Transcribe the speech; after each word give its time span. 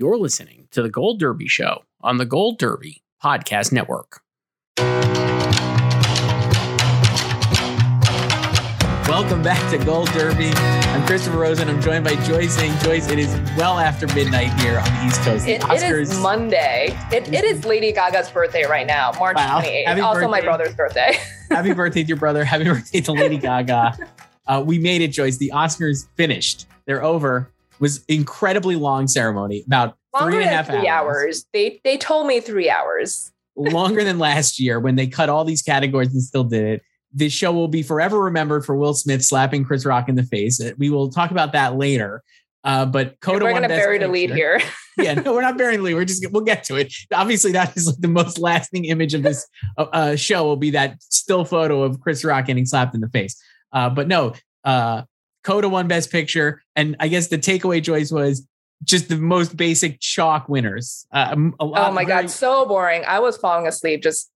You're 0.00 0.16
listening 0.16 0.66
to 0.70 0.80
the 0.80 0.88
Gold 0.88 1.20
Derby 1.20 1.46
Show 1.46 1.82
on 2.00 2.16
the 2.16 2.24
Gold 2.24 2.58
Derby 2.58 3.02
Podcast 3.22 3.70
Network. 3.70 4.22
Welcome 9.06 9.42
back 9.42 9.70
to 9.70 9.84
Gold 9.84 10.08
Derby. 10.12 10.52
I'm 10.54 11.06
Christopher 11.06 11.36
Rosen. 11.36 11.68
I'm 11.68 11.82
joined 11.82 12.04
by 12.04 12.14
Joyce 12.24 12.58
Eng, 12.58 12.78
Joyce, 12.78 13.10
it 13.10 13.18
is 13.18 13.28
well 13.58 13.78
after 13.78 14.06
midnight 14.14 14.58
here 14.60 14.78
on 14.78 14.84
the 14.86 15.04
East 15.06 15.20
Coast. 15.20 15.46
It, 15.46 15.62
it 15.68 15.82
is 15.82 16.18
Monday. 16.20 16.98
It, 17.12 17.30
it 17.30 17.44
is 17.44 17.66
Lady 17.66 17.92
Gaga's 17.92 18.30
birthday 18.30 18.64
right 18.64 18.86
now, 18.86 19.12
March 19.18 19.36
wow. 19.36 19.60
28th. 19.60 19.84
Happy 19.84 20.00
also 20.00 20.20
birthday. 20.20 20.30
my 20.30 20.40
brother's 20.40 20.74
birthday. 20.74 21.18
Happy 21.50 21.74
birthday 21.74 22.04
to 22.04 22.08
your 22.08 22.16
brother. 22.16 22.42
Happy 22.42 22.64
birthday 22.64 23.02
to 23.02 23.12
Lady 23.12 23.36
Gaga. 23.36 23.98
Uh, 24.46 24.62
we 24.64 24.78
made 24.78 25.02
it, 25.02 25.08
Joyce. 25.08 25.36
The 25.36 25.52
Oscars 25.54 26.08
finished. 26.16 26.64
They're 26.86 27.04
over. 27.04 27.52
It 27.74 27.80
was 27.80 28.04
incredibly 28.08 28.76
long 28.76 29.06
ceremony, 29.06 29.62
about 29.66 29.96
Longer 30.12 30.32
three 30.32 30.42
and 30.42 30.50
a 30.50 30.56
half 30.56 30.66
three 30.66 30.88
hours. 30.88 31.16
hours. 31.16 31.46
They 31.52 31.80
they 31.84 31.96
told 31.96 32.26
me 32.26 32.40
three 32.40 32.68
hours. 32.70 33.32
Longer 33.56 34.04
than 34.04 34.18
last 34.18 34.58
year 34.58 34.80
when 34.80 34.96
they 34.96 35.06
cut 35.06 35.28
all 35.28 35.44
these 35.44 35.62
categories 35.62 36.12
and 36.12 36.22
still 36.22 36.44
did 36.44 36.64
it 36.64 36.82
this 37.12 37.32
show 37.32 37.52
will 37.52 37.68
be 37.68 37.82
forever 37.82 38.20
remembered 38.20 38.64
for 38.64 38.76
Will 38.76 38.94
Smith 38.94 39.24
slapping 39.24 39.64
Chris 39.64 39.84
Rock 39.84 40.08
in 40.08 40.14
the 40.14 40.22
face. 40.22 40.60
Uh, 40.60 40.72
we 40.78 40.90
will 40.90 41.10
talk 41.10 41.30
about 41.30 41.52
that 41.52 41.76
later. 41.76 42.22
Uh, 42.62 42.84
but 42.84 43.18
Coda 43.20 43.44
we're 43.44 43.52
going 43.52 43.62
to 43.62 43.68
bury 43.68 43.98
the 43.98 44.08
lead 44.08 44.30
here. 44.30 44.60
yeah, 44.98 45.14
no, 45.14 45.32
we're 45.32 45.40
not 45.40 45.56
burying 45.56 45.78
the 45.78 45.84
lead. 45.84 45.94
We're 45.94 46.04
just 46.04 46.24
we'll 46.30 46.44
get 46.44 46.62
to 46.64 46.76
it. 46.76 46.92
Obviously, 47.12 47.52
that 47.52 47.74
is 47.76 47.86
like 47.86 47.96
the 47.98 48.08
most 48.08 48.38
lasting 48.38 48.84
image 48.84 49.14
of 49.14 49.22
this 49.22 49.46
uh, 49.78 49.86
uh, 49.92 50.16
show 50.16 50.44
will 50.44 50.56
be 50.56 50.70
that 50.70 51.02
still 51.02 51.44
photo 51.44 51.82
of 51.82 52.00
Chris 52.00 52.22
Rock 52.22 52.46
getting 52.46 52.66
slapped 52.66 52.94
in 52.94 53.00
the 53.00 53.08
face. 53.08 53.40
Uh, 53.72 53.88
but 53.88 54.08
no, 54.08 54.34
uh, 54.64 55.02
Coda 55.42 55.70
won 55.70 55.88
Best 55.88 56.12
Picture, 56.12 56.62
and 56.76 56.96
I 57.00 57.08
guess 57.08 57.28
the 57.28 57.38
takeaway 57.38 57.82
Joyce 57.82 58.12
was 58.12 58.46
just 58.84 59.08
the 59.08 59.16
most 59.16 59.56
basic 59.56 60.00
chalk 60.00 60.48
winners. 60.48 61.06
Uh, 61.12 61.34
oh 61.60 61.92
my 61.92 62.04
very- 62.04 62.22
god, 62.22 62.30
so 62.30 62.66
boring! 62.66 63.04
I 63.06 63.18
was 63.20 63.36
falling 63.36 63.66
asleep 63.66 64.02
just 64.02 64.30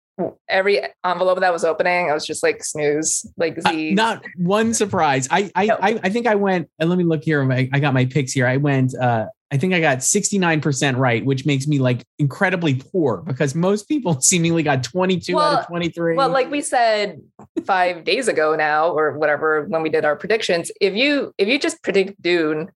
every 0.47 0.81
envelope 1.05 1.39
that 1.39 1.53
was 1.53 1.63
opening, 1.63 2.09
I 2.09 2.13
was 2.13 2.25
just 2.25 2.43
like 2.43 2.63
snooze, 2.63 3.25
like 3.37 3.59
Z. 3.61 3.91
Uh, 3.91 3.95
not 3.95 4.23
one 4.37 4.73
surprise. 4.73 5.27
I 5.31 5.51
I, 5.55 5.65
no. 5.65 5.77
I, 5.81 5.99
I 6.03 6.09
think 6.09 6.27
I 6.27 6.35
went. 6.35 6.69
And 6.79 6.89
let 6.89 6.97
me 6.97 7.03
look 7.03 7.23
here. 7.23 7.49
I, 7.51 7.69
I 7.71 7.79
got 7.79 7.93
my 7.93 8.05
picks 8.05 8.31
here. 8.31 8.47
I 8.47 8.57
went. 8.57 8.95
uh 8.95 9.27
I 9.53 9.57
think 9.57 9.73
I 9.73 9.81
got 9.81 9.97
69% 9.97 10.95
right, 10.95 11.25
which 11.25 11.45
makes 11.45 11.67
me 11.67 11.79
like 11.79 12.05
incredibly 12.17 12.75
poor 12.75 13.17
because 13.17 13.53
most 13.53 13.89
people 13.89 14.21
seemingly 14.21 14.63
got 14.63 14.81
22 14.81 15.35
well, 15.35 15.55
out 15.57 15.59
of 15.63 15.67
23. 15.67 16.15
Well, 16.15 16.29
like 16.29 16.49
we 16.49 16.61
said 16.61 17.21
five 17.65 18.03
days 18.05 18.29
ago 18.29 18.55
now, 18.55 18.91
or 18.91 19.17
whatever, 19.17 19.65
when 19.65 19.81
we 19.81 19.89
did 19.89 20.05
our 20.05 20.15
predictions, 20.15 20.71
if 20.79 20.95
you 20.95 21.33
if 21.37 21.49
you 21.49 21.59
just 21.59 21.83
predict 21.83 22.21
Dune, 22.21 22.71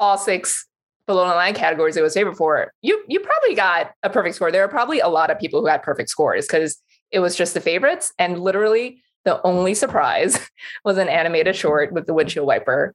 all 0.00 0.18
six 0.18 0.66
below 1.10 1.28
the 1.28 1.34
line 1.34 1.54
categories 1.54 1.96
it 1.96 2.02
was 2.02 2.14
favored 2.14 2.36
for, 2.36 2.72
you 2.82 3.02
you 3.08 3.18
probably 3.18 3.56
got 3.56 3.90
a 4.04 4.10
perfect 4.10 4.36
score. 4.36 4.52
There 4.52 4.62
are 4.62 4.68
probably 4.68 5.00
a 5.00 5.08
lot 5.08 5.30
of 5.30 5.40
people 5.40 5.60
who 5.60 5.66
had 5.66 5.82
perfect 5.82 6.08
scores 6.08 6.46
because 6.46 6.80
it 7.10 7.18
was 7.18 7.34
just 7.34 7.52
the 7.54 7.60
favorites. 7.60 8.12
And 8.16 8.40
literally 8.40 9.02
the 9.24 9.42
only 9.42 9.74
surprise 9.74 10.38
was 10.84 10.98
an 10.98 11.08
animated 11.08 11.56
short 11.56 11.92
with 11.92 12.06
the 12.06 12.14
windshield 12.14 12.46
wiper 12.46 12.94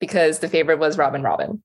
because 0.00 0.40
the 0.40 0.48
favorite 0.48 0.80
was 0.80 0.98
Robin 0.98 1.22
Robin. 1.22 1.62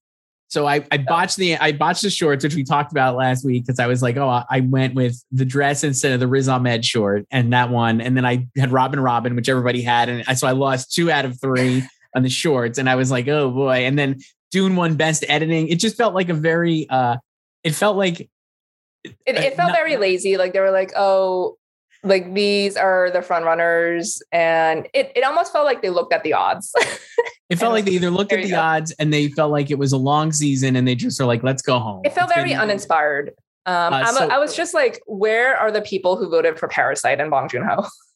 So 0.49 0.67
I, 0.67 0.85
I 0.91 0.99
botched 0.99 1.37
the 1.37 1.57
I 1.57 1.71
botched 1.71 2.03
the 2.03 2.11
shorts, 2.11 2.43
which 2.43 2.55
we 2.55 2.63
talked 2.63 2.91
about 2.91 3.15
last 3.15 3.43
week, 3.43 3.65
because 3.65 3.79
I 3.79 3.87
was 3.87 4.03
like, 4.03 4.15
oh, 4.17 4.43
I 4.49 4.61
went 4.61 4.93
with 4.93 5.21
the 5.31 5.43
dress 5.45 5.83
instead 5.83 6.13
of 6.13 6.19
the 6.19 6.27
Riz 6.27 6.47
Ahmed 6.47 6.85
short, 6.85 7.25
and 7.31 7.51
that 7.51 7.69
one, 7.69 7.99
and 7.99 8.15
then 8.15 8.25
I 8.25 8.47
had 8.55 8.71
Robin 8.71 8.99
Robin, 8.99 9.35
which 9.35 9.49
everybody 9.49 9.81
had, 9.81 10.07
and 10.07 10.23
I, 10.25 10.35
so 10.35 10.47
I 10.47 10.51
lost 10.51 10.93
two 10.93 11.11
out 11.11 11.25
of 11.25 11.41
three 11.41 11.83
on 12.15 12.23
the 12.23 12.29
shorts, 12.29 12.77
and 12.77 12.89
I 12.89 12.95
was 12.95 13.11
like, 13.11 13.27
oh 13.27 13.51
boy, 13.51 13.85
and 13.85 13.99
then 13.99 14.19
Dune 14.57 14.75
won 14.75 14.95
best 14.95 15.23
editing. 15.29 15.67
It 15.67 15.75
just 15.75 15.97
felt 15.97 16.15
like 16.15 16.29
a 16.29 16.33
very 16.33 16.89
uh 16.89 17.17
it 17.63 17.75
felt 17.75 17.95
like 17.95 18.21
it, 18.21 19.15
it 19.27 19.55
felt 19.55 19.69
not, 19.69 19.77
very 19.77 19.97
lazy. 19.97 20.35
Like 20.35 20.53
they 20.53 20.59
were 20.59 20.71
like, 20.71 20.91
oh, 20.95 21.57
like 22.03 22.33
these 22.33 22.75
are 22.75 23.11
the 23.11 23.21
front 23.21 23.45
runners. 23.45 24.19
And 24.31 24.87
it, 24.95 25.11
it 25.15 25.23
almost 25.23 25.53
felt 25.53 25.65
like 25.65 25.83
they 25.83 25.91
looked 25.91 26.11
at 26.11 26.23
the 26.23 26.33
odds. 26.33 26.73
it 27.49 27.57
felt 27.57 27.71
like 27.73 27.85
they 27.85 27.91
either 27.91 28.09
looked 28.09 28.33
at 28.33 28.41
the 28.41 28.49
go. 28.49 28.59
odds 28.59 28.91
and 28.93 29.13
they 29.13 29.29
felt 29.29 29.51
like 29.51 29.69
it 29.69 29.77
was 29.77 29.91
a 29.91 29.97
long 29.97 30.31
season 30.31 30.75
and 30.75 30.87
they 30.87 30.95
just 30.95 31.21
are 31.21 31.25
like, 31.25 31.43
let's 31.43 31.61
go 31.61 31.77
home. 31.77 32.01
It 32.03 32.13
felt 32.13 32.31
it's 32.31 32.35
very 32.35 32.53
uninspired. 32.53 33.33
Um, 33.67 33.93
uh, 33.93 34.05
so, 34.11 34.27
I 34.27 34.39
was 34.39 34.55
just 34.55 34.73
like, 34.73 35.01
where 35.05 35.55
are 35.55 35.71
the 35.71 35.81
people 35.81 36.17
who 36.17 36.29
voted 36.29 36.57
for 36.57 36.67
Parasite 36.67 37.19
and 37.19 37.29
Bong 37.29 37.47
Joon 37.47 37.63
Ho? 37.63 37.85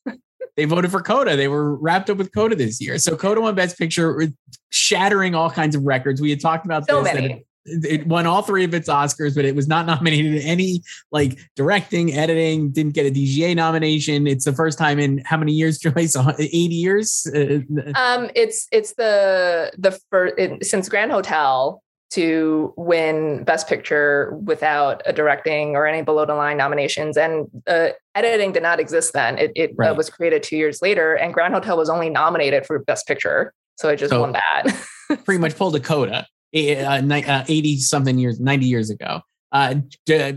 they 0.56 0.66
voted 0.66 0.91
for 0.91 1.01
Coda. 1.01 1.35
They 1.35 1.47
were 1.47 1.75
wrapped 1.75 2.09
up 2.09 2.17
with 2.17 2.34
Coda 2.34 2.56
this 2.56 2.81
year. 2.81 2.97
So 2.97 3.16
Coda 3.16 3.41
won 3.41 3.56
Best 3.56 3.78
Picture, 3.78 4.28
shattering 4.69 5.35
all 5.35 5.50
kinds 5.50 5.75
of 5.75 5.84
records. 5.84 6.22
We 6.22 6.29
had 6.29 6.41
talked 6.41 6.66
about 6.66 6.88
so 6.88 7.03
this. 7.03 7.13
Many. 7.13 7.45
It, 7.63 7.85
it, 7.85 8.07
won 8.07 8.25
all 8.25 8.41
three 8.41 8.63
of 8.63 8.73
its 8.73 8.89
Oscars, 8.89 9.35
but 9.35 9.45
it 9.45 9.56
was 9.56 9.67
not 9.67 9.85
nominated 9.85 10.34
in 10.34 10.41
any 10.41 10.81
like 11.12 11.38
directing, 11.56 12.13
editing. 12.13 12.72
Didn't 12.72 12.95
get 12.95 13.06
a 13.06 13.12
DGA 13.12 13.56
nomination. 13.56 14.25
It's 14.25 14.45
the 14.45 14.53
first 14.53 14.79
time 14.79 14.97
in 14.97 15.22
how 15.25 15.38
many 15.38 15.53
years, 15.53 15.78
Joyce? 15.79 16.16
Eighty 16.39 16.75
years. 16.75 17.28
Uh, 17.33 17.59
um, 17.95 18.31
it's 18.35 18.68
it's 18.72 18.94
the 18.94 19.72
the 19.78 19.91
first 20.09 20.33
it, 20.39 20.66
since 20.66 20.89
Grand 20.89 21.12
Hotel 21.12 21.83
to 22.12 22.74
win 22.76 23.44
Best 23.44 23.68
Picture 23.68 24.38
without 24.44 25.02
a 25.06 25.14
directing 25.14 25.76
or 25.76 25.88
any 25.88 26.02
below 26.02 26.26
the 26.26 26.36
line 26.36 26.58
nominations. 26.58 27.18
And 27.18 27.48
uh, 27.68 27.90
editing 28.16 28.52
did 28.52 28.64
not 28.64 28.80
exist 28.80 29.14
then. 29.14 29.38
It, 29.38 29.52
it 29.56 29.72
uh, 29.72 29.74
right. 29.78 29.92
uh, 29.92 29.96
was 29.96 30.10
created 30.10 30.44
two 30.44 30.58
years 30.58 30.82
later, 30.82 31.14
and 31.16 31.34
Grand 31.34 31.54
Hotel 31.54 31.78
was 31.78 31.90
only 31.90 32.10
nominated 32.10 32.66
for 32.66 32.80
Best 32.80 33.08
Picture. 33.08 33.54
So 33.78 33.90
it 33.90 33.98
just 33.98 34.12
so 34.12 34.22
won 34.22 34.34
that. 34.34 34.78
pretty 35.26 35.40
much 35.40 35.56
pulled 35.56 35.76
a 35.76 35.80
coda 35.80 36.28
eh, 36.54 36.84
uh, 36.84 37.46
80 37.48 37.78
something 37.78 38.18
years, 38.18 38.40
90 38.40 38.66
years 38.66 38.90
ago. 38.90 39.22
Uh, 39.54 39.76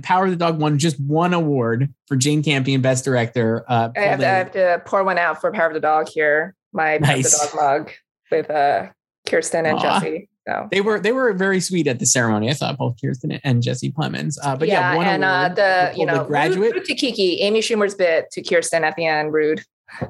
Power 0.03 0.25
of 0.25 0.31
the 0.31 0.37
Dog 0.37 0.59
won 0.59 0.79
just 0.79 0.99
one 1.01 1.35
award 1.35 1.93
for 2.06 2.17
Jane 2.17 2.43
Campion, 2.43 2.81
Best 2.81 3.05
Director. 3.05 3.65
Uh, 3.69 3.91
I, 3.97 4.01
have 4.01 4.21
to, 4.21 4.27
I, 4.27 4.31
have 4.31 4.51
to, 4.53 4.83
pour 4.85 5.05
one 5.05 5.19
out 5.19 5.41
for 5.41 5.53
Power 5.53 5.69
of 5.69 5.75
the 5.75 5.81
Dog 5.81 6.09
here. 6.09 6.55
My 6.73 6.99
nice. 6.99 7.37
Power 7.37 7.47
of 7.47 7.51
the 7.51 7.56
Dog 7.56 7.87
mug 7.87 7.93
with 8.31 8.51
uh, 8.51 8.87
Kirsten 9.27 9.67
and 9.67 9.79
Aww. 9.79 9.83
Jesse. 9.83 10.29
So 10.47 10.69
they 10.71 10.81
were 10.81 11.00
they 11.00 11.12
were 11.12 11.32
very 11.32 11.60
sweet 11.60 11.87
at 11.87 11.99
the 11.99 12.06
ceremony. 12.06 12.50
I 12.50 12.55
thought 12.55 12.77
both 12.77 12.97
Kirsten 13.00 13.32
and 13.32 13.62
Jesse 13.62 13.91
Plemons. 13.91 14.37
Uh, 14.43 14.56
but 14.56 14.69
yeah, 14.69 14.93
yeah 14.93 14.96
one 14.96 15.06
and 15.06 15.25
uh, 15.25 15.49
the 15.49 15.93
you 15.96 16.05
know 16.05 16.19
the 16.19 16.25
graduate 16.25 16.73
rude, 16.73 16.75
rude 16.75 16.85
to 16.85 16.94
Kiki, 16.94 17.41
Amy 17.41 17.61
Schumer's 17.61 17.94
bit 17.94 18.31
to 18.32 18.43
Kirsten 18.43 18.85
at 18.85 18.94
the 18.96 19.06
end. 19.06 19.32
Rude. 19.32 19.64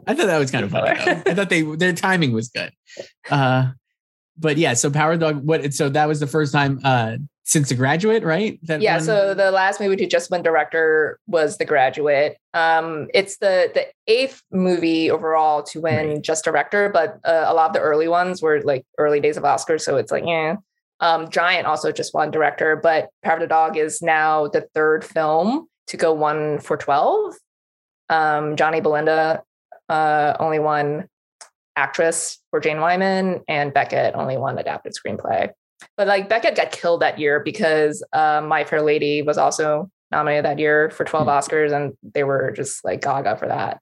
I 0.07 0.15
thought 0.15 0.27
that 0.27 0.39
was 0.39 0.51
kind 0.51 0.65
of 0.65 0.73
funny. 0.73 0.91
I 1.27 1.35
thought 1.35 1.51
they 1.51 1.63
their 1.63 1.93
timing 1.93 2.33
was 2.33 2.49
good. 2.49 2.73
Uh, 3.31 3.73
but 4.37 4.57
yeah, 4.57 4.75
so 4.75 4.91
Power 4.91 5.17
Dog. 5.17 5.45
What? 5.45 5.73
So 5.73 5.89
that 5.91 6.09
was 6.09 6.21
the 6.21 6.27
first 6.27 6.53
time 6.53 6.81
uh, 6.83 7.17
since 7.45 7.69
The 7.69 7.75
Graduate, 7.75 8.25
right? 8.25 8.59
That 8.63 8.81
yeah. 8.81 8.97
One? 8.97 9.05
So 9.05 9.35
the 9.35 9.51
last 9.51 9.79
movie 9.79 9.97
to 9.97 10.07
just 10.07 10.31
win 10.31 10.43
director 10.43 11.21
was 11.27 11.59
The 11.59 11.67
Graduate. 11.67 12.39
Um, 12.55 13.09
it's 13.13 13.37
the 13.37 13.71
the 13.75 13.87
eighth 14.07 14.43
movie 14.51 15.11
overall 15.11 15.63
to 15.65 15.81
win 15.81 16.09
right. 16.09 16.23
just 16.23 16.45
director, 16.45 16.89
but 16.89 17.21
uh, 17.25 17.45
a 17.47 17.55
lot 17.55 17.69
of 17.69 17.75
the 17.75 17.81
early 17.81 18.09
ones 18.09 18.41
were 18.41 18.63
like 18.63 18.85
early 18.99 19.21
days 19.21 19.37
of 19.37 19.45
Oscars, 19.45 19.83
so 19.83 19.97
it's 19.97 20.11
like 20.11 20.25
yeah. 20.27 20.57
Um, 21.01 21.29
Giant 21.29 21.67
also 21.67 21.93
just 21.93 22.15
won 22.15 22.31
director, 22.31 22.77
but 22.77 23.09
Power 23.23 23.35
of 23.35 23.41
the 23.41 23.47
Dog 23.47 23.77
is 23.77 24.01
now 24.01 24.49
the 24.49 24.63
third 24.75 25.05
film 25.05 25.67
to 25.89 25.97
go 25.97 26.13
one 26.13 26.61
for 26.61 26.77
twelve. 26.77 27.35
Um, 28.09 28.57
Johnny 28.57 28.81
Belinda 28.81 29.43
uh, 29.89 30.35
only 30.41 30.61
won 30.61 31.09
actress 31.77 32.39
for 32.51 32.61
Jane 32.61 32.81
Wyman, 32.81 33.43
and 33.49 33.75
Becket 33.75 34.15
only 34.15 34.39
won 34.39 34.59
adapted 34.59 34.95
screenplay. 34.95 35.51
But 35.97 36.07
like 36.07 36.29
Becket 36.29 36.57
got 36.57 36.73
killed 36.73 37.03
that 37.03 37.19
year 37.19 37.41
because 37.41 38.05
uh, 38.13 38.43
My 38.47 38.65
Fair 38.65 38.83
Lady 38.83 39.23
was 39.23 39.39
also 39.39 39.91
nominated 40.11 40.45
that 40.45 40.59
year 40.59 40.91
for 40.91 41.05
12 41.05 41.27
Mm. 41.27 41.31
Oscars, 41.31 41.73
and 41.73 41.93
they 42.15 42.25
were 42.25 42.53
just 42.53 42.85
like 42.85 43.03
gaga 43.03 43.37
for 43.37 43.49
that. 43.49 43.81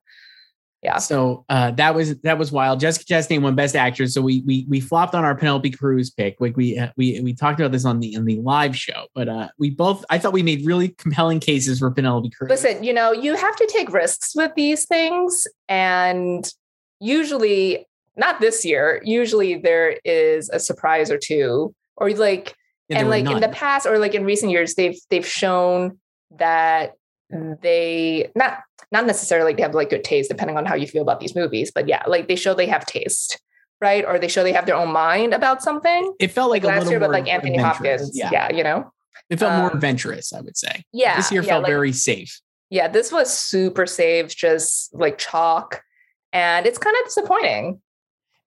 Yeah. 0.83 0.99
So 0.99 1.45
uh, 1.49 1.71
that 1.73 1.95
was 1.95 2.19
that 2.23 2.39
was 2.39 2.51
wild. 2.51 2.81
Jessica 2.81 3.05
Chastain 3.05 3.41
won 3.41 3.55
Best 3.55 3.77
Actress. 3.77 4.15
So 4.15 4.21
we 4.21 4.43
we 4.45 4.67
we 4.69 4.81
flopped 4.81 5.15
on 5.15 5.25
our 5.25 5.37
Penelope 5.37 5.71
Cruz 5.71 6.11
pick. 6.11 6.41
Like 6.41 6.57
we 6.57 6.77
uh, 6.77 6.89
we 6.97 7.21
we 7.21 7.35
talked 7.35 7.61
about 7.61 7.71
this 7.71 7.85
on 7.85 8.01
the 8.01 8.17
on 8.17 8.25
the 8.25 8.41
live 8.41 8.77
show, 8.77 9.07
but 9.15 9.29
uh, 9.29 9.49
we 9.59 9.71
both 9.71 10.05
I 10.11 10.19
thought 10.19 10.33
we 10.33 10.43
made 10.43 10.67
really 10.67 10.89
compelling 10.89 11.39
cases 11.39 11.79
for 11.79 11.91
Penelope 11.93 12.31
Cruz. 12.31 12.51
Listen, 12.51 12.83
you 12.83 12.93
know, 12.93 13.13
you 13.13 13.37
have 13.37 13.55
to 13.57 13.67
take 13.73 13.93
risks 13.93 14.35
with 14.35 14.53
these 14.57 14.85
things. 14.87 15.47
And 15.69 16.51
usually, 16.99 17.87
not 18.17 18.41
this 18.41 18.65
year, 18.65 19.01
usually 19.05 19.59
there 19.59 20.01
is 20.05 20.51
a 20.51 20.59
surprise 20.59 21.13
or 21.13 21.19
two, 21.19 21.73
or 21.97 22.11
like, 22.11 22.55
Yeah, 22.89 23.01
and 23.01 23.09
like 23.11 23.27
in 23.27 23.41
the 23.41 23.49
past 23.49 23.87
or 23.87 23.99
like 23.99 24.15
in 24.15 24.25
recent 24.25 24.51
years, 24.53 24.75
they've 24.75 24.99
they've 25.11 25.27
shown 25.27 25.99
that 26.39 26.93
they 27.31 28.31
not 28.35 28.59
not 28.91 29.07
necessarily 29.07 29.55
they 29.55 29.63
have 29.63 29.75
like 29.75 29.91
good 29.91 30.05
taste, 30.05 30.29
depending 30.31 30.57
on 30.57 30.67
how 30.67 30.75
you 30.75 30.87
feel 30.87 31.03
about 31.03 31.21
these 31.21 31.35
movies, 31.35 31.71
but 31.75 31.89
yeah, 31.89 32.03
like 32.07 32.29
they 32.29 32.37
show 32.37 32.53
they 32.55 32.67
have 32.67 32.85
taste, 32.85 33.41
right? 33.81 34.05
Or 34.05 34.19
they 34.19 34.29
show 34.29 34.43
they 34.43 34.53
have 34.53 34.67
their 34.67 34.77
own 34.77 34.93
mind 34.93 35.33
about 35.33 35.63
something. 35.63 36.13
it 36.21 36.29
felt 36.31 36.51
like, 36.51 36.63
Like, 36.63 36.73
a 36.73 36.75
last 36.77 36.79
little 36.85 36.93
year, 36.93 37.01
but 37.01 37.11
like 37.11 37.29
Anthony. 37.29 37.57
Hopkins. 37.57 38.11
Yeah. 38.15 38.31
Yeah, 38.33 38.53
you 38.53 38.63
know? 38.63 38.93
it 39.31 39.39
felt 39.39 39.53
more 39.55 39.71
Um, 39.71 39.77
adventurous. 39.77 40.33
I 40.35 40.41
would 40.43 40.57
say. 40.59 40.85
Yeah. 40.93 41.17
this 41.17 41.33
year 41.33 41.43
yeah, 41.43 41.49
felt 41.49 41.63
like- 41.63 41.71
very 41.71 41.93
safe. 41.93 42.41
Yeah, 42.69 42.89
this 42.89 43.13
was 43.13 43.31
super 43.33 43.87
safe, 43.87 44.35
just 44.35 44.95
like 44.95 45.17
chalk. 45.19 45.83
And 46.33 46.67
it's 46.67 46.79
kind 46.79 46.97
of 47.01 47.05
disappointing. 47.05 47.81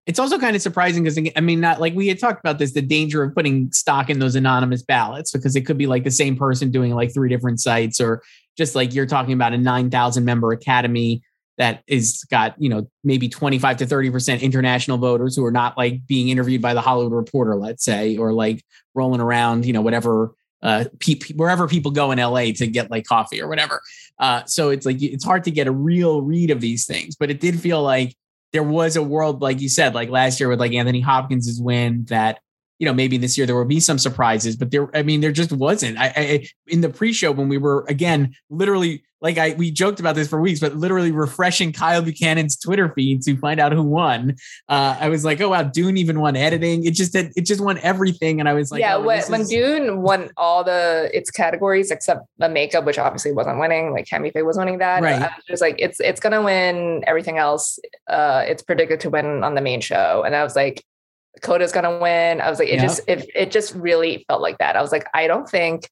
It's 0.06 0.20
also 0.20 0.38
kind 0.38 0.56
of 0.56 0.62
surprising 0.62 1.04
because 1.04 1.18
I 1.36 1.42
mean, 1.42 1.60
not 1.60 1.82
like 1.82 1.96
we 1.96 2.08
had 2.08 2.20
talked 2.20 2.40
about 2.40 2.60
this, 2.60 2.74
the 2.74 2.82
danger 2.82 3.24
of 3.24 3.34
putting 3.34 3.72
stock 3.72 4.10
in 4.10 4.20
those 4.20 4.36
anonymous 4.36 4.84
ballots 4.84 5.32
because 5.32 5.56
it 5.56 5.62
could 5.62 5.80
be 5.80 5.88
like 5.88 6.04
the 6.04 6.12
same 6.12 6.36
person 6.36 6.70
doing 6.70 6.94
like 6.94 7.12
three 7.12 7.30
different 7.30 7.60
sites, 7.60 8.00
or 8.00 8.22
just 8.56 8.76
like 8.76 8.94
you're 8.94 9.08
talking 9.08 9.34
about 9.34 9.54
a 9.54 9.58
nine 9.58 9.90
thousand 9.90 10.24
member 10.24 10.52
academy 10.52 11.24
that 11.58 11.84
is 11.88 12.24
got 12.30 12.54
you 12.62 12.70
know 12.70 12.88
maybe 13.04 13.28
twenty 13.28 13.58
five 13.58 13.78
to 13.78 13.88
thirty 13.88 14.12
percent 14.12 14.44
international 14.44 15.00
voters 15.00 15.36
who 15.36 15.44
are 15.44 15.52
not 15.52 15.76
like 15.76 16.06
being 16.06 16.30
interviewed 16.30 16.62
by 16.62 16.76
the 16.76 16.82
Hollywood 16.82 17.14
Reporter, 17.14 17.56
let's 17.56 17.84
say, 17.84 18.16
or 18.16 18.32
like 18.32 18.64
rolling 18.94 19.22
around, 19.22 19.66
you 19.66 19.74
know, 19.74 19.82
whatever. 19.82 20.36
Uh, 20.64 20.86
pe- 21.00 21.20
wherever 21.36 21.68
people 21.68 21.92
go 21.92 22.12
in 22.12 22.18
LA 22.18 22.46
to 22.46 22.66
get 22.66 22.90
like 22.90 23.06
coffee 23.06 23.40
or 23.40 23.48
whatever. 23.48 23.82
Uh, 24.18 24.44
so 24.46 24.70
it's 24.70 24.84
like 24.84 25.00
it's 25.00 25.24
hard 25.24 25.44
to 25.44 25.52
get 25.52 25.68
a 25.68 25.72
real 25.72 26.24
read 26.24 26.50
of 26.50 26.60
these 26.60 26.88
things, 26.88 27.16
but 27.16 27.30
it 27.30 27.40
did 27.40 27.60
feel 27.60 27.84
like 27.84 28.16
there 28.54 28.64
was 28.64 28.96
a 28.96 29.04
world, 29.04 29.42
like 29.42 29.62
you 29.62 29.70
said, 29.70 29.94
like 29.96 30.10
last 30.10 30.40
year 30.40 30.50
with 30.50 30.60
like 30.60 30.74
Anthony 30.74 31.02
Hopkins' 31.02 31.60
win, 31.62 32.06
that 32.06 32.40
you 32.80 32.86
know 32.86 32.94
maybe 32.94 33.18
this 33.18 33.38
year 33.38 33.48
there 33.48 33.56
will 33.56 33.66
be 33.66 33.80
some 33.80 33.98
surprises, 33.98 34.56
but 34.56 34.72
there, 34.72 34.90
I 34.96 35.04
mean, 35.04 35.22
there 35.22 35.32
just 35.32 35.52
wasn't. 35.52 35.98
I, 35.98 36.14
I 36.16 36.48
in 36.68 36.82
the 36.82 36.90
pre-show 36.90 37.32
when 37.32 37.50
we 37.50 37.58
were 37.58 37.86
again 37.88 38.36
literally 38.50 39.04
like 39.22 39.38
I 39.38 39.54
we 39.58 39.72
joked 39.72 40.00
about 40.00 40.16
this 40.16 40.28
for 40.28 40.42
weeks, 40.42 40.60
but 40.60 40.76
literally 40.76 41.12
refreshing 41.12 41.72
Kyle 41.72 42.02
Buchanan's 42.02 42.58
Twitter 42.58 42.94
feed 42.94 43.22
to 43.24 43.38
find 43.38 43.60
out 43.60 43.72
who 43.72 43.82
won. 43.82 44.36
Uh, 44.68 44.98
I 45.00 45.10
was 45.10 45.24
like, 45.24 45.40
oh 45.42 45.50
wow, 45.50 45.64
Dune 45.64 45.98
even 45.98 46.20
won 46.20 46.36
editing. 46.36 46.86
It 46.86 46.92
just 46.92 47.14
did, 47.14 47.32
it 47.36 47.42
just 47.42 47.62
won 47.62 47.80
everything, 47.80 48.40
and 48.40 48.50
I 48.50 48.54
was 48.54 48.72
like, 48.72 48.82
yeah, 48.82 48.98
oh, 48.98 49.02
when, 49.02 49.18
this 49.18 49.30
when 49.30 49.42
is- 49.42 49.50
Dune 49.50 50.02
won 50.02 50.30
all 50.36 50.64
the 50.64 51.10
its 51.14 51.32
categories 51.32 51.92
except 51.92 52.28
the 52.38 52.50
makeup, 52.50 52.86
which 52.86 53.00
obviously 53.00 53.32
wasn't 53.32 53.58
winning, 53.58 53.94
like 53.94 54.06
Tammy 54.06 54.32
Faye 54.32 54.44
was 54.44 54.58
winning 54.58 54.80
that. 54.80 55.02
Right. 55.02 55.22
I 55.22 55.32
was 55.50 55.62
like, 55.62 55.76
it's 55.80 56.00
it's 56.02 56.20
gonna 56.20 56.42
win 56.42 57.04
everything 57.08 57.38
else. 57.38 57.80
Uh, 58.08 58.44
it's 58.46 58.62
predicted 58.62 59.00
to 59.02 59.10
win 59.10 59.44
on 59.44 59.56
the 59.56 59.62
main 59.62 59.80
show, 59.82 60.24
and 60.24 60.36
I 60.36 60.44
was 60.44 60.56
like, 60.56 60.84
Coda's 61.42 61.72
gonna 61.72 61.98
win. 62.00 62.42
I 62.42 62.50
was 62.50 62.60
like, 62.60 62.70
it 62.70 62.76
Yeah. 62.76 62.82
just 62.82 63.02
it 63.08 63.30
it 63.36 63.52
just 63.52 63.74
really 63.76 64.24
felt 64.28 64.42
like 64.42 64.58
that. 64.60 64.76
I 64.76 64.82
was 64.82 64.92
like, 64.92 65.08
I 65.14 65.28
don't 65.28 65.48
think. 65.50 65.90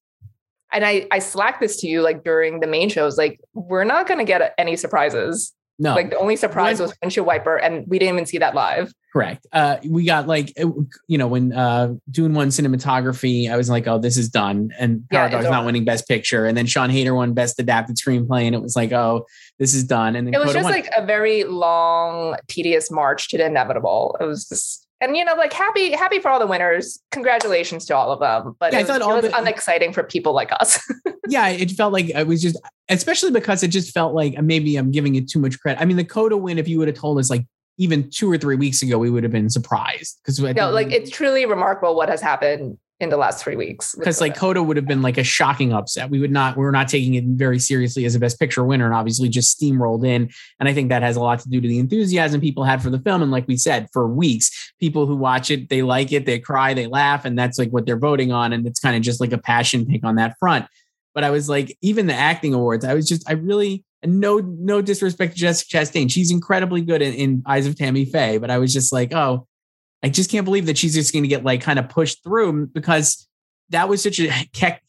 And 0.72 0.84
I 0.86 1.08
I 1.12 1.20
slacked 1.20 1.60
this 1.62 1.78
to 1.82 1.88
you 1.88 2.02
like 2.02 2.24
during 2.24 2.60
the 2.60 2.68
main 2.68 2.90
shows. 2.90 3.18
Like 3.18 3.40
we're 3.54 3.84
not 3.84 4.08
gonna 4.08 4.24
get 4.26 4.54
any 4.58 4.76
surprises. 4.76 5.54
no, 5.80 5.96
Like 5.96 6.12
the 6.12 6.18
only 6.18 6.36
surprise 6.36 6.80
When- 6.80 6.90
was 6.90 6.98
windshield 7.02 7.26
wiper, 7.28 7.58
and 7.58 7.86
we 7.88 7.98
didn't 8.00 8.16
even 8.16 8.26
see 8.26 8.38
that 8.40 8.54
live. 8.56 8.94
Correct. 9.12 9.46
Uh, 9.52 9.78
we 9.88 10.06
got 10.06 10.28
like, 10.28 10.52
you 10.58 11.18
know, 11.20 11.28
when 11.28 11.54
uh, 11.54 11.94
Dune 12.10 12.34
won 12.34 12.48
cinematography, 12.50 13.50
I 13.52 13.58
was 13.58 13.70
like, 13.70 13.88
oh, 13.88 14.00
this 14.00 14.18
is 14.18 14.30
done. 14.30 14.72
And 14.80 15.04
Yeah, 15.12 15.20
Power 15.20 15.28
it's 15.28 15.36
Dog's 15.46 15.52
not 15.52 15.66
winning 15.66 15.86
Best 15.86 16.08
Picture. 16.08 16.46
And 16.48 16.58
then 16.58 16.66
Sian 16.68 16.90
Heder 16.90 17.14
won 17.14 17.34
Best 17.34 17.60
Adapted 17.60 17.98
Screenplay, 17.98 18.44
and 18.44 18.56
it 18.56 18.62
was 18.62 18.76
like, 18.76 18.92
oh, 18.92 19.26
this 19.60 19.74
is 19.76 19.84
done. 19.84 20.16
And 20.16 20.26
then 20.28 20.34
it 20.34 20.38
was 20.40 20.48
Coda 20.48 20.60
just 20.60 20.64
won. 20.66 20.74
like 20.74 20.90
a 20.98 21.06
very 21.06 21.44
long 21.44 22.38
tedious 22.48 22.90
march 22.90 23.30
to 23.30 23.38
the 23.38 23.46
inevitable 23.46 24.18
it 24.20 24.26
was 24.26 24.48
just 24.48 24.83
and 25.04 25.18
you 25.18 25.26
know 25.26 25.36
like 25.36 25.54
happy 25.54 25.92
happy 25.92 26.20
for 26.20 26.30
all 26.30 26.40
the 26.40 26.48
winners. 26.48 27.00
Congratulations 27.12 27.86
to 27.86 27.96
all 27.96 28.12
of 28.12 28.20
them. 28.20 28.56
But 28.60 28.74
Yeah, 28.74 28.80
it 28.80 28.88
was, 28.88 28.98
it 28.98 29.06
was 29.06 29.26
the- 29.26 29.38
unexciting 29.38 29.94
for 29.94 30.04
people 30.04 30.34
like 30.34 30.52
us. 30.60 30.80
Yeah, 31.30 31.48
it 31.48 31.72
felt 31.72 31.94
like 31.94 32.10
it 32.10 32.28
was 32.28 32.42
just, 32.42 32.60
especially 32.90 33.32
because 33.32 33.64
it 33.64 33.70
just 33.70 33.94
felt 33.94 34.14
like 34.14 34.40
maybe 34.42 34.76
I'm 34.76 34.92
giving 34.92 35.16
it 35.16 35.30
too 35.30 35.40
much 35.40 35.58
credit. 35.58 35.82
I 35.82 35.86
mean, 35.86 35.96
the 35.96 36.04
Coda 36.04 36.36
win, 36.36 36.58
if 36.60 36.68
you 36.68 36.78
would 36.80 36.90
have 36.90 36.98
told 36.98 37.18
us 37.18 37.30
like 37.30 37.46
even 37.78 38.10
two 38.10 38.30
or 38.30 38.38
three 38.38 38.58
weeks 38.58 38.82
ago, 38.84 38.98
we 39.00 39.10
would 39.10 39.24
have 39.24 39.32
been 39.32 39.50
surprised 39.50 40.20
because 40.22 40.40
no 40.40 40.70
like 40.70 40.92
it's 40.92 41.10
truly 41.10 41.46
remarkable 41.46 41.96
what 41.96 42.10
has 42.10 42.22
happened 42.22 42.78
in 43.04 43.10
the 43.10 43.18
last 43.18 43.44
three 43.44 43.56
weeks 43.56 43.94
because 43.96 44.20
like 44.20 44.36
Coda. 44.36 44.64
Would 44.64 44.78
have 44.78 44.88
been 44.88 45.02
like 45.02 45.18
a 45.18 45.26
shocking 45.26 45.74
upset. 45.74 46.10
We 46.10 46.20
would 46.20 46.32
not, 46.32 46.56
we 46.56 46.64
were 46.64 46.72
not 46.72 46.88
taking 46.88 47.16
it 47.16 47.26
very 47.26 47.60
seriously 47.60 48.06
as 48.06 48.16
a 48.16 48.20
best 48.20 48.40
picture 48.40 48.64
winner 48.64 48.86
and 48.86 48.94
obviously 48.94 49.28
just 49.28 49.60
steamrolled 49.60 50.08
in. 50.08 50.30
And 50.60 50.70
I 50.70 50.74
think 50.74 50.88
that 50.88 51.02
has 51.02 51.18
a 51.18 51.20
lot 51.20 51.40
to 51.40 51.50
do 51.50 51.60
to 51.60 51.68
the 51.68 51.80
enthusiasm 51.80 52.40
people 52.40 52.64
had 52.64 52.82
for 52.82 52.90
the 52.90 53.00
film. 53.00 53.22
And 53.22 53.30
like 53.30 53.46
we 53.46 53.58
said, 53.58 53.90
for 53.92 54.08
weeks, 54.08 54.74
people 54.80 55.06
who 55.06 55.18
watch 55.18 55.52
it, 55.52 55.68
they 55.68 55.82
like 55.82 56.14
it, 56.14 56.26
they 56.26 56.40
cry, 56.40 56.74
they 56.74 56.88
laugh, 56.88 57.26
and 57.26 57.38
that's 57.38 57.60
like 57.60 57.72
what 57.72 57.86
they're 57.86 58.00
voting 58.00 58.32
on. 58.32 58.54
And 58.54 58.66
it's 58.66 58.80
kind 58.80 58.96
of 58.96 59.02
just 59.02 59.20
like 59.20 59.34
a 59.34 59.38
passion 59.38 59.86
pick 59.86 60.06
on 60.06 60.16
that 60.16 60.38
front. 60.40 60.66
But 61.14 61.26
I 61.26 61.30
was 61.30 61.50
like, 61.50 61.78
even 61.82 62.08
the 62.08 62.14
acting 62.14 62.54
awards, 62.54 62.86
I 62.86 62.94
was 62.94 63.08
just, 63.08 63.30
I 63.30 63.34
really, 63.34 63.84
and 64.02 64.22
no, 64.22 64.40
no 64.40 64.82
disrespect 64.82 65.34
to 65.34 65.40
Jessica 65.40 65.78
Chastain. 65.78 66.10
She's 66.10 66.32
incredibly 66.32 66.82
good 66.82 67.02
in, 67.02 67.14
in 67.14 67.44
Eyes 67.46 67.68
of 67.68 67.76
Tammy 67.76 68.06
Faye, 68.06 68.38
but 68.38 68.50
I 68.50 68.60
was 68.60 68.72
just 68.72 68.94
like, 68.94 69.14
oh, 69.14 69.46
I 70.04 70.10
just 70.10 70.30
can't 70.30 70.46
believe 70.46 70.66
that 70.66 70.78
she's 70.78 70.94
just 70.94 71.14
going 71.14 71.24
to 71.24 71.30
get 71.30 71.44
like 71.44 71.62
kind 71.62 71.80
of 71.80 71.90
pushed 71.90 72.24
through 72.24 72.68
because 72.68 73.28
that 73.70 73.88
was 73.88 74.04
such 74.04 74.20
a 74.20 74.32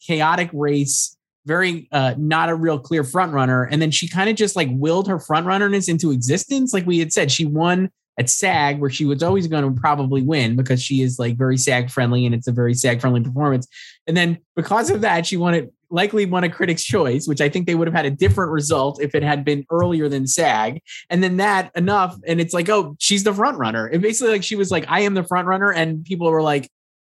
chaotic 0.05 0.49
race, 0.53 1.17
very 1.45 1.87
uh, 1.91 2.15
not 2.17 2.49
a 2.49 2.55
real 2.55 2.77
clear 2.77 3.03
front 3.03 3.31
runner. 3.31 3.63
And 3.63 3.81
then 3.81 3.91
she 3.91 4.09
kind 4.09 4.29
of 4.29 4.35
just 4.35 4.55
like 4.55 4.69
willed 4.71 5.07
her 5.07 5.19
front 5.19 5.47
runnerness 5.47 5.87
into 5.87 6.11
existence. 6.11 6.73
Like 6.73 6.85
we 6.85 6.99
had 6.99 7.13
said, 7.13 7.31
she 7.31 7.45
won 7.45 7.89
at 8.17 8.29
SAG, 8.29 8.79
where 8.79 8.89
she 8.89 9.05
was 9.05 9.21
always 9.23 9.47
going 9.47 9.63
to 9.63 9.79
probably 9.79 10.21
win 10.21 10.55
because 10.55 10.81
she 10.81 11.01
is 11.01 11.19
like 11.19 11.37
very 11.37 11.57
SAG 11.57 11.89
friendly 11.89 12.25
and 12.25 12.33
it's 12.33 12.47
a 12.47 12.51
very 12.51 12.73
SAG 12.73 13.01
friendly 13.01 13.21
performance. 13.21 13.67
And 14.07 14.15
then 14.15 14.37
because 14.55 14.89
of 14.89 15.01
that, 15.01 15.25
she 15.25 15.37
won 15.37 15.53
it 15.53 15.73
likely 15.89 16.25
won 16.25 16.43
a 16.43 16.49
critic's 16.49 16.83
choice, 16.83 17.27
which 17.27 17.41
I 17.41 17.49
think 17.49 17.67
they 17.67 17.75
would 17.75 17.87
have 17.87 17.95
had 17.95 18.05
a 18.05 18.11
different 18.11 18.51
result 18.51 19.01
if 19.01 19.15
it 19.15 19.23
had 19.23 19.43
been 19.45 19.65
earlier 19.71 20.09
than 20.09 20.27
SAG. 20.27 20.81
And 21.09 21.23
then 21.23 21.37
that 21.37 21.71
enough, 21.75 22.15
and 22.27 22.39
it's 22.41 22.53
like, 22.53 22.69
oh, 22.69 22.95
she's 22.99 23.23
the 23.23 23.33
front 23.33 23.57
runner. 23.57 23.85
And 23.87 24.01
basically, 24.01 24.33
like 24.33 24.43
she 24.43 24.55
was 24.55 24.71
like, 24.71 24.85
I 24.87 25.01
am 25.01 25.13
the 25.13 25.23
front 25.23 25.47
runner, 25.47 25.71
and 25.71 26.03
people 26.05 26.29
were 26.29 26.41
like, 26.43 26.69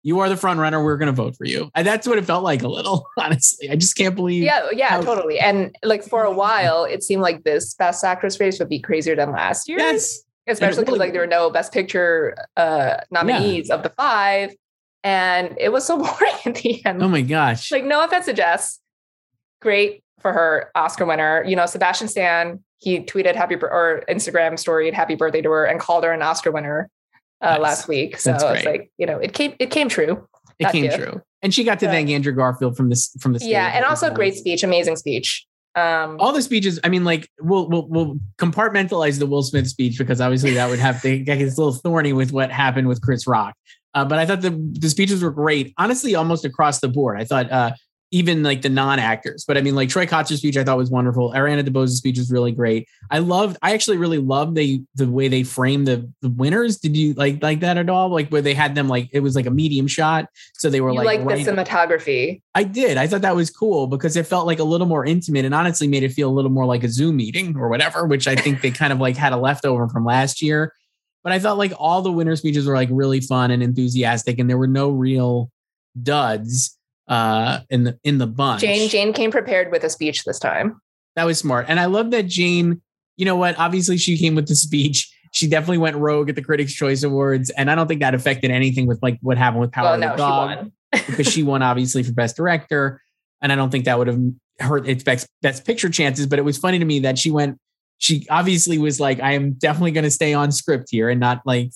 you 0.02 0.20
are 0.20 0.28
the 0.28 0.36
front 0.36 0.60
runner. 0.60 0.84
We're 0.84 0.98
going 0.98 1.06
to 1.08 1.12
vote 1.12 1.34
for 1.36 1.44
you. 1.46 1.68
And 1.74 1.84
that's 1.84 2.06
what 2.06 2.16
it 2.16 2.24
felt 2.24 2.44
like 2.44 2.62
a 2.62 2.68
little, 2.68 3.08
honestly. 3.18 3.68
I 3.70 3.74
just 3.74 3.96
can't 3.96 4.14
believe. 4.14 4.44
yeah 4.44 4.68
yeah 4.72 4.90
how- 4.90 5.00
totally 5.02 5.40
and 5.40 5.74
like 5.82 6.04
for 6.04 6.22
a 6.22 6.30
while 6.30 6.84
it 6.84 7.02
seemed 7.02 7.22
like 7.22 7.42
this 7.42 7.74
best 7.74 8.04
actress 8.04 8.38
race 8.38 8.58
would 8.60 8.68
be 8.68 8.78
crazier 8.78 9.16
than 9.16 9.32
last 9.32 9.68
year 9.68 9.78
Yes. 9.78 10.20
especially 10.46 10.82
because 10.84 10.92
really- 10.92 10.98
like 11.06 11.12
there 11.12 11.22
were 11.22 11.26
no 11.26 11.50
best 11.50 11.72
picture 11.72 12.36
uh 12.56 12.98
nominees 13.10 13.68
of 13.68 13.82
the 13.82 13.90
five 13.90 14.54
and 15.06 15.54
it 15.60 15.70
was 15.70 15.86
so 15.86 15.96
boring 16.02 16.34
at 16.44 16.56
the 16.56 16.84
end 16.84 17.00
Oh 17.02 17.08
my 17.08 17.22
gosh. 17.22 17.70
like 17.70 17.84
no 17.84 18.02
offense 18.04 18.26
to 18.26 18.32
Jess, 18.32 18.80
great 19.62 20.02
for 20.20 20.32
her 20.32 20.70
Oscar 20.74 21.06
winner. 21.06 21.44
You 21.46 21.54
know, 21.56 21.66
Sebastian 21.66 22.08
Stan, 22.08 22.64
he 22.78 23.00
tweeted 23.00 23.36
happy 23.36 23.54
or 23.54 24.02
Instagram 24.08 24.58
story 24.58 24.90
happy 24.90 25.14
birthday 25.14 25.42
to 25.42 25.50
her 25.50 25.64
and 25.64 25.78
called 25.78 26.02
her 26.04 26.10
an 26.12 26.22
Oscar 26.22 26.50
winner 26.50 26.90
uh, 27.40 27.50
Nice. 27.52 27.60
last 27.60 27.88
week. 27.88 28.18
So 28.18 28.34
it's 28.34 28.42
like, 28.64 28.90
you 28.98 29.06
know, 29.06 29.18
it 29.18 29.32
came 29.32 29.54
it 29.60 29.70
came 29.70 29.88
true. 29.88 30.26
it 30.58 30.72
came 30.72 30.84
you. 30.84 30.90
true. 30.96 31.22
And 31.42 31.54
she 31.54 31.62
got 31.62 31.78
to 31.80 31.86
thank 31.86 32.10
Andrew 32.10 32.32
Garfield 32.32 32.76
from 32.76 32.88
this 32.88 33.14
from 33.20 33.32
the. 33.34 33.44
Yeah, 33.44 33.70
and 33.76 33.84
also 33.84 34.12
great 34.12 34.32
nice. 34.32 34.40
speech, 34.40 34.64
amazing 34.64 34.96
speech. 34.96 35.46
Um 35.76 36.16
all 36.18 36.32
the 36.32 36.40
speeches 36.40 36.80
i 36.84 36.88
mean 36.88 37.04
like 37.04 37.28
we'll, 37.38 37.68
we'll 37.68 37.86
we'll 37.88 38.18
compartmentalize 38.38 39.18
the 39.18 39.26
will 39.26 39.42
smith 39.42 39.68
speech 39.68 39.98
because 39.98 40.22
obviously 40.22 40.54
that 40.54 40.70
would 40.70 40.78
have 40.78 41.02
to 41.02 41.18
get 41.18 41.38
a 41.38 41.44
little 41.44 41.74
thorny 41.74 42.14
with 42.14 42.32
what 42.32 42.50
happened 42.50 42.88
with 42.88 43.02
chris 43.02 43.26
rock 43.26 43.54
uh, 43.96 44.04
but 44.04 44.18
i 44.18 44.24
thought 44.24 44.40
the, 44.40 44.50
the 44.78 44.88
speeches 44.88 45.22
were 45.22 45.30
great 45.32 45.74
honestly 45.78 46.14
almost 46.14 46.44
across 46.44 46.78
the 46.78 46.88
board 46.88 47.20
i 47.20 47.24
thought 47.24 47.50
uh, 47.50 47.72
even 48.12 48.44
like 48.44 48.62
the 48.62 48.68
non-actors 48.68 49.44
but 49.48 49.58
i 49.58 49.60
mean 49.60 49.74
like 49.74 49.88
troy 49.88 50.06
kotsur's 50.06 50.38
speech 50.38 50.56
i 50.56 50.62
thought 50.62 50.78
was 50.78 50.90
wonderful 50.90 51.32
ariana 51.32 51.66
debose's 51.66 51.98
speech 51.98 52.18
was 52.18 52.30
really 52.30 52.52
great 52.52 52.86
i 53.10 53.18
loved 53.18 53.56
i 53.62 53.74
actually 53.74 53.96
really 53.96 54.18
loved 54.18 54.54
the 54.54 54.80
the 54.94 55.08
way 55.08 55.26
they 55.26 55.42
framed 55.42 55.88
the 55.88 56.08
the 56.22 56.30
winners 56.30 56.78
did 56.78 56.96
you 56.96 57.12
like 57.14 57.42
like 57.42 57.58
that 57.58 57.76
at 57.76 57.90
all 57.90 58.08
like 58.08 58.28
where 58.28 58.42
they 58.42 58.54
had 58.54 58.76
them 58.76 58.88
like 58.88 59.08
it 59.12 59.20
was 59.20 59.34
like 59.34 59.46
a 59.46 59.50
medium 59.50 59.88
shot 59.88 60.28
so 60.54 60.70
they 60.70 60.80
were 60.80 60.90
you 60.90 61.02
like 61.02 61.24
like, 61.24 61.44
the 61.44 61.50
cinematography. 61.50 62.40
I 62.54 62.64
did. 62.64 62.96
I 62.96 63.06
thought 63.06 63.22
that 63.22 63.36
was 63.36 63.50
cool 63.50 63.86
because 63.86 64.16
it 64.16 64.26
felt 64.26 64.46
like 64.46 64.58
a 64.58 64.64
little 64.64 64.86
more 64.86 65.04
intimate 65.04 65.44
and 65.44 65.54
honestly 65.54 65.88
made 65.88 66.02
it 66.02 66.12
feel 66.12 66.28
a 66.28 66.32
little 66.32 66.50
more 66.50 66.66
like 66.66 66.84
a 66.84 66.88
Zoom 66.88 67.16
meeting 67.16 67.56
or 67.56 67.68
whatever, 67.68 68.06
which 68.06 68.26
I 68.26 68.36
think 68.36 68.62
they 68.62 68.70
kind 68.70 68.92
of 68.92 68.98
like 68.98 69.16
had 69.16 69.32
a 69.32 69.36
leftover 69.36 69.88
from 69.88 70.04
last 70.04 70.42
year. 70.42 70.72
But 71.26 71.32
I 71.32 71.40
thought 71.40 71.58
like 71.58 71.72
all 71.76 72.02
the 72.02 72.12
winner 72.12 72.36
speeches 72.36 72.68
were 72.68 72.74
like 72.74 72.88
really 72.92 73.18
fun 73.18 73.50
and 73.50 73.60
enthusiastic, 73.60 74.38
and 74.38 74.48
there 74.48 74.56
were 74.56 74.68
no 74.68 74.90
real 74.90 75.50
duds 76.00 76.78
uh 77.08 77.60
in 77.68 77.82
the 77.82 77.98
in 78.04 78.18
the 78.18 78.28
bunch. 78.28 78.60
Jane 78.60 78.88
Jane 78.88 79.12
came 79.12 79.32
prepared 79.32 79.72
with 79.72 79.82
a 79.82 79.90
speech 79.90 80.22
this 80.22 80.38
time. 80.38 80.80
That 81.16 81.24
was 81.24 81.36
smart. 81.36 81.66
And 81.68 81.80
I 81.80 81.86
love 81.86 82.12
that 82.12 82.28
Jane, 82.28 82.80
you 83.16 83.24
know 83.24 83.34
what? 83.34 83.58
Obviously, 83.58 83.96
she 83.96 84.16
came 84.16 84.36
with 84.36 84.46
the 84.46 84.54
speech. 84.54 85.12
She 85.32 85.48
definitely 85.48 85.78
went 85.78 85.96
rogue 85.96 86.28
at 86.28 86.36
the 86.36 86.42
Critics' 86.42 86.72
Choice 86.72 87.02
Awards. 87.02 87.50
And 87.50 87.72
I 87.72 87.74
don't 87.74 87.88
think 87.88 88.02
that 88.02 88.14
affected 88.14 88.52
anything 88.52 88.86
with 88.86 89.00
like 89.02 89.18
what 89.20 89.36
happened 89.36 89.62
with 89.62 89.72
Power 89.72 89.86
Well, 89.86 89.94
of 89.94 90.00
the 90.00 90.06
no, 90.06 90.12
she 90.12 90.18
Dog 90.18 90.56
won. 90.56 90.72
because 91.08 91.26
she 91.26 91.42
won 91.42 91.60
obviously 91.60 92.04
for 92.04 92.12
Best 92.12 92.36
Director. 92.36 93.02
And 93.42 93.50
I 93.50 93.56
don't 93.56 93.70
think 93.70 93.86
that 93.86 93.98
would 93.98 94.06
have 94.06 94.20
hurt 94.60 94.86
its 94.88 95.02
best, 95.02 95.26
best 95.42 95.64
picture 95.66 95.90
chances. 95.90 96.28
But 96.28 96.38
it 96.38 96.42
was 96.42 96.56
funny 96.56 96.78
to 96.78 96.84
me 96.84 97.00
that 97.00 97.18
she 97.18 97.32
went, 97.32 97.58
she 97.98 98.26
obviously 98.30 98.78
was 98.78 99.00
like, 99.00 99.20
I 99.20 99.32
am 99.32 99.52
definitely 99.52 99.92
going 99.92 100.04
to 100.04 100.10
stay 100.10 100.34
on 100.34 100.52
script 100.52 100.88
here 100.90 101.08
and 101.08 101.20
not 101.20 101.42
like 101.46 101.72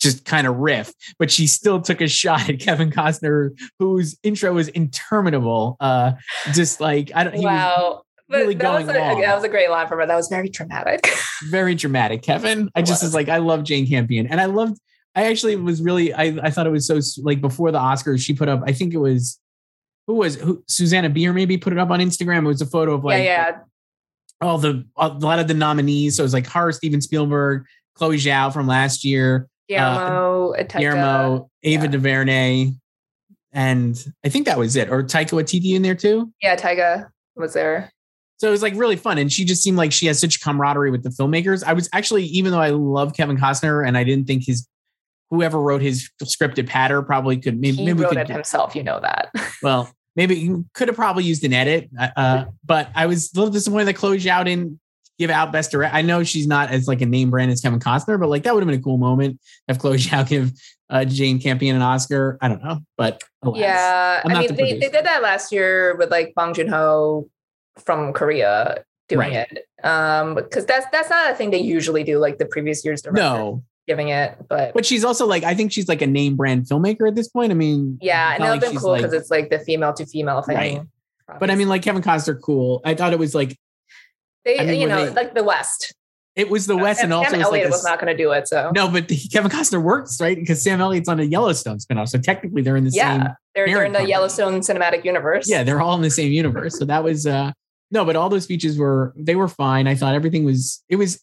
just 0.00 0.24
kind 0.24 0.46
of 0.46 0.56
riff. 0.56 0.92
But 1.18 1.30
she 1.30 1.46
still 1.46 1.80
took 1.80 2.00
a 2.00 2.08
shot 2.08 2.48
at 2.48 2.60
Kevin 2.60 2.90
Costner, 2.90 3.58
whose 3.78 4.16
intro 4.22 4.52
was 4.52 4.68
interminable. 4.68 5.76
Uh, 5.80 6.12
just 6.52 6.80
like, 6.80 7.10
I 7.14 7.24
don't, 7.24 7.42
wow. 7.42 8.02
Really 8.30 8.54
that, 8.54 8.86
was 8.86 8.88
a, 8.88 8.98
long. 8.98 9.20
that 9.22 9.34
was 9.34 9.44
a 9.44 9.48
great 9.48 9.70
line 9.70 9.88
from 9.88 10.00
her. 10.00 10.06
That 10.06 10.16
was 10.16 10.28
very 10.28 10.50
dramatic. 10.50 11.08
very 11.50 11.74
dramatic, 11.74 12.20
Kevin. 12.20 12.70
I 12.74 12.82
just 12.82 13.02
was. 13.02 13.08
was 13.08 13.14
like, 13.14 13.30
I 13.30 13.38
love 13.38 13.64
Jane 13.64 13.86
Campion, 13.86 14.26
and 14.26 14.38
I 14.38 14.44
loved. 14.44 14.78
I 15.14 15.24
actually 15.30 15.56
was 15.56 15.80
really. 15.80 16.12
I 16.12 16.38
I 16.42 16.50
thought 16.50 16.66
it 16.66 16.70
was 16.70 16.86
so 16.86 17.00
like 17.22 17.40
before 17.40 17.72
the 17.72 17.78
Oscars, 17.78 18.20
she 18.20 18.34
put 18.34 18.50
up. 18.50 18.60
I 18.66 18.72
think 18.72 18.92
it 18.92 18.98
was 18.98 19.40
who 20.06 20.16
was 20.16 20.36
who 20.36 20.62
Susanne 20.66 21.10
Bier 21.10 21.32
maybe 21.32 21.56
put 21.56 21.72
it 21.72 21.78
up 21.78 21.88
on 21.88 22.00
Instagram. 22.00 22.44
It 22.44 22.48
was 22.48 22.60
a 22.60 22.66
photo 22.66 22.92
of 22.92 23.02
like 23.02 23.24
yeah, 23.24 23.48
yeah. 23.48 23.58
All 24.40 24.58
the 24.58 24.84
a 24.96 25.08
lot 25.08 25.38
of 25.38 25.48
the 25.48 25.54
nominees. 25.54 26.16
So 26.16 26.22
it 26.22 26.24
was 26.24 26.32
like 26.32 26.46
her, 26.48 26.70
Steven 26.72 27.00
Spielberg, 27.00 27.64
Chloe 27.94 28.18
Zhao 28.18 28.52
from 28.52 28.66
last 28.66 29.04
year, 29.04 29.48
uh, 29.70 29.74
Guillermo, 29.74 30.52
Taika. 30.54 30.78
Guillermo, 30.78 31.50
Ava 31.64 31.84
yeah. 31.84 31.90
DuVernay, 31.90 32.70
and 33.52 34.04
I 34.24 34.28
think 34.28 34.46
that 34.46 34.58
was 34.58 34.76
it. 34.76 34.90
Or 34.90 35.02
Taika 35.02 35.30
Waititi 35.30 35.74
in 35.74 35.82
there 35.82 35.94
too. 35.94 36.32
Yeah, 36.40 36.56
Taika 36.56 37.08
was 37.34 37.54
there. 37.54 37.90
So 38.38 38.46
it 38.46 38.52
was 38.52 38.62
like 38.62 38.74
really 38.76 38.96
fun. 38.96 39.18
And 39.18 39.32
she 39.32 39.44
just 39.44 39.62
seemed 39.62 39.76
like 39.76 39.92
she 39.92 40.06
has 40.06 40.20
such 40.20 40.40
camaraderie 40.40 40.92
with 40.92 41.02
the 41.02 41.10
filmmakers. 41.10 41.64
I 41.64 41.72
was 41.72 41.88
actually, 41.92 42.24
even 42.26 42.52
though 42.52 42.60
I 42.60 42.70
love 42.70 43.14
Kevin 43.14 43.36
Costner 43.36 43.86
and 43.86 43.98
I 43.98 44.04
didn't 44.04 44.26
think 44.26 44.44
his 44.46 44.68
whoever 45.30 45.60
wrote 45.60 45.82
his 45.82 46.08
scripted 46.22 46.68
patter 46.68 47.02
probably 47.02 47.36
could 47.38 47.60
maybe, 47.60 47.78
He 47.78 47.84
maybe 47.84 48.02
wrote 48.02 48.10
could 48.10 48.18
it 48.18 48.28
himself. 48.28 48.76
You 48.76 48.84
know 48.84 49.00
that. 49.00 49.30
well, 49.62 49.92
maybe 50.18 50.52
could 50.74 50.88
have 50.88 50.96
probably 50.96 51.22
used 51.22 51.44
an 51.44 51.52
edit. 51.52 51.88
Uh, 52.16 52.46
but 52.64 52.90
I 52.96 53.06
was 53.06 53.32
a 53.32 53.38
little 53.38 53.52
disappointed 53.52 53.84
that 53.86 53.94
Chloe 53.94 54.18
Zhao 54.18 54.44
didn't 54.44 54.80
give 55.16 55.30
out 55.30 55.52
best 55.52 55.70
direct. 55.70 55.94
I 55.94 56.02
know 56.02 56.24
she's 56.24 56.48
not 56.48 56.70
as 56.70 56.88
like 56.88 57.00
a 57.00 57.06
name 57.06 57.30
brand 57.30 57.52
as 57.52 57.60
Kevin 57.60 57.78
Costner, 57.78 58.18
but 58.18 58.28
like 58.28 58.42
that 58.42 58.52
would 58.52 58.62
have 58.62 58.68
been 58.68 58.78
a 58.80 58.82
cool 58.82 58.98
moment 58.98 59.38
if 59.68 59.78
Chloe 59.78 59.96
Zhao 59.98 60.28
give 60.28 60.52
uh, 60.90 61.04
Jane 61.04 61.40
Campion 61.40 61.76
an 61.76 61.82
Oscar. 61.82 62.36
I 62.40 62.48
don't 62.48 62.62
know, 62.62 62.80
but 62.96 63.22
alas. 63.42 63.58
yeah, 63.60 64.20
I 64.24 64.28
mean 64.28 64.48
the 64.48 64.54
they, 64.54 64.72
they 64.78 64.88
did 64.90 65.06
that 65.06 65.22
last 65.22 65.52
year 65.52 65.96
with 65.96 66.10
like 66.10 66.34
Bong 66.34 66.52
Joon 66.52 66.66
Ho 66.68 67.30
from 67.78 68.12
Korea 68.12 68.84
doing 69.08 69.20
Right. 69.20 69.46
it. 69.52 69.66
Um, 69.84 70.34
because 70.34 70.66
that's 70.66 70.86
that's 70.90 71.10
not 71.10 71.30
a 71.30 71.34
thing 71.36 71.50
they 71.50 71.60
usually 71.60 72.02
do. 72.02 72.18
Like 72.18 72.38
the 72.38 72.46
previous 72.46 72.84
years, 72.84 73.02
director 73.02 73.22
no, 73.22 73.62
giving 73.88 74.10
it, 74.10 74.36
but. 74.48 74.72
but 74.74 74.86
she's 74.86 75.02
also 75.04 75.26
like 75.26 75.42
I 75.42 75.54
think 75.54 75.72
she's 75.72 75.88
like 75.88 76.02
a 76.02 76.06
name 76.06 76.36
brand 76.36 76.66
filmmaker 76.66 77.08
at 77.08 77.16
this 77.16 77.26
point. 77.28 77.50
I 77.50 77.54
mean, 77.56 77.98
yeah, 78.00 78.34
and 78.34 78.38
not 78.40 78.44
that 78.44 78.50
would 78.50 78.50
like 78.50 78.54
have 78.54 78.60
been 78.60 78.72
she's 78.72 78.80
cool 78.82 78.90
like- 78.90 79.02
because 79.02 79.14
it's 79.14 79.30
like 79.30 79.50
the 79.50 79.58
female 79.58 79.92
to 79.94 80.06
female 80.06 80.42
thing. 80.42 80.56
Right. 81.28 81.40
But 81.40 81.50
I 81.50 81.56
mean, 81.56 81.68
like 81.68 81.82
Kevin 81.82 82.02
Costner, 82.02 82.40
cool. 82.40 82.80
I 82.84 82.94
thought 82.94 83.12
it 83.12 83.18
was 83.18 83.34
like 83.34 83.58
they, 84.44 84.60
I 84.60 84.64
mean, 84.64 84.80
you 84.80 84.86
know, 84.88 85.06
they- 85.06 85.12
like 85.12 85.34
the 85.34 85.42
West. 85.44 85.94
it 86.36 86.48
was 86.48 86.66
the 86.66 86.76
West, 86.76 87.02
and 87.02 87.10
Sam 87.10 87.18
also 87.18 87.34
it 87.34 87.38
was 87.38 87.44
like 87.46 87.46
Elliott 87.48 87.66
a 87.66 87.70
was 87.70 87.84
not 87.84 88.00
going 88.00 88.16
to 88.16 88.22
do 88.22 88.30
it. 88.32 88.46
So 88.48 88.70
No, 88.74 88.88
but 88.88 89.10
Kevin 89.32 89.50
Costner 89.50 89.82
works, 89.82 90.20
right? 90.20 90.36
Because 90.36 90.62
Sam 90.62 90.80
Elliott's 90.80 91.08
on 91.08 91.18
a 91.20 91.24
Yellowstone 91.24 91.78
spinoff. 91.78 92.08
So 92.08 92.18
technically 92.18 92.62
they're 92.62 92.76
in 92.76 92.84
the 92.84 92.90
yeah, 92.90 93.16
same. 93.16 93.34
they're 93.54 93.66
they're 93.66 93.84
in 93.84 93.92
the 93.92 93.98
company. 93.98 94.10
Yellowstone 94.10 94.60
cinematic 94.60 95.04
universe. 95.04 95.48
Yeah, 95.50 95.64
they're 95.64 95.80
all 95.80 95.96
in 95.96 96.02
the 96.02 96.10
same 96.10 96.30
universe. 96.32 96.78
So 96.78 96.84
that 96.84 97.02
was 97.04 97.26
uh 97.26 97.52
no, 97.90 98.04
but 98.04 98.16
all 98.16 98.28
those 98.28 98.44
speeches 98.44 98.78
were 98.78 99.12
they 99.16 99.34
were 99.34 99.48
fine. 99.48 99.86
I 99.86 99.94
thought 99.94 100.14
everything 100.14 100.44
was 100.44 100.82
it 100.88 100.96
was 100.96 101.20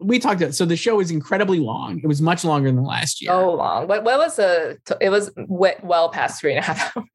we 0.00 0.18
talked 0.18 0.40
about 0.40 0.54
so 0.54 0.64
the 0.64 0.76
show 0.76 0.96
was 0.96 1.10
incredibly 1.10 1.58
long. 1.58 2.00
It 2.02 2.06
was 2.06 2.22
much 2.22 2.44
longer 2.44 2.70
than 2.70 2.84
last 2.84 3.20
year. 3.20 3.30
so 3.30 3.54
long. 3.54 3.88
What 3.88 4.04
what 4.04 4.18
was 4.18 4.36
the? 4.36 4.78
It 5.00 5.10
was 5.10 5.30
well 5.36 6.08
past 6.10 6.40
three 6.40 6.52
and 6.54 6.60
a 6.60 6.62
half 6.62 6.92
hours. 6.96 7.06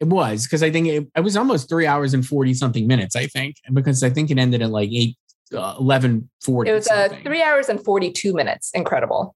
It 0.00 0.08
was 0.08 0.44
because 0.44 0.62
I 0.62 0.70
think 0.70 0.88
it, 0.88 1.08
it 1.16 1.20
was 1.20 1.36
almost 1.36 1.68
three 1.68 1.86
hours 1.86 2.14
and 2.14 2.26
40 2.26 2.52
something 2.54 2.86
minutes, 2.86 3.14
I 3.14 3.26
think, 3.26 3.56
because 3.72 4.02
I 4.02 4.10
think 4.10 4.30
it 4.30 4.38
ended 4.38 4.60
at 4.60 4.70
like 4.70 4.90
eight, 4.92 5.16
uh, 5.54 5.76
11, 5.78 6.28
40. 6.42 6.68
It 6.70 6.74
was 6.74 6.88
uh, 6.88 7.08
three 7.22 7.42
hours 7.42 7.68
and 7.68 7.82
forty 7.82 8.10
two 8.10 8.34
minutes. 8.34 8.70
Incredible. 8.74 9.34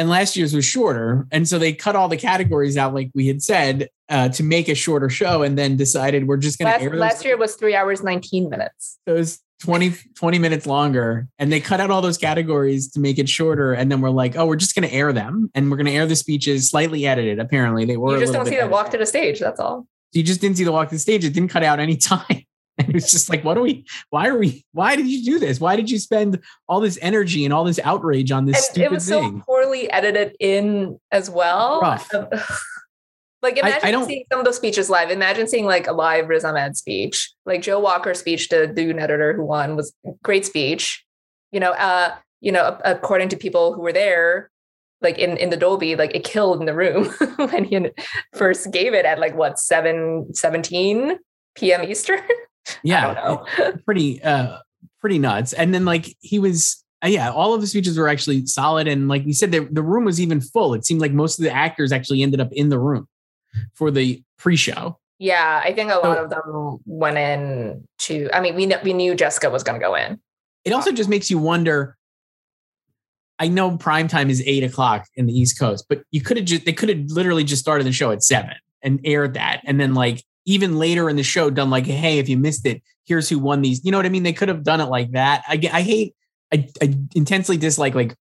And 0.00 0.08
last 0.08 0.34
year's 0.34 0.54
was 0.54 0.64
shorter. 0.64 1.26
And 1.30 1.46
so 1.46 1.58
they 1.58 1.74
cut 1.74 1.94
all 1.94 2.08
the 2.08 2.16
categories 2.16 2.78
out, 2.78 2.94
like 2.94 3.10
we 3.14 3.26
had 3.26 3.42
said, 3.42 3.90
uh, 4.08 4.30
to 4.30 4.42
make 4.42 4.70
a 4.70 4.74
shorter 4.74 5.10
show, 5.10 5.42
and 5.42 5.58
then 5.58 5.76
decided 5.76 6.26
we're 6.26 6.38
just 6.38 6.58
going 6.58 6.68
to 6.68 6.72
Last, 6.72 6.82
air 6.82 6.96
last 6.98 7.24
year 7.26 7.36
was 7.36 7.54
three 7.54 7.76
hours 7.76 8.02
nineteen 8.02 8.48
minutes. 8.48 8.98
those 9.04 9.40
20, 9.60 9.92
20 10.14 10.38
minutes 10.38 10.66
longer. 10.66 11.28
And 11.38 11.52
they 11.52 11.60
cut 11.60 11.80
out 11.80 11.90
all 11.90 12.00
those 12.00 12.16
categories 12.16 12.90
to 12.92 13.00
make 13.00 13.18
it 13.18 13.28
shorter. 13.28 13.74
And 13.74 13.92
then 13.92 14.00
we're 14.00 14.08
like, 14.08 14.34
oh, 14.36 14.46
we're 14.46 14.56
just 14.56 14.74
going 14.74 14.88
to 14.88 14.94
air 14.94 15.12
them, 15.12 15.50
and 15.54 15.70
we're 15.70 15.76
going 15.76 15.86
to 15.86 15.92
air 15.92 16.06
the 16.06 16.16
speeches 16.16 16.70
slightly 16.70 17.06
edited. 17.06 17.38
Apparently, 17.38 17.84
they 17.84 17.98
were. 17.98 18.14
You 18.14 18.20
just 18.20 18.32
don't 18.32 18.46
see 18.46 18.56
them 18.56 18.70
walk 18.70 18.90
to 18.92 18.98
the 18.98 19.04
stage. 19.04 19.38
That's 19.38 19.60
all. 19.60 19.86
You 20.12 20.22
just 20.22 20.40
didn't 20.40 20.56
see 20.56 20.64
the 20.64 20.72
walk 20.72 20.88
to 20.88 20.94
the 20.94 20.98
stage. 20.98 21.26
It 21.26 21.34
didn't 21.34 21.50
cut 21.50 21.62
out 21.62 21.78
any 21.78 21.96
time. 21.98 22.46
And 22.86 22.88
it 22.88 22.94
was 22.94 23.10
just 23.10 23.28
like, 23.28 23.44
what 23.44 23.58
are 23.58 23.62
we? 23.62 23.84
Why 24.08 24.28
are 24.28 24.38
we? 24.38 24.64
Why 24.72 24.96
did 24.96 25.06
you 25.06 25.22
do 25.24 25.38
this? 25.38 25.60
Why 25.60 25.76
did 25.76 25.90
you 25.90 25.98
spend 25.98 26.40
all 26.68 26.80
this 26.80 26.98
energy 27.02 27.44
and 27.44 27.52
all 27.52 27.64
this 27.64 27.78
outrage 27.84 28.32
on 28.32 28.46
this 28.46 28.56
and 28.56 28.64
stupid 28.64 28.84
it 28.84 28.90
was 28.90 29.08
thing? 29.08 29.38
so 29.40 29.44
poorly 29.44 29.90
edited 29.90 30.34
in 30.40 30.98
as 31.12 31.28
well. 31.28 31.80
Rough. 31.80 32.12
Um, 32.14 32.28
like 33.42 33.58
I- 33.62 33.66
I 33.66 33.68
imagine 33.68 33.92
don't- 33.92 34.06
seeing 34.06 34.24
some 34.30 34.38
of 34.40 34.44
those 34.46 34.56
speeches 34.56 34.88
live. 34.90 35.10
Imagine 35.10 35.46
seeing 35.46 35.66
like 35.66 35.86
a 35.86 35.92
live 35.92 36.28
Riz 36.28 36.44
Ahmed 36.44 36.76
speech, 36.76 37.32
like 37.46 37.62
Joe 37.62 37.78
Walker's 37.80 38.18
speech 38.20 38.48
to 38.48 38.58
the 38.60 38.66
Dune 38.66 38.98
editor 38.98 39.32
who 39.34 39.44
won 39.44 39.76
was 39.76 39.92
great 40.22 40.46
speech. 40.46 41.04
You 41.52 41.60
know, 41.60 41.72
uh, 41.72 42.14
you 42.40 42.52
know, 42.52 42.78
according 42.84 43.28
to 43.30 43.36
people 43.36 43.74
who 43.74 43.82
were 43.82 43.92
there, 43.92 44.50
like 45.02 45.18
in 45.18 45.36
in 45.36 45.50
the 45.50 45.56
Dolby, 45.56 45.96
like 45.96 46.14
it 46.14 46.24
killed 46.24 46.60
in 46.60 46.66
the 46.66 46.74
room 46.74 47.06
when 47.36 47.64
he 47.64 47.90
first 48.34 48.70
gave 48.70 48.94
it 48.94 49.04
at 49.04 49.18
like 49.18 49.34
what 49.34 49.58
7 49.58 50.32
17 50.34 51.18
p.m. 51.56 51.82
Eastern. 51.84 52.20
Yeah, 52.82 53.08
I 53.08 53.14
don't 53.14 53.58
know. 53.58 53.72
pretty 53.84 54.22
uh 54.22 54.58
pretty 55.00 55.18
nuts 55.18 55.52
and 55.54 55.72
then 55.74 55.84
like 55.84 56.14
he 56.20 56.38
was 56.38 56.84
uh, 57.02 57.08
yeah 57.08 57.30
all 57.30 57.54
of 57.54 57.60
the 57.62 57.66
speeches 57.66 57.96
were 57.98 58.08
actually 58.08 58.44
solid 58.46 58.86
and 58.86 59.08
like 59.08 59.24
we 59.24 59.32
said 59.32 59.50
the, 59.50 59.60
the 59.70 59.82
room 59.82 60.04
was 60.04 60.20
even 60.20 60.40
full 60.40 60.74
it 60.74 60.84
seemed 60.84 61.00
like 61.00 61.12
most 61.12 61.38
of 61.38 61.42
the 61.44 61.50
actors 61.50 61.90
actually 61.90 62.22
ended 62.22 62.38
up 62.40 62.52
in 62.52 62.68
the 62.68 62.78
room 62.78 63.08
for 63.74 63.90
the 63.90 64.22
pre-show 64.38 64.98
Yeah, 65.18 65.60
I 65.64 65.72
think 65.72 65.90
a 65.90 65.94
lot 65.96 66.16
So- 66.18 66.24
of 66.24 66.30
them 66.30 66.78
went 66.86 67.16
in 67.18 67.86
to. 68.00 68.28
I 68.32 68.40
mean, 68.40 68.54
we 68.54 68.66
kn- 68.66 68.80
we 68.84 68.92
knew 68.92 69.14
Jessica 69.14 69.48
was 69.50 69.62
going 69.62 69.80
to 69.80 69.84
go 69.84 69.94
in. 69.94 70.18
it 70.64 70.72
also 70.72 70.92
just 70.92 71.08
makes 71.08 71.30
you 71.30 71.38
wonder 71.38 71.96
i 73.38 73.48
know 73.48 73.76
prime 73.78 74.06
time 74.08 74.28
is 74.30 74.42
eight 74.46 74.62
o'clock 74.64 75.06
in 75.16 75.24
the 75.26 75.32
east 75.32 75.58
coast 75.58 75.86
but 75.88 76.02
you 76.10 76.20
could 76.20 76.36
have 76.36 76.44
just 76.46 76.64
they 76.66 76.72
could 76.74 76.88
have 76.90 77.00
literally 77.08 77.42
just 77.44 77.62
started 77.62 77.86
the 77.86 77.92
show 77.92 78.10
at 78.10 78.22
seven 78.22 78.54
and 78.82 79.00
aired 79.04 79.32
that 79.34 79.62
and 79.64 79.80
then 79.80 79.94
like 79.94 80.22
even 80.46 80.78
later 80.78 81.08
in 81.08 81.16
the 81.16 81.22
show 81.22 81.50
done 81.50 81.70
like 81.70 81.86
hey 81.86 82.18
if 82.18 82.28
you 82.28 82.36
missed 82.36 82.66
it 82.66 82.82
here's 83.10 83.28
who 83.28 83.38
won 83.38 83.60
these. 83.60 83.84
You 83.84 83.90
know 83.90 83.98
what 83.98 84.06
i 84.06 84.08
mean? 84.08 84.22
They 84.22 84.32
could 84.32 84.48
have 84.48 84.62
done 84.62 84.80
it 84.80 84.86
like 84.86 85.10
that. 85.12 85.42
I, 85.46 85.60
I 85.72 85.82
hate 85.82 86.14
I, 86.52 86.68
I 86.80 86.94
intensely 87.14 87.56
dislike 87.56 87.94
like 87.94 88.16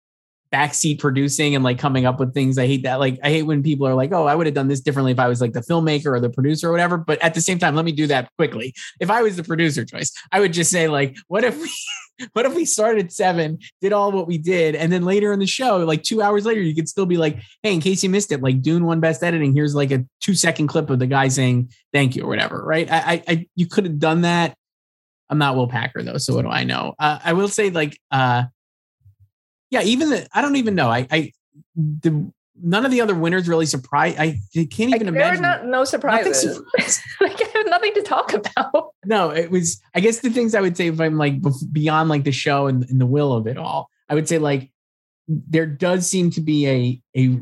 backseat 0.52 0.98
producing 0.98 1.54
and 1.54 1.62
like 1.62 1.78
coming 1.78 2.06
up 2.06 2.18
with 2.18 2.32
things 2.32 2.58
i 2.58 2.66
hate 2.66 2.82
that 2.82 2.98
like 2.98 3.18
i 3.22 3.28
hate 3.28 3.42
when 3.42 3.62
people 3.62 3.86
are 3.86 3.94
like 3.94 4.12
oh 4.12 4.26
i 4.26 4.34
would 4.34 4.46
have 4.46 4.54
done 4.54 4.68
this 4.68 4.80
differently 4.80 5.12
if 5.12 5.18
i 5.18 5.28
was 5.28 5.40
like 5.40 5.52
the 5.52 5.60
filmmaker 5.60 6.06
or 6.06 6.20
the 6.20 6.30
producer 6.30 6.68
or 6.68 6.72
whatever 6.72 6.96
but 6.96 7.20
at 7.22 7.34
the 7.34 7.40
same 7.40 7.58
time 7.58 7.74
let 7.74 7.84
me 7.84 7.92
do 7.92 8.06
that 8.06 8.30
quickly 8.36 8.74
if 9.00 9.10
i 9.10 9.22
was 9.22 9.36
the 9.36 9.44
producer 9.44 9.84
Joyce 9.84 10.12
i 10.32 10.40
would 10.40 10.52
just 10.52 10.70
say 10.70 10.88
like 10.88 11.16
what 11.28 11.44
if 11.44 11.60
we 11.60 11.70
what 12.32 12.46
if 12.46 12.54
we 12.54 12.64
started 12.64 13.12
seven, 13.12 13.58
did 13.80 13.92
all 13.92 14.12
what 14.12 14.26
we 14.26 14.38
did, 14.38 14.74
and 14.74 14.92
then 14.92 15.04
later 15.04 15.32
in 15.32 15.38
the 15.38 15.46
show, 15.46 15.78
like 15.78 16.02
two 16.02 16.22
hours 16.22 16.44
later, 16.44 16.60
you 16.60 16.74
could 16.74 16.88
still 16.88 17.06
be 17.06 17.16
like, 17.16 17.38
hey, 17.62 17.72
in 17.72 17.80
case 17.80 18.02
you 18.02 18.10
missed 18.10 18.32
it, 18.32 18.42
like 18.42 18.62
Dune 18.62 18.84
won 18.84 19.00
best 19.00 19.22
editing. 19.22 19.54
Here's 19.54 19.74
like 19.74 19.90
a 19.90 20.04
two 20.20 20.34
second 20.34 20.66
clip 20.66 20.90
of 20.90 20.98
the 20.98 21.06
guy 21.06 21.28
saying 21.28 21.70
thank 21.92 22.16
you 22.16 22.24
or 22.24 22.28
whatever, 22.28 22.62
right? 22.64 22.88
I, 22.90 23.22
I, 23.26 23.46
you 23.54 23.66
could 23.66 23.84
have 23.84 23.98
done 23.98 24.22
that. 24.22 24.54
I'm 25.30 25.38
not 25.38 25.56
Will 25.56 25.68
Packer 25.68 26.02
though, 26.02 26.18
so 26.18 26.34
what 26.34 26.42
do 26.42 26.48
I 26.48 26.64
know? 26.64 26.94
Uh, 26.98 27.18
I 27.22 27.34
will 27.34 27.48
say 27.48 27.70
like, 27.70 27.98
uh, 28.10 28.44
yeah, 29.70 29.82
even 29.82 30.10
the 30.10 30.26
I 30.32 30.40
don't 30.42 30.56
even 30.56 30.74
know. 30.74 30.88
I, 30.88 31.06
I 31.10 31.32
the 31.76 32.30
none 32.60 32.84
of 32.84 32.90
the 32.90 33.00
other 33.00 33.14
winners 33.14 33.48
really 33.48 33.66
surprised. 33.66 34.18
I 34.18 34.40
can't 34.54 34.90
Like, 34.90 35.00
even 35.00 35.14
there 35.14 35.22
were 35.22 35.34
imagine. 35.34 35.42
not, 35.42 35.66
no 35.66 35.84
surprises. 35.84 36.60
like 37.20 37.40
I 37.40 37.50
have 37.54 37.66
nothing 37.68 37.94
to 37.94 38.02
talk 38.02 38.32
about. 38.32 38.94
no, 39.04 39.30
it 39.30 39.50
was. 39.50 39.80
I 39.94 40.00
guess 40.00 40.20
the 40.20 40.30
things 40.30 40.54
I 40.54 40.60
would 40.60 40.76
say 40.76 40.88
if 40.88 41.00
I'm 41.00 41.16
like 41.16 41.36
beyond 41.72 42.08
like 42.08 42.24
the 42.24 42.32
show 42.32 42.66
and, 42.66 42.84
and 42.90 43.00
the 43.00 43.06
will 43.06 43.32
of 43.32 43.46
it 43.46 43.56
all, 43.56 43.90
I 44.08 44.14
would 44.14 44.28
say 44.28 44.38
like 44.38 44.70
there 45.28 45.66
does 45.66 46.08
seem 46.08 46.30
to 46.32 46.40
be 46.40 46.66
a 46.66 47.02
a. 47.16 47.40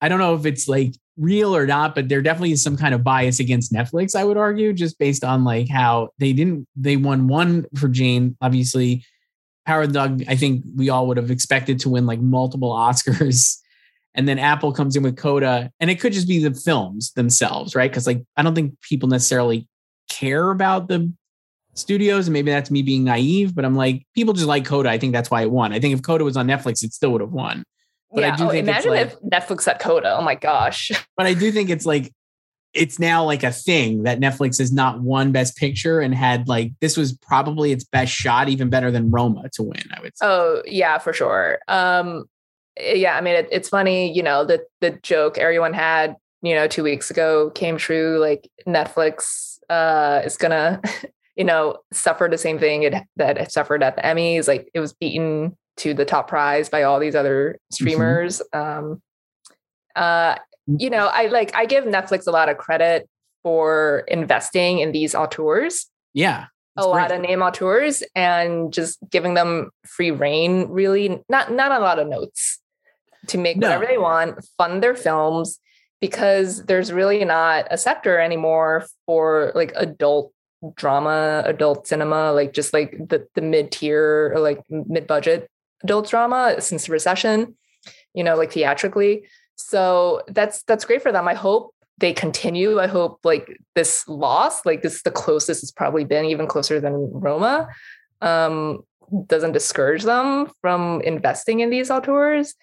I 0.00 0.08
don't 0.08 0.20
know 0.20 0.36
if 0.36 0.46
it's 0.46 0.68
like 0.68 0.94
real 1.16 1.56
or 1.56 1.66
not, 1.66 1.96
but 1.96 2.08
there 2.08 2.22
definitely 2.22 2.52
is 2.52 2.62
some 2.62 2.76
kind 2.76 2.94
of 2.94 3.02
bias 3.02 3.40
against 3.40 3.72
Netflix. 3.72 4.14
I 4.14 4.22
would 4.22 4.36
argue, 4.36 4.72
just 4.72 4.96
based 5.00 5.24
on 5.24 5.42
like 5.42 5.68
how 5.68 6.10
they 6.18 6.32
didn't 6.32 6.68
they 6.76 6.96
won 6.96 7.26
one 7.26 7.66
for 7.74 7.88
Jane, 7.88 8.36
obviously. 8.40 9.04
Power 9.68 9.82
of 9.82 9.92
the 9.92 9.98
Dog, 9.98 10.22
I 10.26 10.34
think 10.34 10.64
we 10.74 10.88
all 10.88 11.06
would 11.08 11.18
have 11.18 11.30
expected 11.30 11.78
to 11.80 11.90
win 11.90 12.06
like 12.06 12.20
multiple 12.20 12.72
Oscars. 12.72 13.58
And 14.14 14.26
then 14.26 14.38
Apple 14.40 14.72
comes 14.72 14.96
in 14.96 15.04
with 15.04 15.16
Coda, 15.16 15.70
and 15.78 15.90
it 15.90 16.00
could 16.00 16.12
just 16.12 16.26
be 16.26 16.42
the 16.42 16.52
films 16.52 17.12
themselves, 17.12 17.76
right? 17.76 17.88
Because 17.88 18.04
like 18.04 18.24
I 18.36 18.42
don't 18.42 18.54
think 18.54 18.80
people 18.80 19.08
necessarily 19.08 19.68
care 20.10 20.50
about 20.50 20.88
the 20.88 21.12
studios, 21.74 22.26
and 22.26 22.32
maybe 22.32 22.50
that's 22.50 22.70
me 22.70 22.82
being 22.82 23.04
naive, 23.04 23.54
but 23.54 23.64
I'm 23.64 23.76
like, 23.76 24.04
people 24.16 24.34
just 24.34 24.48
like 24.48 24.64
Coda. 24.64 24.88
I 24.88 24.98
think 24.98 25.12
that's 25.12 25.30
why 25.30 25.42
it 25.42 25.52
won. 25.52 25.72
I 25.72 25.78
think 25.78 25.94
if 25.94 26.02
Coda 26.02 26.24
was 26.24 26.36
on 26.36 26.48
Netflix, 26.48 26.82
it 26.82 26.94
still 26.94 27.12
would 27.12 27.20
have 27.20 27.32
won. 27.32 27.62
But 28.10 28.22
yeah, 28.22 28.32
I 28.32 28.36
do 28.36 28.44
oh, 28.44 28.50
think 28.50 28.66
imagine 28.66 28.90
like, 28.90 29.06
if 29.06 29.20
Netflix 29.20 29.66
had 29.66 29.78
Coda. 29.78 30.16
Oh 30.18 30.22
my 30.22 30.34
gosh. 30.34 30.90
But 31.16 31.26
I 31.26 31.34
do 31.34 31.52
think 31.52 31.70
it's 31.70 31.86
like 31.86 32.12
it's 32.74 32.98
now 32.98 33.24
like 33.24 33.42
a 33.42 33.52
thing 33.52 34.02
that 34.02 34.20
Netflix 34.20 34.58
has 34.58 34.72
not 34.72 35.00
won 35.00 35.32
Best 35.32 35.56
Picture 35.56 36.00
and 36.00 36.14
had 36.14 36.48
like 36.48 36.72
this 36.80 36.96
was 36.96 37.12
probably 37.12 37.72
its 37.72 37.84
best 37.84 38.12
shot, 38.12 38.48
even 38.48 38.68
better 38.68 38.90
than 38.90 39.10
Roma 39.10 39.48
to 39.54 39.62
win. 39.62 39.82
I 39.92 40.00
would 40.00 40.16
say. 40.16 40.26
Oh 40.26 40.62
yeah, 40.66 40.98
for 40.98 41.12
sure. 41.12 41.58
Um, 41.68 42.24
yeah, 42.78 43.16
I 43.16 43.20
mean 43.20 43.34
it, 43.34 43.48
it's 43.50 43.68
funny, 43.68 44.12
you 44.12 44.22
know, 44.22 44.44
the 44.44 44.64
the 44.80 44.98
joke 45.02 45.38
everyone 45.38 45.72
had, 45.72 46.16
you 46.42 46.54
know, 46.54 46.68
two 46.68 46.82
weeks 46.82 47.10
ago 47.10 47.50
came 47.50 47.78
true. 47.78 48.18
Like 48.18 48.48
Netflix 48.66 49.58
uh, 49.70 50.22
is 50.24 50.36
gonna, 50.36 50.80
you 51.36 51.44
know, 51.44 51.78
suffer 51.92 52.28
the 52.30 52.38
same 52.38 52.58
thing 52.58 52.82
it, 52.84 52.94
that 53.16 53.38
it 53.38 53.50
suffered 53.50 53.82
at 53.82 53.96
the 53.96 54.02
Emmys. 54.02 54.46
Like 54.46 54.68
it 54.74 54.80
was 54.80 54.92
beaten 54.92 55.56
to 55.78 55.94
the 55.94 56.04
top 56.04 56.28
prize 56.28 56.68
by 56.68 56.82
all 56.82 57.00
these 57.00 57.14
other 57.14 57.52
mm-hmm. 57.52 57.74
streamers. 57.74 58.42
Mm-hmm. 58.54 58.78
Um, 58.78 59.02
uh, 59.96 60.36
you 60.76 60.90
know, 60.90 61.06
I 61.06 61.26
like 61.26 61.54
I 61.54 61.64
give 61.66 61.84
Netflix 61.84 62.26
a 62.26 62.30
lot 62.30 62.48
of 62.48 62.58
credit 62.58 63.08
for 63.42 64.04
investing 64.08 64.80
in 64.80 64.92
these 64.92 65.14
auteurs. 65.14 65.86
Yeah. 66.12 66.46
A 66.76 66.82
great. 66.82 66.90
lot 66.90 67.12
of 67.12 67.20
name 67.20 67.42
auteurs 67.42 68.02
and 68.14 68.72
just 68.72 68.98
giving 69.10 69.34
them 69.34 69.70
free 69.86 70.10
reign, 70.10 70.68
really 70.68 71.20
not 71.28 71.52
not 71.52 71.72
a 71.72 71.78
lot 71.78 71.98
of 71.98 72.06
notes 72.08 72.60
to 73.28 73.38
make 73.38 73.56
no. 73.56 73.68
whatever 73.68 73.86
they 73.86 73.98
want, 73.98 74.44
fund 74.56 74.82
their 74.82 74.94
films, 74.94 75.58
because 76.00 76.64
there's 76.66 76.92
really 76.92 77.24
not 77.24 77.66
a 77.70 77.78
sector 77.78 78.18
anymore 78.20 78.86
for 79.06 79.50
like 79.54 79.72
adult 79.74 80.32
drama, 80.74 81.42
adult 81.44 81.86
cinema, 81.86 82.32
like 82.32 82.52
just 82.52 82.72
like 82.72 82.92
the, 83.08 83.26
the 83.34 83.40
mid-tier 83.40 84.32
or 84.34 84.40
like 84.40 84.60
mid-budget 84.70 85.50
adult 85.82 86.08
drama 86.08 86.56
since 86.60 86.86
the 86.86 86.92
recession, 86.92 87.56
you 88.14 88.24
know, 88.24 88.36
like 88.36 88.52
theatrically. 88.52 89.24
So 89.58 90.22
that's 90.28 90.62
that's 90.62 90.84
great 90.84 91.02
for 91.02 91.12
them. 91.12 91.28
I 91.28 91.34
hope 91.34 91.74
they 91.98 92.12
continue. 92.12 92.78
I 92.78 92.86
hope 92.86 93.18
like 93.24 93.58
this 93.74 94.06
loss, 94.08 94.64
like 94.64 94.82
this 94.82 94.96
is 94.96 95.02
the 95.02 95.10
closest 95.10 95.62
it's 95.62 95.72
probably 95.72 96.04
been, 96.04 96.24
even 96.24 96.46
closer 96.46 96.80
than 96.80 96.94
Roma, 97.12 97.68
um, 98.22 98.80
doesn't 99.26 99.52
discourage 99.52 100.04
them 100.04 100.50
from 100.60 101.00
investing 101.02 101.60
in 101.60 101.70
these 101.70 101.90
auteurs. 101.90 102.54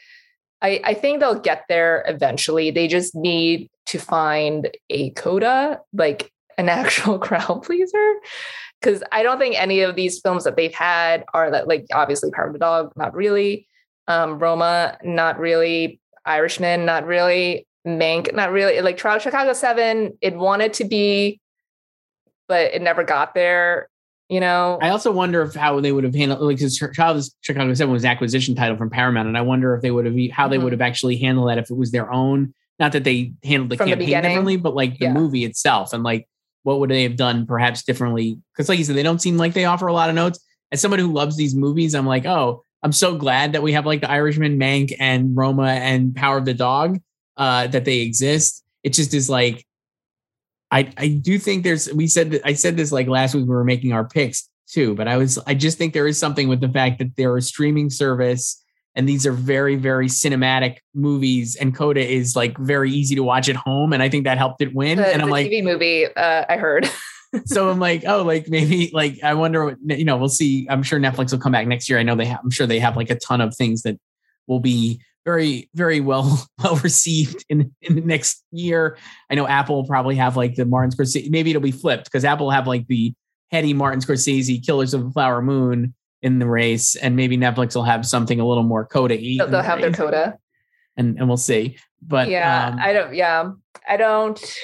I, 0.62 0.80
I 0.84 0.94
think 0.94 1.20
they'll 1.20 1.40
get 1.40 1.66
there 1.68 2.06
eventually. 2.08 2.72
They 2.72 2.88
just 2.88 3.14
need 3.14 3.70
to 3.88 4.00
find 4.00 4.70
a 4.90 5.10
coda, 5.12 5.82
like 5.94 6.32
an 6.58 6.70
actual 6.70 7.20
crowd 7.20 7.64
pleaser. 7.64 8.16
Because 8.82 9.04
I 9.12 9.24
don't 9.24 9.40
think 9.40 9.60
any 9.60 9.82
of 9.82 9.96
these 9.96 10.20
films 10.20 10.44
that 10.46 10.56
they've 10.56 10.74
had 10.74 11.25
are 11.34 11.52
that 11.52 11.68
like 11.68 11.86
obviously 11.94 12.32
Power 12.32 12.48
of 12.48 12.54
the 12.54 12.60
Dog, 12.60 12.94
not 12.96 13.14
really. 13.14 13.68
Um, 14.08 14.40
Roma, 14.40 14.98
not 15.04 15.40
really. 15.40 16.00
Irishman, 16.25 16.86
not 16.86 17.05
really. 17.05 17.67
Mank, 17.86 18.34
not 18.34 18.51
really. 18.51 18.82
Like 18.82 18.98
Trial 18.98 19.20
Chicago 19.20 19.53
7, 19.53 20.17
it 20.22 20.36
wanted 20.36 20.74
to 20.74 20.86
be, 20.86 21.39
but 22.48 22.74
it 22.74 22.82
never 22.82 23.03
got 23.03 23.34
there. 23.34 23.89
You 24.27 24.39
know, 24.39 24.79
I 24.82 24.89
also 24.89 25.12
wonder 25.12 25.44
if 25.44 25.53
how 25.53 25.79
they 25.79 25.91
would 25.91 26.03
have 26.03 26.15
handled 26.15 26.41
like 26.41 26.58
because 26.58 26.75
Trial 26.75 27.22
Chicago 27.41 27.74
7 27.75 27.94
was 27.94 28.05
acquisition 28.05 28.55
title 28.55 28.75
from 28.75 28.89
Paramount. 28.89 29.27
And 29.27 29.38
I 29.38 29.41
wonder 29.41 29.75
if 29.75 29.84
they 29.84 29.91
would 29.91 30.05
have 30.05 30.15
how 30.32 30.48
they 30.48 30.55
mm-hmm. 30.55 30.63
would 30.63 30.74
have 30.74 30.82
actually 30.82 31.17
handled 31.17 31.50
that 31.50 31.60
if 31.60 31.70
it 31.70 31.77
was 31.77 31.91
their 31.91 32.12
own. 32.12 32.53
Not 32.79 32.91
that 32.94 33.03
they 33.03 33.34
handled 33.44 33.70
the 33.70 33.77
from 33.77 33.88
campaign 33.88 34.08
the 34.08 34.22
differently, 34.22 34.58
but 34.58 34.74
like 34.74 34.98
the 34.98 35.05
yeah. 35.05 35.13
movie 35.13 35.46
itself 35.46 35.94
and 35.94 36.03
like 36.03 36.27
what 36.63 36.79
would 36.79 36.89
they 36.89 37.03
have 37.03 37.15
done 37.15 37.46
perhaps 37.46 37.84
differently? 37.84 38.39
Because 38.51 38.67
like 38.67 38.79
you 38.79 38.84
said, 38.84 38.96
they 38.96 39.03
don't 39.03 39.22
seem 39.22 39.38
like 39.38 39.53
they 39.53 39.65
offer 39.65 39.86
a 39.86 39.94
lot 39.94 40.10
of 40.10 40.15
notes. 40.15 40.39
As 40.72 40.82
someone 40.82 41.00
who 41.00 41.13
loves 41.13 41.38
these 41.38 41.54
movies, 41.54 41.93
I'm 41.93 42.08
like, 42.08 42.26
oh, 42.26 42.63
I'm 42.86 42.91
so 42.91 43.15
glad 43.15 43.54
that 43.54 43.63
we 43.63 43.74
have 43.74 43.88
like 43.88 44.02
the 44.02 44.12
Irishman, 44.12 44.60
Mank, 44.60 44.95
and 45.00 45.36
Roma 45.36 45.69
and 45.69 46.15
Power 46.15 46.38
of 46.38 46.45
the 46.45 46.54
Dog 46.54 47.00
uh, 47.36 47.65
that 47.65 47.84
they 47.84 48.02
exist. 48.02 48.63
It 48.84 48.93
just 48.93 49.12
is 49.15 49.28
like 49.28 49.65
I 50.69 50.93
I 50.95 51.08
do 51.08 51.39
think 51.39 51.63
there's 51.63 51.91
we 51.91 52.06
said 52.06 52.30
that 52.30 52.41
I 52.45 52.54
said 52.54 52.78
this 52.78 52.91
like 52.91 53.08
last 53.08 53.34
week 53.34 53.45
we 53.45 53.50
were 53.50 53.63
making 53.63 53.91
our 53.91 54.08
picks 54.08 54.48
too, 54.67 54.93
but 54.93 55.08
I 55.08 55.17
was 55.17 55.39
I 55.48 55.56
just 55.56 55.80
think 55.80 55.93
there 55.95 56.06
is 56.06 56.19
something 56.19 56.48
with 56.48 56.62
the 56.62 56.69
fact 56.69 57.00
that 57.00 57.15
they're 57.17 57.36
a 57.36 57.41
streaming 57.41 57.89
service 57.89 58.63
and 58.93 59.10
these 59.10 59.26
are 59.26 59.32
very 59.32 59.78
very 59.78 60.08
cinematic 60.08 60.78
movies 60.93 61.56
and 61.56 61.76
Coda 61.76 62.08
is 62.08 62.36
like 62.36 62.56
very 62.60 62.91
easy 62.91 63.15
to 63.15 63.24
watch 63.24 63.50
at 63.50 63.56
home 63.56 63.93
and 63.93 64.04
I 64.04 64.10
think 64.10 64.26
that 64.26 64.38
helped 64.38 64.62
it 64.62 64.76
win. 64.76 65.00
The, 65.00 65.08
and 65.08 65.24
I'm 65.24 65.32
like 65.32 65.48
TV 65.48 65.63
movie 65.63 66.06
uh, 66.06 66.45
I 66.48 66.58
heard. 66.58 66.88
so 67.45 67.69
I'm 67.69 67.80
like, 67.80 68.04
oh, 68.08 68.24
like 68.24 68.50
maybe 68.50 68.91
like 68.93 69.24
I 69.24 69.34
wonder, 69.34 69.65
what, 69.65 69.78
you 69.86 70.06
know, 70.06 70.17
we'll 70.17 70.30
see. 70.30 70.67
I'm 70.69 70.84
sure 70.84 71.00
Netflix 71.00 71.32
will 71.32 71.39
come 71.39 71.52
back 71.52 71.67
next 71.67 71.89
year. 71.89 72.00
I 72.00 72.04
know 72.04 72.15
they 72.15 72.26
have. 72.26 72.39
I'm 72.43 72.52
sure 72.52 72.67
they 72.67 72.80
have 72.80 72.95
like 72.95 73.10
a 73.10 73.15
ton 73.15 73.41
of 73.41 73.56
things 73.56 73.84
that 73.84 74.00
will 74.48 74.60
be 74.60 75.02
very 75.26 75.69
very 75.74 76.00
well 76.00 76.48
well 76.63 76.76
received 76.78 77.43
in 77.50 77.74
in 77.82 77.95
the 77.95 78.02
next 78.02 78.43
year. 78.52 78.98
I 79.30 79.36
know 79.36 79.48
Apple 79.48 79.76
will 79.76 79.88
probably 79.88 80.15
have 80.15 80.38
like 80.38 80.56
the 80.56 80.65
Martin 80.65 80.91
Scorsese. 80.91 81.30
Maybe 81.30 81.50
it'll 81.50 81.62
be 81.62 81.71
flipped 81.71 82.06
because 82.06 82.24
Apple 82.24 82.48
will 82.48 82.52
have 82.52 82.67
like 82.67 82.88
the 82.88 83.13
heady 83.52 83.74
Martin 83.74 84.02
Scorsese 84.02 84.65
Killers 84.65 84.93
of 84.93 85.04
the 85.04 85.12
Flower 85.12 85.41
Moon 85.41 85.93
in 86.21 86.39
the 86.39 86.48
race, 86.48 86.95
and 86.95 87.15
maybe 87.15 87.38
Netflix 87.38 87.76
will 87.76 87.84
have 87.84 88.06
something 88.06 88.39
a 88.39 88.48
little 88.48 88.63
more 88.63 88.86
coda. 88.86 89.17
They'll, 89.17 89.48
they'll 89.48 89.62
have 89.62 89.78
race. 89.78 89.95
their 89.95 90.06
coda, 90.06 90.38
and 90.95 91.17
and 91.17 91.28
we'll 91.28 91.38
see. 91.38 91.78
But 92.02 92.30
yeah, 92.30 92.67
um, 92.67 92.80
I 92.80 92.93
don't. 92.93 93.13
Yeah, 93.13 93.52
I 93.88 93.98
don't. 93.98 94.58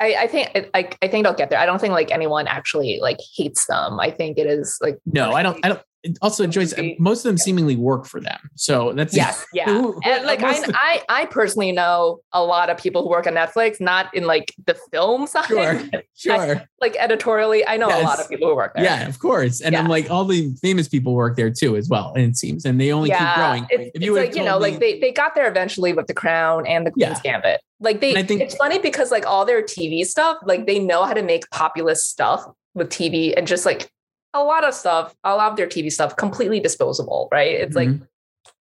I, 0.00 0.14
I 0.14 0.26
think 0.28 0.70
I, 0.74 0.88
I 1.02 1.08
think 1.08 1.24
they'll 1.24 1.34
get 1.34 1.50
there. 1.50 1.58
I 1.58 1.66
don't 1.66 1.80
think 1.80 1.92
like 1.92 2.10
anyone 2.12 2.46
actually 2.46 2.98
like 3.02 3.18
hates 3.36 3.66
them. 3.66 3.98
I 3.98 4.10
think 4.10 4.38
it 4.38 4.46
is 4.46 4.78
like 4.80 4.98
no, 5.06 5.32
I 5.32 5.42
don't. 5.42 5.58
I 5.64 5.68
don't 5.68 5.82
also 6.22 6.44
enjoys 6.44 6.76
um, 6.78 6.92
most 6.98 7.24
of 7.24 7.24
them 7.24 7.36
seemingly 7.36 7.74
work 7.74 8.06
for 8.06 8.20
them 8.20 8.38
so 8.54 8.92
that's 8.92 9.14
yes 9.16 9.44
yeah 9.52 9.68
and 10.04 10.24
like 10.24 10.42
I, 10.42 10.62
I 10.74 11.02
i 11.08 11.26
personally 11.26 11.72
know 11.72 12.20
a 12.32 12.42
lot 12.42 12.70
of 12.70 12.78
people 12.78 13.02
who 13.02 13.08
work 13.08 13.26
on 13.26 13.34
netflix 13.34 13.80
not 13.80 14.14
in 14.14 14.24
like 14.24 14.54
the 14.66 14.74
film 14.92 15.26
side 15.26 15.46
sure 15.46 15.82
sure 16.14 16.56
I, 16.56 16.66
like 16.80 16.96
editorially 16.98 17.66
i 17.66 17.76
know 17.76 17.88
yes. 17.88 18.02
a 18.02 18.06
lot 18.06 18.20
of 18.20 18.28
people 18.28 18.48
who 18.48 18.54
work 18.54 18.74
there 18.74 18.84
yeah 18.84 19.08
of 19.08 19.18
course 19.18 19.60
and 19.60 19.72
yeah. 19.72 19.80
i'm 19.80 19.88
like 19.88 20.08
all 20.08 20.24
the 20.24 20.54
famous 20.62 20.88
people 20.88 21.14
work 21.14 21.36
there 21.36 21.50
too 21.50 21.76
as 21.76 21.88
well 21.88 22.12
and 22.14 22.24
it 22.24 22.36
seems 22.36 22.64
and 22.64 22.80
they 22.80 22.92
only 22.92 23.08
yeah. 23.08 23.18
keep 23.18 23.34
growing 23.36 23.66
it's, 23.70 23.90
if 23.96 24.02
you 24.02 24.16
it's 24.16 24.28
like 24.28 24.36
you 24.36 24.44
know 24.44 24.58
me, 24.58 24.70
like 24.70 24.78
they, 24.78 25.00
they 25.00 25.10
got 25.10 25.34
there 25.34 25.48
eventually 25.48 25.92
with 25.92 26.06
the 26.06 26.14
crown 26.14 26.64
and 26.66 26.86
the 26.86 26.92
queen's 26.92 27.18
yeah. 27.24 27.32
gambit 27.32 27.60
like 27.80 28.00
they 28.00 28.16
I 28.16 28.22
think, 28.22 28.40
it's 28.40 28.56
funny 28.56 28.78
because 28.78 29.10
like 29.10 29.26
all 29.26 29.44
their 29.44 29.62
tv 29.62 30.04
stuff 30.04 30.38
like 30.44 30.66
they 30.66 30.78
know 30.78 31.04
how 31.04 31.12
to 31.12 31.22
make 31.22 31.50
populist 31.50 32.08
stuff 32.08 32.44
with 32.74 32.88
tv 32.88 33.34
and 33.36 33.48
just 33.48 33.66
like 33.66 33.90
a 34.34 34.42
lot 34.42 34.64
of 34.64 34.74
stuff, 34.74 35.14
a 35.24 35.34
lot 35.34 35.50
of 35.50 35.56
their 35.56 35.66
TV 35.66 35.90
stuff, 35.90 36.16
completely 36.16 36.60
disposable, 36.60 37.28
right? 37.32 37.52
It's 37.52 37.76
mm-hmm. 37.76 38.00
like 38.00 38.08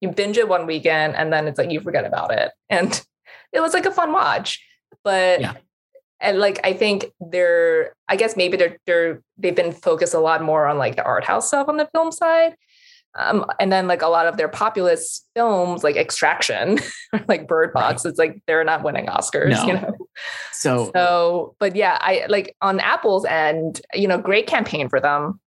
you 0.02 0.10
binge 0.12 0.38
it 0.38 0.48
one 0.48 0.66
weekend 0.66 1.16
and 1.16 1.32
then 1.32 1.48
it's 1.48 1.58
like 1.58 1.72
you 1.72 1.80
forget 1.80 2.06
about 2.06 2.32
it. 2.32 2.52
And 2.70 3.02
it 3.54 3.62
was 3.62 3.74
like 3.74 3.86
a 3.86 3.92
fun 3.92 4.12
watch. 4.12 4.64
But 5.04 5.42
yeah. 5.42 5.54
and 6.20 6.40
like 6.40 6.60
I 6.66 6.74
think 6.74 7.06
they're 7.20 7.94
I 8.08 8.16
guess 8.18 8.36
maybe 8.36 8.58
they're 8.58 8.78
they're 8.86 9.22
they've 9.38 9.56
been 9.56 9.72
focused 9.72 10.14
a 10.14 10.20
lot 10.20 10.44
more 10.44 10.66
on 10.68 10.78
like 10.78 10.98
the 10.98 11.04
art 11.04 11.24
house 11.24 11.48
stuff 11.48 11.70
on 11.70 11.78
the 11.78 11.90
film 11.94 12.12
side. 12.12 12.56
Um, 13.16 13.46
and 13.60 13.72
then 13.72 13.88
like 13.88 14.04
a 14.04 14.08
lot 14.08 14.28
of 14.28 14.38
their 14.38 14.50
populist 14.50 15.26
films 15.36 15.84
like 15.84 15.96
extraction 15.96 16.78
like 17.28 17.48
bird 17.48 17.74
box 17.74 18.06
right. 18.06 18.12
it's 18.12 18.20
like 18.20 18.44
they're 18.46 18.64
not 18.64 18.84
winning 18.84 19.08
oscars 19.08 19.52
no. 19.52 19.66
you 19.66 19.74
know 19.74 19.98
so 20.52 20.92
so 20.94 21.56
but 21.58 21.76
yeah 21.76 21.98
i 22.00 22.28
like 22.30 22.56
on 22.62 22.80
apple's 22.80 23.26
end 23.26 23.82
you 23.96 24.08
know 24.08 24.20
great 24.20 24.46
campaign 24.46 24.88
for 24.88 25.00
them 25.00 25.40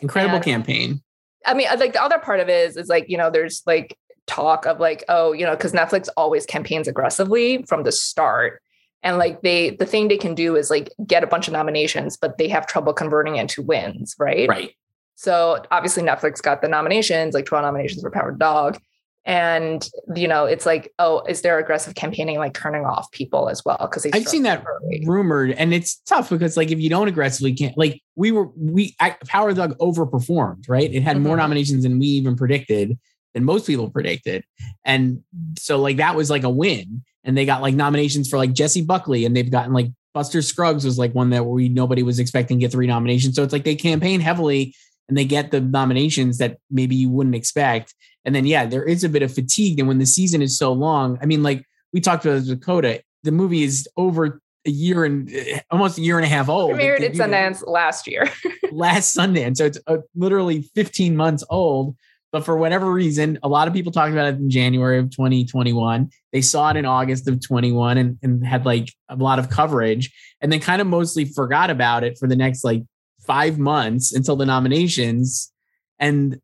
Incredible 0.00 0.36
and, 0.36 0.44
campaign. 0.44 1.02
I 1.44 1.54
mean, 1.54 1.68
like 1.78 1.92
the 1.92 2.02
other 2.02 2.18
part 2.18 2.40
of 2.40 2.48
it 2.48 2.68
is, 2.68 2.76
is 2.76 2.88
like, 2.88 3.08
you 3.08 3.16
know, 3.16 3.30
there's 3.30 3.62
like 3.66 3.96
talk 4.26 4.66
of 4.66 4.80
like, 4.80 5.04
oh, 5.08 5.32
you 5.32 5.44
know, 5.44 5.54
because 5.54 5.72
Netflix 5.72 6.08
always 6.16 6.46
campaigns 6.46 6.88
aggressively 6.88 7.62
from 7.62 7.84
the 7.84 7.92
start. 7.92 8.60
And 9.02 9.18
like 9.18 9.42
they, 9.42 9.70
the 9.70 9.86
thing 9.86 10.08
they 10.08 10.16
can 10.16 10.34
do 10.34 10.56
is 10.56 10.70
like 10.70 10.90
get 11.06 11.22
a 11.22 11.26
bunch 11.26 11.46
of 11.46 11.52
nominations, 11.52 12.16
but 12.16 12.38
they 12.38 12.48
have 12.48 12.66
trouble 12.66 12.92
converting 12.92 13.36
into 13.36 13.62
wins, 13.62 14.16
right? 14.18 14.48
Right. 14.48 14.72
So 15.14 15.62
obviously 15.70 16.02
Netflix 16.02 16.42
got 16.42 16.60
the 16.60 16.68
nominations, 16.68 17.34
like 17.34 17.46
12 17.46 17.64
nominations 17.64 18.02
for 18.02 18.10
Power 18.10 18.32
Dog 18.32 18.78
and 19.26 19.90
you 20.14 20.28
know 20.28 20.44
it's 20.44 20.64
like 20.64 20.94
oh 21.00 21.20
is 21.28 21.42
there 21.42 21.58
aggressive 21.58 21.96
campaigning 21.96 22.38
like 22.38 22.54
turning 22.54 22.84
off 22.84 23.10
people 23.10 23.48
as 23.48 23.64
well? 23.64 23.76
Because 23.80 24.06
i've 24.14 24.28
seen 24.28 24.44
that 24.44 24.64
early. 24.64 25.04
rumored 25.04 25.50
and 25.50 25.74
it's 25.74 25.96
tough 26.06 26.30
because 26.30 26.56
like 26.56 26.70
if 26.70 26.78
you 26.78 26.88
don't 26.88 27.08
aggressively 27.08 27.52
can't 27.52 27.76
like 27.76 28.00
we 28.14 28.30
were 28.30 28.48
we 28.56 28.94
power 29.26 29.52
dog 29.52 29.76
overperformed 29.78 30.68
right? 30.68 30.92
It 30.92 31.02
had 31.02 31.16
mm-hmm. 31.16 31.26
more 31.26 31.36
nominations 31.36 31.82
than 31.82 31.98
we 31.98 32.06
even 32.06 32.36
predicted 32.36 32.98
than 33.34 33.44
most 33.44 33.66
people 33.66 33.90
predicted. 33.90 34.44
And 34.84 35.22
so 35.58 35.78
like 35.78 35.98
that 35.98 36.16
was 36.16 36.30
like 36.30 36.44
a 36.44 36.50
win. 36.50 37.04
And 37.22 37.36
they 37.36 37.44
got 37.44 37.60
like 37.60 37.74
nominations 37.74 38.30
for 38.30 38.38
like 38.38 38.52
jessie 38.52 38.82
buckley 38.82 39.24
and 39.24 39.36
they've 39.36 39.50
gotten 39.50 39.72
like 39.72 39.88
buster 40.14 40.40
scruggs 40.40 40.84
was 40.84 40.98
like 40.98 41.14
one 41.14 41.30
that 41.30 41.44
we 41.44 41.68
nobody 41.68 42.02
was 42.02 42.18
expecting 42.18 42.58
to 42.58 42.60
get 42.62 42.72
three 42.72 42.86
nominations. 42.86 43.34
So 43.34 43.42
it's 43.42 43.52
like 43.52 43.64
they 43.64 43.74
campaign 43.74 44.20
heavily 44.20 44.74
and 45.08 45.16
they 45.16 45.24
get 45.24 45.50
the 45.50 45.60
nominations 45.60 46.38
that 46.38 46.58
maybe 46.70 46.96
you 46.96 47.08
wouldn't 47.08 47.36
expect. 47.36 47.94
And 48.24 48.34
then, 48.34 48.46
yeah, 48.46 48.66
there 48.66 48.84
is 48.84 49.04
a 49.04 49.08
bit 49.08 49.22
of 49.22 49.32
fatigue. 49.32 49.78
And 49.78 49.86
when 49.86 49.98
the 49.98 50.06
season 50.06 50.42
is 50.42 50.58
so 50.58 50.72
long, 50.72 51.18
I 51.22 51.26
mean, 51.26 51.42
like 51.42 51.64
we 51.92 52.00
talked 52.00 52.26
about 52.26 52.44
Dakota, 52.44 53.02
the 53.22 53.32
movie 53.32 53.62
is 53.62 53.88
over 53.96 54.40
a 54.66 54.70
year 54.70 55.04
and 55.04 55.30
eh, 55.32 55.60
almost 55.70 55.98
a 55.98 56.00
year 56.00 56.16
and 56.16 56.24
a 56.24 56.28
half 56.28 56.48
old. 56.48 56.72
Premiered 56.72 57.02
at 57.02 57.12
Sundance 57.12 57.66
last 57.66 58.06
year. 58.06 58.28
last 58.72 59.16
Sundance. 59.16 59.58
So 59.58 59.66
it's 59.66 59.78
uh, 59.86 59.98
literally 60.14 60.62
15 60.74 61.16
months 61.16 61.44
old. 61.50 61.96
But 62.32 62.44
for 62.44 62.56
whatever 62.56 62.92
reason, 62.92 63.38
a 63.42 63.48
lot 63.48 63.68
of 63.68 63.72
people 63.72 63.92
talked 63.92 64.12
about 64.12 64.34
it 64.34 64.36
in 64.36 64.50
January 64.50 64.98
of 64.98 65.10
2021. 65.10 66.10
They 66.32 66.42
saw 66.42 66.70
it 66.70 66.76
in 66.76 66.84
August 66.84 67.28
of 67.28 67.40
21 67.40 67.96
and, 67.96 68.18
and 68.22 68.44
had 68.44 68.66
like 68.66 68.92
a 69.08 69.16
lot 69.16 69.38
of 69.38 69.48
coverage 69.48 70.12
and 70.40 70.52
then 70.52 70.60
kind 70.60 70.82
of 70.82 70.88
mostly 70.88 71.24
forgot 71.24 71.70
about 71.70 72.04
it 72.04 72.18
for 72.18 72.26
the 72.26 72.36
next 72.36 72.64
like 72.64 72.82
five 73.26 73.58
months 73.58 74.12
until 74.12 74.36
the 74.36 74.46
nominations. 74.46 75.52
And 75.98 76.40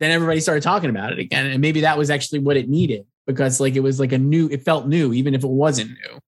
then 0.00 0.10
everybody 0.10 0.40
started 0.40 0.62
talking 0.62 0.90
about 0.90 1.12
it 1.12 1.18
again. 1.18 1.46
And 1.46 1.60
maybe 1.60 1.82
that 1.82 1.98
was 1.98 2.10
actually 2.10 2.40
what 2.40 2.56
it 2.56 2.68
needed 2.68 3.06
because 3.26 3.60
like 3.60 3.76
it 3.76 3.80
was 3.80 4.00
like 4.00 4.12
a 4.12 4.18
new, 4.18 4.48
it 4.48 4.64
felt 4.64 4.86
new, 4.86 5.12
even 5.12 5.34
if 5.34 5.44
it 5.44 5.50
wasn't 5.50 5.90
new. 5.90 6.18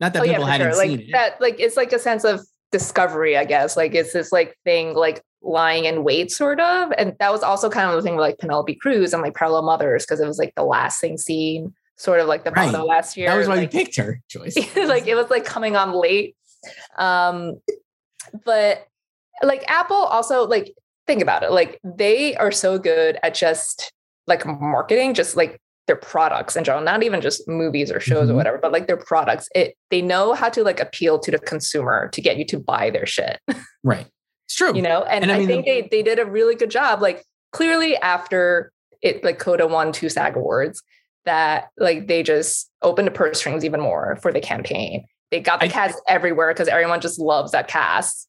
Not 0.00 0.12
that 0.12 0.22
oh, 0.22 0.26
people 0.26 0.44
yeah, 0.44 0.50
hadn't 0.50 0.72
sure. 0.72 0.82
seen 0.82 0.90
like, 0.90 1.08
it. 1.08 1.12
That 1.12 1.40
like 1.40 1.56
it's 1.58 1.76
like 1.76 1.92
a 1.92 1.98
sense 1.98 2.24
of 2.24 2.40
discovery, 2.70 3.36
I 3.36 3.44
guess. 3.44 3.76
Like 3.76 3.94
it's 3.94 4.12
this 4.12 4.30
like 4.32 4.56
thing 4.64 4.94
like 4.94 5.22
lying 5.42 5.84
in 5.84 6.04
wait, 6.04 6.30
sort 6.30 6.60
of. 6.60 6.92
And 6.96 7.14
that 7.18 7.32
was 7.32 7.42
also 7.42 7.68
kind 7.70 7.88
of 7.88 7.96
the 7.96 8.02
thing 8.02 8.16
with 8.16 8.22
like 8.22 8.38
Penelope 8.38 8.74
Cruz 8.76 9.12
and 9.12 9.22
like 9.22 9.34
Parallel 9.34 9.62
Mothers, 9.62 10.04
because 10.04 10.20
it 10.20 10.26
was 10.26 10.38
like 10.38 10.54
the 10.54 10.64
last 10.64 11.00
thing 11.00 11.18
seen, 11.18 11.74
sort 11.96 12.20
of 12.20 12.26
like 12.26 12.44
the 12.44 12.52
right. 12.52 12.72
last 12.72 13.16
year. 13.16 13.28
That 13.28 13.36
was 13.36 13.48
why 13.48 13.56
like, 13.56 13.72
we 13.72 13.78
picked 13.78 13.96
her, 13.96 14.20
Joyce. 14.28 14.56
like 14.76 15.06
it 15.06 15.14
was 15.14 15.30
like 15.30 15.44
coming 15.44 15.76
on 15.76 15.92
late. 15.92 16.36
Um, 16.96 17.60
but 18.44 18.86
like 19.42 19.64
Apple 19.68 19.96
also 19.96 20.46
like 20.46 20.74
think 21.06 21.22
about 21.22 21.42
it. 21.42 21.50
Like 21.50 21.80
they 21.82 22.36
are 22.36 22.52
so 22.52 22.78
good 22.78 23.18
at 23.22 23.34
just 23.34 23.92
like 24.26 24.46
marketing, 24.46 25.14
just 25.14 25.36
like 25.36 25.60
their 25.86 25.96
products 25.96 26.54
in 26.54 26.64
general, 26.64 26.84
not 26.84 27.02
even 27.02 27.20
just 27.20 27.48
movies 27.48 27.90
or 27.90 27.98
shows 27.98 28.24
mm-hmm. 28.24 28.32
or 28.32 28.34
whatever, 28.34 28.58
but 28.58 28.72
like 28.72 28.86
their 28.86 28.96
products. 28.96 29.48
It 29.54 29.74
they 29.90 30.02
know 30.02 30.34
how 30.34 30.48
to 30.50 30.62
like 30.62 30.80
appeal 30.80 31.18
to 31.18 31.30
the 31.30 31.38
consumer 31.38 32.08
to 32.12 32.20
get 32.20 32.36
you 32.36 32.44
to 32.46 32.58
buy 32.58 32.90
their 32.90 33.06
shit. 33.06 33.40
Right. 33.82 34.06
It's 34.46 34.56
true. 34.56 34.72
You 34.76 34.82
know, 34.82 35.02
and, 35.04 35.24
and 35.24 35.32
I, 35.32 35.36
I 35.36 35.38
mean, 35.38 35.48
think 35.48 35.64
the- 35.64 35.70
they 35.82 35.88
they 35.90 36.02
did 36.02 36.18
a 36.18 36.26
really 36.26 36.54
good 36.54 36.70
job. 36.70 37.02
Like 37.02 37.24
clearly 37.52 37.96
after 37.96 38.70
it 39.02 39.24
like 39.24 39.38
Coda 39.38 39.66
won 39.66 39.92
two 39.92 40.08
SAG 40.08 40.36
awards, 40.36 40.82
that 41.24 41.68
like 41.78 42.06
they 42.06 42.22
just 42.22 42.70
opened 42.82 43.06
the 43.06 43.12
purse 43.12 43.38
strings 43.38 43.64
even 43.64 43.80
more 43.80 44.16
for 44.22 44.32
the 44.32 44.40
campaign. 44.40 45.04
They 45.30 45.40
got 45.40 45.60
the 45.60 45.66
I, 45.66 45.68
cast 45.68 46.00
everywhere 46.08 46.52
because 46.52 46.68
everyone 46.68 47.00
just 47.00 47.18
loves 47.18 47.52
that 47.52 47.68
cast. 47.68 48.28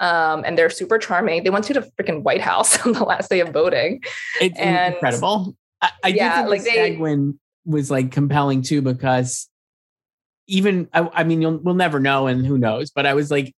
Um, 0.00 0.44
and 0.44 0.56
they're 0.56 0.70
super 0.70 0.98
charming. 0.98 1.44
They 1.44 1.50
went 1.50 1.66
to 1.66 1.74
the 1.74 1.90
freaking 1.98 2.22
White 2.22 2.40
House 2.40 2.78
on 2.86 2.92
the 2.92 3.04
last 3.04 3.30
day 3.30 3.40
of 3.40 3.50
voting. 3.50 4.02
It's 4.40 4.58
and, 4.58 4.94
incredible. 4.94 5.54
I, 5.80 5.90
I 6.02 6.08
yeah, 6.08 6.36
think 6.36 6.48
like 6.48 6.62
the 6.64 7.34
was 7.64 7.90
like 7.90 8.10
compelling 8.10 8.62
too 8.62 8.82
because 8.82 9.48
even 10.46 10.88
I, 10.92 11.08
I 11.12 11.24
mean 11.24 11.42
you'll 11.42 11.58
we'll 11.58 11.74
never 11.74 12.00
know 12.00 12.26
and 12.26 12.44
who 12.44 12.58
knows, 12.58 12.90
but 12.90 13.06
I 13.06 13.14
was 13.14 13.30
like 13.30 13.54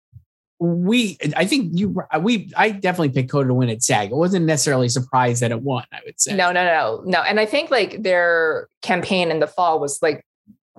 we 0.63 1.19
I 1.37 1.45
think 1.45 1.71
you 1.75 1.97
we 2.21 2.53
I 2.57 2.71
definitely 2.71 3.11
picked 3.11 3.31
Coda 3.31 3.49
to 3.49 3.55
win 3.55 3.69
at 3.69 3.83
SAG. 3.83 4.13
I 4.13 4.15
wasn't 4.15 4.47
necessarily 4.47 4.89
surprised 4.89 5.43
that 5.43 5.51
it 5.51 5.61
won, 5.61 5.85
I 5.93 5.99
would 6.07 6.21
say. 6.21 6.37
No, 6.37 6.53
no, 6.53 6.65
no, 6.65 7.03
no. 7.05 7.21
And 7.23 7.41
I 7.41 7.47
think 7.47 7.71
like 7.71 8.03
their 8.03 8.69
campaign 8.81 9.31
in 9.31 9.41
the 9.41 9.49
fall 9.49 9.81
was 9.81 10.01
like 10.03 10.25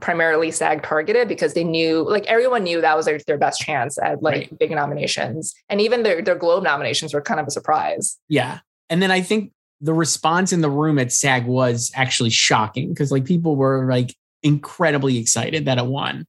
primarily 0.01 0.51
SAG 0.51 0.84
targeted 0.84 1.27
because 1.27 1.53
they 1.53 1.63
knew 1.63 2.08
like 2.10 2.25
everyone 2.25 2.63
knew 2.63 2.82
that 2.82 2.97
was 2.97 3.06
their, 3.06 3.19
their 3.27 3.38
best 3.38 3.62
chance 3.62 3.97
at 3.99 4.21
like 4.23 4.34
right. 4.34 4.60
big 4.60 4.71
nominations. 4.71 5.53
And 5.69 5.79
even 5.79 6.03
their 6.03 6.21
their 6.21 6.36
Globe 6.36 6.63
nominations 6.63 7.13
were 7.13 7.21
kind 7.21 7.39
of 7.39 7.47
a 7.47 7.51
surprise. 7.51 8.17
Yeah. 8.27 8.60
And 8.89 9.01
then 9.01 9.12
I 9.12 9.21
think 9.21 9.51
the 9.82 9.93
response 9.93 10.53
in 10.53 10.62
the 10.62 10.69
room 10.69 10.97
at 10.97 11.12
SAG 11.12 11.45
was 11.45 11.91
actually 11.95 12.29
shocking 12.29 12.89
because 12.89 13.12
like 13.12 13.25
people 13.25 13.56
were 13.56 13.88
like 13.89 14.15
incredibly 14.41 15.17
excited 15.17 15.65
that 15.65 15.77
it 15.77 15.86
won. 15.86 16.25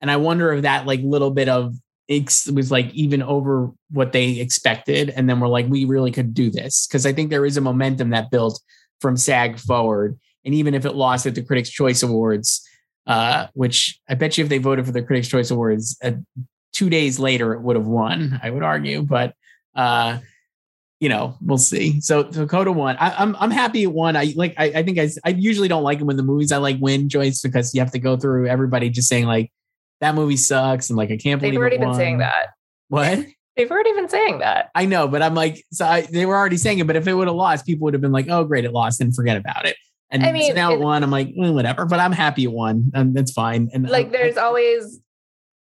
And 0.00 0.10
I 0.10 0.16
wonder 0.16 0.52
if 0.52 0.62
that 0.62 0.86
like 0.86 1.00
little 1.02 1.30
bit 1.30 1.48
of 1.48 1.74
it 2.06 2.32
was 2.54 2.70
like 2.70 2.92
even 2.94 3.22
over 3.22 3.70
what 3.90 4.12
they 4.12 4.40
expected. 4.40 5.10
And 5.10 5.28
then 5.28 5.40
we're 5.40 5.48
like, 5.48 5.66
we 5.68 5.84
really 5.84 6.10
could 6.10 6.32
do 6.32 6.50
this. 6.50 6.86
Cause 6.86 7.04
I 7.04 7.12
think 7.12 7.28
there 7.28 7.44
is 7.44 7.58
a 7.58 7.60
momentum 7.60 8.10
that 8.10 8.30
built 8.30 8.60
from 9.00 9.16
SAG 9.16 9.58
forward. 9.58 10.18
And 10.44 10.54
even 10.54 10.74
if 10.74 10.86
it 10.86 10.94
lost 10.94 11.26
at 11.26 11.34
the 11.34 11.42
Critics' 11.42 11.70
Choice 11.70 12.02
Awards, 12.02 12.66
uh, 13.08 13.48
which 13.54 13.98
I 14.08 14.14
bet 14.14 14.38
you 14.38 14.44
if 14.44 14.50
they 14.50 14.58
voted 14.58 14.86
for 14.86 14.92
the 14.92 15.02
Critics' 15.02 15.28
Choice 15.28 15.50
Awards, 15.50 15.98
uh, 16.04 16.12
two 16.72 16.90
days 16.90 17.18
later 17.18 17.54
it 17.54 17.62
would 17.62 17.74
have 17.74 17.86
won, 17.86 18.38
I 18.42 18.50
would 18.50 18.62
argue. 18.62 19.02
But 19.02 19.34
uh, 19.74 20.18
you 21.00 21.08
know, 21.08 21.36
we'll 21.40 21.58
see. 21.58 22.00
So, 22.00 22.30
so 22.30 22.46
Coda 22.46 22.72
won. 22.72 22.96
I, 22.98 23.22
am 23.22 23.34
I'm, 23.34 23.36
I'm 23.36 23.50
happy 23.50 23.82
it 23.82 23.92
won. 23.92 24.16
I 24.16 24.32
like. 24.36 24.54
I, 24.58 24.66
I 24.66 24.82
think 24.82 24.98
I 24.98 25.08
I 25.24 25.30
usually 25.30 25.68
don't 25.68 25.82
like 25.82 26.00
it 26.00 26.04
when 26.04 26.16
the 26.16 26.22
movies 26.22 26.52
I 26.52 26.58
like 26.58 26.76
win, 26.80 27.08
Joyce, 27.08 27.40
because 27.40 27.74
you 27.74 27.80
have 27.80 27.92
to 27.92 27.98
go 27.98 28.16
through 28.16 28.46
everybody 28.46 28.90
just 28.90 29.08
saying 29.08 29.26
like 29.26 29.50
that 30.00 30.14
movie 30.14 30.36
sucks 30.36 30.90
and 30.90 30.96
like 30.96 31.10
I 31.10 31.16
can't 31.16 31.40
believe 31.40 31.54
they've 31.54 31.60
already 31.60 31.78
been 31.78 31.94
saying 31.94 32.18
that. 32.18 32.48
What? 32.88 33.24
They've 33.56 33.70
already 33.70 33.92
been 33.92 34.08
saying 34.08 34.38
that. 34.38 34.70
I 34.74 34.86
know, 34.86 35.08
but 35.08 35.20
I'm 35.20 35.34
like, 35.34 35.64
so 35.72 35.84
I, 35.84 36.02
they 36.02 36.26
were 36.26 36.36
already 36.36 36.56
saying 36.56 36.78
it. 36.78 36.86
But 36.86 36.94
if 36.94 37.08
it 37.08 37.12
would 37.12 37.26
have 37.26 37.36
lost, 37.36 37.66
people 37.66 37.86
would 37.86 37.94
have 37.94 38.00
been 38.00 38.12
like, 38.12 38.26
"Oh, 38.28 38.44
great, 38.44 38.64
it 38.64 38.72
lost," 38.72 39.00
and 39.00 39.14
forget 39.14 39.36
about 39.36 39.66
it. 39.66 39.76
And 40.10 40.24
I 40.24 40.32
mean, 40.32 40.50
so 40.50 40.54
now 40.54 40.72
it, 40.72 40.80
won. 40.80 41.02
I'm 41.02 41.10
like, 41.10 41.32
well, 41.36 41.52
whatever. 41.52 41.84
But 41.84 42.00
I'm 42.00 42.12
happy 42.12 42.44
it 42.44 42.52
won. 42.52 42.90
and 42.94 43.14
that's 43.14 43.32
fine. 43.32 43.68
And 43.72 43.88
like, 43.88 44.06
I, 44.06 44.10
there's 44.10 44.36
I, 44.36 44.42
always, 44.42 45.00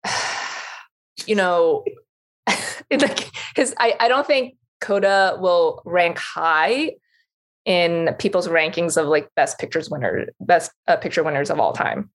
you 1.27 1.35
know, 1.35 1.85
like 2.91 3.31
his. 3.55 3.75
I 3.79 3.95
I 4.01 4.09
don't 4.09 4.27
think 4.27 4.57
Coda 4.81 5.37
will 5.41 5.83
rank 5.85 6.19
high 6.19 6.93
in 7.65 8.15
people's 8.19 8.49
rankings 8.49 8.97
of 8.97 9.07
like 9.07 9.29
best 9.35 9.59
pictures 9.59 9.91
winner, 9.91 10.27
best 10.41 10.73
uh, 10.89 10.97
picture 10.97 11.23
winners 11.23 11.51
of 11.51 11.61
all 11.61 11.73
time. 11.73 12.11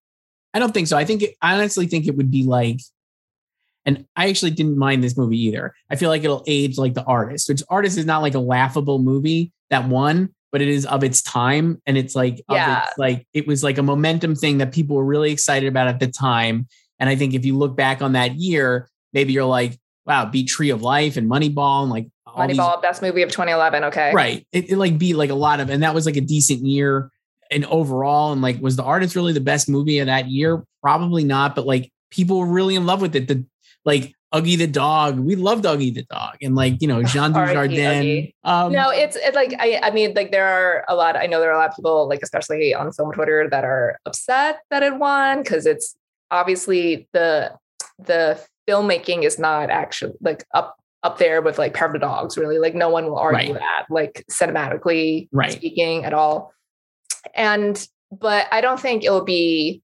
I 0.53 0.59
don't 0.59 0.73
think 0.73 0.87
so. 0.87 0.97
I 0.97 1.05
think 1.05 1.21
it, 1.21 1.35
I 1.41 1.55
honestly 1.55 1.87
think 1.87 2.07
it 2.07 2.17
would 2.17 2.31
be 2.31 2.43
like, 2.43 2.79
and 3.85 4.05
I 4.15 4.29
actually 4.29 4.51
didn't 4.51 4.77
mind 4.77 5.03
this 5.03 5.17
movie 5.17 5.39
either. 5.43 5.73
I 5.89 5.95
feel 5.95 6.09
like 6.09 6.23
it'll 6.23 6.43
age 6.47 6.77
like 6.77 6.93
the 6.93 7.03
artist, 7.03 7.47
which 7.47 7.61
artist 7.69 7.97
is 7.97 8.05
not 8.05 8.21
like 8.21 8.33
a 8.33 8.39
laughable 8.39 8.99
movie 8.99 9.51
that 9.69 9.87
won, 9.87 10.34
but 10.51 10.61
it 10.61 10.67
is 10.67 10.85
of 10.85 11.03
its 11.03 11.21
time, 11.21 11.81
and 11.85 11.97
it's 11.97 12.15
like 12.15 12.41
yeah, 12.49 12.83
its, 12.83 12.97
like 12.97 13.27
it 13.33 13.47
was 13.47 13.63
like 13.63 13.77
a 13.77 13.83
momentum 13.83 14.35
thing 14.35 14.59
that 14.59 14.71
people 14.71 14.95
were 14.95 15.05
really 15.05 15.31
excited 15.31 15.67
about 15.67 15.87
at 15.87 15.99
the 15.99 16.07
time. 16.07 16.67
And 16.99 17.09
I 17.09 17.15
think 17.15 17.33
if 17.33 17.45
you 17.45 17.57
look 17.57 17.75
back 17.75 18.01
on 18.01 18.13
that 18.13 18.35
year, 18.35 18.89
maybe 19.13 19.33
you're 19.33 19.45
like, 19.45 19.77
wow, 20.05 20.25
beat 20.25 20.47
Tree 20.47 20.69
of 20.69 20.81
Life 20.81 21.17
and 21.17 21.29
Moneyball 21.29 21.81
and 21.81 21.91
like 21.91 22.07
Moneyball, 22.27 22.75
these, 22.75 22.81
best 22.81 23.01
movie 23.01 23.21
of 23.21 23.31
2011. 23.31 23.85
Okay. 23.85 24.13
Right. 24.13 24.47
It, 24.51 24.71
it 24.71 24.77
like 24.77 24.97
beat 24.97 25.15
like 25.15 25.29
a 25.29 25.35
lot 25.35 25.59
of, 25.59 25.69
and 25.69 25.83
that 25.83 25.93
was 25.93 26.05
like 26.05 26.17
a 26.17 26.21
decent 26.21 26.61
year 26.61 27.11
and 27.51 27.65
overall. 27.65 28.31
And 28.31 28.41
like, 28.41 28.59
was 28.61 28.75
the 28.75 28.83
artist 28.83 29.15
really 29.15 29.33
the 29.33 29.39
best 29.39 29.69
movie 29.69 29.99
of 29.99 30.07
that 30.07 30.27
year? 30.29 30.63
Probably 30.81 31.23
not, 31.23 31.55
but 31.55 31.65
like 31.65 31.91
people 32.11 32.39
were 32.39 32.45
really 32.45 32.75
in 32.75 32.85
love 32.85 33.01
with 33.01 33.15
it. 33.15 33.27
The 33.27 33.45
like 33.83 34.13
Uggie 34.35 34.57
the 34.57 34.67
dog. 34.67 35.19
We 35.19 35.35
loved 35.35 35.63
Uggie 35.63 35.93
the 35.93 36.03
dog, 36.03 36.35
and 36.41 36.55
like 36.55 36.81
you 36.81 36.87
know 36.87 37.03
Jean 37.11 37.33
Dujardin. 37.33 38.33
Um, 38.43 38.71
no, 38.71 38.89
it's 38.89 39.15
it 39.15 39.33
like 39.33 39.53
I 39.59 39.79
I 39.81 39.91
mean 39.91 40.13
like 40.13 40.31
there 40.31 40.47
are 40.47 40.85
a 40.87 40.95
lot. 40.95 41.15
I 41.15 41.25
know 41.25 41.39
there 41.39 41.49
are 41.49 41.55
a 41.55 41.57
lot 41.57 41.69
of 41.69 41.75
people 41.75 42.07
like 42.07 42.21
especially 42.21 42.73
on 42.73 42.91
film 42.91 43.11
Twitter 43.13 43.47
that 43.49 43.63
are 43.63 43.99
upset 44.05 44.59
that 44.69 44.83
it 44.83 44.97
won 44.97 45.41
because 45.41 45.65
it's 45.65 45.95
obviously 46.31 47.07
the 47.13 47.53
the 47.99 48.39
filmmaking 48.67 49.23
is 49.23 49.39
not 49.39 49.69
actually 49.69 50.13
like 50.21 50.43
up 50.53 50.77
up 51.03 51.17
there 51.19 51.41
with 51.41 51.59
like 51.59 51.73
Power 51.73 51.87
of 51.87 51.93
the 51.93 51.99
Dogs, 51.99 52.37
really. 52.37 52.57
Like 52.57 52.75
no 52.75 52.89
one 52.89 53.05
will 53.05 53.19
argue 53.19 53.53
right. 53.53 53.59
that, 53.59 53.85
like 53.89 54.25
cinematically 54.29 55.29
right. 55.31 55.51
speaking 55.51 56.03
at 56.03 56.13
all. 56.13 56.51
And 57.33 57.87
but 58.11 58.47
I 58.51 58.61
don't 58.61 58.79
think 58.79 59.03
it'll 59.03 59.23
be 59.23 59.81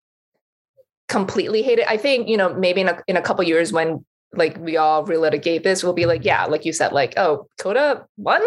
completely 1.08 1.62
hated. 1.62 1.86
I 1.88 1.98
think, 1.98 2.28
you 2.28 2.38
know, 2.38 2.54
maybe 2.54 2.82
in 2.82 2.90
a 2.90 2.98
in 3.08 3.18
a 3.18 3.22
couple 3.22 3.44
years 3.44 3.72
when 3.72 4.04
like 4.34 4.58
we 4.58 4.78
all 4.78 5.06
relitigate 5.06 5.64
this, 5.64 5.84
we'll 5.84 5.94
be 5.94 6.06
like, 6.06 6.24
yeah, 6.24 6.46
like 6.46 6.66
you 6.66 6.74
said, 6.74 6.94
like, 6.94 7.14
oh, 7.18 7.48
Coda 7.60 8.06
won 8.18 8.42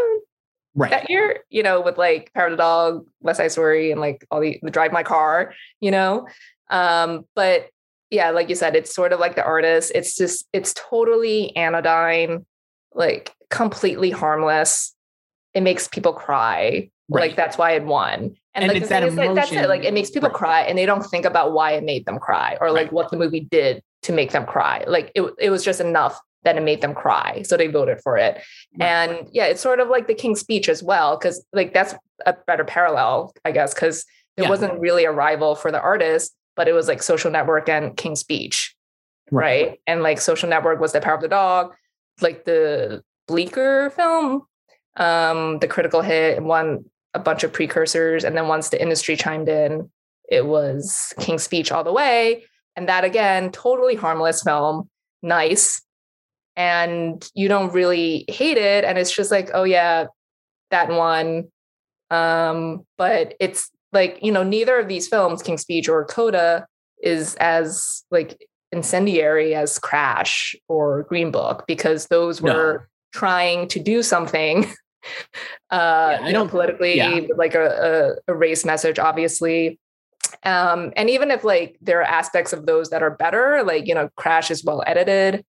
right. 0.74 0.90
that 0.90 1.10
year, 1.10 1.40
you 1.50 1.62
know, 1.62 1.80
with 1.80 1.98
like 1.98 2.32
Power 2.34 2.46
of 2.46 2.52
the 2.52 2.56
Dog, 2.56 3.06
West 3.20 3.38
Side 3.38 3.52
Story, 3.52 3.90
and 3.90 4.00
like 4.00 4.26
all 4.30 4.40
the, 4.40 4.58
the 4.62 4.70
Drive 4.70 4.92
My 4.92 5.02
Car, 5.02 5.52
you 5.80 5.90
know. 5.90 6.26
Um, 6.70 7.26
but 7.34 7.68
yeah, 8.10 8.30
like 8.30 8.48
you 8.48 8.54
said, 8.54 8.76
it's 8.76 8.94
sort 8.94 9.12
of 9.12 9.20
like 9.20 9.36
the 9.36 9.44
artist. 9.44 9.92
It's 9.94 10.16
just 10.16 10.46
it's 10.52 10.74
totally 10.74 11.54
anodyne 11.56 12.46
like 12.94 13.32
completely 13.50 14.10
harmless. 14.10 14.94
It 15.52 15.62
makes 15.62 15.88
people 15.88 16.12
cry. 16.12 16.90
Right. 17.08 17.28
Like 17.28 17.36
that's 17.36 17.58
why 17.58 17.72
it 17.72 17.84
won. 17.84 18.36
And, 18.54 18.70
and 18.70 18.72
like, 18.72 18.88
that 18.88 19.02
emotion, 19.02 19.34
that's 19.34 19.52
it. 19.52 19.68
Like 19.68 19.84
it 19.84 19.92
makes 19.92 20.10
people 20.10 20.30
right. 20.30 20.36
cry 20.36 20.60
and 20.62 20.78
they 20.78 20.86
don't 20.86 21.02
think 21.02 21.26
about 21.26 21.52
why 21.52 21.72
it 21.72 21.84
made 21.84 22.06
them 22.06 22.18
cry 22.18 22.56
or 22.60 22.70
like 22.70 22.84
right. 22.86 22.92
what 22.92 23.10
the 23.10 23.18
movie 23.18 23.40
did 23.40 23.82
to 24.04 24.12
make 24.12 24.32
them 24.32 24.46
cry. 24.46 24.84
Like 24.86 25.12
it, 25.14 25.22
it 25.38 25.50
was 25.50 25.64
just 25.64 25.80
enough 25.80 26.18
that 26.44 26.56
it 26.56 26.62
made 26.62 26.80
them 26.80 26.94
cry. 26.94 27.42
So 27.42 27.56
they 27.56 27.68
voted 27.68 28.00
for 28.02 28.18
it. 28.18 28.42
And 28.78 29.26
yeah, 29.32 29.46
it's 29.46 29.62
sort 29.62 29.80
of 29.80 29.88
like 29.88 30.06
the 30.06 30.14
King's 30.14 30.40
speech 30.40 30.68
as 30.68 30.82
well. 30.82 31.18
Cause 31.18 31.44
like 31.52 31.72
that's 31.72 31.94
a 32.26 32.34
better 32.46 32.64
parallel, 32.64 33.32
I 33.44 33.52
guess, 33.52 33.72
because 33.72 34.04
there 34.36 34.44
yeah. 34.44 34.50
wasn't 34.50 34.78
really 34.78 35.04
a 35.04 35.12
rival 35.12 35.54
for 35.54 35.70
the 35.70 35.80
artist, 35.80 36.34
but 36.54 36.68
it 36.68 36.72
was 36.72 36.86
like 36.86 37.02
social 37.02 37.30
network 37.30 37.68
and 37.68 37.96
King's 37.96 38.20
speech. 38.20 38.74
Right. 39.30 39.68
right. 39.68 39.80
And 39.86 40.02
like 40.02 40.20
social 40.20 40.48
network 40.48 40.80
was 40.80 40.92
the 40.92 41.00
power 41.00 41.14
of 41.14 41.22
the 41.22 41.28
dog 41.28 41.74
like 42.20 42.44
the 42.44 43.02
bleaker 43.26 43.90
film 43.90 44.42
um, 44.96 45.58
the 45.58 45.68
critical 45.68 46.02
hit 46.02 46.36
and 46.36 46.46
won 46.46 46.84
a 47.14 47.18
bunch 47.18 47.44
of 47.44 47.52
precursors. 47.52 48.24
And 48.24 48.36
then 48.36 48.48
once 48.48 48.68
the 48.68 48.80
industry 48.80 49.16
chimed 49.16 49.48
in, 49.48 49.90
it 50.28 50.46
was 50.46 51.12
King's 51.20 51.42
Speech 51.42 51.72
all 51.72 51.84
the 51.84 51.92
way. 51.92 52.44
And 52.76 52.88
that 52.88 53.04
again, 53.04 53.50
totally 53.50 53.94
harmless 53.94 54.42
film, 54.42 54.88
nice. 55.22 55.82
And 56.56 57.26
you 57.34 57.48
don't 57.48 57.72
really 57.72 58.24
hate 58.28 58.58
it. 58.58 58.84
And 58.84 58.98
it's 58.98 59.14
just 59.14 59.30
like, 59.30 59.50
oh 59.54 59.64
yeah, 59.64 60.06
that 60.70 60.88
one. 60.88 61.48
Um, 62.10 62.84
but 62.96 63.34
it's 63.40 63.70
like, 63.92 64.18
you 64.22 64.32
know, 64.32 64.42
neither 64.42 64.78
of 64.78 64.88
these 64.88 65.08
films, 65.08 65.42
King's 65.42 65.62
Speech 65.62 65.88
or 65.88 66.04
Coda, 66.04 66.66
is 67.02 67.34
as 67.36 68.04
like 68.10 68.38
incendiary 68.72 69.54
as 69.54 69.78
Crash 69.78 70.54
or 70.68 71.04
Green 71.04 71.30
Book 71.30 71.64
because 71.66 72.06
those 72.06 72.40
were 72.40 72.78
no. 72.78 73.18
trying 73.18 73.68
to 73.68 73.78
do 73.78 74.02
something 74.02 74.64
uh, 75.70 76.18
yeah, 76.18 76.18
I 76.22 76.32
don't 76.32 76.46
know, 76.46 76.50
politically, 76.50 76.96
yeah. 76.96 77.20
like 77.36 77.54
a, 77.54 78.16
a, 78.26 78.32
a, 78.32 78.34
race 78.34 78.64
message, 78.64 78.98
obviously. 78.98 79.78
Um, 80.42 80.92
and 80.96 81.08
even 81.10 81.30
if 81.30 81.44
like 81.44 81.76
there 81.80 82.00
are 82.00 82.04
aspects 82.04 82.52
of 82.52 82.66
those 82.66 82.90
that 82.90 83.02
are 83.02 83.10
better, 83.10 83.62
like 83.64 83.86
you 83.86 83.94
know, 83.94 84.08
Crash 84.16 84.50
is 84.50 84.64
well 84.64 84.82
edited. 84.86 85.44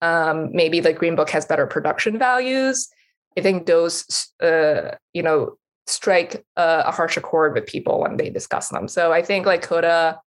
Um, 0.00 0.50
maybe 0.52 0.80
like 0.80 0.98
Green 0.98 1.16
Book 1.16 1.30
has 1.30 1.46
better 1.46 1.66
production 1.66 2.18
values. 2.18 2.88
I 3.36 3.40
think 3.40 3.66
those, 3.66 4.28
uh, 4.40 4.92
you 5.12 5.22
know, 5.22 5.56
strike 5.86 6.44
a, 6.56 6.84
a 6.86 6.90
harsher 6.92 7.20
chord 7.20 7.54
with 7.54 7.66
people 7.66 8.00
when 8.00 8.16
they 8.16 8.30
discuss 8.30 8.68
them. 8.68 8.86
So 8.86 9.12
I 9.12 9.22
think 9.22 9.46
like 9.46 9.62
Coda, 9.62 10.20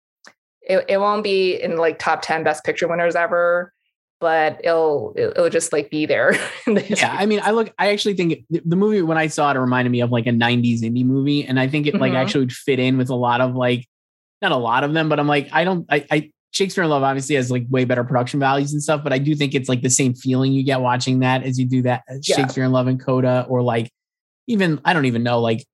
it, 0.62 0.84
it 0.88 0.98
won't 0.98 1.22
be 1.22 1.54
in 1.54 1.76
like 1.76 1.98
top 1.98 2.22
10 2.22 2.42
best 2.42 2.64
picture 2.64 2.88
winners 2.88 3.14
ever 3.14 3.72
but 4.20 4.60
it'll 4.62 5.14
it'll 5.16 5.48
just 5.48 5.72
like 5.72 5.90
be 5.90 6.06
there. 6.06 6.36
yeah, 6.66 7.16
I 7.18 7.26
mean, 7.26 7.40
I 7.42 7.50
look, 7.50 7.72
I 7.78 7.90
actually 7.90 8.14
think 8.14 8.44
the 8.50 8.76
movie 8.76 9.02
when 9.02 9.18
I 9.18 9.26
saw 9.26 9.50
it, 9.50 9.56
it 9.56 9.60
reminded 9.60 9.90
me 9.90 10.02
of 10.02 10.12
like 10.12 10.26
a 10.26 10.30
'90s 10.30 10.82
indie 10.82 11.04
movie, 11.04 11.44
and 11.44 11.58
I 11.58 11.66
think 11.66 11.86
it 11.86 11.94
mm-hmm. 11.94 12.02
like 12.02 12.12
actually 12.12 12.40
would 12.40 12.52
fit 12.52 12.78
in 12.78 12.98
with 12.98 13.08
a 13.08 13.14
lot 13.14 13.40
of 13.40 13.54
like, 13.54 13.88
not 14.42 14.52
a 14.52 14.56
lot 14.56 14.84
of 14.84 14.92
them, 14.92 15.08
but 15.08 15.20
I'm 15.20 15.26
like, 15.26 15.48
I 15.52 15.64
don't, 15.64 15.86
I, 15.90 16.06
I 16.10 16.30
Shakespeare 16.52 16.82
in 16.82 16.90
Love 16.90 17.02
obviously 17.02 17.36
has 17.36 17.50
like 17.50 17.64
way 17.68 17.84
better 17.84 18.04
production 18.04 18.40
values 18.40 18.72
and 18.72 18.82
stuff, 18.82 19.04
but 19.04 19.12
I 19.12 19.18
do 19.18 19.34
think 19.34 19.54
it's 19.54 19.68
like 19.68 19.82
the 19.82 19.90
same 19.90 20.14
feeling 20.14 20.52
you 20.52 20.64
get 20.64 20.80
watching 20.80 21.20
that 21.20 21.44
as 21.44 21.58
you 21.58 21.66
do 21.66 21.82
that 21.82 22.02
uh, 22.10 22.14
yeah. 22.22 22.36
Shakespeare 22.36 22.64
in 22.64 22.72
Love 22.72 22.86
and 22.86 23.00
Coda, 23.00 23.46
or 23.48 23.62
like 23.62 23.90
even 24.46 24.80
I 24.84 24.92
don't 24.92 25.06
even 25.06 25.22
know 25.22 25.40
like 25.40 25.64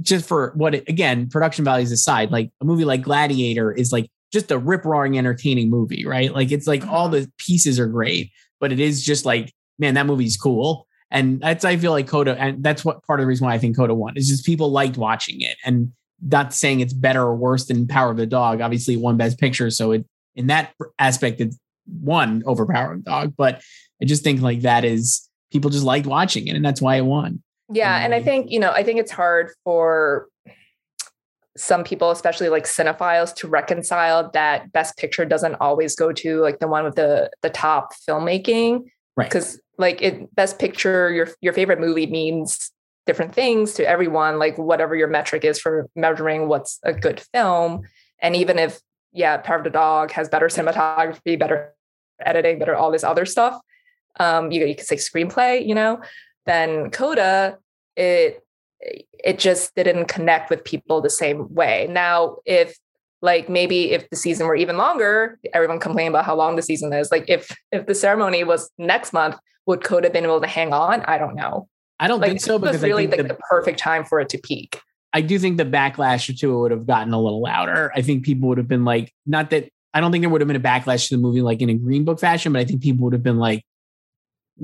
just 0.00 0.26
for 0.26 0.52
what 0.56 0.74
it, 0.74 0.88
again 0.88 1.28
production 1.28 1.64
values 1.64 1.92
aside, 1.92 2.30
like 2.30 2.50
a 2.60 2.64
movie 2.64 2.84
like 2.84 3.02
Gladiator 3.02 3.72
is 3.72 3.92
like 3.92 4.08
just 4.32 4.50
a 4.50 4.58
rip 4.58 4.84
roaring 4.84 5.16
entertaining 5.16 5.70
movie, 5.70 6.04
right? 6.06 6.34
Like 6.34 6.50
it's 6.50 6.66
like 6.66 6.86
all 6.86 7.06
uh-huh. 7.06 7.20
the 7.20 7.32
pieces 7.38 7.78
are 7.78 7.86
great, 7.86 8.32
but 8.58 8.72
it 8.72 8.80
is 8.80 9.04
just 9.04 9.24
like, 9.24 9.52
man, 9.78 9.94
that 9.94 10.06
movie's 10.06 10.36
cool. 10.36 10.86
And 11.12 11.40
that's 11.40 11.64
I 11.64 11.76
feel 11.76 11.92
like 11.92 12.08
Coda, 12.08 12.36
and 12.38 12.62
that's 12.62 12.84
what 12.84 13.04
part 13.04 13.20
of 13.20 13.24
the 13.24 13.26
reason 13.28 13.46
why 13.46 13.54
I 13.54 13.58
think 13.58 13.76
Coda 13.76 13.94
won 13.94 14.16
is 14.16 14.28
just 14.28 14.46
people 14.46 14.70
liked 14.70 14.96
watching 14.96 15.40
it, 15.40 15.56
and 15.64 15.92
not 16.22 16.52
saying 16.52 16.80
it's 16.80 16.92
better 16.92 17.22
or 17.22 17.34
worse 17.34 17.66
than 17.66 17.86
Power 17.86 18.10
of 18.10 18.16
the 18.16 18.26
Dog. 18.26 18.60
Obviously, 18.60 18.96
won 18.96 19.16
Best 19.16 19.38
Picture, 19.38 19.70
so 19.70 19.92
it 19.92 20.06
in 20.34 20.48
that 20.48 20.72
aspect 20.98 21.40
it 21.40 21.54
won 21.86 22.42
over 22.46 22.66
Power 22.66 22.92
of 22.92 23.04
the 23.04 23.10
Dog. 23.10 23.34
But 23.36 23.62
I 24.00 24.04
just 24.04 24.22
think 24.22 24.40
like 24.40 24.60
that 24.62 24.84
is 24.84 25.28
people 25.50 25.70
just 25.70 25.84
liked 25.84 26.06
watching 26.06 26.48
it, 26.48 26.56
and 26.56 26.64
that's 26.64 26.82
why 26.82 26.96
it 26.96 27.04
won. 27.04 27.42
Yeah, 27.72 27.94
and, 27.96 28.06
and 28.06 28.14
I 28.14 28.22
think 28.22 28.50
you 28.50 28.60
know 28.60 28.70
I 28.70 28.82
think 28.82 29.00
it's 29.00 29.12
hard 29.12 29.50
for 29.64 30.28
some 31.56 31.84
people, 31.84 32.10
especially 32.10 32.48
like 32.48 32.64
cinephiles, 32.64 33.34
to 33.36 33.48
reconcile 33.48 34.30
that 34.32 34.72
Best 34.72 34.96
Picture 34.96 35.24
doesn't 35.24 35.56
always 35.56 35.94
go 35.96 36.12
to 36.12 36.40
like 36.40 36.58
the 36.58 36.68
one 36.68 36.84
with 36.84 36.96
the 36.96 37.30
the 37.42 37.50
top 37.50 37.92
filmmaking, 38.08 38.84
right? 39.16 39.28
Because 39.28 39.60
like 39.78 40.02
it, 40.02 40.34
Best 40.34 40.58
Picture, 40.58 41.10
your 41.10 41.28
your 41.40 41.52
favorite 41.52 41.80
movie 41.80 42.06
means 42.06 42.70
different 43.10 43.34
things 43.34 43.72
to 43.74 43.88
everyone. 43.88 44.38
Like 44.38 44.56
whatever 44.56 44.94
your 44.94 45.08
metric 45.08 45.44
is 45.44 45.58
for 45.58 45.88
measuring 45.96 46.46
what's 46.46 46.78
a 46.84 46.92
good 46.92 47.18
film, 47.32 47.82
and 48.22 48.36
even 48.36 48.56
if 48.56 48.80
yeah, 49.12 49.36
Power 49.38 49.58
of 49.58 49.64
the 49.64 49.70
Dog 49.70 50.12
has 50.12 50.28
better 50.28 50.46
cinematography, 50.46 51.36
better 51.36 51.74
editing, 52.24 52.60
better 52.60 52.76
all 52.76 52.92
this 52.92 53.02
other 53.02 53.26
stuff, 53.26 53.60
um, 54.20 54.52
you 54.52 54.64
you 54.64 54.76
could 54.76 54.86
say 54.86 54.94
screenplay, 54.94 55.66
you 55.66 55.74
know, 55.74 56.00
then 56.46 56.90
Coda 56.90 57.58
it 57.96 58.44
it 58.80 59.40
just 59.40 59.74
didn't 59.74 60.06
connect 60.06 60.48
with 60.50 60.64
people 60.64 61.00
the 61.00 61.10
same 61.10 61.52
way. 61.52 61.88
Now, 61.90 62.36
if 62.46 62.78
like 63.22 63.48
maybe 63.48 63.90
if 63.90 64.08
the 64.10 64.16
season 64.16 64.46
were 64.46 64.54
even 64.54 64.76
longer, 64.76 65.40
everyone 65.52 65.80
complaining 65.80 66.10
about 66.10 66.24
how 66.24 66.36
long 66.36 66.54
the 66.54 66.62
season 66.62 66.92
is. 66.92 67.10
Like 67.10 67.24
if 67.28 67.50
if 67.72 67.86
the 67.86 67.94
ceremony 67.94 68.44
was 68.44 68.70
next 68.78 69.12
month, 69.12 69.36
would 69.66 69.82
Coda 69.82 70.10
been 70.10 70.24
able 70.24 70.40
to 70.40 70.46
hang 70.46 70.72
on? 70.72 71.02
I 71.02 71.18
don't 71.18 71.34
know. 71.34 71.68
I 72.00 72.08
don't 72.08 72.20
like, 72.20 72.30
think 72.30 72.40
so 72.40 72.58
because 72.58 72.76
it 72.76 72.78
was 72.78 72.82
really 72.82 73.06
like 73.06 73.18
the, 73.18 73.22
the, 73.24 73.34
perfect 73.34 73.78
time 73.78 74.04
for 74.04 74.20
it 74.20 74.30
to 74.30 74.38
peak. 74.38 74.80
I 75.12 75.20
do 75.20 75.38
think 75.38 75.58
the 75.58 75.64
backlash 75.64 76.36
to 76.38 76.52
it 76.52 76.58
would 76.58 76.70
have 76.70 76.86
gotten 76.86 77.12
a 77.12 77.20
little 77.20 77.42
louder. 77.42 77.92
I 77.94 78.00
think 78.00 78.24
people 78.24 78.48
would 78.48 78.58
have 78.58 78.68
been 78.68 78.84
like, 78.84 79.12
not 79.26 79.50
that 79.50 79.68
I 79.92 80.00
don't 80.00 80.10
think 80.10 80.22
there 80.22 80.30
would 80.30 80.40
have 80.40 80.48
been 80.48 80.56
a 80.56 80.60
backlash 80.60 81.08
to 81.08 81.16
the 81.16 81.20
movie 81.20 81.42
like 81.42 81.60
in 81.60 81.68
a 81.68 81.74
Green 81.74 82.04
Book 82.04 82.18
fashion, 82.18 82.52
but 82.52 82.60
I 82.60 82.64
think 82.64 82.82
people 82.82 83.04
would 83.04 83.12
have 83.12 83.22
been 83.22 83.38
like, 83.38 83.64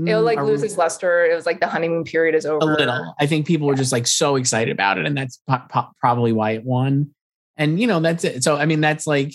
It'll 0.04 0.22
like 0.22 0.38
lose 0.38 0.62
its 0.62 0.76
luster. 0.76 1.24
It 1.24 1.34
was 1.34 1.46
like 1.46 1.60
the 1.60 1.66
honeymoon 1.66 2.04
period 2.04 2.34
is 2.34 2.44
over. 2.44 2.58
A 2.58 2.76
little. 2.76 3.14
I 3.18 3.26
think 3.26 3.46
people 3.46 3.66
yeah. 3.66 3.70
were 3.70 3.76
just 3.76 3.92
like 3.92 4.06
so 4.06 4.36
excited 4.36 4.70
about 4.70 4.98
it, 4.98 5.06
and 5.06 5.16
that's 5.16 5.40
po- 5.48 5.62
po- 5.70 5.88
probably 6.00 6.32
why 6.32 6.50
it 6.50 6.64
won. 6.64 7.14
And 7.56 7.80
you 7.80 7.86
know, 7.86 8.00
that's 8.00 8.22
it. 8.24 8.44
So 8.44 8.56
I 8.56 8.66
mean, 8.66 8.82
that's 8.82 9.06
like, 9.06 9.32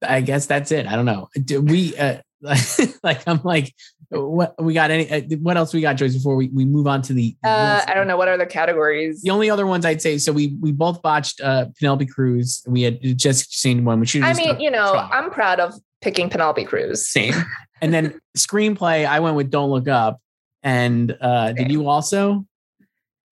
I 0.00 0.22
guess 0.22 0.46
that's 0.46 0.72
it. 0.72 0.86
I 0.86 0.96
don't 0.96 1.04
know. 1.04 1.28
Do 1.34 1.60
we 1.60 1.94
uh, 1.98 2.18
like? 3.02 3.28
I'm 3.28 3.42
like, 3.44 3.74
what 4.12 4.62
we 4.62 4.74
got? 4.74 4.90
Any? 4.90 5.10
Uh, 5.10 5.36
what 5.40 5.56
else 5.56 5.72
we 5.72 5.80
got, 5.80 5.94
Joyce? 5.94 6.14
Before 6.14 6.36
we, 6.36 6.48
we 6.48 6.64
move 6.64 6.86
on 6.86 7.02
to 7.02 7.12
the. 7.12 7.36
Uh, 7.44 7.80
I 7.86 7.94
don't 7.94 8.06
know 8.06 8.16
what 8.16 8.28
other 8.28 8.46
categories. 8.46 9.22
The 9.22 9.30
only 9.30 9.50
other 9.50 9.66
ones 9.66 9.84
I'd 9.84 10.02
say. 10.02 10.18
So 10.18 10.32
we 10.32 10.56
we 10.60 10.72
both 10.72 11.02
botched 11.02 11.40
uh, 11.40 11.66
Penelope 11.78 12.06
Cruz. 12.06 12.62
We 12.66 12.82
had 12.82 13.00
just 13.18 13.58
seen 13.58 13.84
one. 13.84 14.00
We 14.00 14.06
should. 14.06 14.22
I 14.22 14.34
mean, 14.34 14.60
you 14.60 14.70
know, 14.70 14.94
I'm 14.94 15.30
proud 15.30 15.60
of 15.60 15.74
picking 16.00 16.28
Penelope 16.28 16.64
Cruz. 16.64 17.08
Same. 17.08 17.34
and 17.80 17.94
then 17.94 18.20
screenplay, 18.36 19.06
I 19.06 19.20
went 19.20 19.36
with 19.36 19.50
Don't 19.50 19.70
Look 19.70 19.88
Up. 19.88 20.20
And 20.62 21.16
uh, 21.20 21.52
did 21.52 21.72
you 21.72 21.88
also? 21.88 22.46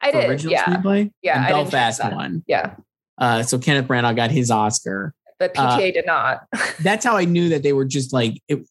I 0.00 0.10
did. 0.10 0.28
Original 0.28 0.52
yeah. 0.52 0.64
screenplay. 0.64 1.10
Yeah. 1.22 1.38
And 1.38 1.48
Belfast 1.48 2.02
one. 2.02 2.42
Yeah. 2.46 2.74
Uh, 3.18 3.42
so 3.42 3.58
Kenneth 3.58 3.86
Branagh 3.86 4.16
got 4.16 4.30
his 4.30 4.50
Oscar. 4.50 5.14
But 5.38 5.54
PTA 5.54 5.90
uh, 5.90 5.92
did 5.92 6.06
not. 6.06 6.46
that's 6.80 7.04
how 7.04 7.16
I 7.16 7.24
knew 7.24 7.50
that 7.50 7.62
they 7.62 7.72
were 7.72 7.84
just 7.84 8.12
like 8.12 8.42
it. 8.48 8.66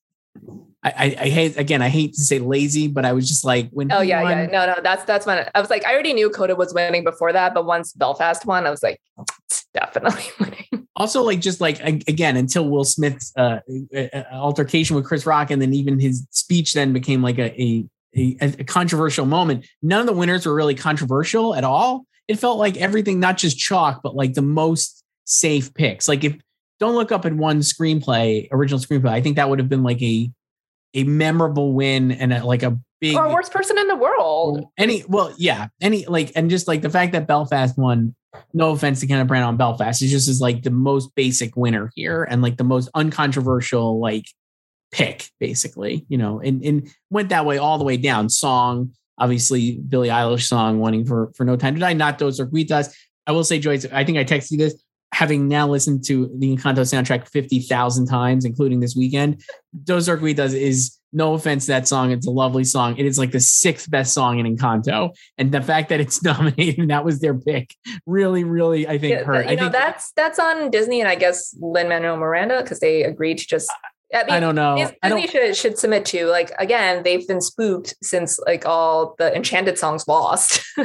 I, 0.81 1.17
I, 1.19 1.29
hate 1.29 1.57
again. 1.57 1.81
I 1.81 1.89
hate 1.89 2.13
to 2.13 2.21
say 2.21 2.39
lazy, 2.39 2.87
but 2.87 3.03
I 3.03 3.11
was 3.11 3.27
just 3.27 3.43
like 3.43 3.69
when. 3.71 3.91
Oh 3.91 3.99
yeah, 3.99 4.23
won, 4.23 4.31
yeah. 4.31 4.45
No, 4.45 4.65
no. 4.65 4.75
That's 4.81 5.03
that's 5.03 5.25
when 5.25 5.45
I 5.53 5.59
was 5.59 5.69
like, 5.69 5.85
I 5.85 5.93
already 5.93 6.13
knew 6.13 6.29
Coda 6.29 6.55
was 6.55 6.73
winning 6.73 7.03
before 7.03 7.33
that, 7.33 7.53
but 7.53 7.65
once 7.65 7.91
Belfast 7.91 8.45
won, 8.45 8.65
I 8.65 8.69
was 8.69 8.81
like, 8.81 9.01
it's 9.45 9.65
definitely 9.73 10.23
winning. 10.39 10.87
Also, 10.95 11.21
like 11.21 11.41
just 11.41 11.59
like 11.59 11.81
again, 11.81 12.37
until 12.37 12.69
Will 12.69 12.85
Smith's 12.85 13.33
uh, 13.35 13.59
altercation 14.31 14.95
with 14.95 15.03
Chris 15.03 15.25
Rock, 15.25 15.51
and 15.51 15.61
then 15.61 15.73
even 15.73 15.99
his 15.99 16.25
speech 16.31 16.73
then 16.73 16.93
became 16.93 17.21
like 17.21 17.39
a, 17.39 17.61
a 17.61 17.85
a, 18.15 18.37
a 18.59 18.63
controversial 18.63 19.25
moment. 19.25 19.67
None 19.81 19.99
of 19.99 20.07
the 20.07 20.13
winners 20.13 20.45
were 20.45 20.55
really 20.55 20.75
controversial 20.75 21.55
at 21.55 21.65
all. 21.65 22.05
It 22.29 22.39
felt 22.39 22.57
like 22.57 22.77
everything, 22.77 23.19
not 23.19 23.37
just 23.37 23.57
chalk, 23.57 24.01
but 24.01 24.15
like 24.15 24.33
the 24.33 24.41
most 24.41 25.03
safe 25.25 25.73
picks. 25.73 26.07
Like 26.07 26.23
if 26.23 26.37
don't 26.79 26.95
look 26.95 27.11
up 27.11 27.25
at 27.25 27.33
one 27.33 27.59
screenplay, 27.59 28.47
original 28.51 28.79
screenplay, 28.79 29.09
I 29.09 29.21
think 29.21 29.35
that 29.35 29.49
would 29.49 29.59
have 29.59 29.67
been 29.67 29.83
like 29.83 30.01
a 30.01 30.31
a 30.93 31.03
memorable 31.03 31.73
win 31.73 32.11
and 32.11 32.33
a, 32.33 32.45
like 32.45 32.63
a 32.63 32.79
big 32.99 33.15
or 33.15 33.33
worst 33.33 33.51
person 33.51 33.77
in 33.77 33.87
the 33.87 33.95
world. 33.95 34.65
Any 34.77 35.03
well, 35.07 35.33
yeah, 35.37 35.67
any 35.81 36.05
like 36.05 36.31
and 36.35 36.49
just 36.49 36.67
like 36.67 36.81
the 36.81 36.89
fact 36.89 37.13
that 37.13 37.27
Belfast 37.27 37.77
won. 37.77 38.15
No 38.53 38.71
offense 38.71 38.99
to 38.99 39.07
Kenneth 39.07 39.27
Branagh 39.27 39.47
on 39.47 39.57
Belfast, 39.57 40.01
it 40.03 40.07
just 40.07 40.29
is 40.29 40.39
like 40.39 40.61
the 40.61 40.69
most 40.69 41.15
basic 41.15 41.55
winner 41.55 41.91
here 41.95 42.23
and 42.23 42.43
like 42.43 42.57
the 42.57 42.63
most 42.63 42.87
uncontroversial 42.93 43.99
like 43.99 44.25
pick, 44.91 45.29
basically. 45.39 46.05
You 46.09 46.19
know, 46.19 46.39
and 46.39 46.63
and 46.63 46.89
went 47.09 47.29
that 47.29 47.45
way 47.45 47.57
all 47.57 47.79
the 47.79 47.83
way 47.83 47.97
down. 47.97 48.29
Song, 48.29 48.91
obviously, 49.17 49.77
Billie 49.77 50.09
Eilish 50.09 50.43
song 50.43 50.79
winning 50.79 51.05
for 51.05 51.31
for 51.35 51.43
No 51.43 51.55
Time 51.55 51.73
to 51.73 51.79
Die. 51.79 51.93
Not 51.93 52.19
Dos 52.19 52.39
Oruguitas. 52.39 52.93
I 53.25 53.31
will 53.31 53.43
say, 53.43 53.57
Joyce. 53.57 53.85
I 53.91 54.03
think 54.03 54.19
I 54.19 54.23
texted 54.23 54.51
you 54.51 54.57
this 54.59 54.79
having 55.19 55.49
now 55.49 55.67
listened 55.67 56.01
to 56.01 56.31
the 56.37 56.55
Encanto 56.55 56.79
soundtrack 56.79 57.27
50,000 57.27 58.05
times, 58.05 58.45
including 58.45 58.79
this 58.79 58.95
weekend, 58.95 59.43
Dos 59.83 60.07
Oruguitas 60.07 60.53
is 60.53 60.97
no 61.11 61.33
offense 61.33 61.65
to 61.65 61.73
that 61.73 61.89
song. 61.89 62.11
It's 62.11 62.25
a 62.25 62.31
lovely 62.31 62.63
song. 62.63 62.95
It 62.97 63.05
is 63.05 63.19
like 63.19 63.31
the 63.31 63.41
sixth 63.41 63.91
best 63.91 64.13
song 64.13 64.39
in 64.39 64.45
Encanto. 64.45 65.13
And 65.37 65.51
the 65.51 65.61
fact 65.61 65.89
that 65.89 65.99
it's 65.99 66.23
nominated 66.31 66.79
and 66.79 66.89
that 66.89 67.03
was 67.03 67.19
their 67.19 67.37
pick 67.37 67.75
really, 68.05 68.45
really, 68.45 68.87
I 68.87 68.97
think 68.97 69.11
yeah, 69.11 69.23
hurt. 69.25 69.45
You 69.47 69.51
I 69.51 69.55
know, 69.55 69.61
think, 69.63 69.73
that's, 69.73 70.13
that's 70.13 70.39
on 70.39 70.71
Disney 70.71 71.01
and 71.01 71.09
I 71.09 71.15
guess 71.15 71.53
Lin-Manuel 71.59 72.15
Miranda, 72.15 72.61
because 72.61 72.79
they 72.79 73.03
agreed 73.03 73.39
to 73.39 73.45
just 73.45 73.69
I, 74.13 74.23
mean, 74.23 74.33
I 74.33 74.39
don't 74.39 74.55
know. 74.55 74.77
Disney 74.77 74.97
I 75.03 75.09
don't, 75.09 75.29
should 75.29 75.55
should 75.55 75.77
submit 75.77 76.05
to 76.05 76.25
like 76.27 76.51
again. 76.57 77.03
They've 77.03 77.27
been 77.27 77.41
spooked 77.41 77.95
since 78.01 78.39
like 78.39 78.65
all 78.65 79.15
the 79.19 79.35
Enchanted 79.35 79.77
songs 79.77 80.07
lost. 80.07 80.61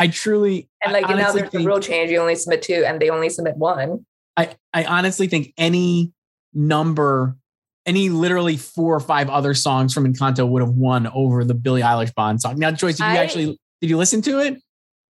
I 0.00 0.08
truly 0.08 0.68
and 0.82 0.92
like 0.92 1.08
I 1.08 1.14
now 1.14 1.32
there's 1.32 1.50
think, 1.50 1.62
a 1.62 1.66
rule 1.66 1.80
change. 1.80 2.10
You 2.10 2.18
only 2.18 2.36
submit 2.36 2.62
two, 2.62 2.84
and 2.86 3.00
they 3.00 3.10
only 3.10 3.28
submit 3.28 3.56
one. 3.56 4.06
I 4.36 4.56
I 4.72 4.84
honestly 4.84 5.26
think 5.26 5.52
any 5.58 6.12
number, 6.54 7.36
any 7.84 8.08
literally 8.08 8.56
four 8.56 8.94
or 8.94 9.00
five 9.00 9.28
other 9.28 9.52
songs 9.52 9.92
from 9.92 10.10
Encanto 10.10 10.48
would 10.48 10.62
have 10.62 10.72
won 10.72 11.06
over 11.08 11.44
the 11.44 11.54
Billie 11.54 11.82
Eilish 11.82 12.14
Bond 12.14 12.40
song. 12.40 12.58
Now, 12.58 12.70
Joyce, 12.70 12.94
if 12.94 13.00
you 13.00 13.06
I, 13.06 13.16
actually 13.18 13.58
Did 13.82 13.90
you 13.90 13.98
listen 13.98 14.22
to 14.22 14.38
it? 14.38 14.62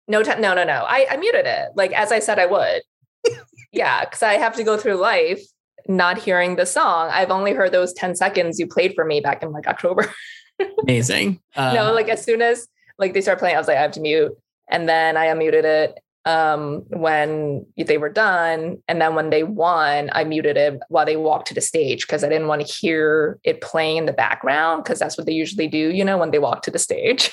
No, 0.07 0.23
t- 0.23 0.41
no, 0.41 0.55
no, 0.55 0.65
no. 0.65 0.87
I, 0.89 1.07
I 1.11 1.17
muted 1.19 1.45
it. 1.45 1.69
Like 1.75 1.93
as 1.93 2.13
I 2.13 2.21
said, 2.21 2.39
I 2.39 2.47
would. 2.47 2.83
yeah, 3.73 4.07
because 4.07 4.23
I 4.23 4.35
have 4.35 4.57
to 4.57 4.65
go 4.65 4.79
through 4.79 4.95
life 4.95 5.43
not 5.89 6.19
hearing 6.19 6.57
the 6.57 6.67
song. 6.67 7.09
I've 7.11 7.31
only 7.31 7.53
heard 7.53 7.73
those 7.73 7.93
ten 7.93 8.15
seconds 8.15 8.59
you 8.59 8.67
played 8.67 8.95
for 8.95 9.05
me 9.05 9.21
back 9.21 9.43
in 9.43 9.53
like 9.53 9.67
October. 9.67 10.13
Amazing. 10.83 11.41
Uh, 11.57 11.73
no, 11.73 11.93
like 11.93 12.09
as 12.09 12.23
soon 12.23 12.43
as 12.43 12.69
like 12.99 13.15
they 13.15 13.21
start 13.21 13.39
playing, 13.39 13.57
I 13.57 13.59
was 13.59 13.69
like, 13.69 13.77
I 13.77 13.83
have 13.83 13.93
to 13.93 14.01
mute, 14.01 14.33
and 14.69 14.89
then 14.89 15.17
I 15.17 15.27
unmuted 15.27 15.65
it 15.65 15.99
um, 16.25 16.85
when 16.89 17.65
they 17.77 17.97
were 17.97 18.11
done. 18.11 18.83
And 18.87 19.01
then 19.01 19.15
when 19.15 19.31
they 19.31 19.45
won, 19.45 20.11
I 20.13 20.25
muted 20.25 20.57
it 20.59 20.79
while 20.89 21.07
they 21.07 21.17
walked 21.17 21.49
to 21.49 21.55
the 21.55 21.61
stage 21.63 22.07
because 22.07 22.23
I 22.23 22.29
didn't 22.29 22.49
want 22.49 22.67
to 22.67 22.73
hear 22.73 23.39
it 23.45 23.63
playing 23.63 23.97
in 23.97 24.07
the 24.07 24.13
background 24.13 24.85
because 24.85 24.99
that's 24.99 25.17
what 25.17 25.27
they 25.27 25.33
usually 25.33 25.69
do, 25.69 25.91
you 25.91 26.05
know, 26.05 26.19
when 26.19 26.31
they 26.31 26.39
walk 26.39 26.63
to 26.63 26.71
the 26.71 26.79
stage. 26.79 27.33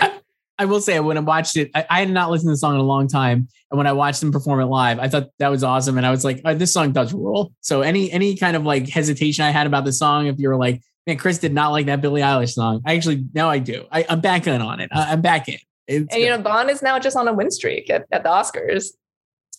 I, 0.00 0.18
I, 0.58 0.64
will 0.64 0.80
say, 0.80 0.98
when 1.00 1.16
I 1.16 1.20
watched 1.20 1.56
it, 1.56 1.70
I, 1.74 1.86
I, 1.88 2.00
had 2.00 2.10
not 2.10 2.30
listened 2.30 2.48
to 2.48 2.52
the 2.52 2.56
song 2.56 2.74
in 2.74 2.80
a 2.80 2.84
long 2.84 3.08
time. 3.08 3.48
And 3.70 3.78
when 3.78 3.86
I 3.86 3.92
watched 3.92 4.20
them 4.20 4.32
perform 4.32 4.60
it 4.60 4.66
live, 4.66 4.98
I 4.98 5.08
thought 5.08 5.30
that 5.38 5.48
was 5.48 5.64
awesome. 5.64 5.96
And 5.96 6.06
I 6.06 6.10
was 6.10 6.24
like, 6.24 6.40
oh, 6.44 6.54
this 6.54 6.72
song 6.72 6.92
does 6.92 7.12
rule. 7.12 7.52
So 7.60 7.82
any 7.82 8.12
any 8.12 8.36
kind 8.36 8.56
of 8.56 8.64
like 8.64 8.88
hesitation 8.88 9.44
I 9.44 9.50
had 9.50 9.66
about 9.66 9.84
the 9.84 9.92
song, 9.92 10.26
if 10.26 10.38
you're 10.38 10.56
like, 10.56 10.82
man, 11.06 11.16
Chris 11.16 11.38
did 11.38 11.54
not 11.54 11.70
like 11.70 11.86
that 11.86 12.00
Billie 12.00 12.20
Eilish 12.20 12.52
song. 12.52 12.82
I 12.86 12.94
actually 12.94 13.24
now 13.32 13.48
I 13.48 13.58
do. 13.58 13.86
I, 13.90 14.02
am 14.02 14.20
back 14.20 14.46
in 14.46 14.60
on 14.60 14.80
it. 14.80 14.90
I, 14.92 15.12
am 15.12 15.22
back 15.22 15.48
in. 15.48 15.58
It's 15.86 16.12
and 16.12 16.22
you 16.22 16.28
know, 16.28 16.38
Bond 16.38 16.70
is 16.70 16.82
now 16.82 16.98
just 16.98 17.16
on 17.16 17.26
a 17.28 17.32
win 17.32 17.50
streak 17.50 17.90
at, 17.90 18.06
at 18.12 18.22
the 18.22 18.28
Oscars. 18.28 18.88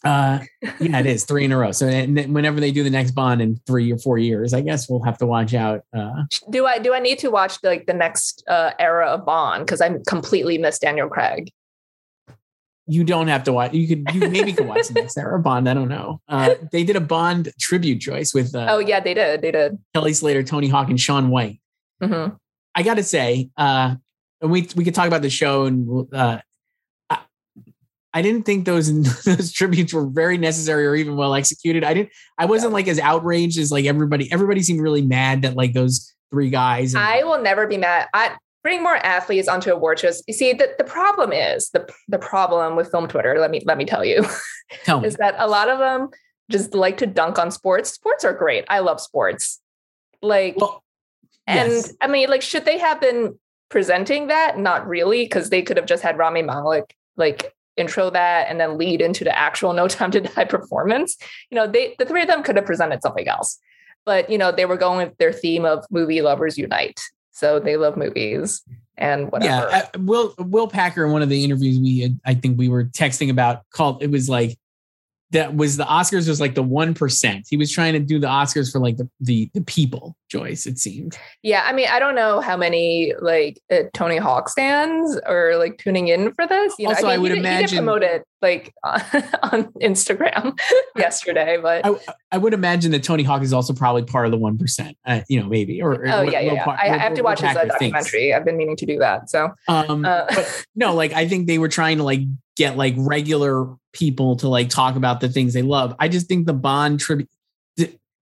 Uh, 0.03 0.39
yeah, 0.79 0.99
it 0.99 1.05
is 1.05 1.23
three 1.23 1.45
in 1.45 1.51
a 1.51 1.57
row. 1.57 1.71
So 1.71 1.87
whenever 1.87 2.59
they 2.59 2.71
do 2.71 2.83
the 2.83 2.89
next 2.89 3.11
Bond 3.11 3.41
in 3.41 3.55
three 3.65 3.91
or 3.91 3.97
four 3.97 4.17
years, 4.17 4.53
I 4.53 4.61
guess 4.61 4.89
we'll 4.89 5.03
have 5.03 5.17
to 5.19 5.25
watch 5.25 5.53
out. 5.53 5.81
Uh, 5.93 6.23
do 6.49 6.65
I 6.65 6.79
do 6.79 6.93
I 6.93 6.99
need 6.99 7.19
to 7.19 7.29
watch 7.29 7.57
like 7.63 7.85
the 7.85 7.93
next 7.93 8.43
uh, 8.47 8.71
era 8.79 9.07
of 9.07 9.25
Bond 9.25 9.65
because 9.65 9.79
I 9.79 9.89
completely 10.07 10.57
missed 10.57 10.81
Daniel 10.81 11.07
Craig? 11.07 11.51
You 12.85 13.05
don't 13.05 13.29
have 13.29 13.45
to 13.45 13.53
watch. 13.53 13.73
You 13.73 13.87
could 13.87 14.13
you 14.13 14.29
maybe 14.29 14.51
could 14.51 14.67
watch 14.67 14.89
the 14.89 14.95
next 14.95 15.17
era 15.17 15.37
of 15.37 15.43
Bond. 15.43 15.69
I 15.69 15.73
don't 15.73 15.87
know. 15.87 16.19
Uh, 16.27 16.55
they 16.73 16.83
did 16.83 16.97
a 16.97 17.01
Bond 17.01 17.53
tribute 17.57 18.01
choice 18.01 18.33
with. 18.33 18.53
Uh, 18.53 18.67
oh 18.69 18.79
yeah, 18.79 18.99
they 18.99 19.13
did. 19.13 19.41
They 19.41 19.51
did. 19.51 19.79
Kelly 19.93 20.13
Slater, 20.13 20.43
Tony 20.43 20.67
Hawk, 20.67 20.89
and 20.89 20.99
Shaun 20.99 21.29
White. 21.29 21.61
Mm-hmm. 22.01 22.35
I 22.75 22.83
got 22.83 22.95
to 22.95 23.03
say, 23.03 23.49
uh, 23.55 23.95
and 24.41 24.51
we 24.51 24.67
we 24.75 24.83
could 24.83 24.95
talk 24.95 25.07
about 25.07 25.21
the 25.21 25.29
show 25.29 25.63
and 25.63 26.13
uh, 26.13 26.39
I 28.13 28.21
didn't 28.21 28.43
think 28.43 28.65
those 28.65 29.23
those 29.23 29.51
tributes 29.51 29.93
were 29.93 30.07
very 30.07 30.37
necessary 30.37 30.85
or 30.85 30.95
even 30.95 31.15
well 31.15 31.33
executed. 31.33 31.83
I 31.83 31.93
didn't. 31.93 32.09
I 32.37 32.45
wasn't 32.45 32.73
like 32.73 32.87
as 32.87 32.99
outraged 32.99 33.57
as 33.57 33.71
like 33.71 33.85
everybody. 33.85 34.31
Everybody 34.31 34.61
seemed 34.61 34.81
really 34.81 35.01
mad 35.01 35.41
that 35.41 35.55
like 35.55 35.73
those 35.73 36.13
three 36.31 36.49
guys. 36.49 36.93
And, 36.93 37.03
I 37.03 37.23
will 37.23 37.41
never 37.41 37.67
be 37.67 37.77
mad. 37.77 38.07
I 38.13 38.35
bring 38.63 38.81
more 38.81 38.97
athletes 38.97 39.47
onto 39.47 39.71
award 39.71 39.99
shows. 39.99 40.23
You 40.27 40.33
see, 40.33 40.53
the, 40.53 40.73
the 40.77 40.83
problem 40.83 41.33
is 41.33 41.69
the 41.71 41.87
the 42.07 42.19
problem 42.19 42.75
with 42.75 42.91
film 42.91 43.07
Twitter. 43.07 43.39
Let 43.39 43.51
me 43.51 43.61
let 43.65 43.77
me 43.77 43.85
tell 43.85 44.05
you, 44.05 44.25
tell 44.83 45.01
me. 45.01 45.07
is 45.07 45.15
that 45.15 45.35
a 45.37 45.47
lot 45.47 45.69
of 45.69 45.79
them 45.79 46.09
just 46.51 46.73
like 46.73 46.97
to 46.97 47.07
dunk 47.07 47.39
on 47.39 47.51
sports. 47.51 47.91
Sports 47.91 48.23
are 48.23 48.33
great. 48.33 48.65
I 48.69 48.79
love 48.79 48.99
sports. 49.01 49.59
Like, 50.21 50.55
well, 50.57 50.83
and 51.47 51.71
yes. 51.71 51.93
I 51.99 52.07
mean, 52.07 52.29
like, 52.29 52.41
should 52.41 52.65
they 52.65 52.77
have 52.77 53.01
been 53.01 53.37
presenting 53.69 54.27
that? 54.27 54.57
Not 54.57 54.87
really, 54.87 55.25
because 55.25 55.49
they 55.49 55.61
could 55.61 55.77
have 55.77 55.85
just 55.85 56.03
had 56.03 56.17
Rami 56.17 56.41
Malek 56.41 56.95
like 57.17 57.53
intro 57.77 58.09
that 58.09 58.47
and 58.49 58.59
then 58.59 58.77
lead 58.77 59.01
into 59.01 59.23
the 59.23 59.37
actual 59.37 59.73
No 59.73 59.87
Time 59.87 60.11
to 60.11 60.21
Die 60.21 60.45
performance. 60.49 61.17
You 61.49 61.55
know, 61.55 61.67
they 61.67 61.95
the 61.99 62.05
three 62.05 62.21
of 62.21 62.27
them 62.27 62.43
could 62.43 62.55
have 62.55 62.65
presented 62.65 63.01
something 63.01 63.27
else. 63.27 63.59
But 64.05 64.29
you 64.29 64.37
know, 64.37 64.51
they 64.51 64.65
were 64.65 64.77
going 64.77 65.07
with 65.07 65.17
their 65.17 65.33
theme 65.33 65.65
of 65.65 65.85
movie 65.89 66.21
lovers 66.21 66.57
unite. 66.57 66.99
So 67.31 67.59
they 67.59 67.77
love 67.77 67.97
movies 67.97 68.61
and 68.97 69.31
whatever. 69.31 69.69
Yeah, 69.69 69.87
uh, 69.95 69.99
Will 69.99 70.35
Will 70.37 70.67
Packer 70.67 71.05
in 71.05 71.11
one 71.11 71.21
of 71.21 71.29
the 71.29 71.43
interviews 71.43 71.79
we 71.79 71.99
had, 72.01 72.19
I 72.25 72.33
think 72.35 72.57
we 72.57 72.69
were 72.69 72.85
texting 72.85 73.29
about 73.29 73.63
called 73.71 74.03
it 74.03 74.11
was 74.11 74.29
like 74.29 74.57
that 75.33 75.55
was 75.55 75.77
the 75.77 75.83
Oscars 75.83 76.27
was 76.27 76.39
like 76.39 76.55
the 76.55 76.63
one 76.63 76.93
percent. 76.93 77.47
He 77.49 77.57
was 77.57 77.71
trying 77.71 77.93
to 77.93 77.99
do 77.99 78.19
the 78.19 78.27
Oscars 78.27 78.71
for 78.71 78.79
like 78.79 78.97
the, 78.97 79.09
the 79.19 79.49
the 79.53 79.61
people. 79.61 80.15
Joyce, 80.29 80.65
it 80.65 80.79
seemed. 80.79 81.15
Yeah, 81.43 81.63
I 81.63 81.73
mean, 81.73 81.87
I 81.91 81.99
don't 81.99 82.15
know 82.15 82.41
how 82.41 82.57
many 82.57 83.13
like 83.21 83.61
uh, 83.71 83.83
Tony 83.93 84.17
Hawk 84.17 84.49
stands 84.49 85.19
or 85.27 85.57
like 85.57 85.77
tuning 85.77 86.07
in 86.07 86.33
for 86.33 86.47
this. 86.47 86.73
You 86.79 86.87
know, 86.87 86.95
also, 86.95 87.05
I, 87.05 87.11
mean, 87.11 87.19
I 87.19 87.21
would 87.21 87.31
he, 87.33 87.37
imagine 87.37 87.69
he 87.69 87.75
promoted 87.75 88.23
like 88.41 88.73
on, 88.83 89.01
on 89.43 89.63
Instagram 89.81 90.57
yesterday, 90.97 91.59
but 91.61 91.85
I, 91.85 91.95
I, 92.31 92.37
would 92.39 92.55
imagine 92.55 92.91
that 92.93 93.03
Tony 93.03 93.21
Hawk 93.21 93.43
is 93.43 93.53
also 93.53 93.73
probably 93.73 94.03
part 94.03 94.25
of 94.25 94.31
the 94.31 94.37
one 94.39 94.57
percent. 94.57 94.97
Uh, 95.05 95.21
you 95.29 95.39
know, 95.39 95.47
maybe 95.47 95.83
or, 95.83 95.93
or 95.93 96.07
oh 96.07 96.21
yeah, 96.23 96.39
yeah. 96.39 96.53
yeah. 96.53 96.63
Part, 96.63 96.79
I, 96.79 96.89
I, 96.89 96.97
have 96.97 97.13
to 97.13 97.21
watch 97.21 97.41
his 97.41 97.55
uh, 97.55 97.65
documentary. 97.65 98.33
I've 98.33 98.43
been 98.43 98.57
meaning 98.57 98.75
to 98.77 98.87
do 98.87 98.97
that. 98.97 99.29
So, 99.29 99.49
um, 99.67 100.03
uh, 100.03 100.25
but 100.29 100.65
no, 100.75 100.95
like 100.95 101.13
I 101.13 101.27
think 101.27 101.45
they 101.45 101.59
were 101.59 101.69
trying 101.69 101.97
to 101.97 102.03
like 102.03 102.21
get 102.55 102.77
like 102.77 102.95
regular 102.97 103.75
people 103.93 104.35
to 104.37 104.47
like 104.47 104.69
talk 104.69 104.95
about 104.95 105.21
the 105.21 105.29
things 105.29 105.53
they 105.53 105.61
love. 105.61 105.95
I 105.99 106.07
just 106.07 106.27
think 106.27 106.45
the 106.45 106.53
Bond 106.53 106.99
tribute. 106.99 107.29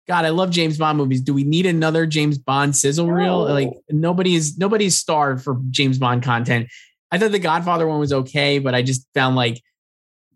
God, 0.07 0.23
I 0.23 0.29
love 0.29 0.51
James 0.51 0.77
Bond 0.77 0.99
movies. 0.99 1.21
Do 1.21 1.33
we 1.33 1.43
need 1.43 1.65
another 1.65 2.05
James 2.05 2.37
Bond 2.37 2.75
sizzle 2.75 3.07
no. 3.07 3.13
reel? 3.13 3.43
Like 3.45 3.71
nobody 3.89 4.35
is 4.35 4.57
nobody's 4.57 4.95
starved 4.95 5.43
for 5.43 5.59
James 5.71 5.97
Bond 5.97 6.21
content. 6.21 6.67
I 7.11 7.17
thought 7.17 7.31
the 7.31 7.39
Godfather 7.39 7.87
one 7.87 7.99
was 7.99 8.13
okay, 8.13 8.59
but 8.59 8.75
I 8.75 8.81
just 8.83 9.07
found 9.15 9.35
like 9.35 9.61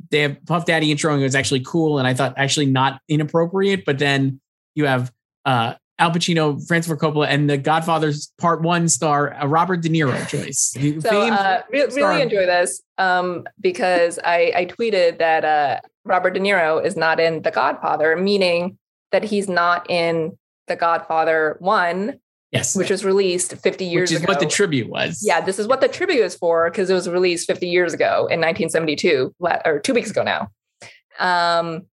they 0.10 0.22
have 0.22 0.44
Puff 0.46 0.66
Daddy 0.66 0.94
introing 0.94 1.20
it 1.20 1.24
was 1.24 1.36
actually 1.36 1.62
cool, 1.62 2.00
and 2.00 2.08
I 2.08 2.14
thought 2.14 2.34
actually 2.38 2.66
not 2.66 3.00
inappropriate. 3.08 3.86
But 3.86 4.00
then 4.00 4.42
you 4.74 4.86
have 4.86 5.12
uh 5.46 5.76
Al 6.00 6.12
Pacino, 6.12 6.66
Francis 6.66 6.88
Ford 6.88 7.00
Coppola, 7.00 7.28
and 7.28 7.50
The 7.50 7.58
Godfather's 7.58 8.32
Part 8.40 8.62
One 8.62 8.88
star 8.88 9.34
uh, 9.34 9.46
Robert 9.46 9.82
De 9.82 9.90
Niro 9.90 10.28
choice. 10.28 10.74
so 11.04 11.22
uh, 11.22 11.62
re- 11.70 11.86
really 11.94 12.22
enjoy 12.22 12.46
this 12.46 12.82
um, 12.98 13.46
because 13.60 14.18
I, 14.24 14.54
I 14.56 14.66
tweeted 14.66 15.20
that 15.20 15.44
uh, 15.46 15.80
Robert 16.06 16.32
De 16.32 16.40
Niro 16.40 16.84
is 16.84 16.96
not 16.96 17.20
in 17.20 17.42
The 17.42 17.52
Godfather, 17.52 18.16
meaning 18.16 18.78
that 19.12 19.26
he's 19.26 19.50
not 19.50 19.90
in 19.90 20.38
The 20.68 20.76
Godfather 20.76 21.58
One. 21.60 22.20
Yes. 22.52 22.76
Which 22.76 22.90
was 22.90 23.06
released 23.06 23.56
50 23.56 23.86
years 23.86 24.10
ago. 24.10 24.16
Which 24.16 24.18
is 24.18 24.24
ago. 24.24 24.34
what 24.34 24.40
the 24.40 24.48
tribute 24.48 24.90
was. 24.90 25.22
Yeah, 25.24 25.40
this 25.40 25.60
is 25.60 25.68
what 25.68 25.82
the 25.82 25.88
tribute 25.88 26.24
is 26.24 26.34
for 26.34 26.72
because 26.72 26.90
it 26.90 26.96
was 26.96 27.08
released 27.08 27.46
50 27.46 27.68
years 27.68 27.94
ago 27.94 28.26
in 28.26 28.42
1972, 28.42 29.36
or 29.66 29.80
two 29.80 29.94
weeks 29.94 30.10
ago 30.10 30.24
now. 30.24 30.50
Um, 31.20 31.84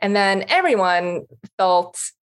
and 0.00 0.16
then 0.16 0.46
everyone 0.48 1.26
felt 1.58 1.96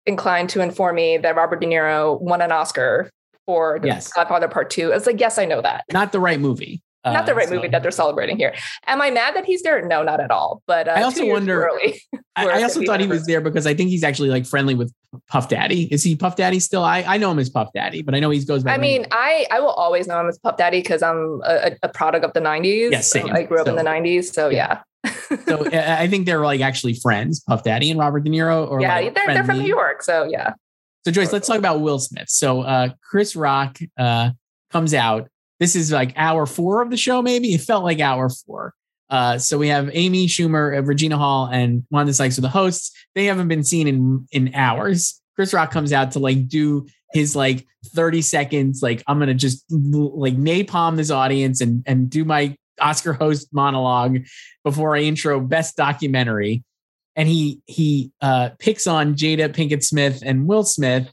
inclined 0.07 0.49
to 0.51 0.61
inform 0.61 0.97
me 0.97 1.19
that 1.19 1.37
Robert 1.37 1.61
De 1.61 1.67
Niro 1.67 2.21
won 2.21 2.41
an 2.43 2.53
Oscar 2.53 3.11
for 3.47 3.79
the 3.81 3.89
yes. 3.89 4.13
Godfather 4.13 4.49
Part 4.49 4.71
Two. 4.71 4.91
It's 4.91 5.07
like, 5.07 5.21
yes, 5.21 5.39
I 5.39 5.45
know 5.45 5.61
that. 5.63 5.85
Not 5.93 6.13
the 6.13 6.21
right 6.21 6.41
movie. 6.41 6.83
Uh, 7.03 7.15
not 7.15 7.25
the 7.25 7.35
right 7.35 7.49
so. 7.49 7.55
movie 7.55 7.69
that 7.69 7.81
they're 7.83 7.91
celebrating 7.91 8.37
here. 8.37 8.55
Am 8.87 9.01
I 9.01 9.11
mad 9.11 9.35
that 9.35 9.47
he's 9.47 9.63
there? 9.63 9.81
No, 9.87 10.03
not 10.03 10.21
at 10.21 10.31
all. 10.31 10.63
But 10.67 10.87
uh, 10.87 10.93
I 10.93 11.03
also 11.03 11.27
wonder. 11.27 11.71
I, 12.37 12.47
I 12.47 12.63
also 12.63 12.83
thought 12.83 13.01
he 13.01 13.07
was 13.07 13.25
there 13.25 13.41
because 13.41 13.67
I 13.67 13.73
think 13.73 13.89
he's 13.89 14.05
actually 14.05 14.29
like 14.29 14.45
friendly 14.45 14.75
with 14.75 14.93
Puff 15.29 15.49
Daddy. 15.49 15.85
Is 15.93 16.03
he 16.03 16.15
Puff 16.15 16.37
Daddy 16.37 16.61
still? 16.61 16.85
I, 16.85 17.03
I 17.03 17.17
know 17.17 17.31
him 17.31 17.39
as 17.39 17.49
Puff 17.49 17.71
Daddy, 17.75 18.03
but 18.03 18.15
I 18.15 18.21
know 18.21 18.29
he 18.29 18.45
goes 18.45 18.63
back. 18.63 18.79
I 18.79 18.81
mean, 18.81 19.07
I 19.11 19.47
I 19.51 19.61
will 19.61 19.71
always 19.71 20.07
know 20.07 20.21
him 20.21 20.29
as 20.29 20.39
Puff 20.39 20.59
Daddy 20.59 20.81
because 20.83 21.03
I'm 21.03 21.41
a, 21.45 21.73
a, 21.83 21.89
product 21.89 22.25
of 22.25 22.35
the 22.35 22.41
'90s. 22.41 22.91
Yes, 22.91 23.11
same. 23.11 23.31
I 23.31 23.45
grew 23.45 23.61
up 23.61 23.67
so, 23.67 23.77
in 23.77 23.83
the 23.83 23.91
'90s, 23.91 24.25
so 24.25 24.51
yeah. 24.51 24.57
yeah. 24.57 24.83
So 25.47 25.67
I 25.73 26.07
think 26.09 26.27
they're 26.27 26.45
like 26.45 26.61
actually 26.61 26.95
friends, 26.95 27.41
Puff 27.41 27.63
Daddy 27.63 27.91
and 27.91 27.99
Robert 27.99 28.25
De 28.25 28.31
Niro. 28.31 28.69
Or 28.69 28.81
yeah, 28.81 28.97
like 28.97 29.15
they're, 29.15 29.35
they're 29.35 29.45
from 29.45 29.59
New 29.59 29.69
York, 29.69 30.03
so 30.03 30.25
yeah. 30.25 30.55
So 31.05 31.11
Joyce, 31.11 31.33
let's 31.33 31.47
talk 31.47 31.59
about 31.59 31.81
Will 31.81 31.99
Smith. 31.99 32.29
So 32.29 32.61
uh, 32.63 32.91
Chris 33.03 33.35
Rock 33.35 33.79
uh, 33.99 34.31
comes 34.71 34.93
out. 34.93 35.29
This 35.59 35.77
is 35.77 35.93
like 35.93 36.13
hour 36.17 36.47
four 36.47 36.83
of 36.83 36.91
the 36.91 36.97
show, 36.97 37.23
maybe. 37.23 37.55
It 37.55 37.61
felt 37.61 37.85
like 37.85 38.01
hour 38.01 38.29
four. 38.29 38.75
Uh, 39.09 39.39
so 39.39 39.59
we 39.59 39.69
have 39.69 39.91
Amy 39.93 40.27
Schumer, 40.27 40.77
uh, 40.77 40.83
Regina 40.83 41.19
Hall, 41.19 41.49
and 41.51 41.85
Wanda 41.91 42.13
Sykes 42.13 42.39
are 42.39 42.43
the 42.43 42.49
hosts. 42.49 42.93
They 43.15 43.25
haven't 43.25 43.49
been 43.49 43.65
seen 43.65 43.89
in 43.89 44.27
in 44.31 44.55
hours. 44.55 45.21
Chris 45.35 45.55
Rock 45.55 45.71
comes 45.71 45.93
out 45.93 46.13
to 46.13 46.19
like 46.19 46.49
do 46.49 46.87
his 47.13 47.35
like 47.35 47.67
30 47.87 48.23
seconds, 48.23 48.83
like 48.83 49.03
I'm 49.07 49.19
gonna 49.19 49.35
just 49.35 49.65
like 49.71 50.37
napalm 50.37 50.97
this 50.97 51.11
audience 51.11 51.61
and 51.61 51.83
and 51.87 52.09
do 52.09 52.25
my 52.25 52.57
Oscar 52.81 53.13
host 53.13 53.49
monologue 53.53 54.19
before 54.65 54.97
I 54.97 55.01
intro 55.01 55.41
best 55.41 55.77
documentary 55.77 56.65
and 57.17 57.29
he 57.29 57.61
he 57.67 58.13
uh, 58.21 58.51
picks 58.59 58.87
on 58.87 59.15
Jada 59.15 59.49
Pinkett 59.49 59.83
Smith 59.83 60.23
and 60.25 60.47
Will 60.47 60.65
Smith, 60.65 61.13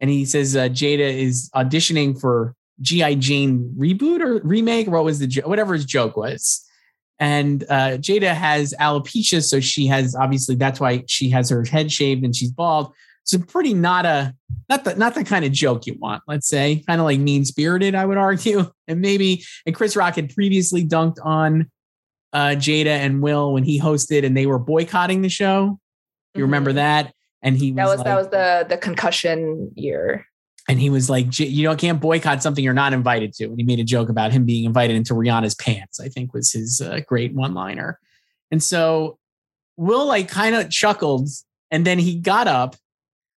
and 0.00 0.10
he 0.10 0.24
says 0.24 0.56
uh, 0.56 0.68
Jada 0.68 0.98
is 0.98 1.50
auditioning 1.54 2.20
for 2.20 2.54
GI 2.80 3.16
Jane 3.16 3.74
reboot 3.78 4.20
or 4.20 4.40
remake. 4.46 4.88
What 4.88 5.04
was 5.04 5.18
the 5.18 5.26
jo- 5.26 5.48
whatever 5.48 5.74
his 5.74 5.84
joke 5.84 6.16
was? 6.16 6.64
And 7.20 7.64
uh, 7.64 7.98
Jada 7.98 8.34
has 8.34 8.74
alopecia, 8.78 9.42
so 9.42 9.60
she 9.60 9.86
has 9.86 10.14
obviously 10.14 10.54
that's 10.54 10.80
why 10.80 11.04
she 11.06 11.30
has 11.30 11.50
her 11.50 11.64
head 11.64 11.90
shaved 11.90 12.24
and 12.24 12.34
she's 12.34 12.50
bald. 12.50 12.92
So 13.28 13.38
pretty 13.38 13.74
not 13.74 14.06
a 14.06 14.34
not 14.70 14.84
the 14.84 14.96
not 14.96 15.14
the 15.14 15.22
kind 15.22 15.44
of 15.44 15.52
joke 15.52 15.86
you 15.86 15.96
want. 15.98 16.22
Let's 16.26 16.48
say 16.48 16.82
kind 16.86 16.98
of 16.98 17.04
like 17.04 17.20
mean 17.20 17.44
spirited, 17.44 17.94
I 17.94 18.04
would 18.04 18.18
argue. 18.18 18.70
And 18.88 19.02
maybe 19.02 19.44
and 19.66 19.74
Chris 19.74 19.96
Rock 19.96 20.14
had 20.14 20.34
previously 20.34 20.82
dunked 20.82 21.18
on 21.22 21.70
uh, 22.32 22.56
Jada 22.56 22.86
and 22.86 23.20
Will 23.20 23.52
when 23.52 23.62
he 23.62 23.78
hosted 23.78 24.24
and 24.24 24.34
they 24.34 24.46
were 24.46 24.58
boycotting 24.58 25.20
the 25.20 25.28
show. 25.28 25.78
You 26.32 26.38
mm-hmm. 26.38 26.40
remember 26.40 26.72
that? 26.72 27.12
And 27.42 27.54
he 27.54 27.72
that 27.72 27.84
was, 27.84 27.90
was 27.90 27.98
like, 27.98 28.04
that 28.06 28.16
was 28.16 28.28
the 28.28 28.66
the 28.70 28.78
concussion 28.78 29.72
year. 29.74 30.24
and 30.70 30.80
he 30.80 30.88
was 30.88 31.10
like, 31.10 31.38
you 31.38 31.64
know, 31.64 31.76
can't 31.76 32.00
boycott 32.00 32.42
something 32.42 32.64
you're 32.64 32.72
not 32.72 32.94
invited 32.94 33.34
to. 33.34 33.44
And 33.44 33.58
he 33.58 33.62
made 33.62 33.78
a 33.78 33.84
joke 33.84 34.08
about 34.08 34.32
him 34.32 34.46
being 34.46 34.64
invited 34.64 34.96
into 34.96 35.12
Rihanna's 35.12 35.54
pants. 35.54 36.00
I 36.00 36.08
think 36.08 36.32
was 36.32 36.52
his 36.52 36.80
uh, 36.80 37.00
great 37.06 37.34
one 37.34 37.52
liner. 37.52 38.00
And 38.50 38.62
so 38.62 39.18
Will 39.76 40.06
like 40.06 40.28
kind 40.28 40.54
of 40.54 40.70
chuckled, 40.70 41.28
and 41.70 41.84
then 41.84 41.98
he 41.98 42.14
got 42.14 42.48
up, 42.48 42.74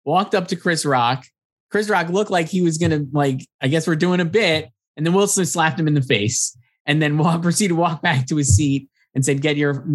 walked 0.08 0.34
up 0.34 0.48
to 0.48 0.56
Chris 0.56 0.84
Rock. 0.84 1.24
Chris 1.70 1.90
Rock 1.90 2.08
looked 2.08 2.30
like 2.30 2.48
he 2.48 2.62
was 2.62 2.78
gonna 2.78 3.04
like, 3.12 3.46
I 3.60 3.68
guess 3.68 3.86
we're 3.86 3.94
doing 3.94 4.20
a 4.20 4.24
bit, 4.24 4.70
and 4.96 5.06
then 5.06 5.12
Will 5.12 5.26
Smith 5.26 5.48
slapped 5.48 5.78
him 5.78 5.86
in 5.86 5.94
the 5.94 6.02
face, 6.02 6.56
and 6.86 7.00
then 7.00 7.18
walk, 7.18 7.42
proceeded 7.42 7.74
to 7.74 7.80
walk 7.80 8.02
back 8.02 8.26
to 8.26 8.36
his 8.36 8.56
seat 8.56 8.88
and 9.14 9.24
said, 9.24 9.42
"Get 9.42 9.56
your 9.56 9.86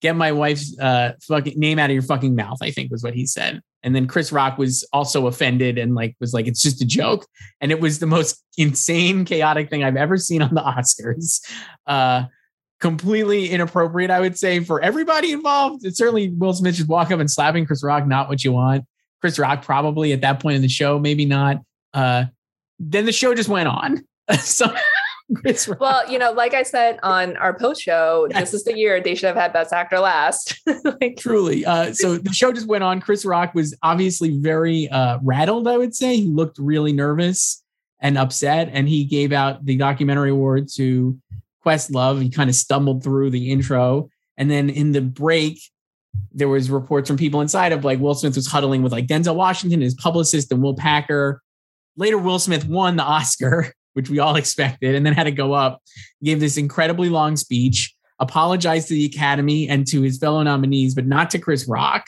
get 0.00 0.16
my 0.16 0.32
wife's 0.32 0.76
uh, 0.80 1.12
fucking 1.28 1.60
name 1.60 1.78
out 1.78 1.90
of 1.90 1.94
your 1.94 2.02
fucking 2.02 2.34
mouth." 2.34 2.58
I 2.62 2.70
think 2.70 2.90
was 2.90 3.04
what 3.04 3.14
he 3.14 3.26
said. 3.26 3.60
And 3.82 3.94
then 3.94 4.06
Chris 4.06 4.30
Rock 4.30 4.58
was 4.58 4.86
also 4.92 5.26
offended 5.26 5.78
and 5.78 5.94
like 5.94 6.16
was 6.20 6.32
like, 6.32 6.46
"It's 6.46 6.62
just 6.62 6.82
a 6.82 6.86
joke," 6.86 7.26
and 7.60 7.70
it 7.70 7.80
was 7.80 7.98
the 7.98 8.06
most 8.06 8.42
insane, 8.56 9.26
chaotic 9.26 9.68
thing 9.68 9.84
I've 9.84 9.96
ever 9.96 10.16
seen 10.16 10.40
on 10.40 10.54
the 10.54 10.60
Oscars. 10.76 11.40
Uh, 11.86 12.24
completely 12.80 13.50
inappropriate, 13.50 14.10
I 14.10 14.20
would 14.20 14.38
say, 14.38 14.60
for 14.60 14.80
everybody 14.80 15.32
involved. 15.32 15.84
It's 15.84 15.98
certainly 15.98 16.30
Will 16.30 16.54
Smith 16.54 16.76
just 16.76 16.88
walk 16.88 17.10
up 17.10 17.20
and 17.20 17.30
slapping 17.30 17.66
Chris 17.66 17.84
Rock, 17.84 18.06
not 18.06 18.30
what 18.30 18.42
you 18.42 18.52
want. 18.52 18.84
Chris 19.20 19.38
Rock 19.38 19.64
probably 19.64 20.12
at 20.12 20.20
that 20.22 20.40
point 20.40 20.56
in 20.56 20.62
the 20.62 20.68
show, 20.68 20.98
maybe 20.98 21.24
not. 21.24 21.58
Uh, 21.92 22.24
then 22.78 23.04
the 23.04 23.12
show 23.12 23.34
just 23.34 23.48
went 23.48 23.68
on. 23.68 24.04
so 24.38 24.72
well, 25.78 26.10
you 26.10 26.18
know, 26.18 26.32
like 26.32 26.54
I 26.54 26.62
said 26.62 26.98
on 27.02 27.36
our 27.36 27.56
post 27.56 27.82
show, 27.82 28.26
yes. 28.30 28.40
this 28.40 28.54
is 28.54 28.64
the 28.64 28.76
year 28.76 29.00
they 29.00 29.14
should 29.14 29.28
have 29.28 29.36
had 29.36 29.52
Best 29.52 29.72
Actor 29.72 30.00
last. 30.00 30.60
like, 31.00 31.16
Truly. 31.18 31.64
Uh, 31.64 31.92
so 31.92 32.16
the 32.16 32.32
show 32.32 32.52
just 32.52 32.66
went 32.66 32.82
on. 32.82 33.00
Chris 33.00 33.24
Rock 33.24 33.54
was 33.54 33.76
obviously 33.82 34.38
very 34.38 34.88
uh, 34.88 35.18
rattled, 35.22 35.68
I 35.68 35.76
would 35.76 35.94
say. 35.94 36.16
He 36.16 36.26
looked 36.26 36.58
really 36.58 36.92
nervous 36.92 37.62
and 38.00 38.18
upset, 38.18 38.70
and 38.72 38.88
he 38.88 39.04
gave 39.04 39.32
out 39.32 39.64
the 39.64 39.76
documentary 39.76 40.30
award 40.30 40.68
to 40.74 41.18
Questlove. 41.64 42.22
He 42.22 42.30
kind 42.30 42.50
of 42.50 42.56
stumbled 42.56 43.04
through 43.04 43.30
the 43.30 43.50
intro. 43.52 44.08
And 44.36 44.50
then 44.50 44.70
in 44.70 44.92
the 44.92 45.02
break, 45.02 45.60
there 46.32 46.48
was 46.48 46.70
reports 46.70 47.08
from 47.08 47.16
people 47.16 47.40
inside 47.40 47.72
of 47.72 47.84
like 47.84 47.98
Will 47.98 48.14
Smith 48.14 48.36
was 48.36 48.46
huddling 48.46 48.82
with 48.82 48.92
like 48.92 49.06
Denzel 49.06 49.34
Washington, 49.34 49.80
his 49.80 49.94
publicist, 49.94 50.52
and 50.52 50.62
Will 50.62 50.74
Packer. 50.74 51.42
Later, 51.96 52.18
Will 52.18 52.38
Smith 52.38 52.66
won 52.66 52.96
the 52.96 53.02
Oscar 53.02 53.72
which 53.94 54.08
we 54.08 54.18
all 54.18 54.36
expected, 54.36 54.94
and 54.94 55.04
then 55.04 55.12
had 55.12 55.24
to 55.24 55.32
go 55.32 55.52
up, 55.52 55.82
gave 56.22 56.40
this 56.40 56.56
incredibly 56.56 57.08
long 57.08 57.36
speech, 57.36 57.94
apologized 58.18 58.88
to 58.88 58.94
the 58.94 59.06
Academy 59.06 59.68
and 59.68 59.86
to 59.88 60.02
his 60.02 60.18
fellow 60.18 60.42
nominees, 60.42 60.94
but 60.94 61.06
not 61.06 61.30
to 61.30 61.38
Chris 61.38 61.68
Rock. 61.68 62.06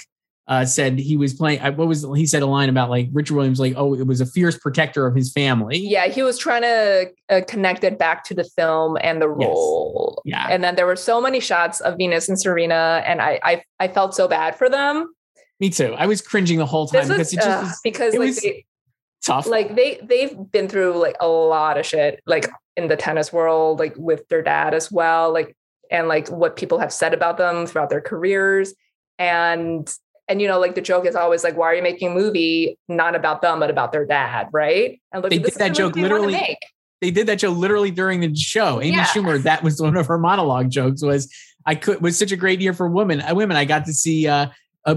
Uh, 0.49 0.64
said 0.64 0.99
he 0.99 1.16
was 1.16 1.34
playing. 1.34 1.61
What 1.61 1.86
was 1.86 2.05
he 2.16 2.26
said 2.26 2.43
a 2.43 2.47
line 2.47 2.68
about 2.68 2.90
like 2.90 3.09
Richard 3.12 3.36
Williams? 3.36 3.61
Like, 3.61 3.74
oh, 3.76 3.95
it 3.95 4.09
was 4.09 4.20
a 4.20 4.26
fierce 4.26 4.59
protector 4.59 5.07
of 5.07 5.14
his 5.14 5.32
family. 5.32 5.78
Yeah, 5.78 6.09
he 6.09 6.24
was 6.24 6.36
trying 6.36 6.62
to 6.62 7.12
uh, 7.28 7.40
connect 7.47 7.84
it 7.84 7.97
back 7.97 8.24
to 8.24 8.34
the 8.34 8.43
film 8.43 8.99
and 9.01 9.22
the 9.22 9.28
role. 9.28 10.20
Yes. 10.24 10.47
Yeah, 10.49 10.53
and 10.53 10.64
then 10.64 10.74
there 10.74 10.84
were 10.84 10.97
so 10.97 11.20
many 11.20 11.38
shots 11.38 11.80
of 11.80 11.97
Venus 11.97 12.28
and 12.28 12.38
Serena, 12.40 13.05
and 13.07 13.22
I 13.22 13.38
I, 13.45 13.62
I 13.78 13.86
felt 13.86 14.16
so 14.16 14.26
bad 14.26 14.57
for 14.57 14.68
them. 14.68 15.14
Me 15.61 15.70
too. 15.70 15.95
I 15.97 16.07
was 16.07 16.20
cringing 16.20 16.59
the 16.59 16.66
whole 16.66 16.88
time 16.88 17.07
because 17.07 17.32
it 17.32 17.36
just 17.36 17.49
uh, 17.49 17.70
because 17.84 18.12
it 18.12 18.18
like 18.18 18.26
was, 18.26 18.40
they, 18.40 18.64
tough. 19.24 19.47
Like 19.47 19.76
they 19.76 20.01
they've 20.03 20.36
been 20.51 20.68
through 20.68 20.99
like 20.99 21.16
a 21.20 21.28
lot 21.28 21.78
of 21.78 21.86
shit, 21.86 22.20
like 22.26 22.51
in 22.76 22.88
the 22.88 22.97
tennis 22.97 23.32
world, 23.32 23.78
like 23.78 23.95
with 23.97 24.28
their 24.28 24.43
dad 24.43 24.74
as 24.74 24.90
well, 24.90 25.32
like 25.32 25.57
and 25.88 26.09
like 26.09 26.28
what 26.28 26.57
people 26.57 26.80
have 26.80 26.93
said 26.93 27.14
about 27.14 27.38
them 27.38 27.64
throughout 27.64 27.90
their 27.90 28.01
careers. 28.01 28.74
And 29.20 29.88
and 30.33 30.41
you 30.41 30.49
know, 30.49 30.59
like 30.59 30.74
the 30.74 30.80
joke 30.80 31.05
is 31.05 31.14
always 31.14 31.45
like, 31.45 31.59
why 31.59 31.66
are 31.66 31.74
you 31.74 31.83
making 31.83 32.11
a 32.11 32.14
movie 32.14 32.78
not 32.89 33.14
about 33.14 33.43
them, 33.43 33.61
but 33.61 33.68
about 33.68 33.93
their 33.93 34.07
dad, 34.07 34.49
right? 34.51 34.99
And 35.12 35.22
look, 35.22 35.30
they 35.30 35.39
did 35.39 35.55
that 35.57 35.74
joke 35.74 35.95
literally. 35.95 36.57
They 37.03 37.11
did 37.11 37.26
that 37.26 37.39
joke 37.39 37.59
literally 37.59 37.91
during 37.91 38.20
the 38.20 38.35
show. 38.35 38.80
Amy 38.80 38.97
yeah. 38.97 39.05
Schumer, 39.05 39.43
that 39.43 39.62
was 39.62 39.78
one 39.78 39.95
of 39.95 40.07
her 40.07 40.16
monologue 40.16 40.70
jokes. 40.70 41.03
Was 41.03 41.30
I 41.66 41.74
could 41.74 42.01
was 42.01 42.18
such 42.18 42.33
a 42.33 42.37
great 42.37 42.62
year 42.62 42.72
for 42.72 42.89
women. 42.89 43.20
Uh, 43.20 43.35
women, 43.35 43.59
I 43.59 43.66
got 43.66 43.85
to 43.87 43.93
see 43.93 44.26
uh, 44.26 44.47
a 44.87 44.97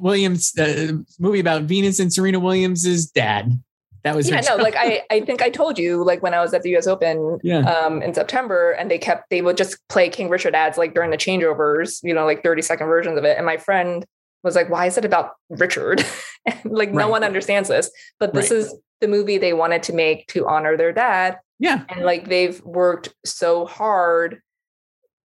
Williams 0.00 0.58
uh, 0.58 0.94
movie 1.20 1.38
about 1.38 1.62
Venus 1.62 2.00
and 2.00 2.12
Serena 2.12 2.40
Williams's 2.40 3.06
dad. 3.06 3.62
That 4.02 4.16
was 4.16 4.28
yeah, 4.28 4.40
no, 4.40 4.56
like 4.56 4.74
I, 4.76 5.02
I 5.10 5.20
think 5.20 5.40
I 5.40 5.50
told 5.50 5.78
you, 5.78 6.02
like 6.02 6.20
when 6.20 6.34
I 6.34 6.40
was 6.40 6.52
at 6.52 6.62
the 6.62 6.70
U.S. 6.70 6.88
Open, 6.88 7.38
yeah. 7.44 7.60
um, 7.60 8.02
in 8.02 8.12
September, 8.12 8.72
and 8.72 8.90
they 8.90 8.98
kept 8.98 9.30
they 9.30 9.40
would 9.40 9.56
just 9.56 9.78
play 9.88 10.08
King 10.08 10.28
Richard 10.28 10.54
ads 10.54 10.76
like 10.76 10.94
during 10.94 11.10
the 11.10 11.16
changeovers, 11.16 12.00
you 12.02 12.12
know, 12.12 12.24
like 12.24 12.42
thirty 12.42 12.60
second 12.60 12.88
versions 12.88 13.16
of 13.16 13.24
it, 13.24 13.36
and 13.36 13.46
my 13.46 13.56
friend 13.56 14.04
was 14.44 14.54
like, 14.54 14.70
"Why 14.70 14.86
is 14.86 14.98
it 14.98 15.04
about 15.04 15.32
Richard?" 15.48 16.04
like 16.64 16.88
right. 16.88 16.94
no 16.94 17.08
one 17.08 17.24
understands 17.24 17.68
this, 17.68 17.90
but 18.20 18.34
this 18.34 18.50
right. 18.50 18.58
is 18.58 18.76
the 19.00 19.08
movie 19.08 19.38
they 19.38 19.52
wanted 19.52 19.82
to 19.84 19.92
make 19.92 20.28
to 20.28 20.46
honor 20.46 20.76
their 20.76 20.92
dad. 20.92 21.38
Yeah, 21.58 21.84
and 21.88 22.04
like 22.04 22.28
they've 22.28 22.62
worked 22.62 23.14
so 23.24 23.64
hard, 23.66 24.40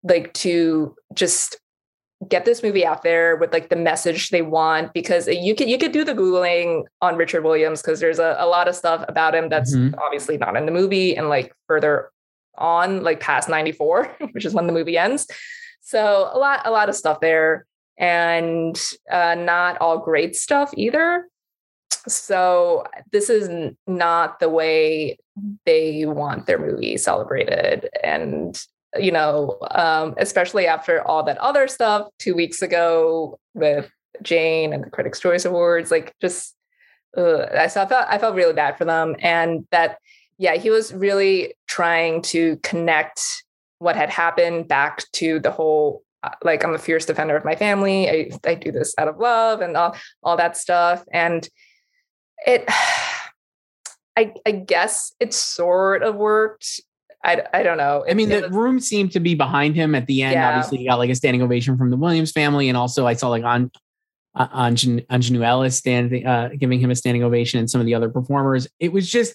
like 0.04 0.32
to 0.34 0.94
just 1.14 1.58
get 2.28 2.44
this 2.44 2.62
movie 2.62 2.84
out 2.84 3.02
there 3.02 3.36
with 3.36 3.52
like 3.52 3.68
the 3.68 3.76
message 3.76 4.30
they 4.30 4.42
want 4.42 4.92
because 4.94 5.28
you 5.28 5.54
could 5.54 5.68
you 5.68 5.76
could 5.76 5.92
do 5.92 6.02
the 6.02 6.14
googling 6.14 6.84
on 7.02 7.14
richard 7.16 7.44
williams 7.44 7.82
because 7.82 8.00
there's 8.00 8.18
a, 8.18 8.36
a 8.38 8.46
lot 8.46 8.68
of 8.68 8.74
stuff 8.74 9.04
about 9.06 9.34
him 9.34 9.50
that's 9.50 9.76
mm-hmm. 9.76 9.94
obviously 9.98 10.38
not 10.38 10.56
in 10.56 10.64
the 10.64 10.72
movie 10.72 11.14
and 11.14 11.28
like 11.28 11.52
further 11.66 12.10
on 12.56 13.02
like 13.02 13.20
past 13.20 13.50
94 13.50 14.16
which 14.32 14.46
is 14.46 14.54
when 14.54 14.66
the 14.66 14.72
movie 14.72 14.96
ends 14.96 15.26
so 15.82 16.30
a 16.32 16.38
lot 16.38 16.62
a 16.64 16.70
lot 16.70 16.88
of 16.88 16.96
stuff 16.96 17.20
there 17.20 17.66
and 17.98 18.80
uh, 19.10 19.34
not 19.34 19.78
all 19.80 19.98
great 19.98 20.36
stuff 20.36 20.72
either. 20.76 21.28
So 22.08 22.84
this 23.12 23.28
is 23.30 23.72
not 23.86 24.38
the 24.38 24.48
way 24.48 25.18
they 25.64 26.04
want 26.06 26.46
their 26.46 26.58
movie 26.58 26.96
celebrated. 26.96 27.88
And 28.02 28.60
you 28.98 29.12
know, 29.12 29.58
um, 29.72 30.14
especially 30.16 30.66
after 30.66 31.06
all 31.06 31.22
that 31.24 31.38
other 31.38 31.68
stuff 31.68 32.08
two 32.18 32.34
weeks 32.34 32.62
ago 32.62 33.38
with 33.54 33.90
Jane 34.22 34.72
and 34.72 34.84
the 34.84 34.90
Critics' 34.90 35.20
Choice 35.20 35.44
Awards, 35.44 35.90
like 35.90 36.14
just 36.20 36.54
uh, 37.16 37.46
I, 37.54 37.68
felt 37.68 37.92
I 37.92 38.18
felt 38.18 38.34
really 38.34 38.52
bad 38.52 38.78
for 38.78 38.84
them, 38.84 39.16
and 39.20 39.66
that 39.70 39.98
yeah, 40.38 40.54
he 40.54 40.70
was 40.70 40.92
really 40.92 41.54
trying 41.66 42.22
to 42.22 42.58
connect 42.62 43.44
what 43.78 43.96
had 43.96 44.10
happened 44.10 44.68
back 44.68 45.04
to 45.12 45.38
the 45.40 45.50
whole 45.50 46.02
like 46.42 46.64
I'm 46.64 46.74
a 46.74 46.78
fierce 46.78 47.06
defender 47.06 47.36
of 47.36 47.44
my 47.44 47.56
family. 47.56 48.08
I 48.08 48.30
I 48.44 48.54
do 48.54 48.72
this 48.72 48.94
out 48.98 49.08
of 49.08 49.18
love 49.18 49.60
and 49.60 49.76
all 49.76 49.96
all 50.22 50.36
that 50.36 50.56
stuff, 50.56 51.04
and 51.12 51.48
it. 52.46 52.68
I, 54.18 54.32
I 54.46 54.52
guess 54.52 55.12
it 55.20 55.34
sort 55.34 56.02
of 56.02 56.14
worked 56.14 56.80
I, 57.26 57.42
I 57.52 57.62
don't 57.64 57.76
know. 57.76 58.02
It, 58.02 58.12
I 58.12 58.14
mean, 58.14 58.28
the 58.28 58.42
was, 58.42 58.50
room 58.52 58.80
seemed 58.80 59.12
to 59.12 59.20
be 59.20 59.34
behind 59.34 59.74
him 59.74 59.94
at 59.94 60.06
the 60.06 60.22
end. 60.22 60.34
Yeah. 60.34 60.48
Obviously, 60.48 60.78
he 60.78 60.86
got 60.86 60.98
like 60.98 61.10
a 61.10 61.14
standing 61.14 61.42
ovation 61.42 61.76
from 61.76 61.90
the 61.90 61.96
Williams 61.96 62.30
family, 62.30 62.68
and 62.68 62.78
also 62.78 63.06
I 63.06 63.14
saw 63.14 63.28
like 63.28 63.44
on 63.44 63.70
on 64.34 64.76
Aunjanue 64.76 65.44
Ellis 65.44 65.76
standing, 65.76 66.26
uh, 66.26 66.50
giving 66.56 66.78
him 66.78 66.90
a 66.90 66.94
standing 66.94 67.24
ovation, 67.24 67.58
and 67.58 67.68
some 67.68 67.80
of 67.80 67.86
the 67.86 67.94
other 67.94 68.08
performers. 68.08 68.68
It 68.78 68.92
was 68.92 69.10
just 69.10 69.34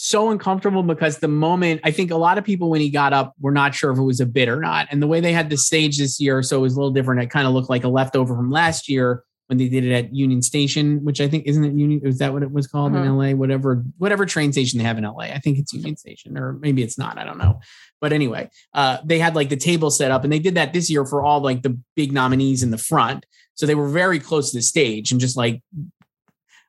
so 0.00 0.30
uncomfortable 0.30 0.84
because 0.84 1.18
the 1.18 1.26
moment 1.26 1.80
I 1.82 1.90
think 1.90 2.12
a 2.12 2.16
lot 2.16 2.38
of 2.38 2.44
people 2.44 2.70
when 2.70 2.80
he 2.80 2.88
got 2.88 3.12
up 3.12 3.34
were 3.40 3.50
not 3.50 3.74
sure 3.74 3.90
if 3.90 3.98
it 3.98 4.02
was 4.02 4.20
a 4.20 4.26
bit 4.26 4.48
or 4.48 4.60
not, 4.60 4.86
and 4.92 5.02
the 5.02 5.08
way 5.08 5.20
they 5.20 5.32
had 5.32 5.50
the 5.50 5.56
stage 5.56 5.98
this 5.98 6.20
year, 6.20 6.40
so 6.40 6.58
it 6.58 6.60
was 6.60 6.74
a 6.74 6.76
little 6.76 6.92
different. 6.92 7.20
It 7.20 7.30
kind 7.30 7.48
of 7.48 7.52
looked 7.52 7.68
like 7.68 7.82
a 7.82 7.88
leftover 7.88 8.36
from 8.36 8.48
last 8.48 8.88
year 8.88 9.24
when 9.48 9.58
they 9.58 9.68
did 9.68 9.84
it 9.84 9.92
at 9.92 10.14
Union 10.14 10.40
Station, 10.40 11.04
which 11.04 11.20
I 11.20 11.26
think 11.26 11.46
isn't 11.46 11.64
it 11.64 11.72
Union? 11.72 12.00
Is 12.04 12.18
that 12.18 12.32
what 12.32 12.44
it 12.44 12.52
was 12.52 12.68
called 12.68 12.94
in 12.94 13.02
uh-huh. 13.02 13.12
LA? 13.12 13.30
Whatever, 13.32 13.84
whatever 13.96 14.24
train 14.24 14.52
station 14.52 14.78
they 14.78 14.84
have 14.84 14.98
in 14.98 15.04
LA. 15.04 15.24
I 15.24 15.40
think 15.40 15.58
it's 15.58 15.72
Union 15.72 15.96
Station, 15.96 16.38
or 16.38 16.52
maybe 16.52 16.84
it's 16.84 16.96
not. 16.96 17.18
I 17.18 17.24
don't 17.24 17.38
know. 17.38 17.58
But 18.00 18.12
anyway, 18.12 18.50
uh, 18.74 18.98
they 19.04 19.18
had 19.18 19.34
like 19.34 19.48
the 19.48 19.56
table 19.56 19.90
set 19.90 20.12
up, 20.12 20.22
and 20.22 20.32
they 20.32 20.38
did 20.38 20.54
that 20.54 20.72
this 20.72 20.88
year 20.88 21.04
for 21.04 21.24
all 21.24 21.40
like 21.40 21.62
the 21.62 21.76
big 21.96 22.12
nominees 22.12 22.62
in 22.62 22.70
the 22.70 22.78
front. 22.78 23.26
So 23.56 23.66
they 23.66 23.74
were 23.74 23.88
very 23.88 24.20
close 24.20 24.52
to 24.52 24.58
the 24.58 24.62
stage, 24.62 25.10
and 25.10 25.20
just 25.20 25.36
like 25.36 25.60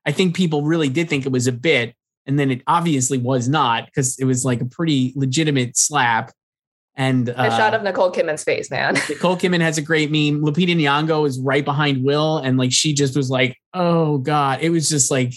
I 0.04 0.14
think 0.14 0.36
people 0.36 0.64
really 0.64 0.90
did 0.90 1.10
think 1.10 1.28
it 1.28 1.32
was 1.32 1.46
a 1.46 1.52
bit, 1.52 1.94
and 2.30 2.38
then 2.38 2.52
it 2.52 2.62
obviously 2.68 3.18
was 3.18 3.50
not 3.50 3.88
because 3.88 4.20
it 4.20 4.26
was 4.26 4.46
like 4.46 4.62
a 4.62 4.66
pretty 4.66 5.14
legitimate 5.16 5.76
slap 5.76 6.32
and 6.96 7.30
uh, 7.30 7.34
a 7.38 7.50
shot 7.50 7.74
of 7.74 7.82
Nicole 7.82 8.12
Kidman's 8.12 8.44
face, 8.44 8.70
man. 8.70 8.94
Nicole 9.10 9.36
Kidman 9.36 9.62
has 9.62 9.78
a 9.78 9.82
great 9.82 10.12
meme. 10.12 10.44
Lupita 10.44 10.76
Nyong'o 10.76 11.26
is 11.26 11.40
right 11.40 11.66
behind 11.66 12.04
Will, 12.04 12.38
and 12.38 12.58
like 12.58 12.72
she 12.72 12.94
just 12.94 13.16
was 13.16 13.30
like, 13.30 13.58
"Oh 13.74 14.18
God!" 14.18 14.60
It 14.62 14.70
was 14.70 14.90
just 14.90 15.10
like 15.10 15.34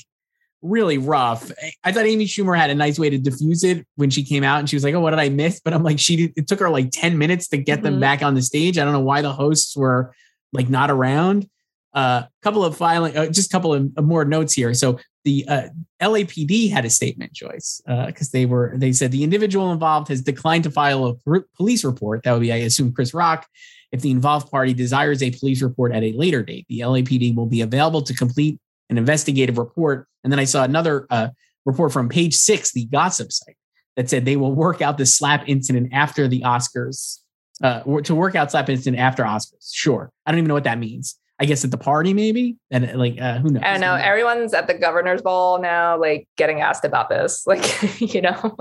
really 0.60 0.98
rough. 0.98 1.50
I 1.84 1.92
thought 1.92 2.04
Amy 2.04 2.26
Schumer 2.26 2.58
had 2.58 2.70
a 2.70 2.74
nice 2.74 2.98
way 2.98 3.10
to 3.10 3.18
diffuse 3.18 3.64
it 3.64 3.86
when 3.94 4.10
she 4.10 4.24
came 4.24 4.42
out, 4.42 4.58
and 4.58 4.68
she 4.68 4.74
was 4.74 4.82
like, 4.82 4.94
"Oh, 4.94 5.00
what 5.00 5.10
did 5.10 5.20
I 5.20 5.28
miss?" 5.28 5.60
But 5.64 5.72
I'm 5.72 5.84
like, 5.84 6.00
she 6.00 6.32
it 6.36 6.48
took 6.48 6.58
her 6.58 6.68
like 6.68 6.90
ten 6.90 7.16
minutes 7.16 7.46
to 7.48 7.58
get 7.58 7.76
mm-hmm. 7.76 7.84
them 7.84 8.00
back 8.00 8.22
on 8.22 8.34
the 8.34 8.42
stage. 8.42 8.76
I 8.76 8.84
don't 8.84 8.92
know 8.92 9.00
why 9.00 9.22
the 9.22 9.32
hosts 9.32 9.76
were 9.76 10.12
like 10.52 10.68
not 10.68 10.90
around. 10.90 11.48
A 11.94 11.98
uh, 11.98 12.26
couple 12.42 12.64
of 12.64 12.76
filing, 12.76 13.16
uh, 13.16 13.26
just 13.26 13.52
a 13.52 13.52
couple 13.52 13.72
of 13.72 14.04
more 14.04 14.24
notes 14.24 14.54
here. 14.54 14.74
So 14.74 14.98
the 15.24 15.44
uh, 15.48 15.68
LAPD 16.00 16.70
had 16.70 16.84
a 16.84 16.90
statement, 16.90 17.32
choice 17.32 17.80
because 17.86 18.28
uh, 18.28 18.32
they 18.32 18.46
were 18.46 18.74
they 18.76 18.92
said 18.92 19.12
the 19.12 19.22
individual 19.22 19.72
involved 19.72 20.08
has 20.08 20.20
declined 20.20 20.64
to 20.64 20.70
file 20.70 21.06
a 21.06 21.40
police 21.56 21.84
report. 21.84 22.22
That 22.24 22.32
would 22.32 22.40
be, 22.40 22.52
I 22.52 22.56
assume, 22.56 22.92
Chris 22.92 23.14
Rock. 23.14 23.46
If 23.92 24.00
the 24.00 24.10
involved 24.10 24.50
party 24.50 24.72
desires 24.72 25.22
a 25.22 25.30
police 25.30 25.60
report 25.60 25.92
at 25.92 26.02
a 26.02 26.12
later 26.12 26.42
date, 26.42 26.66
the 26.68 26.80
LAPD 26.80 27.36
will 27.36 27.46
be 27.46 27.60
available 27.60 28.02
to 28.02 28.14
complete 28.14 28.58
an 28.88 28.96
investigative 28.98 29.58
report. 29.58 30.08
And 30.24 30.32
then 30.32 30.40
I 30.40 30.44
saw 30.44 30.64
another 30.64 31.06
uh, 31.10 31.28
report 31.66 31.92
from 31.92 32.08
page 32.08 32.34
six, 32.34 32.72
the 32.72 32.86
gossip 32.86 33.30
site, 33.32 33.56
that 33.96 34.08
said 34.08 34.24
they 34.24 34.36
will 34.36 34.54
work 34.54 34.80
out 34.80 34.96
the 34.96 35.06
slap 35.06 35.46
incident 35.46 35.90
after 35.92 36.26
the 36.26 36.40
Oscars. 36.40 37.18
Uh, 37.62 38.00
to 38.00 38.14
work 38.14 38.34
out 38.34 38.50
slap 38.50 38.68
incident 38.68 38.98
after 38.98 39.22
Oscars. 39.22 39.72
Sure, 39.72 40.10
I 40.26 40.32
don't 40.32 40.38
even 40.38 40.48
know 40.48 40.54
what 40.54 40.64
that 40.64 40.78
means. 40.78 41.18
I 41.42 41.44
guess 41.44 41.64
at 41.64 41.72
the 41.72 41.76
party, 41.76 42.14
maybe, 42.14 42.56
and 42.70 42.96
like 42.96 43.20
uh, 43.20 43.40
who 43.40 43.50
knows? 43.50 43.64
I 43.64 43.72
don't 43.72 43.80
know. 43.80 43.96
Everyone's 43.96 44.54
at 44.54 44.68
the 44.68 44.74
governor's 44.74 45.22
ball 45.22 45.60
now, 45.60 45.98
like 45.98 46.28
getting 46.36 46.60
asked 46.60 46.84
about 46.84 47.08
this, 47.08 47.44
like 47.48 47.64
you 48.00 48.20
know. 48.20 48.56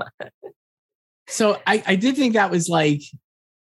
so 1.28 1.62
I, 1.64 1.80
I 1.86 1.94
did 1.94 2.16
think 2.16 2.34
that 2.34 2.50
was 2.50 2.68
like, 2.68 3.02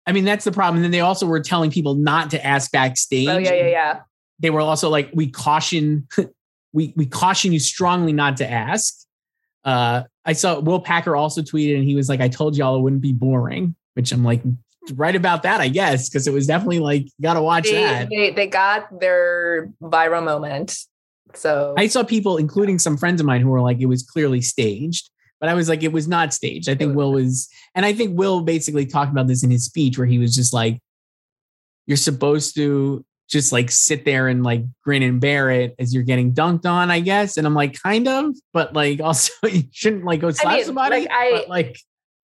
I 0.07 0.13
mean, 0.13 0.25
that's 0.25 0.45
the 0.45 0.53
problem. 0.53 0.77
And 0.77 0.85
then 0.85 0.93
they 0.93 1.01
also 1.01 1.27
were 1.27 1.41
telling 1.41 1.73
people 1.73 1.97
not 1.97 2.31
to 2.31 2.47
ask 2.47 2.71
backstage. 2.71 3.27
Oh 3.27 3.39
yeah, 3.39 3.55
yeah, 3.55 3.67
yeah. 3.67 4.01
They 4.39 4.51
were 4.51 4.61
also 4.61 4.89
like, 4.89 5.11
we 5.13 5.29
caution, 5.29 6.07
we 6.73 6.93
we 6.95 7.05
caution 7.05 7.53
you 7.53 7.59
strongly 7.59 8.13
not 8.13 8.37
to 8.37 8.49
ask. 8.49 9.05
Uh, 9.65 10.05
I 10.25 10.35
saw 10.35 10.61
Will 10.61 10.79
Packer 10.79 11.17
also 11.17 11.43
tweeted, 11.43 11.75
and 11.75 11.83
he 11.83 11.97
was 11.97 12.09
like, 12.09 12.21
"I 12.21 12.29
told 12.29 12.57
y'all 12.57 12.77
it 12.77 12.83
wouldn't 12.83 13.03
be 13.03 13.13
boring," 13.13 13.75
which 13.95 14.13
I'm 14.13 14.23
like, 14.23 14.43
right 14.93 15.15
about 15.15 15.43
that, 15.43 15.61
I 15.61 15.69
guess, 15.69 16.09
because 16.09 16.27
it 16.27 16.33
was 16.33 16.47
definitely 16.47 16.81
like, 16.81 17.09
got 17.21 17.35
to 17.35 17.43
watch 17.43 17.65
they, 17.65 17.73
that. 17.73 18.09
They, 18.09 18.31
they 18.31 18.47
got 18.47 19.01
their 19.01 19.71
viral 19.83 20.25
moment. 20.25 20.77
So 21.35 21.75
I 21.77 21.89
saw 21.89 22.03
people, 22.03 22.37
including 22.37 22.79
some 22.79 22.97
friends 22.97 23.21
of 23.21 23.27
mine, 23.27 23.41
who 23.41 23.51
were 23.51 23.61
like, 23.61 23.81
it 23.81 23.87
was 23.87 24.03
clearly 24.03 24.41
staged. 24.41 25.11
But 25.41 25.49
I 25.49 25.55
was 25.55 25.69
like, 25.69 25.83
it 25.83 25.93
was 25.93 26.09
not 26.09 26.35
staged. 26.35 26.69
I 26.69 26.75
think 26.75 26.97
Will 26.97 27.13
was, 27.13 27.49
and 27.75 27.87
I 27.87 27.93
think 27.93 28.19
Will 28.19 28.41
basically 28.41 28.87
talked 28.87 29.13
about 29.13 29.29
this 29.29 29.45
in 29.45 29.51
his 29.51 29.65
speech 29.65 29.97
where 29.97 30.07
he 30.07 30.19
was 30.19 30.35
just 30.35 30.53
like, 30.53 30.81
you're 31.87 31.97
supposed 31.97 32.57
to 32.57 33.05
just 33.29 33.53
like 33.53 33.71
sit 33.71 34.05
there 34.05 34.27
and 34.27 34.43
like 34.43 34.65
grin 34.83 35.03
and 35.03 35.21
bear 35.21 35.51
it 35.51 35.75
as 35.79 35.95
you're 35.95 36.03
getting 36.03 36.33
dunked 36.33 36.67
on, 36.67 36.91
I 36.91 37.01
guess. 37.01 37.37
And 37.37 37.47
I'm 37.47 37.55
like, 37.55 37.81
kind 37.81 38.09
of, 38.09 38.35
but 38.53 38.73
like 38.75 39.01
also 39.03 39.33
you 39.45 39.65
shouldn't 39.71 40.05
like 40.05 40.21
go 40.21 40.31
slap 40.31 40.53
I 40.53 40.57
mean, 40.57 40.65
somebody. 40.65 41.01
Like 41.03 41.11
I 41.11 41.45
like 41.49 41.79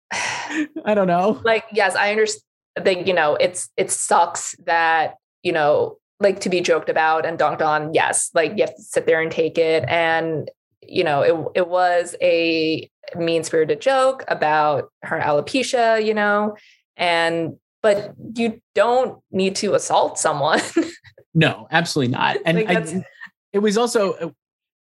I 0.12 0.94
don't 0.94 1.06
know. 1.06 1.40
Like, 1.44 1.64
yes, 1.72 1.94
I 1.94 2.10
understand 2.10 2.42
that, 2.76 3.06
you 3.06 3.14
know, 3.14 3.36
it's 3.36 3.70
it 3.76 3.90
sucks 3.90 4.54
that, 4.66 5.16
you 5.42 5.52
know, 5.52 5.98
like 6.20 6.40
to 6.40 6.48
be 6.48 6.60
joked 6.60 6.88
about 6.88 7.26
and 7.26 7.38
dunked 7.38 7.62
on. 7.62 7.94
Yes, 7.94 8.30
like 8.34 8.52
you 8.56 8.62
have 8.64 8.74
to 8.74 8.82
sit 8.82 9.06
there 9.06 9.20
and 9.20 9.30
take 9.30 9.58
it. 9.58 9.84
And, 9.88 10.50
you 10.82 11.04
know, 11.04 11.22
it 11.22 11.62
it 11.62 11.68
was 11.68 12.14
a 12.22 12.88
mean 13.14 13.44
spirited 13.44 13.80
joke 13.80 14.24
about 14.28 14.90
her 15.02 15.20
alopecia, 15.20 16.04
you 16.04 16.14
know, 16.14 16.56
and 16.96 17.56
but 17.82 18.14
you 18.34 18.60
don't 18.74 19.20
need 19.30 19.56
to 19.56 19.74
assault 19.74 20.18
someone. 20.18 20.60
no, 21.34 21.68
absolutely 21.70 22.12
not. 22.12 22.38
And 22.44 22.58
like 22.58 22.68
I, 22.68 23.04
it 23.52 23.58
was 23.60 23.78
also 23.78 24.12
uh, 24.14 24.30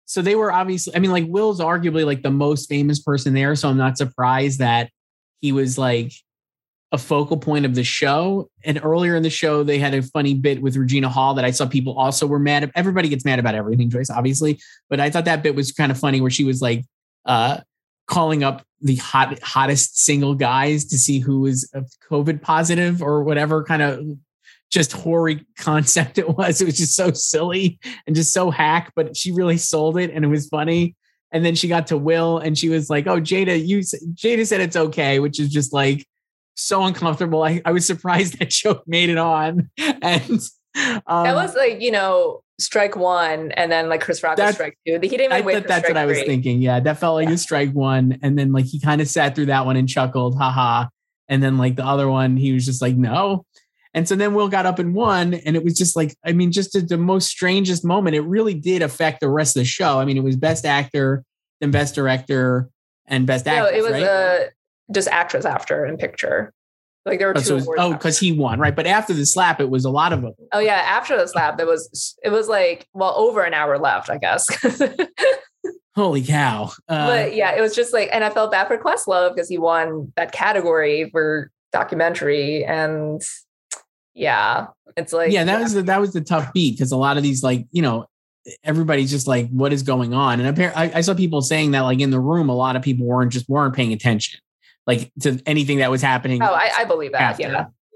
so 0.06 0.22
they 0.22 0.36
were 0.36 0.52
obviously. 0.52 0.96
I 0.96 1.00
mean, 1.00 1.12
like 1.12 1.26
Will's 1.28 1.60
arguably 1.60 2.06
like 2.06 2.22
the 2.22 2.32
most 2.32 2.68
famous 2.70 3.00
person 3.00 3.34
there, 3.34 3.56
so 3.56 3.70
I'm 3.70 3.78
not 3.78 3.98
surprised 3.98 4.60
that 4.60 4.89
he 5.41 5.52
was 5.52 5.78
like 5.78 6.14
a 6.94 6.98
focal 6.98 7.38
point 7.38 7.66
of 7.66 7.74
the 7.74 7.84
show. 7.84 8.50
And 8.64 8.80
earlier 8.84 9.16
in 9.16 9.24
the 9.24 9.30
show, 9.32 9.64
they 9.64 9.80
had 9.80 9.96
a 9.96 10.04
funny 10.04 10.36
bit 10.36 10.62
with 10.62 10.78
Regina 10.78 11.10
Hall 11.10 11.34
that 11.34 11.44
I 11.44 11.50
saw 11.50 11.66
people 11.66 11.98
also 11.98 12.28
were 12.28 12.39
mad. 12.39 12.72
Everybody 12.76 13.10
gets 13.10 13.26
mad 13.26 13.39
about 13.39 13.56
everything, 13.56 13.89
Joyce, 13.89 14.12
obviously. 14.12 14.62
But 14.91 15.00
I 15.00 15.10
thought 15.10 15.26
that 15.26 15.41
bit 15.41 15.56
was 15.56 15.72
kind 15.72 15.91
of 15.91 15.98
funny 15.98 16.22
where 16.22 16.30
she 16.30 16.44
was 16.44 16.62
like, 16.62 16.86
uh, 17.26 17.62
calling 18.06 18.44
up 18.44 18.64
the 18.82 18.98
hot 18.98 19.39
hottest 19.41 19.98
single 19.98 20.36
guys 20.36 20.86
to 20.86 20.98
see 20.98 21.20
who 21.20 21.41
was 21.41 21.68
COVID 22.12 22.41
positive 22.41 23.02
or 23.02 23.24
whatever 23.24 23.64
kind 23.64 23.82
of 23.82 24.06
just 24.70 24.91
hoary 24.91 25.46
concept 25.58 26.20
it 26.20 26.30
was. 26.30 26.62
It 26.62 26.66
was 26.66 26.78
just 26.78 26.96
so 26.96 27.12
silly 27.12 27.80
and 28.06 28.16
just 28.16 28.34
so 28.34 28.52
hack, 28.52 28.91
but 28.96 29.18
she 29.18 29.32
really 29.32 29.58
sold 29.58 29.98
it 29.98 30.12
and 30.12 30.24
it 30.24 30.28
was 30.28 30.48
funny. 30.48 30.96
And 31.32 31.44
then 31.44 31.56
she 31.56 31.68
got 31.68 31.88
to 31.88 31.98
Will 31.98 32.38
and 32.38 32.56
she 32.56 32.70
was 32.70 32.91
like, 32.91 33.08
"Oh, 33.08 33.20
Jada, 33.20 33.66
you 33.66 33.80
Jada 33.80 34.46
said 34.46 34.62
it's 34.62 34.76
okay," 34.76 35.20
which 35.20 35.39
is 35.39 35.50
just 35.50 35.74
like 35.74 36.06
so 36.56 36.84
uncomfortable. 36.84 37.43
I, 37.43 37.62
I 37.66 37.72
was 37.72 37.86
surprised 37.86 38.38
that 38.39 38.49
joke 38.49 38.84
made 38.88 39.10
it 39.10 39.18
on. 39.18 39.70
And 40.76 41.01
um, 41.06 41.24
that 41.24 41.36
was 41.36 41.56
like, 41.56 41.82
you 41.82 41.91
know, 41.91 42.41
strike 42.60 42.95
one 42.95 43.51
and 43.51 43.72
then 43.72 43.89
like 43.89 44.01
Chris 44.01 44.24
Rock 44.24 44.38
was 44.38 44.56
strike 44.56 44.78
two. 44.86 44.93
He 44.93 45.10
didn't 45.10 45.22
even 45.22 45.32
I 45.32 45.41
wait. 45.41 45.68
that's 45.68 45.88
what 45.88 45.97
I 45.97 46.06
was 46.06 46.18
three. 46.18 46.28
thinking. 46.28 46.62
Yeah, 46.62 46.80
that 46.80 46.97
felt 46.97 47.16
like 47.16 47.28
yeah. 47.28 47.36
a 47.36 47.38
strike 47.38 47.74
one. 47.74 48.20
And 48.22 48.38
then 48.38 48.51
like 48.51 48.66
he 48.66 48.80
kind 48.80 48.99
of 48.99 49.08
sat 49.08 49.36
through 49.36 49.47
that 49.47 49.66
one 49.66 49.78
and 49.78 49.88
chuckled, 49.88 50.38
haha. 50.38 50.88
And 51.30 51.41
then 51.41 51.58
like 51.58 51.76
the 51.76 51.86
other 51.86 52.10
one, 52.10 52.38
he 52.38 52.54
was 52.54 52.66
just 52.66 52.82
like, 52.82 52.95
no. 52.95 53.45
And 53.93 54.08
so 54.08 54.16
then 54.16 54.34
Will 54.34 54.49
got 54.49 54.66
up 54.66 54.80
and 54.80 54.95
won. 54.95 55.36
And 55.36 55.56
it 55.56 55.64
was 55.64 55.78
just 55.78 55.95
like, 55.95 56.16
I 56.26 56.34
mean, 56.34 56.51
just 56.51 56.74
the 56.89 56.97
most 56.97 57.28
strangest 57.28 57.86
moment. 57.86 58.16
It 58.16 58.22
really 58.22 58.56
did 58.56 58.82
affect 58.82 59.20
the 59.20 59.30
rest 59.30 59.56
of 59.56 59.62
the 59.62 59.66
show. 59.66 59.99
I 59.99 60.06
mean, 60.06 60.18
it 60.18 60.24
was 60.24 60.36
best 60.36 60.66
actor, 60.66 61.24
then 61.62 61.72
best 61.72 61.93
director, 61.93 62.70
and 63.06 63.28
best 63.28 63.47
actor. 63.47 63.72
No, 63.72 63.78
it 63.78 63.84
was 63.84 63.91
right? 63.91 64.04
uh, 64.04 64.39
just 64.91 65.07
actress 65.07 65.45
after 65.45 65.86
and 65.86 65.97
picture. 65.97 66.53
Like 67.05 67.19
there 67.19 67.27
were 67.27 67.38
oh, 67.38 67.41
two. 67.41 67.59
So 67.59 67.73
oh, 67.77 67.93
because 67.93 68.17
he 68.17 68.31
won, 68.31 68.59
right? 68.59 68.75
But 68.75 68.88
after 68.88 69.13
the 69.13 69.25
slap, 69.25 69.59
it 69.59 69.69
was 69.69 69.84
a 69.84 69.89
lot 69.89 70.13
of 70.13 70.21
them. 70.21 70.34
Oh 70.53 70.59
yeah, 70.59 70.75
after 70.75 71.17
the 71.17 71.27
slap, 71.27 71.57
there 71.57 71.67
was 71.67 72.17
it 72.23 72.29
was 72.29 72.47
like 72.47 72.88
well 72.93 73.13
over 73.17 73.43
an 73.43 73.53
hour 73.53 73.77
left, 73.77 74.09
I 74.09 74.17
guess. 74.17 74.47
Holy 75.95 76.23
cow! 76.23 76.71
Uh, 76.88 77.07
but 77.07 77.36
yeah, 77.36 77.55
it 77.55 77.61
was 77.61 77.75
just 77.75 77.93
like, 77.93 78.09
and 78.11 78.23
I 78.23 78.29
felt 78.29 78.51
bad 78.51 78.67
for 78.67 78.77
Questlove 78.77 79.36
because 79.36 79.49
he 79.49 79.57
won 79.57 80.11
that 80.15 80.31
category 80.31 81.09
for 81.11 81.51
documentary, 81.73 82.63
and 82.63 83.21
yeah, 84.13 84.67
it's 84.95 85.11
like 85.11 85.31
yeah, 85.31 85.43
that 85.43 85.57
yeah. 85.57 85.63
was 85.63 85.73
the, 85.73 85.84
that 85.84 85.99
was 85.99 86.13
the 86.13 86.21
tough 86.21 86.53
beat 86.53 86.77
because 86.77 86.93
a 86.93 86.97
lot 86.97 87.17
of 87.17 87.23
these 87.23 87.43
like 87.43 87.67
you 87.71 87.81
know 87.81 88.05
everybody's 88.63 89.11
just 89.11 89.27
like 89.27 89.49
what 89.49 89.73
is 89.73 89.84
going 89.84 90.13
on, 90.13 90.39
and 90.39 90.47
apparently 90.47 90.81
I, 90.81 90.99
I 90.99 91.01
saw 91.01 91.13
people 91.13 91.41
saying 91.41 91.71
that 91.71 91.81
like 91.81 91.99
in 91.99 92.11
the 92.11 92.19
room, 92.19 92.47
a 92.47 92.55
lot 92.55 92.77
of 92.77 92.81
people 92.81 93.05
weren't 93.05 93.34
just 93.34 93.49
weren't 93.49 93.75
paying 93.75 93.91
attention 93.91 94.39
like 94.86 95.11
to 95.21 95.39
anything 95.45 95.77
that 95.79 95.91
was 95.91 96.01
happening. 96.01 96.41
Oh, 96.41 96.53
I, 96.53 96.71
I 96.79 96.86
believe 96.86 97.11
that. 97.13 97.21
After. 97.21 97.43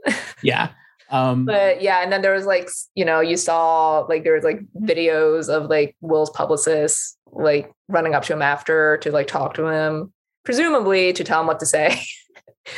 Yeah. 0.06 0.16
yeah. 0.44 0.70
Um, 1.10 1.46
but 1.46 1.82
yeah, 1.82 2.04
and 2.04 2.12
then 2.12 2.22
there 2.22 2.34
was 2.34 2.46
like, 2.46 2.70
you 2.96 3.06
know, 3.06 3.22
you 3.22 3.38
saw 3.38 4.00
like 4.00 4.24
there 4.24 4.34
was 4.34 4.44
like 4.44 4.60
videos 4.82 5.50
of 5.50 5.70
like 5.70 5.96
Will's 6.02 6.30
publicist 6.30 7.18
like 7.32 7.72
running 7.88 8.14
up 8.14 8.24
to 8.24 8.34
him 8.34 8.42
after 8.42 8.98
to 8.98 9.12
like 9.12 9.28
talk 9.28 9.54
to 9.56 9.68
him, 9.68 10.14
presumably 10.44 11.14
to 11.14 11.24
tell 11.24 11.42
him 11.42 11.48
what 11.48 11.60
to 11.60 11.66
say. 11.66 12.02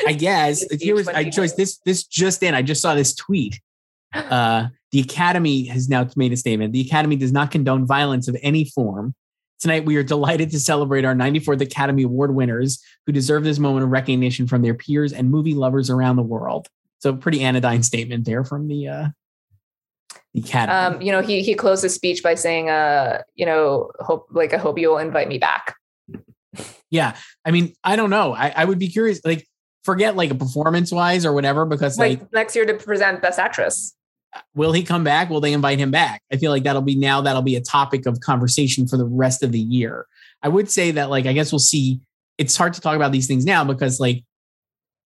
I 0.05 0.14
guess 0.14 0.64
here 0.80 0.95
was 0.95 1.07
I 1.07 1.30
chose 1.30 1.55
this 1.55 1.80
this 1.86 2.03
just 2.03 2.43
in. 2.43 2.53
I 2.53 2.62
just 2.62 2.82
saw 2.82 2.95
this 2.95 3.14
tweet. 3.14 3.60
Uh, 4.12 4.70
the 4.91 5.01
Academy 5.01 5.66
has 5.66 5.88
now 5.88 6.07
made 6.16 6.34
a 6.34 6.38
statement. 6.38 6.74
The 6.74 6.82
Academy 6.82 7.16
does 7.16 7.32
not 7.32 7.51
condone 7.51 7.86
violence 7.86 8.28
of 8.28 8.36
any 8.41 8.66
form 8.66 9.14
Tonight, 9.60 9.86
we 9.86 9.97
are 9.97 10.03
delighted 10.03 10.51
to 10.51 10.60
celebrate 10.60 11.03
our 11.03 11.14
94th 11.14 11.60
Academy 11.60 12.03
Award 12.03 12.34
winners 12.34 12.82
who 13.05 13.12
deserve 13.12 13.43
this 13.43 13.60
moment 13.60 13.84
of 13.84 13.91
recognition 13.91 14.47
from 14.47 14.62
their 14.62 14.74
peers 14.74 15.12
and 15.12 15.30
movie 15.30 15.53
lovers 15.53 15.89
around 15.89 16.16
the 16.16 16.24
world. 16.24 16.70
So, 16.99 17.14
pretty 17.14 17.41
anodyne 17.41 17.84
statement 17.84 18.26
there 18.26 18.45
from 18.45 18.68
the 18.70 18.88
uh, 18.88 19.07
the 20.34 20.39
Academy. 20.41 20.95
Um, 20.95 21.01
you 21.01 21.12
know, 21.12 21.22
he 21.22 21.41
he 21.43 21.55
closed 21.55 21.84
his 21.84 21.93
speech 21.93 22.24
by 22.24 22.36
saying, 22.36 22.70
uh, 22.70 23.22
you 23.36 23.45
know, 23.45 23.91
hope 23.99 24.28
like 24.32 24.53
I 24.53 24.57
hope 24.57 24.80
you'll 24.80 24.97
invite 24.97 25.28
me 25.28 25.38
back. 25.38 25.76
Yeah, 26.89 27.16
I 27.45 27.51
mean, 27.51 27.74
I 27.84 27.95
don't 27.95 28.10
know. 28.10 28.34
I, 28.34 28.53
I 28.55 28.66
would 28.66 28.80
be 28.80 28.88
curious. 28.88 29.24
Like, 29.24 29.45
forget 29.84 30.16
like 30.16 30.32
a 30.32 30.36
performance 30.36 30.91
wise 30.91 31.26
or 31.26 31.34
whatever, 31.34 31.66
because 31.66 31.97
like, 31.97 32.20
like 32.20 32.34
next 32.34 32.55
year 32.55 32.66
to 32.66 32.74
present 32.76 33.22
Best 33.22 33.39
Actress 33.39 33.93
will 34.54 34.74
he 34.74 34.84
come 34.84 35.04
back? 35.04 35.30
Will 35.30 35.42
they 35.42 35.54
invite 35.54 35.80
him 35.80 35.92
back? 35.92 36.22
I 36.32 36.38
feel 36.38 36.52
like 36.52 36.64
that'll 36.64 36.82
be 36.82 36.96
now 36.96 37.22
that'll 37.22 37.42
be 37.42 37.56
a 37.56 37.62
topic 37.62 38.06
of 38.06 38.20
conversation 38.20 38.88
for 38.88 38.98
the 38.98 39.06
rest 39.06 39.44
of 39.44 39.52
the 39.52 39.60
year. 39.60 40.06
I 40.42 40.50
would 40.50 40.70
say 40.70 40.92
that 40.92 41.10
like 41.10 41.26
I 41.26 41.34
guess 41.34 41.52
we'll 41.52 41.60
see. 41.60 42.00
It's 42.38 42.56
hard 42.56 42.74
to 42.74 42.82
talk 42.82 42.96
about 42.96 43.12
these 43.12 43.28
things 43.28 43.46
now 43.46 43.64
because 43.64 44.00
like 44.00 44.24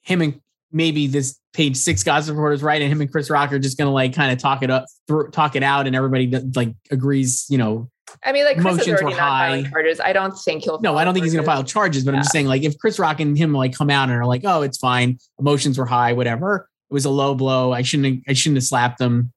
him 0.01 0.21
and 0.21 0.39
maybe 0.71 1.07
this 1.07 1.39
page 1.53 1.77
six 1.77 2.03
gossip 2.03 2.37
is 2.51 2.63
right, 2.63 2.81
and 2.81 2.91
him 2.91 3.01
and 3.01 3.11
Chris 3.11 3.29
Rock 3.29 3.51
are 3.53 3.59
just 3.59 3.77
gonna 3.77 3.91
like 3.91 4.13
kind 4.13 4.31
of 4.31 4.39
talk 4.39 4.63
it 4.63 4.69
up, 4.69 4.85
th- 5.07 5.31
talk 5.31 5.55
it 5.55 5.63
out, 5.63 5.87
and 5.87 5.95
everybody 5.95 6.27
like 6.55 6.75
agrees. 6.91 7.45
You 7.49 7.57
know, 7.57 7.89
I 8.23 8.33
mean, 8.33 8.45
like 8.45 8.57
Chris 8.57 8.75
emotions 8.75 9.01
were 9.01 9.11
high. 9.11 9.63
charges. 9.63 9.99
I 9.99 10.13
don't 10.13 10.37
think 10.37 10.63
he'll. 10.63 10.79
No, 10.81 10.97
I 10.97 11.05
don't 11.05 11.13
think 11.13 11.23
he's 11.23 11.33
going 11.33 11.43
to 11.43 11.49
file 11.49 11.63
charges. 11.63 12.03
But 12.03 12.11
yeah. 12.11 12.17
I'm 12.17 12.23
just 12.23 12.31
saying, 12.31 12.47
like, 12.47 12.63
if 12.63 12.77
Chris 12.77 12.99
Rock 12.99 13.19
and 13.19 13.37
him 13.37 13.53
like 13.53 13.73
come 13.75 13.89
out 13.89 14.09
and 14.09 14.13
are 14.13 14.25
like, 14.25 14.41
"Oh, 14.45 14.61
it's 14.61 14.77
fine," 14.77 15.17
emotions 15.39 15.77
were 15.77 15.85
high, 15.85 16.13
whatever 16.13 16.69
it 16.93 16.97
was 16.97 17.05
a 17.05 17.09
low 17.09 17.33
blow. 17.33 17.71
I 17.71 17.81
shouldn't 17.81 18.05
have, 18.05 18.23
I 18.27 18.33
shouldn't 18.33 18.57
have 18.57 18.65
slapped 18.65 19.01
him. 19.01 19.33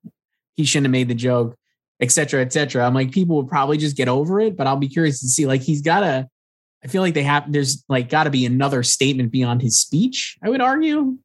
He 0.56 0.66
shouldn't 0.66 0.84
have 0.84 0.92
made 0.92 1.08
the 1.08 1.14
joke, 1.14 1.56
etc., 2.02 2.42
etc. 2.42 2.84
I'm 2.84 2.92
like, 2.92 3.12
people 3.12 3.34
will 3.34 3.46
probably 3.46 3.78
just 3.78 3.96
get 3.96 4.08
over 4.08 4.38
it, 4.40 4.58
but 4.58 4.66
I'll 4.66 4.76
be 4.76 4.88
curious 4.88 5.20
to 5.20 5.26
see. 5.28 5.46
Like, 5.46 5.62
he's 5.62 5.80
got 5.80 6.00
to. 6.00 6.28
I 6.84 6.88
feel 6.88 7.00
like 7.00 7.14
they 7.14 7.22
have. 7.22 7.50
There's 7.50 7.82
like 7.88 8.10
got 8.10 8.24
to 8.24 8.30
be 8.30 8.44
another 8.44 8.82
statement 8.82 9.32
beyond 9.32 9.62
his 9.62 9.80
speech. 9.80 10.36
I 10.42 10.50
would 10.50 10.60
argue. 10.60 11.16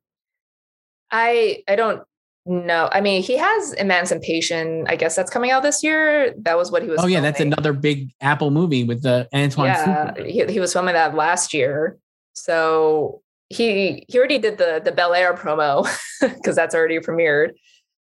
I 1.12 1.64
I 1.68 1.76
don't 1.76 2.02
know. 2.46 2.88
I 2.90 3.02
mean, 3.02 3.22
he 3.22 3.36
has 3.38 3.74
Emancipation. 3.74 4.86
I 4.88 4.96
guess 4.96 5.18
that's 5.18 5.30
coming 5.30 5.52
out 5.52 5.64
this 5.64 5.84
year. 5.84 6.34
That 6.38 6.58
was 6.58 6.72
what 6.72 6.82
he 6.82 6.88
was. 6.88 7.02
Oh 7.02 7.08
yeah, 7.08 7.18
filming. 7.18 7.24
that's 7.24 7.40
another 7.42 7.74
big 7.74 8.14
Apple 8.22 8.52
movie 8.52 8.86
with 8.86 9.04
the 9.04 9.28
Antoine. 9.36 9.68
Yeah, 9.68 10.14
he, 10.24 10.46
he 10.46 10.60
was 10.62 10.72
filming 10.72 10.94
that 10.94 11.14
last 11.14 11.54
year. 11.54 11.98
So 12.34 13.22
he 13.52 14.06
he 14.08 14.18
already 14.18 14.38
did 14.40 14.58
the 14.58 14.82
the 14.84 14.92
Bel 14.92 15.14
Air 15.14 15.34
promo 15.34 15.88
because 16.22 16.56
that's 16.56 16.76
already 16.76 17.00
premiered. 17.00 17.52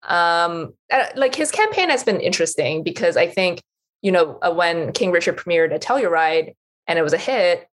Um, 0.04 0.74
uh, 0.92 1.06
like 1.16 1.36
his 1.36 1.52
campaign 1.52 1.90
has 1.90 2.04
been 2.04 2.20
interesting 2.22 2.84
because 2.84 3.18
I 3.18 3.28
think 3.28 3.62
you 4.02 4.12
know 4.12 4.38
uh, 4.42 4.54
when 4.54 4.92
King 4.94 5.12
Richard 5.12 5.38
premiered 5.38 5.74
a 5.74 5.80
Telluride, 5.80 6.54
and 6.88 7.00
it 7.00 7.02
was 7.02 7.14
a 7.14 7.18
hit, 7.18 7.68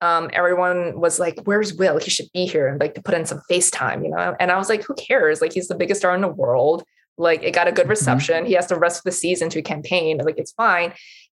um, 0.00 0.30
everyone 0.32 1.00
was 1.00 1.18
like, 1.18 1.38
"Where's 1.44 1.72
Will? 1.74 1.98
He 1.98 2.10
should 2.10 2.28
be 2.34 2.46
here," 2.46 2.66
and 2.66 2.80
like 2.80 2.94
to 2.94 3.02
put 3.02 3.14
in 3.14 3.24
some 3.26 3.40
FaceTime, 3.50 4.02
you 4.02 4.10
know. 4.10 4.36
And 4.38 4.50
I 4.50 4.58
was 4.58 4.68
like, 4.68 4.82
"Who 4.84 4.94
cares? 4.94 5.40
Like 5.40 5.52
he's 5.52 5.68
the 5.68 5.76
biggest 5.76 6.00
star 6.00 6.14
in 6.14 6.20
the 6.20 6.28
world. 6.28 6.84
Like 7.18 7.42
it 7.42 7.52
got 7.54 7.68
a 7.68 7.72
good 7.72 7.82
Mm-hmm. 7.84 7.90
reception. 7.90 8.46
He 8.46 8.54
has 8.54 8.66
the 8.66 8.78
rest 8.78 8.98
of 8.98 9.04
the 9.04 9.12
season 9.12 9.48
to 9.50 9.62
campaign. 9.62 10.18
Like 10.18 10.38
it's 10.38 10.52
fine." 10.52 10.92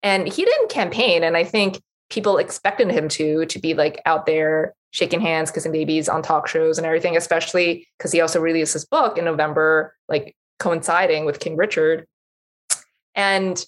And 0.03 0.27
he 0.27 0.45
didn't 0.45 0.69
campaign, 0.69 1.23
and 1.23 1.35
I 1.35 1.43
think 1.43 1.81
people 2.09 2.37
expected 2.37 2.89
him 2.89 3.09
to 3.09 3.45
to 3.45 3.59
be 3.59 3.73
like 3.73 4.01
out 4.05 4.25
there 4.25 4.73
shaking 4.91 5.19
hands, 5.21 5.51
kissing 5.51 5.71
babies 5.71 6.09
on 6.09 6.21
talk 6.21 6.47
shows 6.47 6.77
and 6.77 6.87
everything, 6.87 7.17
especially 7.17 7.87
because 7.97 8.11
he 8.11 8.21
also 8.21 8.39
released 8.39 8.73
his 8.73 8.85
book 8.85 9.17
in 9.17 9.25
November, 9.25 9.93
like 10.07 10.35
coinciding 10.59 11.25
with 11.25 11.39
King 11.39 11.55
Richard. 11.55 12.07
And 13.13 13.63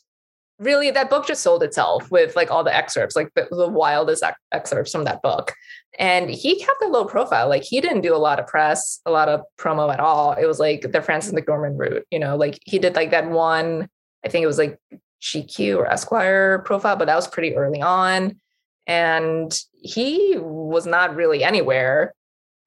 really, 0.59 0.91
that 0.91 1.09
book 1.09 1.27
just 1.27 1.41
sold 1.41 1.63
itself 1.63 2.09
with 2.09 2.35
like 2.35 2.51
all 2.51 2.63
the 2.63 2.75
excerpts, 2.75 3.15
like 3.15 3.31
the, 3.35 3.47
the 3.51 3.67
wildest 3.67 4.23
ex- 4.23 4.39
excerpts 4.51 4.91
from 4.91 5.03
that 5.03 5.21
book. 5.21 5.53
And 5.97 6.29
he 6.29 6.59
kept 6.59 6.81
a 6.81 6.87
low 6.87 7.05
profile. 7.05 7.49
Like 7.49 7.63
he 7.63 7.81
didn't 7.81 8.01
do 8.01 8.15
a 8.15 8.17
lot 8.17 8.39
of 8.39 8.47
press, 8.47 9.01
a 9.05 9.11
lot 9.11 9.27
of 9.27 9.41
promo 9.59 9.91
at 9.93 9.99
all. 9.99 10.33
It 10.33 10.45
was 10.45 10.59
like 10.59 10.91
the 10.91 11.01
Frances 11.01 11.33
McDormand 11.33 11.77
route, 11.77 12.05
you 12.09 12.19
know, 12.19 12.37
like 12.37 12.59
he 12.65 12.79
did 12.79 12.95
like 12.95 13.11
that 13.11 13.29
one, 13.29 13.89
I 14.23 14.29
think 14.29 14.43
it 14.43 14.47
was 14.47 14.57
like 14.57 14.79
GQ 15.21 15.77
or 15.77 15.87
Esquire 15.87 16.59
profile, 16.59 16.95
but 16.95 17.05
that 17.05 17.15
was 17.15 17.27
pretty 17.27 17.55
early 17.55 17.81
on. 17.81 18.39
And 18.87 19.57
he 19.81 20.35
was 20.37 20.85
not 20.85 21.15
really 21.15 21.43
anywhere. 21.43 22.13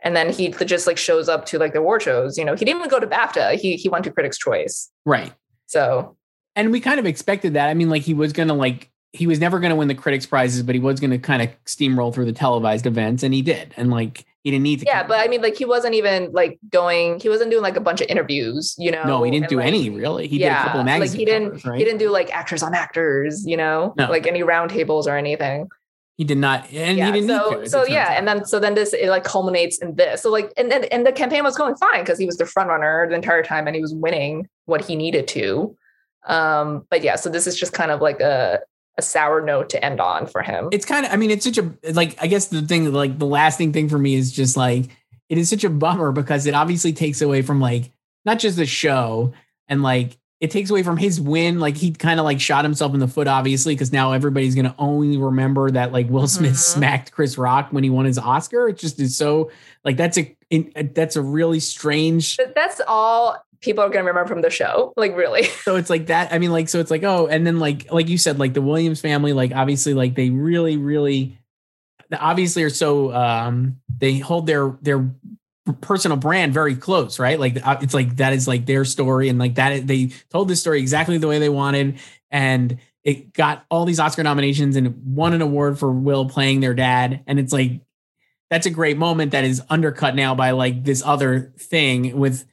And 0.04 0.16
then 0.16 0.32
he 0.32 0.48
just 0.48 0.86
like 0.86 0.98
shows 0.98 1.28
up 1.28 1.46
to 1.46 1.58
like 1.58 1.72
the 1.72 1.78
award 1.78 2.02
shows. 2.02 2.36
You 2.36 2.44
know, 2.44 2.54
he 2.54 2.64
didn't 2.64 2.80
even 2.80 2.90
go 2.90 3.00
to 3.00 3.06
BAFTA. 3.06 3.54
He 3.54 3.76
he 3.76 3.88
went 3.88 4.04
to 4.04 4.10
Critics' 4.10 4.38
Choice. 4.38 4.90
Right. 5.04 5.32
So 5.66 6.16
And 6.56 6.72
we 6.72 6.80
kind 6.80 6.98
of 6.98 7.06
expected 7.06 7.54
that. 7.54 7.68
I 7.68 7.74
mean, 7.74 7.88
like 7.88 8.02
he 8.02 8.14
was 8.14 8.32
gonna 8.32 8.54
like 8.54 8.90
he 9.12 9.26
was 9.26 9.38
never 9.38 9.60
gonna 9.60 9.76
win 9.76 9.88
the 9.88 9.94
critics 9.94 10.26
prizes, 10.26 10.62
but 10.62 10.74
he 10.74 10.80
was 10.80 11.00
gonna 11.00 11.18
kind 11.18 11.42
of 11.42 11.50
steamroll 11.64 12.12
through 12.12 12.24
the 12.24 12.32
televised 12.32 12.86
events, 12.86 13.22
and 13.22 13.32
he 13.32 13.42
did. 13.42 13.74
And 13.76 13.90
like 13.90 14.24
he 14.42 14.50
didn't 14.50 14.64
need 14.64 14.80
to. 14.80 14.86
yeah, 14.86 15.06
but 15.06 15.20
I 15.20 15.28
mean, 15.28 15.40
like 15.40 15.56
he 15.56 15.64
wasn't 15.64 15.94
even 15.94 16.32
like 16.32 16.58
going. 16.68 17.20
He 17.20 17.28
wasn't 17.28 17.50
doing 17.50 17.62
like 17.62 17.76
a 17.76 17.80
bunch 17.80 18.00
of 18.00 18.08
interviews. 18.08 18.74
You 18.76 18.90
know. 18.90 19.04
no, 19.04 19.22
he 19.22 19.30
didn't 19.30 19.44
and, 19.44 19.50
do 19.50 19.56
like, 19.58 19.66
any 19.66 19.90
really. 19.90 20.26
He 20.26 20.38
did 20.38 20.50
a 20.50 20.54
couple 20.56 20.80
of 20.80 20.86
like 20.86 21.10
he 21.12 21.24
didn't. 21.24 21.48
covers, 21.50 21.64
right? 21.64 21.78
He 21.78 21.84
didn't 21.84 22.00
do 22.00 22.10
like 22.10 22.34
actors 22.34 22.62
on 22.62 22.74
actors. 22.74 23.46
You 23.46 23.56
know, 23.56 23.94
No. 23.96 24.10
like 24.10 24.26
any 24.26 24.42
roundtables 24.42 25.06
or 25.06 25.16
anything. 25.16 25.68
He 26.18 26.24
did 26.24 26.38
not, 26.38 26.70
and 26.72 26.98
yeah. 26.98 27.06
he 27.06 27.12
didn't 27.12 27.28
so 27.28 27.50
need 27.50 27.64
to. 27.64 27.70
so 27.70 27.86
yeah, 27.86 28.12
and 28.18 28.28
then 28.28 28.44
so 28.44 28.60
then 28.60 28.74
this 28.74 28.92
it 28.92 29.08
like 29.08 29.24
culminates 29.24 29.78
in 29.78 29.94
this. 29.94 30.22
So 30.22 30.30
like 30.30 30.52
and 30.56 30.70
then 30.70 30.84
and 30.84 31.06
the 31.06 31.12
campaign 31.12 31.42
was 31.44 31.56
going 31.56 31.74
fine 31.76 32.00
because 32.00 32.18
he 32.18 32.26
was 32.26 32.36
the 32.36 32.46
front 32.46 32.68
runner 32.68 33.08
the 33.08 33.14
entire 33.14 33.42
time 33.42 33.66
and 33.66 33.74
he 33.74 33.82
was 33.82 33.94
winning 33.94 34.48
what 34.66 34.84
he 34.84 34.96
needed 34.96 35.26
to. 35.28 35.76
Um, 36.26 36.86
but 36.90 37.02
yeah, 37.02 37.16
so 37.16 37.30
this 37.30 37.46
is 37.46 37.56
just 37.56 37.72
kind 37.72 37.90
of 37.90 38.00
like 38.00 38.20
a 38.20 38.60
a 38.98 39.02
sour 39.02 39.40
note 39.40 39.70
to 39.70 39.84
end 39.84 40.00
on 40.00 40.26
for 40.26 40.42
him. 40.42 40.68
it's 40.72 40.84
kind 40.84 41.06
of. 41.06 41.12
I 41.12 41.16
mean, 41.16 41.30
it's 41.30 41.44
such 41.44 41.58
a 41.58 41.72
like. 41.92 42.16
I 42.22 42.26
guess 42.26 42.48
the 42.48 42.62
thing, 42.62 42.92
like 42.92 43.18
the 43.18 43.26
lasting 43.26 43.72
thing 43.72 43.88
for 43.88 43.98
me 43.98 44.14
is 44.14 44.32
just 44.32 44.56
like 44.56 44.88
it 45.28 45.38
is 45.38 45.48
such 45.48 45.64
a 45.64 45.70
bummer 45.70 46.12
because 46.12 46.46
it 46.46 46.54
obviously 46.54 46.92
takes 46.92 47.22
away 47.22 47.42
from 47.42 47.60
like 47.60 47.90
not 48.24 48.38
just 48.38 48.56
the 48.56 48.66
show 48.66 49.32
and 49.68 49.82
like 49.82 50.18
it 50.40 50.50
takes 50.50 50.70
away 50.70 50.82
from 50.82 50.96
his 50.96 51.20
win. 51.20 51.58
Like 51.60 51.76
he 51.76 51.92
kind 51.92 52.18
of 52.20 52.24
like 52.24 52.40
shot 52.40 52.64
himself 52.64 52.92
in 52.94 53.00
the 53.00 53.08
foot, 53.08 53.28
obviously, 53.28 53.74
because 53.74 53.92
now 53.92 54.12
everybody's 54.12 54.54
gonna 54.54 54.74
only 54.78 55.16
remember 55.16 55.70
that 55.70 55.92
like 55.92 56.10
Will 56.10 56.26
Smith 56.28 56.52
Mhm. 56.54 56.56
smacked 56.56 57.12
Chris 57.12 57.38
Rock 57.38 57.68
when 57.70 57.84
he 57.84 57.90
won 57.90 58.04
his 58.04 58.18
Oscar. 58.18 58.68
It 58.68 58.76
just 58.76 59.00
is 59.00 59.16
so 59.16 59.50
like 59.84 59.96
that's 59.96 60.18
a 60.18 60.36
it, 60.50 60.94
that's 60.94 61.16
a 61.16 61.22
really 61.22 61.60
strange. 61.60 62.36
But 62.36 62.54
that's 62.54 62.80
all 62.86 63.42
people 63.62 63.82
are 63.82 63.88
going 63.88 64.04
to 64.04 64.10
remember 64.10 64.28
from 64.28 64.42
the 64.42 64.50
show. 64.50 64.92
Like 64.96 65.16
really. 65.16 65.48
So 65.62 65.76
it's 65.76 65.88
like 65.88 66.06
that. 66.06 66.32
I 66.32 66.38
mean, 66.38 66.50
like 66.50 66.68
so 66.68 66.80
it's 66.80 66.90
like 66.90 67.04
oh, 67.04 67.28
and 67.28 67.46
then 67.46 67.58
like 67.58 67.90
like 67.92 68.08
you 68.08 68.18
said, 68.18 68.38
like 68.38 68.52
the 68.52 68.60
Williams 68.60 69.00
family, 69.00 69.32
like 69.32 69.52
obviously, 69.54 69.94
like 69.94 70.16
they 70.16 70.30
really 70.30 70.76
really 70.76 71.38
obviously 72.18 72.62
are 72.62 72.70
so 72.70 73.12
um 73.14 73.80
they 73.98 74.18
hold 74.18 74.46
their 74.46 74.76
their 74.82 75.08
personal 75.80 76.16
brand 76.16 76.52
very 76.52 76.74
close 76.74 77.18
right 77.18 77.38
like 77.38 77.64
uh, 77.64 77.78
it's 77.80 77.94
like 77.94 78.16
that 78.16 78.32
is 78.32 78.48
like 78.48 78.66
their 78.66 78.84
story 78.84 79.28
and 79.28 79.38
like 79.38 79.54
that 79.54 79.86
they 79.86 80.10
told 80.28 80.48
this 80.48 80.60
story 80.60 80.80
exactly 80.80 81.18
the 81.18 81.28
way 81.28 81.38
they 81.38 81.48
wanted 81.48 81.98
and 82.30 82.78
it 83.04 83.32
got 83.32 83.64
all 83.70 83.84
these 83.84 84.00
oscar 84.00 84.22
nominations 84.24 84.74
and 84.74 84.94
won 85.06 85.32
an 85.32 85.40
award 85.40 85.78
for 85.78 85.90
will 85.92 86.28
playing 86.28 86.60
their 86.60 86.74
dad 86.74 87.22
and 87.26 87.38
it's 87.38 87.52
like 87.52 87.80
that's 88.50 88.66
a 88.66 88.70
great 88.70 88.98
moment 88.98 89.30
that 89.32 89.44
is 89.44 89.62
undercut 89.70 90.16
now 90.16 90.34
by 90.34 90.50
like 90.50 90.84
this 90.84 91.02
other 91.06 91.52
thing 91.58 92.18
with 92.18 92.44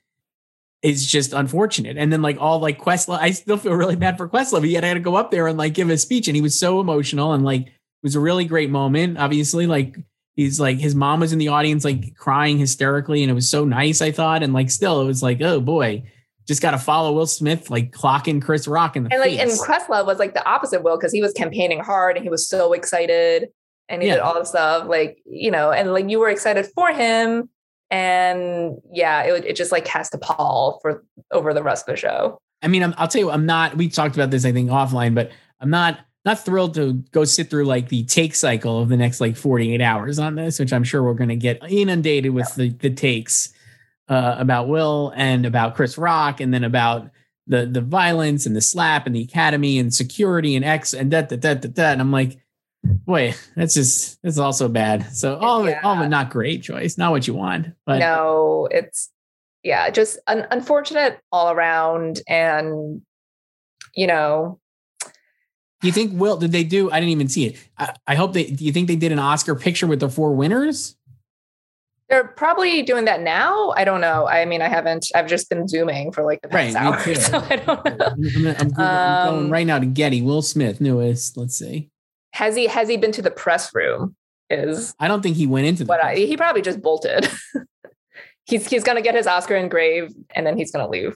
is 0.81 1.05
just 1.05 1.33
unfortunate. 1.33 1.97
And 1.97 2.11
then 2.11 2.21
like 2.21 2.37
all 2.39 2.59
like 2.59 2.79
Questlove, 2.79 3.19
I 3.19 3.31
still 3.31 3.57
feel 3.57 3.73
really 3.73 3.95
bad 3.95 4.17
for 4.17 4.27
Questlove. 4.29 4.65
He 4.65 4.73
had 4.73 4.93
to 4.93 4.99
go 4.99 5.15
up 5.15 5.31
there 5.31 5.47
and 5.47 5.57
like 5.57 5.73
give 5.73 5.89
a 5.89 5.97
speech 5.97 6.27
and 6.27 6.35
he 6.35 6.41
was 6.41 6.57
so 6.57 6.79
emotional 6.79 7.33
and 7.33 7.43
like 7.43 7.67
it 7.67 7.73
was 8.03 8.15
a 8.15 8.19
really 8.19 8.45
great 8.45 8.69
moment. 8.69 9.17
Obviously, 9.17 9.67
like 9.67 9.97
he's 10.35 10.59
like 10.59 10.77
his 10.77 10.95
mom 10.95 11.19
was 11.19 11.33
in 11.33 11.39
the 11.39 11.49
audience 11.49 11.83
like 11.83 12.15
crying 12.15 12.57
hysterically 12.57 13.23
and 13.23 13.29
it 13.31 13.33
was 13.33 13.49
so 13.49 13.65
nice, 13.65 14.01
I 14.01 14.11
thought. 14.11 14.41
And 14.41 14.53
like 14.53 14.71
still 14.71 15.01
it 15.01 15.05
was 15.05 15.21
like, 15.21 15.41
oh 15.41 15.59
boy, 15.59 16.03
just 16.47 16.61
gotta 16.61 16.77
follow 16.77 17.11
Will 17.11 17.27
Smith, 17.27 17.69
like 17.69 17.91
clocking 17.91 18.41
Chris 18.41 18.65
Rock 18.67 18.95
in 18.95 19.03
the 19.03 19.11
And 19.11 19.19
like 19.19 19.37
and. 19.37 19.51
Questlove 19.51 20.05
was 20.05 20.17
like 20.17 20.33
the 20.33 20.47
opposite 20.47 20.81
Will 20.81 20.95
because 20.97 21.11
he 21.11 21.21
was 21.21 21.33
campaigning 21.33 21.81
hard 21.81 22.15
and 22.15 22.23
he 22.23 22.29
was 22.29 22.47
so 22.47 22.71
excited 22.71 23.49
and 23.89 24.01
he 24.01 24.07
Yeah. 24.07 24.15
did 24.15 24.21
all 24.21 24.33
the 24.35 24.45
stuff 24.45 24.87
like 24.87 25.17
you 25.25 25.51
know 25.51 25.71
and 25.71 25.91
like 25.91 26.09
you 26.09 26.19
were 26.19 26.29
excited 26.29 26.67
for 26.73 26.93
him 26.93 27.49
and 27.91 28.77
yeah 28.91 29.23
it, 29.23 29.45
it 29.45 29.55
just 29.55 29.71
like 29.71 29.87
has 29.87 30.09
to 30.09 30.17
pall 30.17 30.79
for 30.81 31.03
over 31.31 31.53
the 31.53 31.63
rest 31.63 31.87
of 31.87 31.93
the 31.93 31.99
show. 31.99 32.39
I 32.61 32.67
mean, 32.67 32.83
I'm, 32.83 32.93
I'll 32.97 33.07
tell 33.07 33.21
you, 33.21 33.31
I'm 33.31 33.45
not. 33.45 33.77
We 33.77 33.89
talked 33.89 34.15
about 34.15 34.31
this, 34.31 34.45
I 34.45 34.51
think, 34.51 34.69
offline, 34.69 35.15
but 35.15 35.31
I'm 35.59 35.69
not 35.69 35.99
not 36.25 36.43
thrilled 36.43 36.73
to 36.75 36.93
go 37.11 37.23
sit 37.23 37.49
through 37.49 37.65
like 37.65 37.89
the 37.89 38.03
take 38.03 38.35
cycle 38.35 38.81
of 38.81 38.89
the 38.89 38.97
next 38.97 39.21
like 39.21 39.37
48 39.37 39.81
hours 39.81 40.19
on 40.19 40.35
this, 40.35 40.59
which 40.59 40.73
I'm 40.73 40.83
sure 40.83 41.01
we're 41.01 41.13
going 41.13 41.29
to 41.29 41.35
get 41.35 41.61
inundated 41.69 42.33
with 42.33 42.53
the 42.55 42.69
the 42.69 42.89
takes 42.89 43.53
uh, 44.09 44.35
about 44.37 44.67
Will 44.67 45.13
and 45.15 45.45
about 45.45 45.75
Chris 45.75 45.97
Rock, 45.97 46.41
and 46.41 46.53
then 46.53 46.63
about 46.63 47.09
the 47.47 47.65
the 47.65 47.81
violence 47.81 48.45
and 48.45 48.55
the 48.55 48.61
slap 48.61 49.05
and 49.05 49.15
the 49.15 49.23
academy 49.23 49.79
and 49.79 49.93
security 49.93 50.55
and 50.55 50.65
X 50.65 50.93
and 50.93 51.11
that 51.11 51.29
that 51.29 51.41
that. 51.41 51.75
that. 51.75 51.93
And 51.93 52.01
I'm 52.01 52.11
like, 52.11 52.39
boy, 52.83 53.33
that's 53.55 53.73
just 53.73 54.21
that's 54.21 54.37
also 54.37 54.67
bad. 54.67 55.13
So 55.15 55.37
all 55.37 55.61
of 55.61 55.67
it, 55.67 55.83
all 55.83 55.95
of 55.95 56.01
it, 56.01 56.09
not 56.09 56.29
great 56.29 56.63
choice, 56.63 56.97
not 56.97 57.11
what 57.11 57.27
you 57.27 57.33
want, 57.33 57.67
but 57.85 57.99
no, 57.99 58.67
it's 58.71 59.09
yeah, 59.63 59.89
just 59.89 60.19
un- 60.27 60.47
unfortunate 60.51 61.19
all 61.31 61.51
around 61.51 62.21
and 62.27 63.01
you 63.95 64.07
know 64.07 64.59
Do 65.81 65.87
you 65.87 65.91
think 65.93 66.19
Will 66.19 66.37
did 66.37 66.51
they 66.51 66.63
do? 66.63 66.91
I 66.91 66.99
didn't 66.99 67.11
even 67.11 67.27
see 67.29 67.45
it. 67.47 67.57
I, 67.77 67.93
I 68.07 68.15
hope 68.15 68.33
they. 68.33 68.45
Do 68.51 68.63
you 68.63 68.71
think 68.71 68.87
they 68.87 68.95
did 68.95 69.11
an 69.11 69.19
Oscar 69.19 69.55
picture 69.55 69.87
with 69.87 69.99
the 69.99 70.09
four 70.09 70.33
winners? 70.35 70.95
they're 72.09 72.27
probably 72.27 72.81
doing 72.81 73.05
that 73.05 73.21
now. 73.21 73.69
I 73.77 73.83
don't 73.85 74.01
know. 74.01 74.27
I 74.27 74.43
mean, 74.45 74.63
I 74.63 74.67
haven't. 74.67 75.05
I've 75.13 75.27
just 75.27 75.47
been 75.47 75.67
zooming 75.67 76.11
for 76.11 76.23
like 76.23 76.41
the 76.41 76.47
Right, 76.47 76.73
past 76.73 77.05
me 77.05 77.13
hour, 77.13 77.15
so 77.19 77.37
I 77.37 77.55
don't 77.57 77.85
know. 77.85 78.05
I'm, 78.07 78.47
I'm, 78.47 78.47
I'm 78.57 78.73
I'm 78.79 79.23
going 79.23 79.45
Um, 79.45 79.49
right 79.51 79.67
now 79.67 79.77
to 79.77 79.85
Getty. 79.85 80.23
Will 80.23 80.41
Smith, 80.41 80.81
newest. 80.81 81.37
Let's 81.37 81.55
see. 81.55 81.91
Has 82.33 82.55
he 82.55 82.67
has 82.67 82.87
he 82.87 82.97
been 82.97 83.11
to 83.13 83.21
the 83.21 83.31
press 83.31 83.73
room? 83.73 84.15
Is 84.49 84.95
I 84.99 85.07
don't 85.07 85.21
think 85.21 85.35
he 85.35 85.47
went 85.47 85.67
into 85.67 85.83
the. 85.83 85.89
what 85.89 86.03
I 86.03 86.15
he 86.15 86.37
probably 86.37 86.61
just 86.61 86.81
bolted. 86.81 87.29
he's 88.45 88.67
he's 88.67 88.83
gonna 88.83 89.01
get 89.01 89.15
his 89.15 89.27
Oscar 89.27 89.55
engraved 89.55 90.15
and 90.35 90.45
then 90.45 90.57
he's 90.57 90.71
gonna 90.71 90.89
leave. 90.89 91.15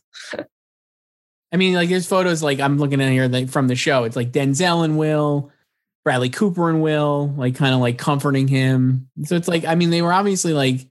I 1.52 1.58
mean, 1.58 1.76
like 1.76 1.90
there's 1.90 2.08
photos. 2.08 2.42
Like 2.42 2.60
I'm 2.60 2.78
looking 2.78 3.02
at 3.02 3.12
here 3.12 3.28
like, 3.28 3.50
from 3.50 3.68
the 3.68 3.76
show. 3.76 4.06
It's 4.06 4.16
like 4.16 4.32
Denzel 4.32 4.84
and 4.84 4.98
Will, 4.98 5.52
Bradley 6.04 6.30
Cooper 6.30 6.70
and 6.70 6.82
Will, 6.82 7.34
like 7.38 7.56
kind 7.56 7.74
of 7.74 7.80
like 7.80 7.98
comforting 7.98 8.48
him. 8.48 9.10
So 9.26 9.36
it's 9.36 9.48
like 9.48 9.66
I 9.66 9.76
mean 9.76 9.90
they 9.90 10.02
were 10.02 10.14
obviously 10.14 10.54
like 10.54 10.88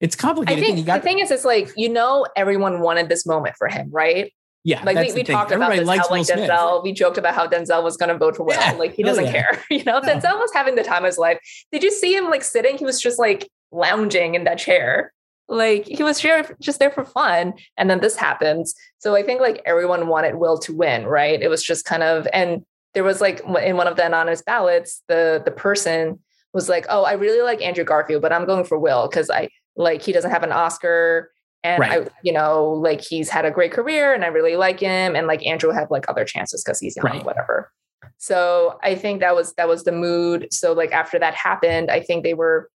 it's 0.00 0.14
complicated. 0.14 0.62
I 0.62 0.66
think 0.66 0.86
the 0.86 1.00
thing 1.00 1.18
is, 1.20 1.30
it's 1.30 1.44
like 1.44 1.70
you 1.76 1.88
know 1.88 2.26
everyone 2.36 2.80
wanted 2.80 3.08
this 3.08 3.26
moment 3.26 3.56
for 3.56 3.68
him, 3.68 3.88
right? 3.90 4.32
Yeah. 4.66 4.82
Like 4.82 4.96
we, 4.96 5.02
we 5.02 5.08
the 5.08 5.14
thing. 5.14 5.24
talked 5.26 5.52
about 5.52 5.70
Everybody 5.70 5.98
this, 5.98 6.08
how 6.08 6.12
like. 6.12 6.26
Denzel, 6.26 6.82
we 6.82 6.92
joked 6.92 7.18
about 7.18 7.36
how 7.36 7.46
Denzel 7.46 7.84
was 7.84 7.96
gonna 7.96 8.18
vote 8.18 8.34
for 8.34 8.42
Will. 8.42 8.56
Yeah. 8.58 8.72
Like 8.72 8.94
he 8.94 9.04
oh, 9.04 9.06
doesn't 9.06 9.26
yeah. 9.26 9.32
care. 9.32 9.64
You 9.70 9.84
know, 9.84 10.00
No. 10.00 10.08
Denzel 10.08 10.36
was 10.40 10.50
having 10.52 10.74
the 10.74 10.82
time 10.82 11.04
of 11.04 11.06
his 11.06 11.18
life. 11.18 11.38
Did 11.70 11.84
you 11.84 11.92
see 11.92 12.16
him 12.16 12.24
like 12.24 12.42
sitting? 12.42 12.76
He 12.76 12.84
was 12.84 13.00
just 13.00 13.16
like 13.16 13.48
lounging 13.70 14.34
in 14.34 14.42
that 14.42 14.58
chair. 14.58 15.12
Like 15.48 15.86
he 15.86 16.02
was 16.02 16.20
just 16.60 16.80
there 16.80 16.90
for 16.90 17.04
fun. 17.04 17.54
And 17.76 17.88
then 17.88 18.00
this 18.00 18.16
happens. 18.16 18.74
So 18.98 19.14
I 19.14 19.22
think 19.22 19.40
like 19.40 19.62
everyone 19.64 20.08
wanted 20.08 20.34
Will 20.34 20.58
to 20.58 20.74
win, 20.74 21.06
right? 21.06 21.40
It 21.40 21.46
was 21.46 21.62
just 21.62 21.84
kind 21.84 22.02
of 22.02 22.26
and 22.32 22.66
there 22.94 23.04
was 23.04 23.20
like 23.20 23.42
in 23.62 23.76
one 23.76 23.86
of 23.86 23.94
the 23.94 24.04
anonymous 24.04 24.42
ballots, 24.42 25.00
the 25.06 25.40
the 25.44 25.52
person 25.52 26.18
was 26.52 26.68
like, 26.68 26.86
"Oh, 26.88 27.04
I 27.04 27.12
really 27.12 27.42
like 27.42 27.62
Andrew 27.62 27.84
Garfield, 27.84 28.22
but 28.22 28.32
I'm 28.32 28.46
going 28.46 28.64
for 28.64 28.80
Will 28.80 29.06
because 29.06 29.30
I 29.30 29.48
like 29.76 30.02
he 30.02 30.12
doesn't 30.12 30.32
have 30.32 30.42
an 30.42 30.50
Oscar 30.50 31.30
and 31.64 31.82
I, 31.82 32.06
you 32.22 32.32
know, 32.32 32.70
like 32.70 33.00
he's 33.00 33.28
had 33.28 33.44
a 33.44 33.50
great 33.50 33.72
career 33.72 34.14
and 34.14 34.24
I 34.24 34.28
really 34.28 34.56
like 34.56 34.78
him. 34.80 35.16
And 35.16 35.26
like 35.26 35.44
Andrew 35.46 35.70
had 35.70 35.90
like 35.90 36.08
other 36.08 36.24
chances 36.24 36.62
because 36.62 36.78
he's 36.80 36.96
young, 36.96 37.04
Right. 37.06 37.24
whatever. 37.24 37.72
So 38.18 38.78
I 38.82 38.94
think 38.94 39.20
that 39.20 39.34
was 39.34 39.52
that 39.54 39.68
was 39.68 39.84
the 39.84 39.92
mood. 39.92 40.48
So 40.52 40.72
like 40.72 40.92
after 40.92 41.18
that 41.18 41.34
happened, 41.34 41.90
I 41.90 42.00
think 42.00 42.22
they 42.22 42.34
were 42.34 42.70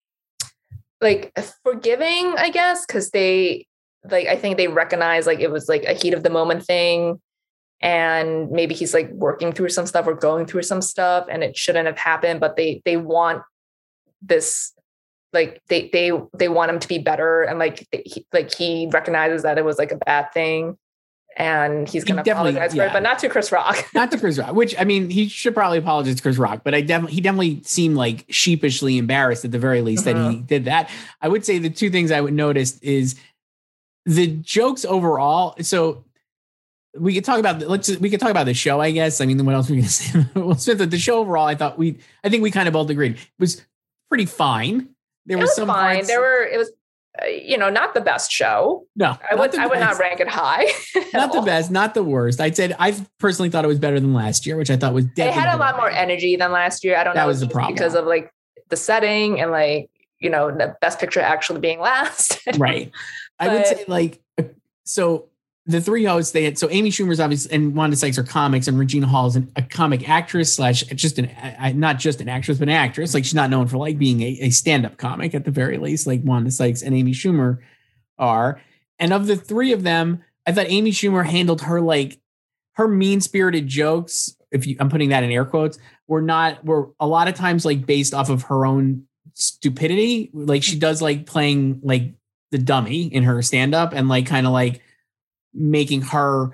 like 0.99 1.31
forgiving, 1.63 2.35
I 2.37 2.49
guess, 2.49 2.85
because 2.85 3.11
they 3.11 3.65
like 4.09 4.27
I 4.27 4.35
think 4.35 4.57
they 4.57 4.67
recognized 4.67 5.25
like 5.27 5.39
it 5.39 5.51
was 5.51 5.69
like 5.69 5.83
a 5.85 5.93
heat 5.93 6.13
of 6.13 6.23
the 6.23 6.29
moment 6.29 6.65
thing. 6.65 7.21
and 7.81 8.51
maybe 8.51 8.75
he's 8.75 8.93
like 8.93 9.09
working 9.11 9.51
through 9.53 9.69
some 9.69 9.87
stuff 9.87 10.05
or 10.05 10.13
going 10.13 10.45
through 10.45 10.61
some 10.63 10.81
stuff 10.81 11.25
and 11.29 11.43
it 11.43 11.57
shouldn't 11.57 11.87
have 11.87 11.97
happened 11.97 12.39
but 12.39 12.55
they 12.55 12.81
they 12.85 12.95
want 12.97 13.41
this 14.21 14.73
like 15.33 15.61
they 15.67 15.89
they 15.93 16.11
they 16.37 16.49
want 16.49 16.71
him 16.71 16.79
to 16.79 16.87
be 16.87 16.97
better 16.97 17.43
and 17.43 17.59
like 17.59 17.87
he, 17.91 18.25
like 18.33 18.53
he 18.53 18.89
recognizes 18.91 19.43
that 19.43 19.57
it 19.57 19.65
was 19.65 19.77
like 19.77 19.91
a 19.91 19.97
bad 19.97 20.31
thing 20.33 20.77
and 21.37 21.87
he's 21.87 22.03
going 22.03 22.21
to 22.21 22.31
apologize 22.31 22.75
yeah. 22.75 22.83
for 22.83 22.89
it, 22.89 22.93
but 22.93 23.03
not 23.03 23.19
to 23.19 23.29
Chris 23.29 23.51
Rock. 23.51 23.85
not 23.93 24.11
to 24.11 24.19
Chris 24.19 24.37
Rock, 24.37 24.53
which 24.53 24.75
I 24.77 24.83
mean, 24.83 25.09
he 25.09 25.27
should 25.27 25.53
probably 25.53 25.77
apologize 25.77 26.15
to 26.15 26.21
Chris 26.21 26.37
Rock, 26.37 26.61
but 26.63 26.75
I 26.75 26.81
definitely, 26.81 27.15
he 27.15 27.21
definitely 27.21 27.61
seemed 27.63 27.95
like 27.95 28.25
sheepishly 28.29 28.97
embarrassed 28.97 29.45
at 29.45 29.51
the 29.51 29.59
very 29.59 29.81
least 29.81 30.05
that 30.05 30.15
he 30.15 30.21
uh-huh. 30.21 30.43
did 30.45 30.65
that. 30.65 30.89
I 31.21 31.29
would 31.29 31.45
say 31.45 31.57
the 31.57 31.69
two 31.69 31.89
things 31.89 32.11
I 32.11 32.21
would 32.21 32.33
notice 32.33 32.77
is 32.79 33.15
the 34.05 34.27
jokes 34.27 34.83
overall. 34.83 35.55
So 35.61 36.03
we 36.97 37.13
could 37.13 37.23
talk 37.23 37.39
about 37.39 37.61
let's 37.61 37.95
we 37.97 38.09
could 38.09 38.19
talk 38.19 38.31
about 38.31 38.45
the 38.45 38.53
show, 38.53 38.81
I 38.81 38.91
guess. 38.91 39.21
I 39.21 39.25
mean, 39.25 39.43
what 39.45 39.55
else 39.55 39.69
are 39.69 39.73
we 39.73 39.79
gonna 39.79 39.89
say? 39.89 40.25
well, 40.35 40.55
Smith, 40.55 40.89
the 40.89 40.97
show 40.97 41.19
overall, 41.19 41.47
I 41.47 41.55
thought 41.55 41.77
we, 41.77 41.97
I 42.23 42.29
think 42.29 42.43
we 42.43 42.51
kind 42.51 42.67
of 42.67 42.73
both 42.73 42.89
agreed 42.89 43.17
was 43.39 43.65
pretty 44.09 44.25
fine. 44.25 44.89
There 45.31 45.37
was, 45.37 45.49
was 45.49 45.55
some 45.55 45.67
fine. 45.67 45.95
Parts, 45.95 46.07
there 46.07 46.19
were 46.19 46.43
it 46.43 46.57
was 46.57 46.71
uh, 47.21 47.25
you 47.25 47.57
know, 47.57 47.69
not 47.69 47.93
the 47.93 47.99
best 47.99 48.31
show. 48.31 48.85
No, 48.95 49.17
I 49.29 49.35
would 49.35 49.53
I 49.55 49.67
would 49.67 49.79
not 49.79 49.99
rank 49.99 50.21
it 50.21 50.29
high. 50.29 50.65
not 51.13 51.33
the 51.33 51.41
best, 51.41 51.69
not 51.69 51.93
the 51.93 52.03
worst. 52.03 52.39
I'd 52.39 52.55
say 52.55 52.73
I 52.79 52.95
personally 53.19 53.49
thought 53.49 53.65
it 53.65 53.67
was 53.67 53.79
better 53.79 53.99
than 53.99 54.13
last 54.13 54.45
year, 54.45 54.55
which 54.55 54.69
I 54.69 54.77
thought 54.77 54.93
was. 54.93 55.05
It 55.17 55.33
had 55.33 55.53
a 55.53 55.57
lot 55.57 55.75
more 55.75 55.89
energy 55.89 56.37
than 56.37 56.51
last 56.51 56.85
year. 56.85 56.97
I 56.97 57.03
don't 57.03 57.15
that 57.15 57.21
know. 57.21 57.23
That 57.23 57.27
was 57.27 57.41
the 57.41 57.49
problem 57.49 57.73
because 57.73 57.95
of 57.95 58.05
like 58.05 58.31
the 58.69 58.77
setting 58.77 59.41
and 59.41 59.51
like 59.51 59.89
you 60.19 60.29
know 60.29 60.51
the 60.51 60.75
best 60.79 60.99
picture 60.99 61.19
actually 61.19 61.59
being 61.59 61.79
last. 61.81 62.39
right. 62.57 62.91
I 63.39 63.49
would 63.49 63.67
say 63.67 63.83
like 63.87 64.21
uh, 64.37 64.43
so 64.85 65.27
the 65.65 65.81
three 65.81 66.03
hosts 66.03 66.31
they 66.31 66.43
had 66.43 66.57
so 66.57 66.69
Amy 66.71 66.89
Schumer's 66.89 67.19
obviously 67.19 67.53
and 67.53 67.75
Wanda 67.75 67.95
Sykes 67.95 68.17
are 68.17 68.23
comics 68.23 68.67
and 68.67 68.79
Regina 68.79 69.05
Hall 69.05 69.27
is 69.27 69.35
an, 69.35 69.51
a 69.55 69.61
comic 69.61 70.09
actress 70.09 70.53
slash 70.53 70.81
just 70.83 71.19
an 71.19 71.29
not 71.79 71.99
just 71.99 72.19
an 72.19 72.29
actress 72.29 72.57
but 72.57 72.67
an 72.67 72.75
actress. 72.75 73.13
Like 73.13 73.23
she's 73.23 73.35
not 73.35 73.49
known 73.49 73.67
for 73.67 73.77
like 73.77 73.99
being 73.99 74.21
a, 74.21 74.37
a 74.41 74.49
stand 74.49 74.85
up 74.85 74.97
comic 74.97 75.35
at 75.35 75.45
the 75.45 75.51
very 75.51 75.77
least 75.77 76.07
like 76.07 76.21
Wanda 76.23 76.49
Sykes 76.49 76.81
and 76.81 76.95
Amy 76.95 77.11
Schumer 77.11 77.59
are. 78.17 78.59
And 78.97 79.13
of 79.13 79.27
the 79.27 79.35
three 79.35 79.71
of 79.71 79.83
them 79.83 80.23
I 80.47 80.51
thought 80.51 80.65
Amy 80.69 80.91
Schumer 80.91 81.25
handled 81.25 81.61
her 81.61 81.79
like 81.79 82.19
her 82.73 82.87
mean 82.87 83.21
spirited 83.21 83.67
jokes 83.67 84.35
if 84.51 84.65
you 84.65 84.77
I'm 84.79 84.89
putting 84.89 85.09
that 85.09 85.23
in 85.23 85.31
air 85.31 85.45
quotes 85.45 85.77
were 86.07 86.23
not 86.23 86.65
were 86.65 86.89
a 86.99 87.05
lot 87.05 87.27
of 87.27 87.35
times 87.35 87.65
like 87.65 87.85
based 87.85 88.15
off 88.15 88.29
of 88.29 88.43
her 88.43 88.65
own 88.65 89.03
stupidity. 89.33 90.31
Like 90.33 90.63
she 90.63 90.79
does 90.79 91.03
like 91.03 91.27
playing 91.27 91.81
like 91.83 92.13
the 92.49 92.57
dummy 92.57 93.03
in 93.03 93.23
her 93.23 93.41
stand 93.43 93.75
up 93.75 93.93
and 93.93 94.09
like 94.09 94.25
kind 94.25 94.47
of 94.47 94.53
like 94.53 94.81
making 95.53 96.01
her 96.01 96.51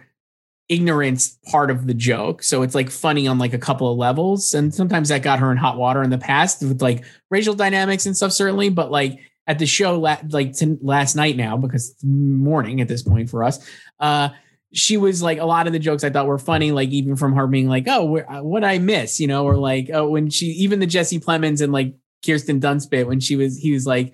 ignorance 0.69 1.37
part 1.49 1.71
of 1.71 1.87
the 1.87 1.93
joke. 1.93 2.43
So 2.43 2.61
it's 2.61 2.75
like 2.75 2.89
funny 2.89 3.27
on 3.27 3.37
like 3.37 3.53
a 3.53 3.57
couple 3.57 3.91
of 3.91 3.97
levels. 3.97 4.53
And 4.53 4.73
sometimes 4.73 5.09
that 5.09 5.21
got 5.21 5.39
her 5.39 5.51
in 5.51 5.57
hot 5.57 5.77
water 5.77 6.03
in 6.03 6.09
the 6.09 6.17
past 6.17 6.61
with 6.61 6.81
like 6.81 7.05
racial 7.29 7.53
dynamics 7.53 8.05
and 8.05 8.15
stuff, 8.15 8.33
certainly. 8.33 8.69
But 8.69 8.91
like 8.91 9.19
at 9.47 9.59
the 9.59 9.65
show, 9.65 9.97
like 9.99 10.53
to 10.57 10.77
last 10.81 11.15
night 11.15 11.37
now, 11.37 11.55
because 11.55 11.95
morning 12.03 12.81
at 12.81 12.89
this 12.89 13.01
point 13.01 13.29
for 13.29 13.43
us, 13.43 13.65
uh, 13.99 14.29
she 14.73 14.97
was 14.97 15.21
like 15.21 15.39
a 15.39 15.45
lot 15.45 15.67
of 15.67 15.73
the 15.73 15.79
jokes 15.79 16.03
I 16.03 16.09
thought 16.09 16.27
were 16.27 16.37
funny, 16.37 16.73
like 16.73 16.89
even 16.89 17.15
from 17.15 17.33
her 17.33 17.47
being 17.47 17.69
like, 17.69 17.85
"Oh, 17.87 18.17
uh, 18.17 18.43
what 18.43 18.65
I 18.65 18.79
miss," 18.79 19.17
you 19.17 19.27
know, 19.27 19.45
or 19.45 19.55
like, 19.55 19.89
"Oh, 19.93 20.09
when 20.09 20.29
she 20.29 20.47
even 20.47 20.79
the 20.79 20.85
Jesse 20.85 21.21
Plemons 21.21 21.61
and 21.61 21.71
like 21.71 21.95
Kirsten 22.25 22.59
Dunst 22.59 22.89
bit 22.89 23.07
when 23.07 23.21
she 23.21 23.37
was 23.37 23.57
he 23.57 23.71
was 23.71 23.85
like, 23.85 24.13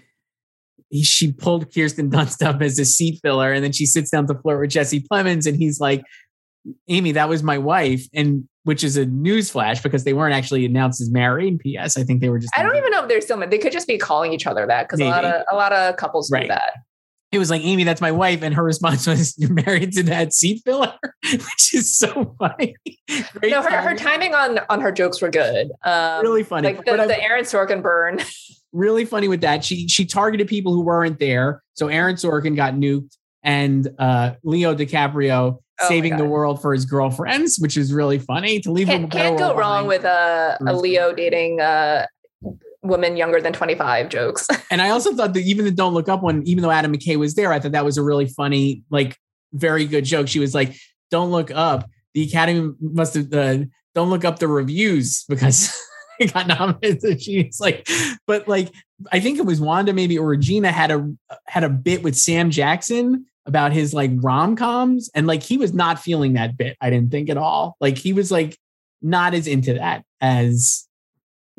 he, 0.93 1.01
she 1.01 1.31
pulled 1.31 1.73
Kirsten 1.73 2.11
Dunst 2.11 2.45
up 2.45 2.61
as 2.61 2.77
a 2.77 2.85
seat 2.85 3.19
filler, 3.23 3.51
and 3.51 3.63
then 3.63 3.71
she 3.71 3.87
sits 3.87 4.11
down 4.11 4.27
to 4.27 4.35
flirt 4.35 4.61
with 4.61 4.69
Jesse 4.69 5.01
Plemons, 5.01 5.47
and 5.47 5.57
he's 5.57 5.79
like, 5.79 6.03
"Amy, 6.87 7.13
that 7.13 7.27
was 7.27 7.41
my 7.41 7.57
wife," 7.57 8.07
and 8.13 8.47
which 8.63 8.83
is 8.83 8.95
a 8.95 9.07
news 9.07 9.49
flash 9.49 9.81
because 9.81 10.03
they 10.03 10.13
weren't 10.13 10.35
actually 10.35 10.65
announced 10.65 11.01
as 11.01 11.09
married. 11.09 11.59
P.S. 11.59 11.97
I 11.97 12.03
think 12.03 12.21
they 12.21 12.29
were 12.29 12.37
just. 12.37 12.53
I 12.55 12.61
don't 12.61 12.75
even 12.75 12.91
know 12.91 13.01
if 13.01 13.09
they're 13.09 13.21
still. 13.21 13.37
married. 13.37 13.51
They 13.51 13.57
could 13.57 13.71
just 13.71 13.87
be 13.87 13.97
calling 13.97 14.33
each 14.33 14.45
other 14.45 14.67
that 14.67 14.87
because 14.87 14.99
a 14.99 15.05
lot 15.05 15.25
of 15.25 15.41
a 15.51 15.55
lot 15.55 15.73
of 15.73 15.97
couples 15.97 16.31
right. 16.31 16.43
do 16.43 16.47
that. 16.49 16.73
It 17.31 17.39
was 17.39 17.49
like 17.49 17.63
Amy, 17.63 17.83
that's 17.83 18.01
my 18.01 18.11
wife, 18.11 18.43
and 18.43 18.53
her 18.53 18.63
response 18.63 19.07
was, 19.07 19.35
"You're 19.35 19.51
married 19.51 19.93
to 19.93 20.03
that 20.03 20.31
seat 20.31 20.61
filler," 20.63 20.93
which 21.23 21.73
is 21.73 21.97
so 21.97 22.35
funny. 22.37 22.75
Great 23.33 23.51
no, 23.51 23.63
her, 23.63 23.69
timing. 23.69 23.87
her 23.87 23.95
timing 23.95 24.35
on 24.35 24.59
on 24.69 24.79
her 24.81 24.91
jokes 24.91 25.23
were 25.23 25.31
good. 25.31 25.71
Um, 25.83 26.21
really 26.21 26.43
funny, 26.43 26.67
like 26.67 26.85
the, 26.85 26.97
the 26.97 27.19
Aaron 27.19 27.45
Sorkin 27.45 27.81
burn. 27.81 28.19
really 28.73 29.05
funny 29.05 29.27
with 29.27 29.41
that. 29.41 29.63
She 29.63 29.87
she 29.87 30.05
targeted 30.05 30.47
people 30.47 30.73
who 30.73 30.81
weren't 30.81 31.19
there. 31.19 31.63
So 31.75 31.87
Aaron 31.87 32.15
Sorkin 32.15 32.55
got 32.55 32.73
nuked, 32.73 33.15
and 33.43 33.87
uh, 33.99 34.33
Leo 34.43 34.75
DiCaprio 34.75 35.57
oh 35.81 35.87
saving 35.87 36.17
the 36.17 36.25
world 36.25 36.61
for 36.61 36.73
his 36.73 36.85
girlfriends, 36.85 37.57
which 37.59 37.77
is 37.77 37.93
really 37.93 38.19
funny. 38.19 38.59
To 38.61 38.71
leave 38.71 38.87
can't, 38.87 39.09
can't 39.09 39.37
go 39.37 39.55
wrong 39.55 39.87
with 39.87 40.03
a, 40.03 40.57
a 40.67 40.73
Leo 40.73 41.13
dating 41.13 41.59
a 41.61 42.07
woman 42.81 43.15
younger 43.15 43.39
than 43.39 43.53
25 43.53 44.09
jokes. 44.09 44.47
and 44.71 44.81
I 44.81 44.89
also 44.89 45.13
thought 45.13 45.33
that 45.33 45.41
even 45.41 45.65
the 45.65 45.71
Don't 45.71 45.93
Look 45.93 46.09
Up 46.09 46.21
one, 46.21 46.43
even 46.45 46.63
though 46.63 46.71
Adam 46.71 46.93
McKay 46.93 47.17
was 47.17 47.35
there, 47.35 47.53
I 47.53 47.59
thought 47.59 47.71
that 47.71 47.85
was 47.85 47.97
a 47.97 48.03
really 48.03 48.27
funny, 48.27 48.83
like 48.89 49.17
very 49.53 49.85
good 49.85 50.03
joke. 50.03 50.27
She 50.27 50.39
was 50.39 50.53
like, 50.53 50.75
"Don't 51.11 51.31
look 51.31 51.51
up." 51.51 51.89
The 52.13 52.23
Academy 52.23 52.73
must 52.79 53.13
have 53.15 53.33
uh, 53.33 53.59
don't 53.95 54.09
look 54.09 54.25
up 54.25 54.39
the 54.39 54.47
reviews 54.47 55.23
because 55.27 55.75
got 56.33 56.47
nominated. 56.47 57.21
She's 57.21 57.59
like, 57.59 57.87
but 58.27 58.47
like, 58.47 58.71
I 59.11 59.19
think 59.19 59.39
it 59.39 59.45
was 59.45 59.59
Wanda 59.59 59.93
maybe 59.93 60.17
or 60.17 60.27
Regina 60.27 60.71
had 60.71 60.91
a 60.91 61.11
had 61.47 61.63
a 61.63 61.69
bit 61.69 62.03
with 62.03 62.15
Sam 62.15 62.49
Jackson 62.49 63.25
about 63.45 63.73
his 63.73 63.93
like 63.93 64.11
rom 64.15 64.55
coms, 64.55 65.09
and 65.13 65.27
like 65.27 65.43
he 65.43 65.57
was 65.57 65.73
not 65.73 65.99
feeling 65.99 66.33
that 66.33 66.57
bit. 66.57 66.77
I 66.81 66.89
didn't 66.89 67.11
think 67.11 67.29
at 67.29 67.37
all. 67.37 67.75
Like 67.79 67.97
he 67.97 68.13
was 68.13 68.31
like 68.31 68.57
not 69.01 69.33
as 69.33 69.47
into 69.47 69.73
that 69.73 70.03
as 70.21 70.87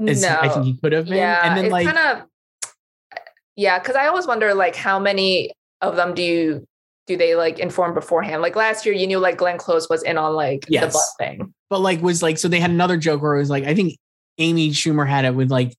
as 0.07 0.23
no. 0.23 0.39
I 0.41 0.49
think 0.49 0.65
he 0.65 0.77
could 0.77 0.93
have 0.93 1.07
been. 1.07 1.17
Yeah, 1.17 1.41
and 1.43 1.57
then 1.57 1.71
like 1.71 1.87
kind 1.87 2.19
of 2.19 2.27
yeah, 3.57 3.79
because 3.79 3.97
I 3.97 4.07
always 4.07 4.27
wonder 4.27 4.55
like 4.55 4.77
how 4.77 4.99
many 4.99 5.53
of 5.81 5.97
them 5.97 6.15
do 6.15 6.23
you 6.23 6.67
do 7.07 7.17
they 7.17 7.35
like 7.35 7.59
inform 7.59 7.95
beforehand? 7.95 8.43
Like 8.43 8.57
last 8.57 8.87
year, 8.87 8.95
you 8.95 9.07
knew 9.07 9.19
like 9.19 9.37
Glenn 9.37 9.59
Close 9.59 9.89
was 9.89 10.03
in 10.03 10.19
on 10.19 10.35
like 10.35 10.65
yes. 10.69 10.85
the 10.85 10.93
butt 10.93 11.05
thing. 11.19 11.55
But 11.71 11.81
like 11.81 12.01
was 12.01 12.23
like 12.23 12.39
so 12.39 12.49
they 12.49 12.61
had 12.61 12.71
another 12.71 12.97
joke 12.97 13.23
where 13.23 13.35
it 13.37 13.41
was 13.41 13.51
like 13.51 13.65
I 13.65 13.75
think 13.75 13.97
Amy 14.39 14.71
Schumer 14.71 15.09
had 15.09 15.25
it 15.25 15.35
with 15.35 15.51
like, 15.51 15.75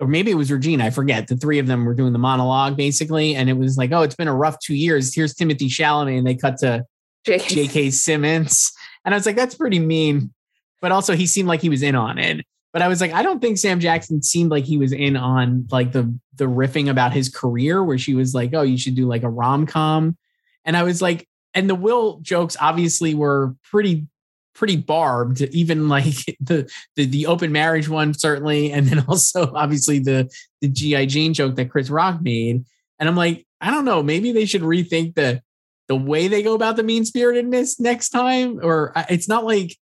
or 0.00 0.06
maybe 0.06 0.30
it 0.30 0.36
was 0.36 0.50
Regina, 0.50 0.84
I 0.84 0.90
forget. 0.90 1.28
The 1.28 1.36
three 1.36 1.58
of 1.58 1.66
them 1.66 1.84
were 1.84 1.94
doing 1.94 2.12
the 2.12 2.18
monologue 2.18 2.76
basically. 2.76 3.36
And 3.36 3.48
it 3.48 3.54
was 3.54 3.76
like, 3.76 3.92
oh, 3.92 4.02
it's 4.02 4.16
been 4.16 4.28
a 4.28 4.34
rough 4.34 4.58
two 4.58 4.74
years. 4.74 5.14
Here's 5.14 5.34
Timothée 5.34 5.68
Chalamet. 5.68 6.18
And 6.18 6.26
they 6.26 6.34
cut 6.34 6.58
to 6.58 6.84
J.K. 7.24 7.90
Simmons. 7.90 8.72
And 9.04 9.14
I 9.14 9.18
was 9.18 9.26
like, 9.26 9.36
that's 9.36 9.54
pretty 9.54 9.78
mean. 9.78 10.32
But 10.80 10.92
also, 10.92 11.14
he 11.14 11.26
seemed 11.26 11.48
like 11.48 11.62
he 11.62 11.70
was 11.70 11.82
in 11.82 11.94
on 11.94 12.18
it. 12.18 12.44
But 12.72 12.82
I 12.82 12.88
was 12.88 13.00
like, 13.00 13.12
I 13.12 13.22
don't 13.22 13.40
think 13.40 13.56
Sam 13.56 13.80
Jackson 13.80 14.22
seemed 14.22 14.50
like 14.50 14.64
he 14.64 14.76
was 14.76 14.92
in 14.92 15.16
on 15.16 15.66
like 15.70 15.92
the 15.92 16.12
the 16.36 16.46
riffing 16.46 16.90
about 16.90 17.12
his 17.12 17.28
career, 17.28 17.82
where 17.82 17.98
she 17.98 18.14
was 18.14 18.34
like, 18.34 18.52
"Oh, 18.52 18.62
you 18.62 18.76
should 18.76 18.96
do 18.96 19.06
like 19.06 19.22
a 19.22 19.28
rom 19.30 19.64
com," 19.64 20.16
and 20.64 20.76
I 20.76 20.82
was 20.82 21.00
like, 21.00 21.28
and 21.54 21.70
the 21.70 21.74
Will 21.76 22.18
jokes 22.20 22.56
obviously 22.60 23.14
were 23.14 23.54
pretty 23.70 24.08
pretty 24.54 24.76
barbed, 24.76 25.42
even 25.42 25.88
like 25.88 26.14
the, 26.40 26.70
the 26.96 27.06
the 27.06 27.26
open 27.26 27.52
marriage 27.52 27.88
one, 27.88 28.14
certainly, 28.14 28.72
and 28.72 28.86
then 28.86 29.04
also 29.08 29.52
obviously 29.54 29.98
the 29.98 30.30
the 30.60 30.68
GI 30.68 31.06
Jane 31.06 31.34
joke 31.34 31.56
that 31.56 31.70
Chris 31.70 31.90
Rock 31.90 32.20
made. 32.22 32.64
And 32.98 33.08
I'm 33.08 33.16
like, 33.16 33.46
I 33.60 33.70
don't 33.70 33.84
know, 33.84 34.02
maybe 34.02 34.32
they 34.32 34.46
should 34.46 34.62
rethink 34.62 35.14
the 35.14 35.42
the 35.88 35.96
way 35.96 36.28
they 36.28 36.42
go 36.42 36.54
about 36.54 36.76
the 36.76 36.82
mean 36.82 37.04
spiritedness 37.04 37.78
next 37.78 38.10
time. 38.10 38.60
Or 38.62 38.96
uh, 38.96 39.04
it's 39.10 39.28
not 39.28 39.44
like 39.44 39.76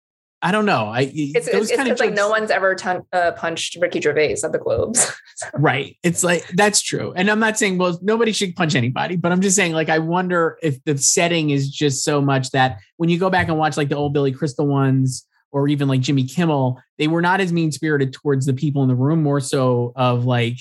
I 0.45 0.51
don't 0.51 0.67
know. 0.67 0.87
I 0.87 1.11
it's 1.15 1.47
it's, 1.47 1.71
it's 1.71 2.01
like 2.01 2.15
no 2.15 2.29
one's 2.29 2.51
ever 2.51 2.75
ton, 2.75 3.03
uh, 3.13 3.31
punched 3.33 3.77
Ricky 3.81 4.01
Gervais 4.01 4.39
at 4.43 4.51
the 4.51 4.59
Globes. 4.59 5.13
right. 5.55 5.97
It's 6.03 6.25
like 6.25 6.47
that's 6.49 6.83
true. 6.83 7.13
And 7.15 7.31
I'm 7.31 7.39
not 7.39 7.57
saying 7.57 7.79
well 7.79 7.97
nobody 8.03 8.33
should 8.33 8.57
punch 8.57 8.75
anybody, 8.75 9.15
but 9.15 9.31
I'm 9.31 9.41
just 9.41 9.55
saying 9.55 9.73
like 9.73 9.89
I 9.89 10.01
wonder 10.01 10.59
if 10.61 10.83
the 10.85 10.99
setting 10.99 11.51
is 11.51 11.71
just 11.71 12.05
so 12.05 12.21
much 12.21 12.51
that 12.51 12.79
when 12.97 13.09
you 13.09 13.21
go 13.21 13.31
back 13.31 13.47
and 13.49 13.57
watch 13.57 13.77
like 13.77 13.89
the 13.89 13.95
old 13.95 14.13
Billy 14.13 14.33
Crystal 14.33 14.67
ones 14.67 15.25
or 15.53 15.69
even 15.69 15.87
like 15.87 16.01
Jimmy 16.01 16.25
Kimmel, 16.25 16.83
they 16.99 17.07
were 17.07 17.23
not 17.23 17.41
as 17.41 17.53
mean 17.53 17.71
spirited 17.71 18.13
towards 18.13 18.45
the 18.45 18.55
people 18.55 18.83
in 18.83 18.89
the 18.89 18.97
room, 18.97 19.23
more 19.23 19.41
so 19.41 19.93
of 19.95 20.25
like 20.25 20.57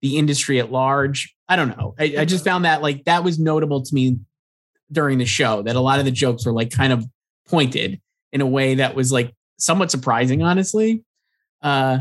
the 0.00 0.18
industry 0.18 0.58
at 0.58 0.72
large. 0.72 1.32
I 1.48 1.54
don't 1.54 1.76
know. 1.78 1.94
I, 1.96 2.14
I 2.18 2.24
just 2.24 2.44
found 2.44 2.64
that 2.64 2.82
like 2.82 3.04
that 3.04 3.22
was 3.22 3.38
notable 3.38 3.82
to 3.82 3.94
me 3.94 4.18
during 4.90 5.18
the 5.18 5.26
show 5.26 5.62
that 5.62 5.76
a 5.76 5.80
lot 5.80 6.00
of 6.00 6.06
the 6.06 6.10
jokes 6.10 6.44
were 6.44 6.52
like 6.52 6.70
kind 6.70 6.92
of 6.92 7.06
pointed 7.46 8.00
in 8.32 8.40
a 8.40 8.46
way 8.46 8.76
that 8.76 8.94
was 8.94 9.12
like 9.12 9.32
somewhat 9.58 9.90
surprising, 9.90 10.42
honestly. 10.42 11.04
Uh, 11.62 11.98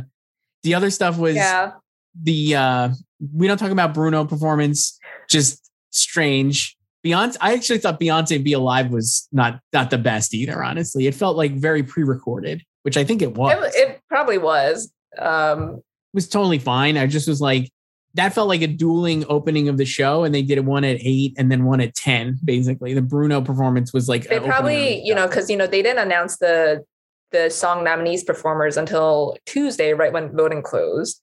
the 0.64 0.76
other 0.76 0.90
stuff 0.90 1.18
was 1.18 1.36
yeah. 1.36 1.74
the 2.22 2.56
uh, 2.56 2.90
we 3.36 3.48
don't 3.48 3.58
talk 3.58 3.72
about 3.72 3.94
Bruno 3.94 4.26
performance, 4.26 5.00
just 5.30 5.70
strange. 5.92 6.78
Beyonce, 7.06 7.38
I 7.42 7.54
actually 7.54 7.80
thought 7.80 8.00
Beyonce 8.00 8.44
Be 8.44 8.54
Alive 8.54 8.92
was 8.92 9.28
not 9.32 9.60
not 9.74 9.90
the 9.90 9.98
best 9.98 10.34
either. 10.34 10.64
Honestly, 10.64 11.08
it 11.08 11.16
felt 11.16 11.36
like 11.36 11.54
very 11.54 11.84
pre-recorded, 11.84 12.64
which 12.84 12.98
I 12.98 13.04
think 13.04 13.22
it 13.22 13.36
was. 13.36 13.74
It, 13.76 13.90
it 13.90 14.02
probably 14.08 14.38
was. 14.38 14.92
Um, 15.18 15.76
it 15.76 16.16
was 16.16 16.30
totally 16.30 16.60
fine. 16.60 16.98
I 16.98 17.08
just 17.08 17.28
was 17.28 17.42
like, 17.42 17.72
that 18.16 18.34
felt 18.34 18.48
like 18.48 18.62
a 18.62 18.68
dueling 18.68 19.26
opening 19.30 19.70
of 19.70 19.78
the 19.78 19.86
show, 19.86 20.24
and 20.24 20.36
they 20.36 20.42
did 20.42 20.66
one 20.66 20.84
at 20.84 20.98
eight 21.00 21.34
and 21.38 21.52
then 21.52 21.64
one 21.64 21.82
at 21.82 21.96
ten. 21.96 22.40
Basically, 22.44 22.94
the 22.94 23.02
Bruno 23.02 23.42
performance 23.42 23.94
was 23.94 24.10
like 24.10 24.28
they 24.28 24.40
probably 24.40 25.02
you 25.04 25.16
know 25.16 25.28
because 25.28 25.50
you 25.50 25.58
know 25.58 25.68
they 25.68 25.82
didn't 25.82 26.06
announce 26.06 26.38
the 26.38 26.84
the 27.32 27.50
song 27.50 27.84
nominees 27.84 28.24
performers 28.24 28.78
until 28.78 29.38
Tuesday, 29.46 29.94
right 29.94 30.14
when 30.14 30.36
voting 30.36 30.62
closed. 30.62 31.22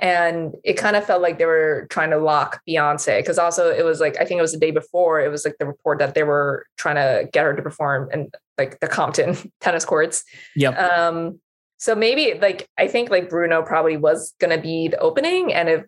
And 0.00 0.56
it 0.64 0.72
kind 0.72 0.96
of 0.96 1.04
felt 1.04 1.22
like 1.22 1.38
they 1.38 1.46
were 1.46 1.86
trying 1.88 2.10
to 2.10 2.18
lock 2.18 2.60
Beyonce 2.68 3.20
because 3.20 3.38
also 3.38 3.70
it 3.70 3.84
was 3.84 4.00
like 4.00 4.20
I 4.20 4.24
think 4.24 4.38
it 4.38 4.42
was 4.42 4.52
the 4.52 4.58
day 4.58 4.72
before 4.72 5.20
it 5.20 5.30
was 5.30 5.44
like 5.44 5.56
the 5.60 5.66
report 5.66 6.00
that 6.00 6.14
they 6.14 6.24
were 6.24 6.66
trying 6.76 6.96
to 6.96 7.30
get 7.30 7.44
her 7.44 7.54
to 7.54 7.62
perform 7.62 8.10
in 8.12 8.30
like 8.58 8.80
the 8.80 8.88
Compton 8.88 9.36
tennis 9.60 9.84
courts. 9.84 10.24
Yep. 10.56 10.76
Um, 10.76 11.40
so 11.76 11.94
maybe 11.94 12.34
like 12.40 12.68
I 12.76 12.88
think 12.88 13.10
like 13.10 13.30
Bruno 13.30 13.62
probably 13.62 13.96
was 13.96 14.34
gonna 14.40 14.60
be 14.60 14.88
the 14.88 14.98
opening, 14.98 15.52
and 15.52 15.68
if 15.68 15.84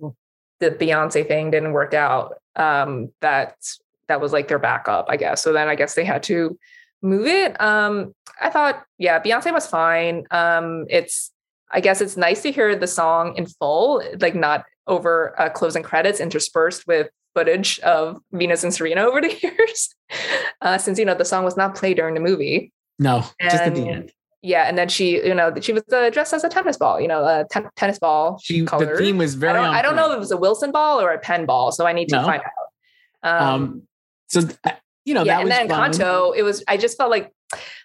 the 0.61 0.71
Beyonce 0.71 1.27
thing 1.27 1.51
didn't 1.51 1.73
work 1.73 1.95
out, 1.95 2.35
um, 2.57 3.11
that 3.21 3.57
that 4.09 4.21
was 4.21 4.33
like 4.33 4.49
their 4.49 4.59
backup, 4.59 5.07
I 5.09 5.17
guess. 5.17 5.43
So 5.43 5.53
then 5.53 5.69
I 5.69 5.75
guess 5.75 5.95
they 5.95 6.05
had 6.05 6.23
to 6.25 6.59
move 7.03 7.27
it. 7.27 7.61
Um, 7.61 8.15
I 8.41 8.51
thought, 8.51 8.85
yeah, 8.99 9.21
Beyonce 9.21 9.53
was 9.53 9.67
fine. 9.67 10.25
Um, 10.31 10.87
it's 10.89 11.33
I 11.71 11.81
guess 11.81 12.01
it's 12.01 12.17
nice 12.17 12.43
to 12.43 12.53
hear 12.53 12.77
the 12.77 12.87
song 12.87 13.37
in 13.37 13.47
full, 13.47 14.03
like 14.21 14.35
not 14.35 14.65
over 14.87 15.39
uh, 15.41 15.49
closing 15.51 15.83
credits 15.83 16.21
interspersed 16.21 16.87
with 16.87 17.09
footage 17.35 17.79
of 17.81 18.19
Venus 18.33 18.65
and 18.65 18.73
Serena 18.73 19.03
over 19.03 19.21
the 19.21 19.37
years, 19.43 19.95
uh, 20.63 20.79
since 20.79 20.99
you 20.99 21.05
know 21.05 21.15
the 21.15 21.25
song 21.25 21.45
was 21.45 21.57
not 21.57 21.75
played 21.75 21.97
during 21.97 22.15
the 22.15 22.21
movie. 22.21 22.73
No, 22.99 23.25
and, 23.41 23.51
just 23.51 23.63
at 23.63 23.75
the 23.75 23.89
end. 23.89 24.13
Yeah, 24.47 24.69
and 24.69 24.79
then 24.79 24.89
she, 24.89 25.17
you 25.27 25.35
know, 25.35 25.53
she 25.61 25.73
was 25.73 25.83
uh, 25.93 26.09
dressed 26.11 26.33
as 26.33 26.45
a 26.45 26.49
tennis 26.49 26.77
ball, 26.77 27.01
you 27.01 27.09
know, 27.09 27.25
a 27.25 27.45
ten- 27.51 27.69
tennis 27.75 27.99
ball. 27.99 28.39
She 28.41 28.65
colored. 28.65 28.95
the 28.95 28.97
theme 28.97 29.19
was 29.19 29.35
very. 29.35 29.59
I 29.59 29.63
don't, 29.63 29.75
I 29.75 29.83
don't, 29.83 29.97
know 29.97 30.13
if 30.13 30.17
it 30.17 30.21
was 30.21 30.31
a 30.31 30.37
Wilson 30.37 30.71
ball 30.71 31.01
or 31.01 31.11
a 31.11 31.19
Penn 31.19 31.47
ball, 31.47 31.73
so 31.73 31.85
I 31.85 31.93
need 31.93 32.09
to 32.11 32.17
no. 32.17 32.25
find 32.25 32.43
out. 32.43 33.43
Um, 33.43 33.49
um 33.49 33.83
so 34.29 34.43
you 35.05 35.15
know, 35.15 35.25
yeah, 35.25 35.41
and 35.41 35.51
then 35.51 35.69
fun. 35.69 35.91
Encanto, 35.91 36.33
it 36.37 36.45
was. 36.45 36.63
I 36.69 36.77
just 36.77 36.97
felt 36.97 37.11
like, 37.11 37.33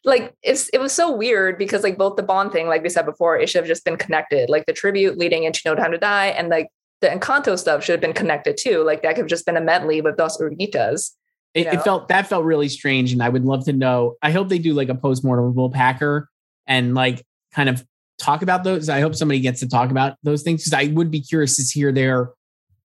like 0.05 0.36
it's 0.43 0.70
it 0.70 0.80
was 0.80 0.93
so 0.93 1.12
weird 1.12 1.57
because 1.57 1.82
like 1.82 1.97
both 1.97 2.16
the 2.16 2.22
Bond 2.22 2.51
thing, 2.51 2.68
like 2.68 2.84
we 2.84 2.89
said 2.89 3.07
before, 3.07 3.39
it 3.39 3.49
should 3.49 3.62
have 3.62 3.68
just 3.68 3.84
been 3.84 3.97
connected. 3.97 4.47
Like 4.47 4.68
the 4.68 4.74
tribute 4.74 5.18
leading 5.18 5.45
into 5.45 5.62
No 5.66 5.74
Time 5.74 5.91
to 5.91 5.97
Die, 5.97 6.28
and 6.28 6.49
like 6.49 6.70
the 7.01 7.07
Encanto 7.07 7.57
stuff 7.57 7.84
should 7.84 7.93
have 7.93 8.01
been 8.01 8.14
connected 8.14 8.55
too. 8.55 8.84
Like 8.84 9.01
that 9.01 9.16
could 9.16 9.22
have 9.22 9.30
just 9.30 9.47
been 9.47 9.57
a 9.57 9.62
medley 9.62 9.99
with 10.01 10.16
Dos 10.16 10.38
Oruguitas. 10.38 11.12
It, 11.55 11.66
it, 11.66 11.82
felt 11.82 12.07
that 12.09 12.28
felt 12.28 12.45
really 12.45 12.70
strange, 12.70 13.14
and 13.14 13.24
I 13.24 13.30
would 13.30 13.45
love 13.45 13.66
to 13.66 13.74
know. 13.74 14.16
I 14.22 14.30
hope 14.30 14.47
they 14.47 14.59
do 14.59 14.76
like 14.76 14.89
a 14.89 14.95
postmortem 14.95 15.45
of 15.45 15.55
Will 15.55 15.72
Packer 15.72 16.30
and 16.68 16.95
like 16.95 17.26
kind 17.53 17.70
of 17.70 17.86
talk 18.18 18.41
about 18.41 18.64
those. 18.64 18.89
I 18.89 19.01
hope 19.01 19.16
somebody 19.16 19.39
gets 19.39 19.59
to 19.62 19.68
talk 19.68 19.91
about 19.91 20.18
those 20.24 20.43
things 20.43 20.62
because 20.62 20.74
I 20.74 20.91
would 20.93 21.12
be 21.12 21.22
curious 21.22 21.55
to 21.57 21.64
hear 21.64 21.91
their 21.91 22.32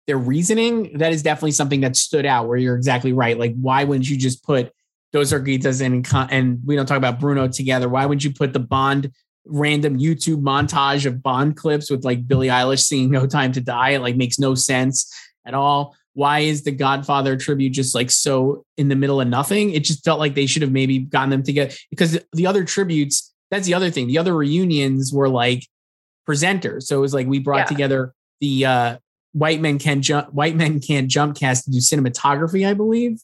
their 0.07 0.17
reasoning. 0.17 0.97
That 0.97 1.13
is 1.13 1.23
definitely 1.23 1.51
something 1.51 1.81
that 1.81 1.95
stood 1.95 2.25
out. 2.25 2.47
Where 2.47 2.57
you're 2.57 2.75
exactly 2.75 3.13
right. 3.13 3.37
Like, 3.37 3.55
why 3.55 3.83
wouldn't 3.83 4.09
you 4.09 4.17
just 4.17 4.43
put 4.43 4.71
Dos 5.13 5.31
Oruguitas 5.33 5.81
and 5.81 6.07
and 6.31 6.59
we 6.65 6.75
don't 6.75 6.85
talk 6.85 6.97
about 6.97 7.19
Bruno 7.19 7.47
together? 7.47 7.89
Why 7.89 8.05
wouldn't 8.05 8.23
you 8.23 8.33
put 8.33 8.53
the 8.53 8.59
Bond 8.59 9.11
random 9.45 9.97
YouTube 9.97 10.41
montage 10.41 11.05
of 11.05 11.23
Bond 11.23 11.57
clips 11.57 11.89
with 11.89 12.03
like 12.03 12.27
Billie 12.27 12.49
Eilish 12.49 12.81
singing 12.81 13.11
"No 13.11 13.25
Time 13.25 13.51
to 13.53 13.61
Die"? 13.61 13.91
It 13.91 14.01
like 14.01 14.15
makes 14.15 14.39
no 14.39 14.55
sense 14.55 15.13
at 15.45 15.53
all. 15.53 15.95
Why 16.13 16.39
is 16.39 16.63
the 16.63 16.71
Godfather 16.71 17.37
tribute 17.37 17.71
just 17.71 17.95
like 17.95 18.11
so 18.11 18.65
in 18.77 18.89
the 18.89 18.95
middle 18.95 19.21
of 19.21 19.27
nothing? 19.29 19.71
It 19.71 19.85
just 19.85 20.03
felt 20.03 20.19
like 20.19 20.35
they 20.35 20.45
should 20.45 20.61
have 20.61 20.71
maybe 20.71 20.99
gotten 20.99 21.29
them 21.29 21.43
together 21.43 21.73
because 21.89 22.19
the 22.33 22.47
other 22.47 22.65
tributes 22.65 23.30
that's 23.51 23.67
the 23.67 23.73
other 23.73 23.91
thing. 23.91 24.07
The 24.07 24.17
other 24.17 24.35
reunions 24.35 25.13
were 25.13 25.29
like 25.29 25.67
presenters. 26.27 26.83
So 26.83 26.97
it 26.97 27.01
was 27.01 27.13
like 27.13 27.27
we 27.27 27.39
brought 27.39 27.57
yeah. 27.57 27.65
together 27.65 28.13
the 28.39 28.65
uh, 28.65 28.97
white 29.33 29.61
men 29.61 29.77
can 29.77 30.01
jump 30.01 30.33
white 30.33 30.55
men 30.55 30.79
can't 30.79 31.09
jump 31.09 31.37
cast 31.37 31.65
to 31.65 31.71
do 31.71 31.77
cinematography, 31.77 32.67
I 32.67 32.73
believe. 32.73 33.21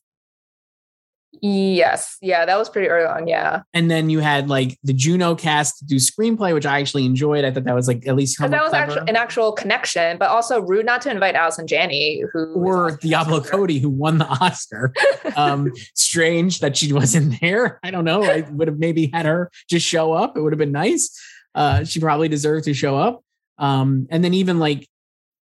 Yes. 1.41 2.17
Yeah, 2.21 2.45
that 2.45 2.57
was 2.57 2.69
pretty 2.69 2.87
early 2.87 3.05
on. 3.05 3.27
Yeah. 3.27 3.61
And 3.73 3.89
then 3.89 4.09
you 4.09 4.19
had 4.19 4.49
like 4.49 4.77
the 4.83 4.93
Juno 4.93 5.35
cast 5.35 5.85
do 5.87 5.95
screenplay, 5.95 6.53
which 6.53 6.65
I 6.65 6.79
actually 6.79 7.05
enjoyed. 7.05 7.45
I 7.45 7.51
thought 7.51 7.65
that 7.65 7.75
was 7.75 7.87
like 7.87 8.07
at 8.07 8.15
least 8.15 8.39
that 8.39 8.51
was 8.51 8.73
actually 8.73 9.07
an 9.07 9.15
actual 9.15 9.51
connection, 9.51 10.17
but 10.17 10.29
also 10.29 10.61
rude 10.61 10.85
not 10.85 11.01
to 11.03 11.11
invite 11.11 11.35
Allison 11.35 11.67
Janney, 11.67 12.23
who 12.31 12.53
or 12.55 12.97
Diablo 13.01 13.41
Cody, 13.41 13.79
who 13.79 13.89
won 13.89 14.17
the 14.17 14.25
Oscar. 14.25 14.93
um, 15.35 15.71
strange 15.95 16.59
that 16.59 16.77
she 16.77 16.93
wasn't 16.93 17.39
there. 17.41 17.79
I 17.83 17.91
don't 17.91 18.05
know. 18.05 18.23
I 18.23 18.41
would 18.51 18.67
have 18.67 18.79
maybe 18.79 19.09
had 19.13 19.25
her 19.25 19.51
just 19.69 19.85
show 19.85 20.13
up. 20.13 20.37
It 20.37 20.41
would 20.41 20.53
have 20.53 20.59
been 20.59 20.71
nice. 20.71 21.17
Uh, 21.55 21.83
she 21.83 21.99
probably 21.99 22.27
deserved 22.27 22.65
to 22.65 22.73
show 22.73 22.97
up. 22.97 23.23
Um, 23.57 24.07
and 24.11 24.23
then 24.23 24.33
even 24.33 24.59
like 24.59 24.87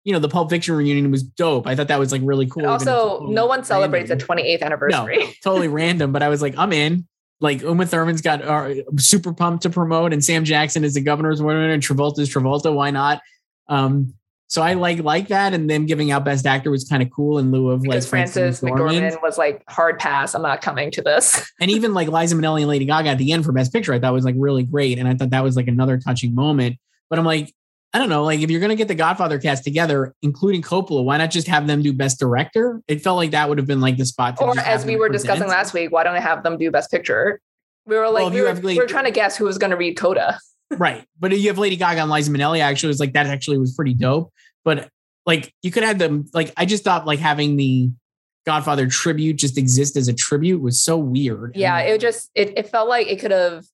you 0.05 0.13
know, 0.13 0.19
the 0.19 0.29
Pulp 0.29 0.51
Fiction 0.51 0.75
reunion 0.75 1.11
was 1.11 1.23
dope. 1.23 1.67
I 1.67 1.77
thought 1.77 1.89
that 1.89 1.99
was 1.99 2.13
like 2.13 2.23
really 2.25 2.47
cool. 2.47 2.67
also, 2.67 3.27
no 3.29 3.47
one 3.47 3.65
celebrates 3.65 4.11
random. 4.11 4.27
the 4.37 4.43
28th 4.43 4.63
anniversary. 4.63 5.19
No, 5.19 5.31
totally 5.45 5.69
random, 5.69 6.13
but 6.13 6.23
I 6.23 6.29
was 6.29 6.43
like, 6.43 6.55
I'm 6.57 6.73
in. 6.73 7.07
Like 7.41 7.63
Uma 7.63 7.87
Thurman's 7.87 8.21
got 8.21 8.43
uh, 8.43 8.75
super 8.99 9.33
pumped 9.33 9.65
to 9.65 9.71
promote, 9.71 10.13
and 10.13 10.25
Sam 10.25 10.45
Jackson 10.45 10.85
is 10.85 10.95
the 10.95 11.01
governor's 11.01 11.43
winner, 11.43 11.71
and 11.71 11.83
Travolta's 11.83 12.33
Travolta. 12.33 12.73
Why 12.73 12.91
not? 12.91 13.21
Um, 13.69 14.15
so 14.53 14.61
I 14.61 14.75
like 14.75 15.03
like 15.03 15.29
that, 15.29 15.55
and 15.55 15.69
them 15.69 15.87
giving 15.87 16.11
out 16.11 16.25
Best 16.25 16.47
Actor 16.47 16.71
was 16.71 16.85
kind 16.85 17.03
of 17.03 17.11
cool 17.11 17.39
in 17.39 17.51
lieu 17.51 17.71
of 17.71 17.83
because 17.83 18.05
like 18.05 18.11
Frances 18.11 18.61
McDormand 18.61 19.21
was 19.23 19.39
like 19.39 19.65
hard 19.69 19.99
pass. 19.99 20.35
I'm 20.35 20.43
not 20.43 20.61
coming 20.61 20.91
to 20.93 21.03
this. 21.03 21.51
and 21.61 21.71
even 21.71 21.95
like 21.95 22.09
Liza 22.09 22.37
Minnelli 22.37 22.61
and 22.61 22.69
Lady 22.69 22.85
Gaga 22.85 23.09
at 23.09 23.19
the 23.19 23.33
end 23.33 23.45
for 23.45 23.53
Best 23.53 23.73
Picture, 23.73 23.95
I 23.95 23.99
thought 23.99 24.13
was 24.13 24.25
like 24.25 24.35
really 24.39 24.63
great, 24.63 24.99
and 24.99 25.09
I 25.09 25.15
thought 25.15 25.31
that 25.31 25.43
was 25.43 25.57
like 25.57 25.69
another 25.69 25.99
touching 25.99 26.35
moment. 26.35 26.77
But 27.09 27.19
I'm 27.19 27.25
like, 27.25 27.53
I 27.95 27.99
don't 27.99 28.09
know, 28.09 28.25
like 28.25 28.41
if 28.41 28.51
you're 28.51 28.61
going 28.61 28.71
to 28.71 28.77
get 28.77 28.89
the 28.89 28.95
Godfather 28.95 29.39
cast 29.39 29.65
together, 29.65 30.15
including 30.23 30.63
Coppola, 30.63 31.05
why 31.05 31.19
not 31.19 31.31
just 31.31 31.47
have 31.47 31.67
them 31.67 31.83
do 31.83 31.93
Best 31.93 32.19
Director? 32.19 32.83
It 32.89 33.03
felt 33.03 33.17
like 33.19 33.33
that 33.33 33.49
would 33.49 33.59
have 33.59 33.67
been 33.67 33.81
like 33.81 33.99
the 33.99 34.07
spot. 34.07 34.41
or 34.41 34.59
as 34.59 34.87
we 34.87 34.97
were 34.97 35.11
discussing 35.11 35.49
last 35.49 35.75
week, 35.75 35.93
why 35.93 36.03
don't 36.03 36.15
I 36.15 36.21
have 36.21 36.43
them 36.43 36.57
do 36.57 36.71
Best 36.71 36.91
Picture? 36.91 37.41
We 37.85 37.97
were 37.97 38.09
like, 38.09 38.23
well, 38.23 38.31
we, 38.31 38.41
were, 38.41 38.55
we 38.55 38.79
were 38.79 38.87
trying 38.87 39.05
to 39.05 39.11
guess 39.11 39.37
who 39.37 39.45
was 39.45 39.59
going 39.59 39.73
to 39.73 39.77
read 39.77 39.97
Coda. 39.97 40.39
right, 40.71 41.05
but 41.21 41.37
you 41.39 41.49
have 41.49 41.59
Lady 41.59 41.77
Gaga 41.77 42.01
and 42.01 42.11
Liza 42.11 42.31
Minnelli. 42.31 42.61
Actually, 42.61 42.89
was 42.89 43.01
like 43.01 43.13
that. 43.13 43.27
Actually, 43.27 43.59
was 43.59 43.75
pretty 43.75 43.95
dope. 43.95 44.33
But 44.65 44.89
like, 45.27 45.53
you 45.63 45.71
could 45.71 45.83
have 45.83 45.99
them. 45.99 46.27
Like, 46.33 46.53
I 46.57 46.65
just 46.65 46.85
thought 46.85 47.07
like 47.07 47.19
having 47.19 47.57
the 47.57 47.91
Godfather 48.47 48.87
tribute 48.87 49.37
just 49.37 49.59
exist 49.59 49.97
as 49.97 50.09
a 50.09 50.15
tribute 50.15 50.63
was 50.63 50.81
so 50.81 50.97
weird. 50.97 51.53
Yeah, 51.57 51.79
it 51.81 52.01
just 52.01 52.31
it, 52.35 52.57
it 52.57 52.69
felt 52.69 52.89
like 52.89 53.07
it 53.07 53.21
could 53.21 53.33
have 53.33 53.65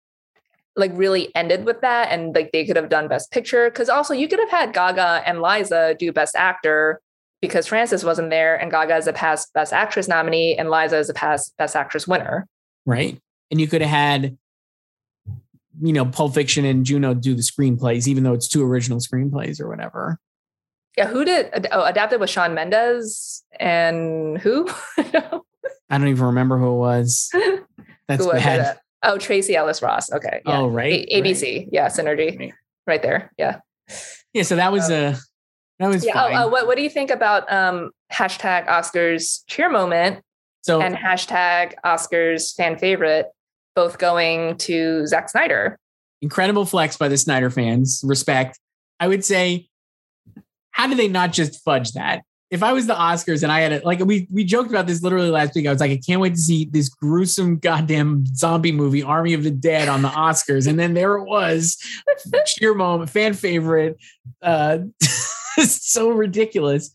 like 0.78 0.92
really 0.94 1.34
ended 1.34 1.66
with 1.66 1.80
that 1.80 2.10
and 2.10 2.34
like 2.34 2.52
they 2.52 2.64
could 2.64 2.76
have 2.76 2.88
done 2.88 3.08
best 3.08 3.30
picture 3.32 3.68
because 3.68 3.88
also 3.88 4.14
you 4.14 4.28
could 4.28 4.38
have 4.38 4.50
had 4.50 4.72
gaga 4.72 5.22
and 5.26 5.42
liza 5.42 5.96
do 5.98 6.12
best 6.12 6.36
actor 6.36 7.00
because 7.42 7.66
frances 7.66 8.04
wasn't 8.04 8.30
there 8.30 8.56
and 8.56 8.70
gaga 8.70 8.96
is 8.96 9.06
a 9.06 9.12
past 9.12 9.52
best 9.52 9.72
actress 9.72 10.08
nominee 10.08 10.56
and 10.56 10.70
liza 10.70 10.96
is 10.96 11.10
a 11.10 11.14
past 11.14 11.54
best 11.58 11.74
actress 11.76 12.06
winner. 12.06 12.46
Right? 12.86 13.20
And 13.50 13.60
you 13.60 13.66
could 13.66 13.82
have 13.82 13.90
had 13.90 14.38
you 15.80 15.92
know 15.92 16.06
pulp 16.06 16.34
fiction 16.34 16.64
and 16.64 16.86
juno 16.86 17.12
do 17.12 17.34
the 17.34 17.42
screenplays 17.42 18.08
even 18.08 18.24
though 18.24 18.32
it's 18.32 18.48
two 18.48 18.64
original 18.64 19.00
screenplays 19.00 19.60
or 19.60 19.68
whatever. 19.68 20.18
Yeah 20.96 21.08
who 21.08 21.24
did 21.24 21.66
oh 21.72 21.84
adapted 21.84 22.20
with 22.20 22.30
shawn 22.30 22.54
mendes 22.54 23.44
and 23.58 24.38
who? 24.38 24.68
I 25.90 25.96
don't 25.96 26.08
even 26.08 26.26
remember 26.26 26.58
who 26.58 26.68
it 26.68 26.78
was. 26.78 27.30
That's 28.08 28.24
who 28.24 28.32
bad 28.32 28.78
Oh, 29.02 29.18
Tracee 29.18 29.54
Ellis 29.56 29.82
Ross. 29.82 30.12
Okay. 30.12 30.40
Yeah. 30.44 30.60
Oh, 30.60 30.68
right. 30.68 31.06
A- 31.10 31.22
ABC. 31.22 31.58
Right. 31.58 31.68
Yeah. 31.72 31.86
Synergy. 31.88 32.52
Right 32.86 33.02
there. 33.02 33.32
Yeah. 33.38 33.60
Yeah. 34.32 34.42
So 34.42 34.56
that 34.56 34.72
was 34.72 34.90
a, 34.90 35.06
uh, 35.06 35.16
that 35.78 35.88
was 35.88 36.04
yeah. 36.04 36.12
Oh, 36.16 36.46
uh, 36.46 36.50
what, 36.50 36.66
what 36.66 36.76
do 36.76 36.82
you 36.82 36.90
think 36.90 37.10
about 37.10 37.50
um, 37.52 37.90
hashtag 38.12 38.66
Oscars 38.66 39.42
cheer 39.46 39.70
moment 39.70 40.22
so, 40.62 40.80
and 40.80 40.96
hashtag 40.96 41.74
Oscars 41.84 42.54
fan 42.56 42.76
favorite 42.78 43.26
both 43.76 43.98
going 43.98 44.56
to 44.58 45.06
Zack 45.06 45.28
Snyder? 45.28 45.78
Incredible 46.20 46.64
flex 46.64 46.96
by 46.96 47.06
the 47.08 47.16
Snyder 47.16 47.50
fans. 47.50 48.02
Respect. 48.04 48.58
I 48.98 49.06
would 49.06 49.24
say, 49.24 49.68
how 50.72 50.88
do 50.88 50.96
they 50.96 51.08
not 51.08 51.32
just 51.32 51.62
fudge 51.62 51.92
that? 51.92 52.22
If 52.50 52.62
I 52.62 52.72
was 52.72 52.86
the 52.86 52.94
Oscars 52.94 53.42
and 53.42 53.52
I 53.52 53.60
had 53.60 53.72
it, 53.72 53.84
like 53.84 54.00
we 54.00 54.26
we 54.30 54.44
joked 54.44 54.70
about 54.70 54.86
this 54.86 55.02
literally 55.02 55.30
last 55.30 55.54
week. 55.54 55.66
I 55.66 55.70
was 55.70 55.80
like, 55.80 55.90
I 55.90 56.00
can't 56.04 56.20
wait 56.20 56.34
to 56.34 56.40
see 56.40 56.64
this 56.64 56.88
gruesome 56.88 57.58
goddamn 57.58 58.24
zombie 58.34 58.72
movie, 58.72 59.02
Army 59.02 59.34
of 59.34 59.44
the 59.44 59.50
Dead, 59.50 59.88
on 59.88 60.02
the 60.02 60.08
Oscars, 60.08 60.66
and 60.66 60.78
then 60.78 60.94
there 60.94 61.16
it 61.16 61.24
was, 61.24 61.76
cheer 62.46 62.74
moment, 62.74 63.10
fan 63.10 63.34
favorite, 63.34 63.98
uh, 64.42 64.78
so 65.58 66.10
ridiculous. 66.10 66.90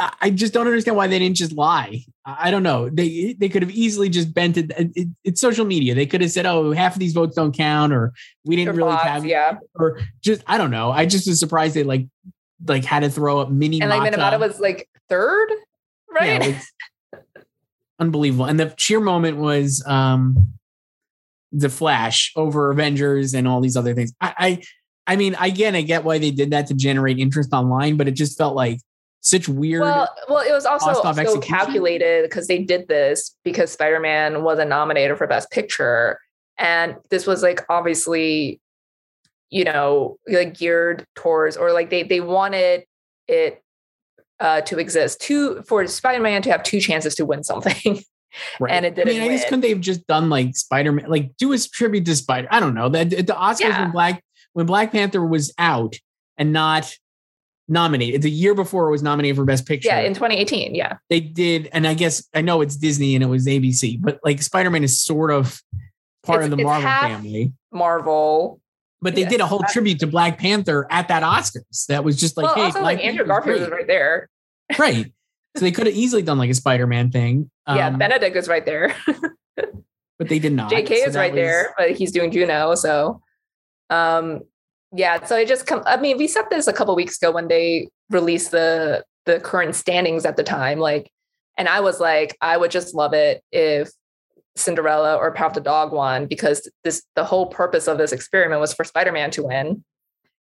I, 0.00 0.14
I 0.22 0.30
just 0.30 0.54
don't 0.54 0.66
understand 0.66 0.96
why 0.96 1.06
they 1.06 1.18
didn't 1.18 1.36
just 1.36 1.52
lie. 1.52 2.04
I 2.24 2.50
don't 2.50 2.62
know. 2.62 2.88
They 2.88 3.34
they 3.38 3.50
could 3.50 3.62
have 3.62 3.70
easily 3.72 4.08
just 4.08 4.32
bent 4.32 4.56
it. 4.56 4.72
it 4.78 5.08
it's 5.22 5.40
social 5.40 5.66
media. 5.66 5.94
They 5.94 6.06
could 6.06 6.22
have 6.22 6.30
said, 6.30 6.46
"Oh, 6.46 6.72
half 6.72 6.94
of 6.94 6.98
these 6.98 7.12
votes 7.12 7.36
don't 7.36 7.54
count," 7.54 7.92
or 7.92 8.14
"We 8.44 8.56
didn't 8.56 8.76
really 8.76 8.90
bots, 8.90 9.04
have," 9.04 9.26
yeah, 9.26 9.58
or 9.74 10.00
just 10.22 10.42
I 10.46 10.56
don't 10.56 10.70
know. 10.70 10.90
I 10.92 11.04
just 11.04 11.28
was 11.28 11.38
surprised 11.38 11.74
they 11.74 11.84
like 11.84 12.06
like 12.66 12.84
had 12.84 13.00
to 13.00 13.10
throw 13.10 13.38
up 13.38 13.50
mini 13.50 13.80
and 13.80 13.90
like 13.90 14.12
Minamata 14.12 14.38
was 14.38 14.60
like 14.60 14.88
third, 15.08 15.48
right? 16.10 16.56
Yeah, 17.12 17.20
unbelievable. 17.98 18.46
And 18.46 18.58
the 18.58 18.74
cheer 18.76 19.00
moment 19.00 19.38
was 19.38 19.84
um 19.86 20.54
the 21.52 21.68
Flash 21.68 22.32
over 22.34 22.70
Avengers 22.70 23.34
and 23.34 23.46
all 23.46 23.60
these 23.60 23.76
other 23.76 23.94
things. 23.94 24.12
I, 24.20 24.34
I 24.38 24.62
I 25.06 25.16
mean, 25.16 25.36
again, 25.40 25.74
I 25.74 25.82
get 25.82 26.04
why 26.04 26.18
they 26.18 26.30
did 26.30 26.50
that 26.50 26.68
to 26.68 26.74
generate 26.74 27.18
interest 27.18 27.52
online, 27.52 27.96
but 27.96 28.08
it 28.08 28.12
just 28.12 28.38
felt 28.38 28.54
like 28.54 28.78
such 29.20 29.48
weird. 29.48 29.82
Well, 29.82 30.08
well, 30.28 30.46
it 30.46 30.52
was 30.52 30.64
also 30.64 30.92
so 30.92 31.08
execution? 31.08 31.40
calculated 31.40 32.22
because 32.24 32.46
they 32.46 32.58
did 32.58 32.88
this 32.88 33.36
because 33.44 33.72
Spider-Man 33.72 34.42
wasn't 34.42 34.70
nominated 34.70 35.18
for 35.18 35.26
Best 35.26 35.50
Picture, 35.50 36.18
and 36.58 36.96
this 37.10 37.26
was 37.26 37.42
like 37.42 37.60
obviously, 37.68 38.60
you 39.52 39.64
know, 39.64 40.16
like 40.26 40.54
geared 40.54 41.04
towards 41.14 41.56
or 41.58 41.72
like 41.72 41.90
they 41.90 42.02
they 42.02 42.20
wanted 42.20 42.84
it 43.28 43.62
uh, 44.40 44.62
to 44.62 44.78
exist 44.78 45.20
two 45.20 45.62
for 45.68 45.86
Spider-Man 45.86 46.40
to 46.42 46.50
have 46.50 46.62
two 46.62 46.80
chances 46.80 47.14
to 47.16 47.26
win 47.26 47.44
something. 47.44 48.00
right. 48.60 48.72
and 48.72 48.86
it 48.86 48.94
didn't 48.94 49.14
I 49.14 49.18
mean 49.20 49.30
guess 49.30 49.40
win. 49.42 49.48
couldn't 49.48 49.60
they 49.60 49.68
have 49.68 49.80
just 49.80 50.06
done 50.06 50.30
like 50.30 50.56
Spider 50.56 50.90
Man, 50.90 51.04
like 51.10 51.36
do 51.36 51.52
a 51.52 51.58
tribute 51.58 52.06
to 52.06 52.16
Spider? 52.16 52.48
I 52.50 52.60
don't 52.60 52.72
know. 52.74 52.88
The, 52.88 53.04
the 53.04 53.34
Oscars 53.34 53.60
Yeah. 53.60 53.82
when 53.82 53.90
Black 53.92 54.24
when 54.54 54.64
Black 54.66 54.90
Panther 54.90 55.24
was 55.24 55.52
out 55.58 55.96
and 56.38 56.50
not 56.54 56.90
nominated 57.68 58.22
the 58.22 58.30
year 58.30 58.54
before 58.54 58.88
it 58.88 58.90
was 58.90 59.02
nominated 59.02 59.36
for 59.36 59.44
Best 59.44 59.66
Picture. 59.66 59.88
yeah, 59.88 60.00
in 60.00 60.14
2018. 60.14 60.74
Yeah, 60.74 60.96
they 61.10 61.20
did, 61.20 61.68
and 61.72 61.86
I 61.86 61.92
guess 61.94 62.26
I 62.34 62.40
know 62.40 62.62
it's 62.62 62.76
Disney 62.76 63.14
and 63.14 63.22
it 63.22 63.28
was 63.28 63.46
ABC, 63.46 64.00
but 64.00 64.18
like 64.24 64.40
Spider 64.40 64.70
Man 64.70 64.82
is 64.82 64.98
sort 64.98 65.30
of 65.30 65.60
part 66.22 66.40
It's- 66.40 66.50
of 66.52 66.56
the 66.56 66.64
Marvel 66.64 66.82
family. 66.90 67.52
Marvel. 67.70 68.61
But 69.02 69.16
they 69.16 69.22
yeah. 69.22 69.28
did 69.28 69.40
a 69.40 69.46
whole 69.46 69.64
tribute 69.68 69.98
to 69.98 70.06
Black 70.06 70.38
Panther 70.38 70.86
at 70.88 71.08
that 71.08 71.24
Oscars. 71.24 71.86
That 71.88 72.04
was 72.04 72.18
just 72.18 72.36
like, 72.36 72.44
well, 72.44 72.54
hey, 72.54 72.62
also 72.62 72.82
like 72.82 73.04
Andrew 73.04 73.26
Garfield 73.26 73.58
was 73.58 73.68
great. 73.68 73.76
right 73.78 73.86
there. 73.88 74.30
right. 74.78 75.12
So 75.56 75.64
they 75.64 75.72
could 75.72 75.86
have 75.86 75.94
easily 75.96 76.22
done 76.22 76.38
like 76.38 76.50
a 76.50 76.54
Spider 76.54 76.86
Man 76.86 77.10
thing. 77.10 77.50
yeah, 77.68 77.88
um, 77.88 77.98
Benedict 77.98 78.36
is 78.36 78.48
right 78.48 78.64
there. 78.64 78.94
but 79.56 80.28
they 80.28 80.38
did 80.38 80.52
not. 80.52 80.70
JK 80.70 80.88
So 80.88 80.94
is 80.94 81.16
right 81.16 81.32
was- 81.32 81.36
there, 81.38 81.74
but 81.76 81.90
he's 81.90 82.12
doing 82.12 82.30
Juno. 82.30 82.74
So, 82.74 83.20
um, 83.90 84.42
yeah. 84.94 85.24
So 85.24 85.36
I 85.36 85.44
just 85.44 85.66
come. 85.66 85.82
I 85.84 85.96
mean, 85.96 86.16
we 86.16 86.26
said 86.26 86.44
this 86.48 86.68
a 86.68 86.72
couple 86.72 86.94
weeks 86.94 87.20
ago 87.20 87.32
when 87.32 87.48
they 87.48 87.88
released 88.08 88.52
the 88.52 89.04
the 89.26 89.40
current 89.40 89.74
standings 89.74 90.24
at 90.24 90.36
the 90.36 90.42
time. 90.42 90.78
Like, 90.78 91.10
and 91.58 91.68
I 91.68 91.80
was 91.80 92.00
like, 92.00 92.36
I 92.40 92.56
would 92.56 92.70
just 92.70 92.94
love 92.94 93.12
it 93.12 93.42
if 93.50 93.90
Cinderella 94.56 95.16
or 95.16 95.30
of 95.30 95.54
the 95.54 95.60
Dog 95.60 95.92
won 95.92 96.26
because 96.26 96.70
this 96.84 97.02
the 97.16 97.24
whole 97.24 97.46
purpose 97.46 97.88
of 97.88 97.98
this 97.98 98.12
experiment 98.12 98.60
was 98.60 98.74
for 98.74 98.84
Spider 98.84 99.12
Man 99.12 99.30
to 99.32 99.44
win, 99.44 99.84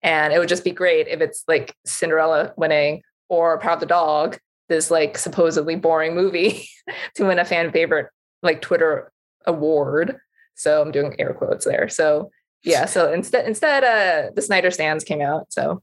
and 0.02 0.34
it 0.34 0.40
would 0.40 0.50
just 0.50 0.64
be 0.64 0.72
great 0.72 1.08
if 1.08 1.22
it's 1.22 1.44
like 1.48 1.76
Cinderella 1.86 2.54
winning 2.58 3.04
or 3.30 3.54
of 3.54 3.80
the 3.80 3.86
Dog, 3.86 4.38
this 4.70 4.92
like 4.92 5.18
supposedly 5.18 5.76
boring 5.76 6.16
movie, 6.16 6.68
to 7.16 7.26
win 7.26 7.40
a 7.40 7.46
fan 7.46 7.72
favorite 7.72 8.08
like 8.42 8.62
Twitter 8.62 9.12
award. 9.46 10.18
So 10.56 10.82
I'm 10.82 10.92
doing 10.92 11.16
air 11.20 11.34
quotes 11.34 11.66
there. 11.66 11.90
So 11.90 12.30
yeah. 12.64 12.86
So 12.86 13.12
instead, 13.12 13.46
instead, 13.46 13.84
uh, 13.84 14.32
the 14.36 14.42
Snyder 14.42 14.72
stands 14.72 15.04
came 15.04 15.22
out. 15.22 15.52
So 15.52 15.82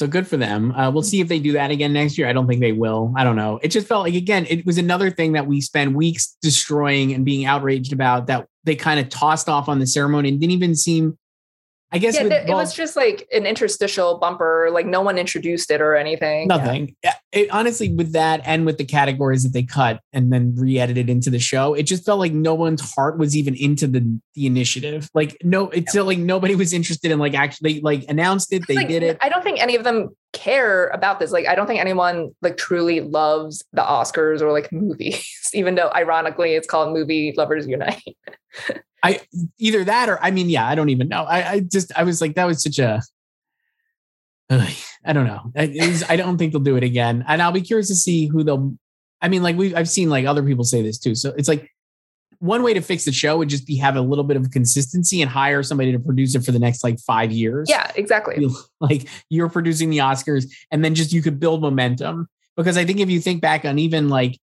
So 0.00 0.06
good 0.06 0.26
for 0.26 0.38
them. 0.38 0.72
Uh, 0.72 0.90
we'll 0.90 1.02
see 1.02 1.20
if 1.20 1.28
they 1.28 1.38
do 1.38 1.52
that 1.52 1.70
again 1.70 1.92
next 1.92 2.16
year. 2.16 2.26
I 2.26 2.32
don't 2.32 2.46
think 2.46 2.62
they 2.62 2.72
will. 2.72 3.12
I 3.18 3.22
don't 3.22 3.36
know. 3.36 3.60
It 3.62 3.68
just 3.68 3.86
felt 3.86 4.04
like 4.04 4.14
again, 4.14 4.46
it 4.48 4.64
was 4.64 4.78
another 4.78 5.10
thing 5.10 5.32
that 5.32 5.46
we 5.46 5.60
spent 5.60 5.94
weeks 5.94 6.38
destroying 6.40 7.12
and 7.12 7.22
being 7.22 7.44
outraged 7.44 7.92
about 7.92 8.26
that 8.28 8.46
they 8.64 8.76
kind 8.76 8.98
of 8.98 9.10
tossed 9.10 9.50
off 9.50 9.68
on 9.68 9.78
the 9.78 9.86
ceremony 9.86 10.30
and 10.30 10.40
didn't 10.40 10.52
even 10.52 10.74
seem. 10.74 11.18
I 11.92 11.98
guess 11.98 12.14
yeah, 12.14 12.26
it 12.26 12.52
was 12.52 12.72
just 12.72 12.94
like 12.94 13.28
an 13.32 13.46
interstitial 13.46 14.18
bumper. 14.18 14.68
Like 14.72 14.86
no 14.86 15.00
one 15.00 15.18
introduced 15.18 15.72
it 15.72 15.80
or 15.80 15.96
anything. 15.96 16.46
Nothing. 16.46 16.94
Yeah, 17.02 17.14
It, 17.32 17.50
honestly, 17.50 17.92
with 17.92 18.12
that 18.12 18.42
and 18.44 18.64
with 18.64 18.78
the 18.78 18.84
categories 18.84 19.42
that 19.42 19.52
they 19.52 19.64
cut 19.64 20.00
and 20.12 20.32
then 20.32 20.54
re-edited 20.54 21.10
into 21.10 21.30
the 21.30 21.40
show, 21.40 21.74
it 21.74 21.84
just 21.84 22.04
felt 22.04 22.20
like 22.20 22.32
no 22.32 22.54
one's 22.54 22.94
heart 22.94 23.18
was 23.18 23.36
even 23.36 23.54
into 23.56 23.88
the 23.88 24.20
the 24.34 24.46
initiative. 24.46 25.08
Like 25.14 25.36
no, 25.42 25.68
it's 25.70 25.92
felt 25.92 26.06
like 26.06 26.18
nobody 26.18 26.54
was 26.54 26.72
interested 26.72 27.10
in 27.10 27.18
like 27.18 27.34
actually 27.34 27.80
like 27.80 28.04
announced 28.08 28.52
it. 28.52 28.66
They 28.68 28.76
Like, 28.76 28.88
did 28.88 29.02
it. 29.02 29.18
I 29.20 29.28
don't 29.28 29.42
think 29.42 29.60
any 29.60 29.74
of 29.74 29.82
them 29.82 30.10
care 30.32 30.88
about 30.88 31.18
this. 31.18 31.32
Like, 31.32 31.46
I 31.46 31.54
don't 31.54 31.66
think 31.66 31.80
anyone 31.80 32.30
like 32.42 32.56
truly 32.56 33.00
loves 33.00 33.64
the 33.72 33.82
Oscars 33.82 34.40
or 34.40 34.52
like 34.52 34.70
movies, 34.72 35.50
even 35.54 35.74
though 35.74 35.90
ironically 35.94 36.54
it's 36.54 36.66
called 36.66 36.92
Movie 36.92 37.34
Lovers 37.36 37.66
Unite. 37.66 38.02
I 39.02 39.20
either 39.58 39.84
that 39.84 40.08
or 40.08 40.22
I 40.22 40.30
mean, 40.30 40.50
yeah, 40.50 40.66
I 40.66 40.74
don't 40.74 40.90
even 40.90 41.08
know. 41.08 41.22
I, 41.24 41.50
I 41.52 41.60
just 41.60 41.90
I 41.96 42.02
was 42.04 42.20
like, 42.20 42.34
that 42.34 42.44
was 42.46 42.62
such 42.62 42.78
a. 42.78 43.00
I 44.50 45.12
don't 45.12 45.26
know. 45.26 45.52
I, 45.56 45.66
was- 45.80 46.04
I 46.08 46.16
don't 46.16 46.36
think 46.36 46.52
they'll 46.52 46.60
do 46.60 46.76
it 46.76 46.82
again, 46.82 47.24
and 47.26 47.40
I'll 47.40 47.52
be 47.52 47.62
curious 47.62 47.88
to 47.88 47.94
see 47.94 48.26
who 48.26 48.42
they'll. 48.44 48.76
I 49.22 49.28
mean, 49.28 49.42
like 49.42 49.56
we 49.56 49.74
I've 49.74 49.88
seen 49.88 50.10
like 50.10 50.26
other 50.26 50.42
people 50.42 50.64
say 50.64 50.82
this 50.82 50.98
too. 50.98 51.14
So 51.14 51.32
it's 51.36 51.48
like 51.48 51.70
one 52.40 52.62
way 52.62 52.72
to 52.72 52.80
fix 52.80 53.04
the 53.04 53.12
show 53.12 53.36
would 53.36 53.50
just 53.50 53.66
be 53.66 53.76
have 53.76 53.96
a 53.96 54.00
little 54.00 54.24
bit 54.24 54.36
of 54.36 54.50
consistency 54.50 55.20
and 55.20 55.30
hire 55.30 55.62
somebody 55.62 55.92
to 55.92 55.98
produce 55.98 56.34
it 56.34 56.42
for 56.42 56.52
the 56.52 56.58
next 56.58 56.82
like 56.82 56.98
five 56.98 57.30
years. 57.30 57.68
Yeah, 57.70 57.90
exactly. 57.94 58.44
like 58.80 59.08
you're 59.28 59.50
producing 59.50 59.90
the 59.90 59.98
Oscars, 59.98 60.50
and 60.70 60.84
then 60.84 60.94
just 60.94 61.12
you 61.12 61.22
could 61.22 61.38
build 61.38 61.60
momentum. 61.60 62.28
Because 62.56 62.76
I 62.76 62.84
think 62.84 62.98
if 62.98 63.10
you 63.10 63.20
think 63.20 63.42
back 63.42 63.64
on 63.64 63.78
even 63.78 64.08
like 64.08 64.38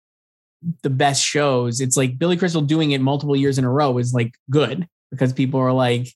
the 0.82 0.90
best 0.90 1.24
shows, 1.24 1.80
it's 1.80 1.96
like 1.96 2.18
Billy 2.18 2.36
Crystal 2.36 2.62
doing 2.62 2.92
it 2.92 3.02
multiple 3.02 3.36
years 3.36 3.58
in 3.58 3.64
a 3.64 3.70
row 3.70 3.98
is 4.00 4.14
like 4.14 4.34
good 4.50 4.88
because 5.12 5.32
people 5.32 5.60
are 5.60 5.72
like, 5.72 6.08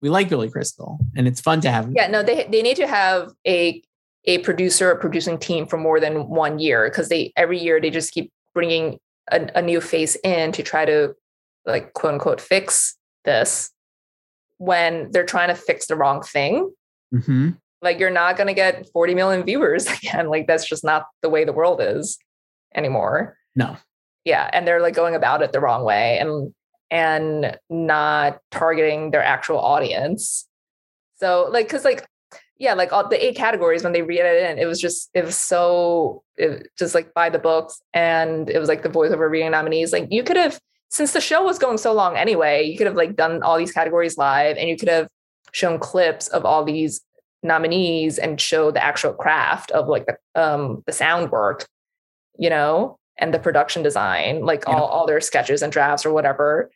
we 0.00 0.08
like 0.08 0.30
Billy 0.30 0.50
Crystal, 0.50 0.98
and 1.14 1.28
it's 1.28 1.42
fun 1.42 1.60
to 1.60 1.70
have. 1.70 1.90
Yeah, 1.94 2.06
no, 2.06 2.22
they 2.22 2.48
they 2.50 2.62
need 2.62 2.76
to 2.76 2.86
have 2.86 3.32
a 3.46 3.82
a 4.24 4.38
producer 4.38 4.90
or 4.90 4.96
producing 4.96 5.38
team 5.38 5.66
for 5.66 5.76
more 5.76 6.00
than 6.00 6.28
one 6.28 6.58
year 6.58 6.88
because 6.88 7.10
they 7.10 7.34
every 7.36 7.58
year 7.58 7.80
they 7.82 7.90
just 7.90 8.12
keep 8.12 8.32
bringing 8.54 8.98
a, 9.30 9.48
a 9.54 9.62
new 9.62 9.80
face 9.80 10.16
in 10.24 10.52
to 10.52 10.62
try 10.62 10.84
to 10.84 11.14
like 11.66 11.92
quote 11.92 12.14
unquote 12.14 12.40
fix 12.40 12.96
this 13.24 13.70
when 14.58 15.10
they're 15.10 15.26
trying 15.26 15.48
to 15.48 15.54
fix 15.54 15.86
the 15.86 15.96
wrong 15.96 16.22
thing. 16.22 16.72
hmm 17.12 17.50
Like 17.80 17.98
you're 17.98 18.10
not 18.10 18.36
going 18.36 18.46
to 18.46 18.54
get 18.54 18.88
40 18.92 19.14
million 19.14 19.44
viewers 19.44 19.86
again. 19.98 20.28
Like 20.28 20.46
that's 20.46 20.68
just 20.68 20.84
not 20.84 21.06
the 21.20 21.28
way 21.28 21.44
the 21.44 21.52
world 21.52 21.80
is 21.80 22.18
anymore. 22.74 23.36
No. 23.54 23.76
Yeah, 24.24 24.48
and 24.52 24.66
they're 24.66 24.80
like 24.80 24.94
going 24.94 25.14
about 25.14 25.42
it 25.42 25.52
the 25.52 25.60
wrong 25.60 25.84
way 25.84 26.18
and 26.18 26.54
and 26.90 27.56
not 27.70 28.38
targeting 28.50 29.10
their 29.10 29.22
actual 29.22 29.58
audience. 29.58 30.46
So 31.16 31.48
like 31.50 31.68
cuz 31.68 31.84
like 31.84 32.06
yeah, 32.62 32.74
like 32.74 32.92
all 32.92 33.08
the 33.08 33.22
eight 33.22 33.34
categories 33.34 33.82
when 33.82 33.92
they 33.92 34.02
read 34.02 34.20
it 34.20 34.48
in, 34.48 34.56
it 34.56 34.66
was 34.66 34.80
just 34.80 35.10
it 35.14 35.24
was 35.24 35.36
so 35.36 36.22
it, 36.36 36.68
just 36.78 36.94
like 36.94 37.12
by 37.12 37.28
the 37.28 37.40
books 37.40 37.82
and 37.92 38.48
it 38.48 38.60
was 38.60 38.68
like 38.68 38.84
the 38.84 38.88
voiceover 38.88 39.28
reading 39.28 39.50
nominees. 39.50 39.92
Like 39.92 40.06
you 40.12 40.22
could 40.22 40.36
have 40.36 40.60
since 40.88 41.12
the 41.12 41.20
show 41.20 41.42
was 41.42 41.58
going 41.58 41.76
so 41.76 41.92
long 41.92 42.16
anyway, 42.16 42.62
you 42.62 42.78
could 42.78 42.86
have 42.86 42.94
like 42.94 43.16
done 43.16 43.42
all 43.42 43.58
these 43.58 43.72
categories 43.72 44.16
live 44.16 44.56
and 44.58 44.68
you 44.68 44.76
could 44.76 44.88
have 44.88 45.08
shown 45.50 45.80
clips 45.80 46.28
of 46.28 46.44
all 46.44 46.62
these 46.62 47.00
nominees 47.42 48.16
and 48.16 48.40
show 48.40 48.70
the 48.70 48.82
actual 48.82 49.12
craft 49.12 49.72
of 49.72 49.88
like 49.88 50.06
the 50.06 50.16
um 50.40 50.84
the 50.86 50.92
sound 50.92 51.32
work, 51.32 51.66
you 52.38 52.48
know, 52.48 52.96
and 53.18 53.34
the 53.34 53.40
production 53.40 53.82
design, 53.82 54.44
like 54.46 54.62
Yeah. 54.68 54.76
all, 54.76 54.86
all 54.86 55.06
their 55.08 55.20
sketches 55.20 55.62
and 55.62 55.72
drafts 55.72 56.06
or 56.06 56.12
whatever. 56.12 56.70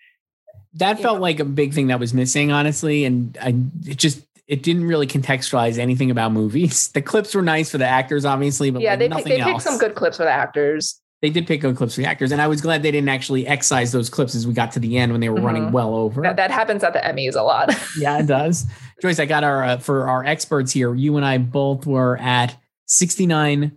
That 0.75 0.99
Yeah. 0.99 1.05
felt 1.05 1.21
like 1.21 1.39
a 1.39 1.45
big 1.45 1.75
thing 1.75 1.87
that 1.87 2.01
was 2.01 2.13
missing, 2.13 2.51
honestly, 2.51 3.05
and 3.05 3.39
I 3.41 3.51
it 3.89 3.99
just 3.99 4.23
it 4.49 4.63
didn't 4.63 4.85
really 4.85 5.07
contextualize 5.07 5.79
anything 5.79 6.11
about 6.11 6.33
movies. 6.33 6.89
The 6.95 7.03
clips 7.03 7.35
were 7.35 7.43
nice 7.43 7.71
for 7.71 7.79
the 7.79 7.87
actors, 7.87 8.25
obviously, 8.25 8.71
but 8.71 8.81
yeah, 8.83 8.91
like 8.91 8.99
they 9.01 9.05
pick, 9.09 9.11
nothing 9.17 9.39
they 9.39 9.45
picked 9.45 9.63
some 9.63 9.79
good 9.79 9.95
clips 9.95 10.17
for 10.19 10.23
the 10.25 10.31
actors. 10.31 11.01
They 11.23 11.31
did 11.31 11.47
pick 11.47 11.63
good 11.63 11.77
clips 11.77 11.95
for 11.95 12.03
the 12.03 12.07
actors, 12.07 12.31
and 12.31 12.41
I 12.43 12.47
was 12.47 12.61
glad 12.61 12.83
they 12.83 12.91
didn't 12.91 13.09
actually 13.09 13.47
excise 13.47 13.91
those 13.91 14.09
clips 14.11 14.35
as 14.35 14.47
we 14.47 14.53
got 14.53 14.73
to 14.73 14.79
the 14.81 14.99
end 14.99 15.13
when 15.13 15.21
they 15.21 15.31
were 15.31 15.41
running 15.41 15.65
Mhm. 15.69 15.73
well 15.73 15.95
over. 15.95 16.21
That, 16.23 16.37
that 16.37 16.51
happens 16.51 16.85
at 16.85 16.93
the 16.93 16.99
Emmys 17.01 17.35
a 17.35 17.43
lot. 17.43 17.75
yeah, 17.99 18.19
it 18.19 18.27
does. 18.27 18.67
Joyce, 19.01 19.19
I 19.19 19.25
got 19.27 19.43
our 19.43 19.65
uh, 19.65 19.79
for 19.79 20.09
our 20.09 20.25
experts 20.25 20.73
here. 20.73 20.95
You 20.95 21.17
and 21.17 21.25
I 21.25 21.39
both 21.39 21.87
were 21.87 22.19
at 22.19 22.57
sixty 22.87 23.27
nine 23.27 23.71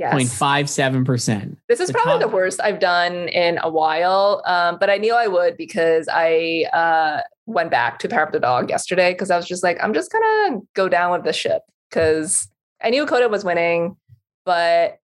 point 0.00 0.22
yes. 0.22 0.38
five 0.38 0.68
seven 0.68 1.04
percent. 1.04 1.58
This 1.68 1.80
is 1.80 1.88
The 1.88 1.94
probably 1.94 2.20
top- 2.20 2.30
the 2.30 2.36
worst 2.36 2.60
I've 2.60 2.78
done 2.80 3.28
in 3.28 3.58
a 3.62 3.70
while, 3.70 4.42
um, 4.46 4.76
but 4.78 4.90
I 4.90 4.98
knew 4.98 5.14
I 5.14 5.26
would 5.28 5.56
because 5.56 6.08
I 6.12 6.66
uh, 6.72 7.22
went 7.46 7.70
back 7.70 7.98
to 8.00 8.08
Power 8.08 8.24
of 8.24 8.32
the 8.32 8.40
Dog 8.40 8.70
yesterday 8.70 9.12
because 9.12 9.30
I 9.30 9.36
was 9.36 9.46
just 9.46 9.62
like, 9.62 9.82
I'm 9.82 9.94
just 9.94 10.12
gonna 10.12 10.60
go 10.74 10.88
down 10.88 11.12
with 11.12 11.24
the 11.24 11.32
ship 11.32 11.62
because 11.90 12.48
I 12.82 12.90
knew 12.90 13.06
Coda 13.06 13.28
was 13.28 13.44
winning, 13.44 13.96
but 14.44 14.98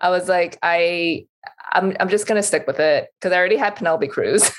I 0.00 0.10
was 0.10 0.28
like, 0.28 0.58
I, 0.62 1.26
I'm, 1.72 1.96
I'm 2.00 2.08
just 2.08 2.26
gonna 2.26 2.42
stick 2.42 2.66
with 2.66 2.80
it 2.80 3.08
because 3.18 3.32
I 3.32 3.38
already 3.38 3.56
had 3.56 3.76
Penelope 3.76 4.08
Cruz. 4.08 4.50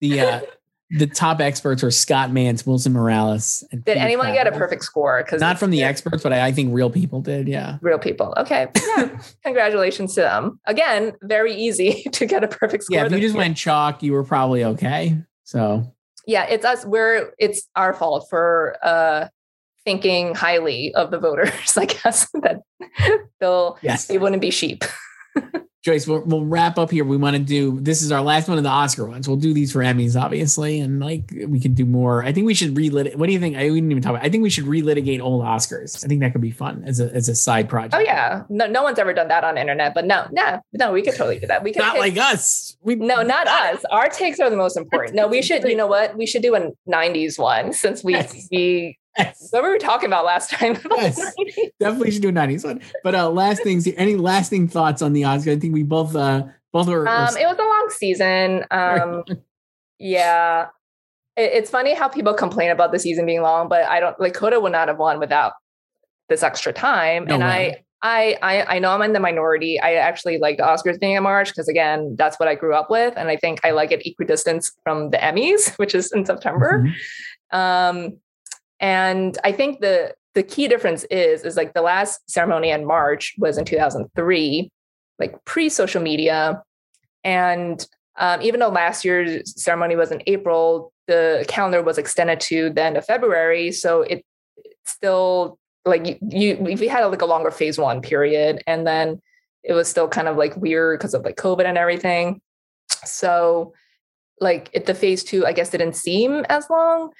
The 0.00 0.20
uh, 0.20 0.40
the 0.90 1.06
top 1.06 1.40
experts 1.40 1.82
are 1.82 1.90
Scott 1.90 2.30
Mantz, 2.30 2.66
Wilson 2.66 2.92
Morales. 2.92 3.64
And 3.72 3.84
Did 3.84 3.94
Peter 3.94 4.04
anyone 4.04 4.32
get 4.32 4.46
a 4.46 4.52
perfect 4.52 4.84
score? 4.84 5.22
Because 5.24 5.40
Not 5.40 5.58
from 5.58 5.70
the 5.70 5.82
experts, 5.82 6.22
but 6.22 6.32
I, 6.32 6.46
I 6.46 6.52
think 6.52 6.74
real 6.74 6.90
people 6.90 7.20
did. 7.20 7.48
Yeah. 7.48 7.78
real 7.80 7.98
people. 7.98 8.34
Okay, 8.36 8.68
yeah. 8.96 9.18
Congratulations 9.44 10.14
to 10.14 10.20
them. 10.20 10.60
Again, 10.66 11.12
very 11.22 11.54
easy 11.54 12.04
to 12.12 12.26
get 12.26 12.44
a 12.44 12.48
perfect 12.48 12.84
score. 12.84 12.98
Yeah. 12.98 13.06
If 13.06 13.12
you 13.12 13.20
just 13.20 13.34
year. 13.34 13.42
went 13.42 13.56
chalk, 13.56 14.02
you 14.02 14.12
were 14.12 14.24
probably 14.24 14.64
okay. 14.64 15.16
So 15.44 15.93
yeah 16.26 16.44
it's 16.44 16.64
us 16.64 16.84
we're 16.84 17.32
it's 17.38 17.68
our 17.76 17.92
fault 17.92 18.26
for 18.28 18.76
uh 18.82 19.28
thinking 19.84 20.34
highly 20.34 20.94
of 20.94 21.10
the 21.10 21.18
voters 21.18 21.76
i 21.76 21.84
guess 21.84 22.28
that 22.42 22.60
they'll 23.40 23.78
yes. 23.82 24.06
they 24.06 24.18
wouldn't 24.18 24.42
be 24.42 24.50
sheep 24.50 24.84
Joyce, 25.84 26.06
we'll, 26.06 26.22
we'll 26.22 26.46
wrap 26.46 26.78
up 26.78 26.90
here. 26.90 27.04
We 27.04 27.18
want 27.18 27.36
to 27.36 27.42
do 27.42 27.78
this 27.78 28.00
is 28.00 28.10
our 28.10 28.22
last 28.22 28.48
one 28.48 28.56
of 28.56 28.64
the 28.64 28.70
Oscar 28.70 29.04
ones. 29.04 29.28
We'll 29.28 29.36
do 29.36 29.52
these 29.52 29.70
for 29.70 29.80
Emmys, 29.80 30.18
obviously, 30.18 30.80
and 30.80 30.98
like 30.98 31.30
we 31.46 31.60
can 31.60 31.74
do 31.74 31.84
more. 31.84 32.24
I 32.24 32.32
think 32.32 32.46
we 32.46 32.54
should 32.54 32.74
relit. 32.74 33.18
What 33.18 33.26
do 33.26 33.34
you 33.34 33.38
think? 33.38 33.54
I 33.54 33.64
didn't 33.64 33.90
even 33.90 34.02
talk 34.02 34.12
about. 34.12 34.24
I 34.24 34.30
think 34.30 34.42
we 34.42 34.48
should 34.48 34.64
relitigate 34.64 35.20
old 35.20 35.44
Oscars. 35.44 36.02
I 36.02 36.08
think 36.08 36.22
that 36.22 36.32
could 36.32 36.40
be 36.40 36.52
fun 36.52 36.84
as 36.86 37.00
a 37.00 37.14
as 37.14 37.28
a 37.28 37.34
side 37.34 37.68
project. 37.68 37.94
Oh 37.96 37.98
yeah, 37.98 38.44
no, 38.48 38.66
no 38.66 38.82
one's 38.82 38.98
ever 38.98 39.12
done 39.12 39.28
that 39.28 39.44
on 39.44 39.58
internet, 39.58 39.92
but 39.92 40.06
no, 40.06 40.26
no, 40.32 40.58
no, 40.72 40.90
we 40.90 41.02
could 41.02 41.16
totally 41.16 41.38
do 41.38 41.48
that. 41.48 41.62
We 41.62 41.70
could 41.70 41.80
not 41.80 41.98
like 41.98 42.16
us. 42.16 42.78
We 42.80 42.94
no, 42.94 43.20
not 43.20 43.46
us. 43.46 43.84
Our 43.90 44.08
takes 44.08 44.40
are 44.40 44.48
the 44.48 44.56
most 44.56 44.78
important. 44.78 45.14
No, 45.14 45.28
we 45.28 45.42
should. 45.42 45.64
You 45.64 45.76
know 45.76 45.86
what? 45.86 46.16
We 46.16 46.24
should 46.24 46.40
do 46.40 46.54
a 46.54 46.70
'90s 46.88 47.38
one 47.38 47.74
since 47.74 48.02
we 48.02 48.14
yes. 48.14 48.48
we 48.50 48.98
Yes. 49.16 49.48
What 49.50 49.62
were 49.62 49.70
we 49.70 49.78
talking 49.78 50.08
about 50.08 50.24
last 50.24 50.50
time? 50.50 50.76
yes, 50.90 51.34
definitely 51.78 52.10
should 52.10 52.22
do 52.22 52.30
a 52.30 52.32
90s 52.32 52.64
one. 52.64 52.80
But 53.02 53.14
uh, 53.14 53.30
last 53.30 53.62
things, 53.62 53.86
any 53.96 54.16
lasting 54.16 54.68
thoughts 54.68 55.02
on 55.02 55.12
the 55.12 55.22
Oscars? 55.22 55.56
I 55.56 55.60
think 55.60 55.72
we 55.72 55.82
both 55.82 56.16
uh 56.16 56.44
both 56.72 56.88
were. 56.88 57.08
Um, 57.08 57.36
it 57.36 57.46
was 57.46 57.58
a 57.58 57.62
long 57.62 57.88
season. 57.90 58.64
Um, 58.70 59.24
yeah, 59.98 60.66
it, 61.36 61.52
it's 61.52 61.70
funny 61.70 61.94
how 61.94 62.08
people 62.08 62.34
complain 62.34 62.70
about 62.70 62.92
the 62.92 62.98
season 62.98 63.26
being 63.26 63.42
long, 63.42 63.68
but 63.68 63.84
I 63.84 64.00
don't 64.00 64.18
like 64.18 64.34
Coda 64.34 64.58
would 64.58 64.72
not 64.72 64.88
have 64.88 64.98
won 64.98 65.20
without 65.20 65.52
this 66.28 66.42
extra 66.42 66.72
time. 66.72 67.26
No 67.26 67.34
and 67.34 67.44
way. 67.44 67.84
I, 68.02 68.36
I, 68.42 68.76
I 68.76 68.78
know 68.80 68.90
I'm 68.90 69.00
in 69.00 69.14
the 69.14 69.20
minority. 69.20 69.80
I 69.80 69.94
actually 69.94 70.36
like 70.36 70.58
the 70.58 70.62
Oscars 70.62 71.00
being 71.00 71.14
in 71.14 71.22
March 71.22 71.48
because 71.48 71.68
again, 71.68 72.16
that's 72.18 72.38
what 72.38 72.48
I 72.48 72.54
grew 72.54 72.74
up 72.74 72.90
with, 72.90 73.14
and 73.16 73.28
I 73.28 73.36
think 73.36 73.60
I 73.64 73.70
like 73.70 73.92
it 73.92 74.06
equidistant 74.06 74.66
from 74.82 75.10
the 75.10 75.16
Emmys, 75.16 75.74
which 75.78 75.94
is 75.94 76.12
in 76.12 76.26
September. 76.26 76.84
Mm-hmm. 76.84 77.56
Um, 77.56 78.18
and 78.80 79.36
I 79.44 79.52
think 79.52 79.80
the 79.80 80.14
the 80.34 80.42
key 80.42 80.68
difference 80.68 81.04
is 81.04 81.44
is 81.44 81.56
like 81.56 81.74
the 81.74 81.82
last 81.82 82.28
ceremony 82.28 82.70
in 82.70 82.84
March 82.84 83.34
was 83.38 83.56
in 83.56 83.64
2003, 83.64 84.70
like 85.18 85.44
pre 85.44 85.68
social 85.68 86.02
media, 86.02 86.62
and 87.22 87.86
um, 88.16 88.42
even 88.42 88.60
though 88.60 88.68
last 88.68 89.04
year's 89.04 89.60
ceremony 89.60 89.96
was 89.96 90.12
in 90.12 90.22
April, 90.26 90.92
the 91.06 91.44
calendar 91.48 91.82
was 91.82 91.98
extended 91.98 92.40
to 92.40 92.70
the 92.70 92.82
end 92.82 92.96
of 92.96 93.04
February, 93.04 93.72
so 93.72 94.02
it 94.02 94.24
still 94.84 95.58
like 95.84 96.06
you, 96.06 96.18
you 96.20 96.56
we 96.60 96.88
had 96.88 97.04
like 97.06 97.22
a 97.22 97.26
longer 97.26 97.50
phase 97.50 97.78
one 97.78 98.00
period, 98.02 98.62
and 98.66 98.86
then 98.86 99.20
it 99.62 99.72
was 99.72 99.88
still 99.88 100.08
kind 100.08 100.28
of 100.28 100.36
like 100.36 100.56
weird 100.56 100.98
because 100.98 101.14
of 101.14 101.24
like 101.24 101.36
COVID 101.36 101.64
and 101.64 101.78
everything. 101.78 102.40
So 103.04 103.72
like 104.40 104.68
it, 104.72 104.86
the 104.86 104.94
phase 104.94 105.24
two, 105.24 105.46
I 105.46 105.52
guess, 105.52 105.70
didn't 105.70 105.96
seem 105.96 106.44
as 106.48 106.68
long. 106.68 107.10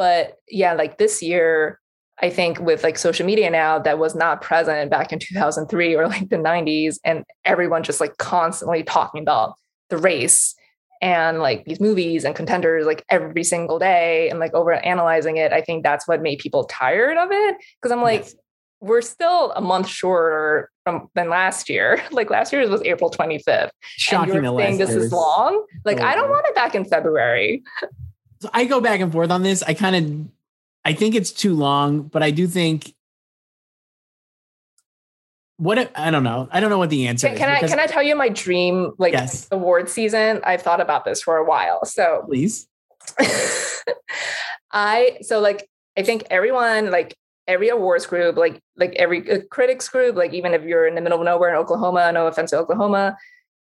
But 0.00 0.38
yeah, 0.48 0.72
like 0.72 0.96
this 0.96 1.20
year, 1.20 1.78
I 2.22 2.30
think 2.30 2.58
with 2.58 2.82
like 2.82 2.96
social 2.96 3.26
media 3.26 3.50
now 3.50 3.78
that 3.80 3.98
was 3.98 4.14
not 4.14 4.40
present 4.40 4.90
back 4.90 5.12
in 5.12 5.18
2003 5.18 5.94
or 5.94 6.08
like 6.08 6.30
the 6.30 6.36
90s, 6.36 6.96
and 7.04 7.22
everyone 7.44 7.82
just 7.82 8.00
like 8.00 8.16
constantly 8.16 8.82
talking 8.82 9.20
about 9.20 9.56
the 9.90 9.98
race 9.98 10.54
and 11.02 11.40
like 11.40 11.66
these 11.66 11.80
movies 11.80 12.24
and 12.24 12.34
contenders 12.34 12.86
like 12.86 13.04
every 13.10 13.44
single 13.44 13.78
day 13.78 14.30
and 14.30 14.38
like 14.38 14.54
over 14.54 14.72
analyzing 14.72 15.36
it. 15.36 15.52
I 15.52 15.60
think 15.60 15.82
that's 15.82 16.08
what 16.08 16.22
made 16.22 16.38
people 16.38 16.64
tired 16.64 17.18
of 17.18 17.28
it. 17.30 17.56
Cause 17.82 17.92
I'm 17.92 18.00
like, 18.00 18.22
yes. 18.22 18.34
we're 18.80 19.02
still 19.02 19.52
a 19.52 19.60
month 19.60 19.88
shorter 19.88 20.70
from 20.82 21.10
than 21.14 21.28
last 21.28 21.68
year. 21.68 22.02
Like 22.10 22.30
last 22.30 22.54
year's 22.54 22.70
was 22.70 22.80
April 22.84 23.10
25th. 23.10 23.68
Shocking 23.82 24.36
and 24.36 24.44
you're 24.44 24.58
saying 24.58 24.78
this 24.78 24.94
is 24.94 25.12
long. 25.12 25.62
Like, 25.84 26.00
oh, 26.00 26.04
I 26.04 26.14
don't 26.14 26.30
want 26.30 26.46
it 26.46 26.54
back 26.54 26.74
in 26.74 26.86
February. 26.86 27.62
So 28.40 28.48
I 28.54 28.64
go 28.64 28.80
back 28.80 29.00
and 29.00 29.12
forth 29.12 29.30
on 29.30 29.42
this. 29.42 29.62
I 29.62 29.74
kind 29.74 29.96
of 29.96 30.28
I 30.84 30.94
think 30.94 31.14
it's 31.14 31.30
too 31.30 31.54
long, 31.54 32.02
but 32.02 32.22
I 32.22 32.30
do 32.30 32.46
think 32.46 32.94
what 35.58 35.76
if, 35.76 35.90
I 35.94 36.10
don't 36.10 36.24
know. 36.24 36.48
I 36.50 36.60
don't 36.60 36.70
know 36.70 36.78
what 36.78 36.88
the 36.88 37.06
answer 37.06 37.28
can, 37.28 37.36
can 37.36 37.48
I 37.50 37.60
can 37.68 37.78
I 37.78 37.86
tell 37.86 38.02
you 38.02 38.16
my 38.16 38.30
dream 38.30 38.92
like 38.96 39.12
yes. 39.12 39.46
award 39.52 39.90
season? 39.90 40.40
I've 40.42 40.62
thought 40.62 40.80
about 40.80 41.04
this 41.04 41.22
for 41.22 41.36
a 41.36 41.44
while. 41.44 41.84
So 41.84 42.22
please. 42.26 42.66
I 44.72 45.18
so 45.20 45.40
like 45.40 45.68
I 45.98 46.02
think 46.02 46.24
everyone 46.30 46.90
like 46.90 47.14
every 47.46 47.68
awards 47.68 48.06
group, 48.06 48.38
like 48.38 48.58
like 48.76 48.94
every 48.94 49.30
uh, 49.30 49.40
critics 49.50 49.86
group, 49.90 50.16
like 50.16 50.32
even 50.32 50.54
if 50.54 50.62
you're 50.62 50.86
in 50.86 50.94
the 50.94 51.02
middle 51.02 51.18
of 51.18 51.24
nowhere 51.26 51.50
in 51.50 51.56
Oklahoma, 51.56 52.10
no 52.10 52.26
offense 52.26 52.52
to 52.52 52.58
Oklahoma, 52.58 53.18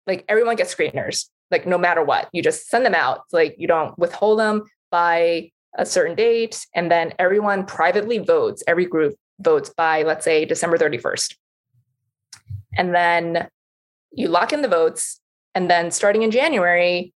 like 0.06 0.26
everyone 0.28 0.56
gets 0.56 0.74
screeners 0.74 1.30
like 1.50 1.66
no 1.66 1.78
matter 1.78 2.02
what 2.02 2.28
you 2.32 2.42
just 2.42 2.68
send 2.68 2.84
them 2.84 2.94
out 2.94 3.22
like 3.32 3.54
you 3.58 3.66
don't 3.66 3.98
withhold 3.98 4.38
them 4.38 4.64
by 4.90 5.50
a 5.76 5.86
certain 5.86 6.14
date 6.14 6.66
and 6.74 6.90
then 6.90 7.12
everyone 7.18 7.64
privately 7.64 8.18
votes 8.18 8.62
every 8.66 8.86
group 8.86 9.14
votes 9.40 9.70
by 9.76 10.02
let's 10.02 10.24
say 10.24 10.44
december 10.44 10.78
31st 10.78 11.34
and 12.76 12.94
then 12.94 13.48
you 14.12 14.28
lock 14.28 14.52
in 14.52 14.62
the 14.62 14.68
votes 14.68 15.20
and 15.54 15.70
then 15.70 15.90
starting 15.90 16.22
in 16.22 16.30
january 16.30 17.12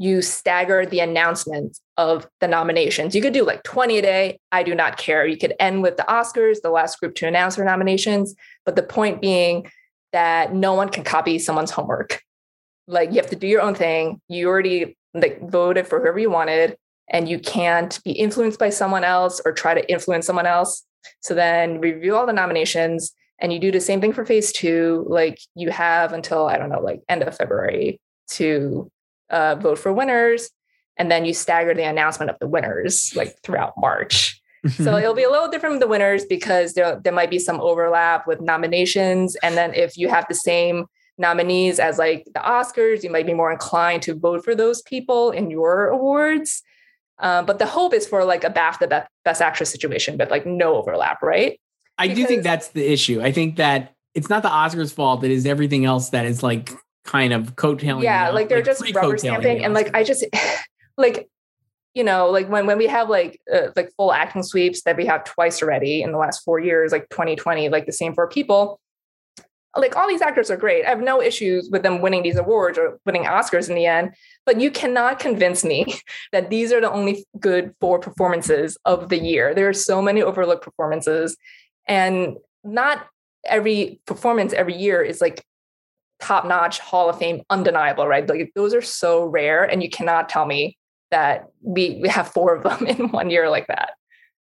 you 0.00 0.22
stagger 0.22 0.86
the 0.86 1.00
announcements 1.00 1.82
of 1.98 2.26
the 2.40 2.48
nominations. 2.48 3.14
You 3.14 3.20
could 3.20 3.34
do 3.34 3.44
like 3.44 3.62
20 3.64 3.98
a 3.98 4.02
day. 4.02 4.40
I 4.50 4.62
do 4.62 4.74
not 4.74 4.96
care. 4.96 5.26
You 5.26 5.36
could 5.36 5.52
end 5.60 5.82
with 5.82 5.98
the 5.98 6.06
oscars 6.08 6.62
the 6.62 6.70
last 6.70 6.98
group 6.98 7.14
to 7.16 7.26
announce 7.26 7.56
their 7.56 7.66
nominations. 7.66 8.34
But 8.64 8.76
the 8.76 8.82
point 8.82 9.20
being 9.20 9.70
that 10.12 10.54
no 10.54 10.72
one 10.72 10.88
can 10.88 11.04
copy 11.04 11.38
someone's 11.38 11.70
homework 11.70 12.22
like 12.90 13.10
you 13.10 13.16
have 13.16 13.30
to 13.30 13.36
do 13.36 13.46
your 13.46 13.62
own 13.62 13.74
thing. 13.74 14.20
You 14.28 14.48
already 14.48 14.96
like 15.14 15.48
voted 15.48 15.86
for 15.86 16.00
whoever 16.00 16.18
you 16.18 16.30
wanted, 16.30 16.76
and 17.08 17.28
you 17.28 17.38
can't 17.38 18.02
be 18.04 18.12
influenced 18.12 18.58
by 18.58 18.70
someone 18.70 19.04
else 19.04 19.40
or 19.44 19.52
try 19.52 19.74
to 19.74 19.90
influence 19.90 20.26
someone 20.26 20.46
else. 20.46 20.84
So 21.20 21.34
then 21.34 21.80
review 21.80 22.16
all 22.16 22.26
the 22.26 22.32
nominations 22.32 23.12
and 23.40 23.52
you 23.52 23.58
do 23.58 23.72
the 23.72 23.80
same 23.80 24.00
thing 24.00 24.12
for 24.12 24.24
phase 24.24 24.52
two. 24.52 25.04
Like 25.08 25.38
you 25.54 25.70
have 25.70 26.12
until 26.12 26.46
I 26.46 26.58
don't 26.58 26.70
know, 26.70 26.80
like 26.80 27.00
end 27.08 27.22
of 27.22 27.36
February 27.36 28.00
to 28.32 28.90
uh, 29.30 29.54
vote 29.56 29.78
for 29.78 29.92
winners, 29.92 30.50
and 30.96 31.10
then 31.10 31.24
you 31.24 31.32
stagger 31.32 31.74
the 31.74 31.84
announcement 31.84 32.30
of 32.30 32.36
the 32.40 32.48
winners 32.48 33.12
like 33.16 33.34
throughout 33.42 33.74
March. 33.78 34.40
so 34.76 34.96
it'll 34.98 35.14
be 35.14 35.22
a 35.22 35.30
little 35.30 35.48
different 35.48 35.74
with 35.74 35.80
the 35.80 35.88
winners 35.88 36.24
because 36.24 36.74
there, 36.74 37.00
there 37.02 37.12
might 37.12 37.30
be 37.30 37.38
some 37.38 37.60
overlap 37.60 38.26
with 38.26 38.40
nominations. 38.40 39.36
And 39.36 39.56
then 39.56 39.72
if 39.74 39.96
you 39.96 40.08
have 40.08 40.26
the 40.28 40.34
same 40.34 40.86
nominees 41.20 41.78
as 41.78 41.98
like 41.98 42.24
the 42.24 42.40
Oscars, 42.40 43.04
you 43.04 43.10
might 43.10 43.26
be 43.26 43.34
more 43.34 43.52
inclined 43.52 44.02
to 44.02 44.14
vote 44.14 44.42
for 44.42 44.54
those 44.54 44.82
people 44.82 45.30
in 45.30 45.50
your 45.50 45.88
awards. 45.88 46.62
Um, 47.18 47.44
but 47.44 47.58
the 47.58 47.66
hope 47.66 47.92
is 47.92 48.08
for 48.08 48.24
like 48.24 48.42
a 48.42 48.50
BAFTA 48.50 49.06
Best 49.24 49.42
Actress 49.42 49.70
situation, 49.70 50.16
but 50.16 50.30
like 50.30 50.46
no 50.46 50.76
overlap, 50.76 51.22
right? 51.22 51.60
I 51.98 52.08
because, 52.08 52.18
do 52.18 52.26
think 52.26 52.42
that's 52.42 52.68
the 52.68 52.90
issue. 52.90 53.20
I 53.20 53.30
think 53.30 53.56
that 53.56 53.94
it's 54.14 54.30
not 54.30 54.42
the 54.42 54.48
Oscars' 54.48 54.92
fault; 54.92 55.22
it 55.22 55.30
is 55.30 55.44
everything 55.44 55.84
else 55.84 56.08
that 56.08 56.24
is 56.24 56.42
like 56.42 56.70
kind 57.04 57.34
of 57.34 57.54
coattailing. 57.56 58.02
Yeah, 58.02 58.30
like 58.30 58.48
they're 58.48 58.58
like 58.58 58.64
just 58.64 58.94
rubber 58.94 59.18
stamping, 59.18 59.62
and 59.62 59.74
like 59.74 59.94
I 59.94 60.02
just 60.02 60.24
like 60.96 61.28
you 61.92 62.02
know 62.02 62.30
like 62.30 62.48
when 62.48 62.64
when 62.64 62.78
we 62.78 62.86
have 62.86 63.10
like 63.10 63.38
uh, 63.54 63.68
like 63.76 63.92
full 63.98 64.14
acting 64.14 64.42
sweeps 64.42 64.82
that 64.84 64.96
we 64.96 65.04
have 65.04 65.24
twice 65.24 65.62
already 65.62 66.00
in 66.02 66.12
the 66.12 66.18
last 66.18 66.42
four 66.42 66.58
years, 66.58 66.90
like 66.90 67.06
2020, 67.10 67.68
like 67.68 67.84
the 67.84 67.92
same 67.92 68.14
four 68.14 68.28
people 68.28 68.80
like 69.76 69.96
all 69.96 70.08
these 70.08 70.22
actors 70.22 70.50
are 70.50 70.56
great. 70.56 70.84
I 70.84 70.88
have 70.88 71.00
no 71.00 71.22
issues 71.22 71.70
with 71.70 71.82
them 71.82 72.00
winning 72.00 72.22
these 72.22 72.36
awards 72.36 72.76
or 72.76 72.98
winning 73.06 73.24
Oscars 73.24 73.68
in 73.68 73.76
the 73.76 73.86
end, 73.86 74.14
but 74.44 74.60
you 74.60 74.70
cannot 74.70 75.18
convince 75.18 75.64
me 75.64 75.94
that 76.32 76.50
these 76.50 76.72
are 76.72 76.80
the 76.80 76.90
only 76.90 77.24
good 77.38 77.74
four 77.80 77.98
performances 77.98 78.76
of 78.84 79.08
the 79.08 79.18
year. 79.18 79.54
There 79.54 79.68
are 79.68 79.74
so 79.74 80.02
many 80.02 80.22
overlooked 80.22 80.64
performances, 80.64 81.36
and 81.86 82.36
not 82.64 83.06
every 83.44 84.00
performance 84.06 84.52
every 84.52 84.76
year 84.76 85.02
is 85.02 85.20
like 85.20 85.44
top 86.20 86.44
notch 86.46 86.78
Hall 86.80 87.08
of 87.08 87.18
Fame, 87.18 87.42
undeniable, 87.48 88.06
right? 88.06 88.28
Like 88.28 88.52
those 88.54 88.74
are 88.74 88.82
so 88.82 89.24
rare, 89.24 89.64
and 89.64 89.82
you 89.82 89.88
cannot 89.88 90.28
tell 90.28 90.46
me 90.46 90.76
that 91.10 91.46
we, 91.62 91.98
we 92.02 92.08
have 92.08 92.28
four 92.28 92.54
of 92.54 92.62
them 92.62 92.86
in 92.88 93.08
one 93.10 93.30
year 93.30 93.48
like 93.48 93.68
that. 93.68 93.92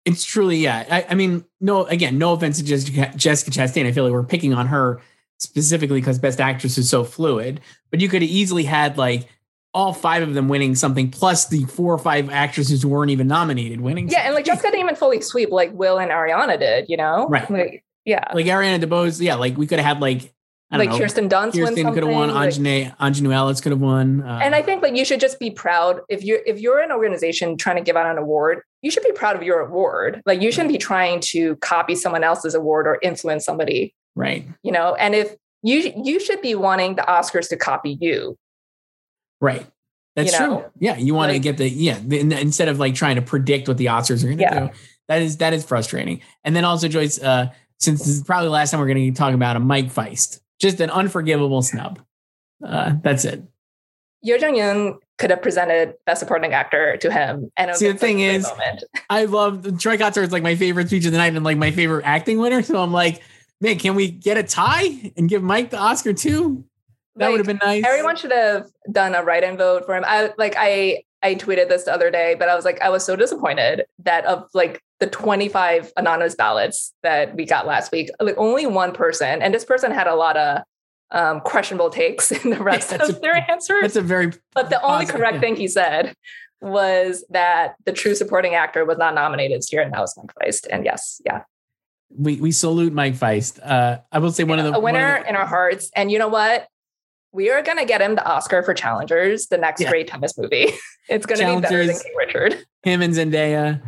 It's 0.05 0.23
truly, 0.23 0.55
yeah. 0.55 0.85
I, 0.89 1.05
I 1.09 1.15
mean, 1.15 1.43
no, 1.59 1.83
again, 1.85 2.17
no 2.17 2.31
offense 2.31 2.59
to 2.59 2.63
Jessica, 2.63 3.11
Jessica 3.17 3.51
Chastain. 3.51 3.85
I 3.85 3.91
feel 3.91 4.05
like 4.05 4.13
we're 4.13 4.23
picking 4.23 4.53
on 4.53 4.67
her 4.67 5.01
specifically 5.39 5.99
because 5.99 6.19
Best 6.19 6.39
Actress 6.39 6.77
is 6.77 6.89
so 6.89 7.03
fluid. 7.03 7.61
But 7.91 8.01
you 8.01 8.09
could 8.09 8.22
have 8.22 8.31
easily 8.31 8.64
had 8.64 8.97
like 8.97 9.27
all 9.73 9.93
five 9.93 10.23
of 10.23 10.34
them 10.34 10.47
winning 10.47 10.76
something, 10.76 11.11
plus 11.11 11.47
the 11.47 11.64
four 11.65 11.93
or 11.93 11.99
five 11.99 12.30
actresses 12.30 12.81
who 12.81 12.89
weren't 12.89 13.11
even 13.11 13.27
nominated 13.27 13.81
winning. 13.81 14.07
Yeah, 14.07 14.14
something. 14.14 14.26
and 14.26 14.35
like 14.35 14.45
Jessica 14.45 14.68
didn't 14.69 14.81
even 14.81 14.95
fully 14.95 15.22
sweep 15.22 15.51
like 15.51 15.72
Will 15.73 15.99
and 15.99 16.11
Ariana 16.11 16.59
did. 16.59 16.89
You 16.89 16.97
know, 16.97 17.27
right? 17.27 17.49
Like, 17.49 17.84
yeah, 18.05 18.23
like 18.34 18.45
Ariana 18.47 18.84
DeBose. 18.84 19.22
Yeah, 19.22 19.35
like 19.35 19.57
we 19.57 19.68
could 19.68 19.80
have 19.80 19.85
had 19.85 20.01
like. 20.01 20.34
like 20.72 20.89
know, 20.89 20.97
Kirsten 20.97 21.30
Dunst 21.30 21.53
Kirsten 21.53 21.93
could 21.93 22.03
have 22.03 22.11
won. 22.11 22.34
Like, 22.34 22.49
Aunjanue, 22.49 22.97
Aunjanue 22.97 23.34
Ellis 23.34 23.61
could 23.61 23.72
have 23.72 23.80
won. 23.80 24.23
Uh, 24.23 24.39
and 24.41 24.55
I 24.55 24.61
think 24.61 24.81
like 24.81 24.95
you 24.95 25.05
should 25.05 25.19
just 25.19 25.39
be 25.39 25.51
proud 25.51 26.01
if 26.09 26.23
you're 26.23 26.39
if 26.45 26.59
you're 26.59 26.80
an 26.80 26.91
organization 26.91 27.55
trying 27.57 27.76
to 27.76 27.84
give 27.84 27.95
out 27.95 28.05
an 28.05 28.18
award, 28.18 28.61
you 28.81 28.89
should 28.89 29.03
be 29.03 29.11
proud 29.11 29.35
of 29.35 29.43
your 29.43 29.59
award. 29.59 30.22
Like 30.26 30.41
you 30.41 30.51
shouldn't 30.51 30.72
be 30.72 30.80
trying 30.80 31.19
to 31.22 31.55
copy 31.57 31.95
someone 31.95 32.23
else's 32.23 32.55
award 32.55 32.88
or 32.88 32.97
influence 33.03 33.45
somebody. 33.45 33.93
Right. 34.18 34.48
You 34.64 34.72
know, 34.72 34.95
and 34.95 35.14
if 35.14 35.35
you 35.61 35.94
you 36.03 36.19
should 36.19 36.41
be 36.41 36.56
wanting 36.56 36.95
the 36.95 37.03
Oscars 37.03 37.49
to 37.49 37.56
copy 37.56 37.98
you. 38.02 38.35
Right. 39.39 39.65
That's 40.15 40.34
you 40.34 40.39
know? 40.39 40.61
true. 40.61 40.72
Yeah, 40.80 40.98
you 40.98 41.14
want 41.14 41.31
like, 41.31 41.41
to 41.41 41.44
get 41.44 41.57
the 41.57 41.69
yeah 41.69 41.99
instead 41.99 42.68
of 42.68 42.80
like 42.80 42.95
trying 42.95 43.18
to 43.18 43.22
predict 43.22 43.68
what 43.68 43.77
the 43.77 43.85
Oscars 43.85 44.23
are 44.23 44.27
going 44.27 44.39
to 44.39 44.44
yeah. 44.44 44.60
do. 44.68 44.69
That 45.07 45.22
is 45.22 45.38
that 45.38 45.53
is 45.53 45.64
frustrating. 45.64 46.22
And 46.44 46.56
then 46.56 46.65
also 46.65 46.88
Joyce, 46.88 47.22
uh, 47.22 47.52
since 47.77 47.99
this 47.99 48.10
is 48.10 48.23
probably 48.23 48.48
the 48.48 48.53
last 48.53 48.72
time 48.72 48.80
we're 48.80 48.88
going 48.88 49.14
to 49.14 49.18
talk 49.18 49.35
about 49.35 49.56
a 49.56 49.60
Mike 49.60 49.91
Faist, 49.91 50.41
just 50.60 50.81
an 50.81 50.89
unforgivable 50.89 51.61
snub. 51.61 51.99
Uh, 52.65 52.94
that's 53.03 53.23
it. 53.23 53.44
Yo 54.23 54.35
Jung 54.35 54.56
Yoon 54.56 54.98
could 55.19 55.30
have 55.30 55.44
presented 55.44 55.94
Best 56.07 56.19
Supporting 56.19 56.53
Actor 56.53 56.98
to 56.98 57.11
him, 57.11 57.52
and 57.56 57.76
See, 57.76 57.91
the 57.91 57.98
thing 57.98 58.19
is, 58.22 58.48
moment. 58.49 58.84
I 59.11 59.26
love 59.26 59.77
Troy 59.77 59.98
Kotsur 59.98 60.23
is 60.23 60.31
like 60.31 60.41
my 60.41 60.56
favorite 60.56 60.88
speech 60.88 61.06
of 61.06 61.11
the 61.11 61.19
night 61.19 61.35
and 61.35 61.45
like 61.45 61.57
my 61.57 61.69
favorite 61.69 62.03
acting 62.03 62.39
winner. 62.39 62.64
So 62.64 62.81
I'm 62.81 62.91
like, 62.91 63.22
man, 63.61 63.79
can 63.79 63.95
we 63.95 64.09
get 64.09 64.38
a 64.38 64.43
tie 64.43 65.11
and 65.15 65.29
give 65.29 65.43
Mike 65.43 65.69
the 65.69 65.77
Oscar 65.77 66.13
too? 66.13 66.65
That 67.15 67.25
like, 67.25 67.31
would 67.31 67.38
have 67.39 67.47
been 67.47 67.67
nice. 67.67 67.84
Everyone 67.85 68.15
should 68.15 68.31
have 68.31 68.69
done 68.91 69.15
a 69.15 69.23
write-in 69.23 69.57
vote 69.57 69.85
for 69.85 69.95
him. 69.95 70.03
I 70.05 70.31
like 70.38 70.55
I 70.57 71.03
I 71.23 71.35
tweeted 71.35 71.67
this 71.67 71.84
the 71.84 71.93
other 71.93 72.11
day, 72.11 72.35
but 72.38 72.47
I 72.47 72.55
was 72.55 72.63
like, 72.63 72.79
I 72.81 72.89
was 72.89 73.03
so 73.03 73.15
disappointed 73.15 73.85
that 73.99 74.25
of 74.25 74.47
like 74.53 74.81
the 74.99 75.07
25 75.07 75.91
anonymous 75.97 76.35
ballots 76.35 76.93
that 77.01 77.35
we 77.35 77.45
got 77.45 77.65
last 77.65 77.91
week, 77.91 78.09
like 78.19 78.38
only 78.38 78.65
one 78.65 78.93
person, 78.93 79.41
and 79.41 79.53
this 79.53 79.65
person 79.65 79.91
had 79.91 80.07
a 80.07 80.15
lot 80.15 80.38
of 80.38 80.61
um, 81.11 81.41
questionable 81.41 81.89
takes 81.89 82.31
in 82.43 82.51
the 82.51 82.61
rest 82.61 82.91
yeah, 82.91 83.03
of 83.03 83.09
a, 83.09 83.19
their 83.19 83.49
answers. 83.49 83.81
That's 83.81 83.95
a 83.95 84.01
very 84.01 84.31
but 84.53 84.69
the 84.69 84.81
only 84.81 85.05
correct 85.05 85.35
yeah. 85.35 85.39
thing 85.41 85.55
he 85.55 85.67
said 85.67 86.13
was 86.61 87.23
that 87.29 87.75
the 87.85 87.93
true 87.93 88.15
supporting 88.15 88.55
actor 88.55 88.85
was 88.85 88.97
not 88.97 89.15
nominated 89.15 89.63
here, 89.67 89.81
and 89.81 89.93
that 89.93 89.99
was 89.99 90.17
Mike. 90.17 90.53
And 90.69 90.85
yes, 90.85 91.21
yeah. 91.25 91.43
We 92.09 92.39
we 92.39 92.51
salute 92.51 92.93
Mike 92.93 93.15
Faist. 93.15 93.59
Uh, 93.61 93.99
I 94.11 94.19
will 94.19 94.31
say 94.31 94.43
one 94.43 94.59
of 94.59 94.65
the 94.65 94.75
a 94.75 94.79
winner 94.79 95.21
the, 95.21 95.29
in 95.29 95.35
our 95.35 95.45
hearts. 95.45 95.91
And 95.95 96.11
you 96.11 96.19
know 96.19 96.27
what? 96.27 96.67
We 97.31 97.49
are 97.49 97.61
gonna 97.61 97.85
get 97.85 98.01
him 98.01 98.15
the 98.15 98.25
Oscar 98.25 98.63
for 98.63 98.73
Challengers, 98.73 99.47
the 99.47 99.57
next 99.57 99.81
yeah. 99.81 99.89
great 99.89 100.07
tennis 100.07 100.38
movie. 100.38 100.69
it's 101.09 101.25
gonna 101.25 101.55
be 101.55 101.61
better 101.61 101.85
than 101.85 101.95
King 101.95 102.15
Richard. 102.17 102.65
Him 102.84 103.01
and 103.01 103.13
Zendaya. 103.13 103.81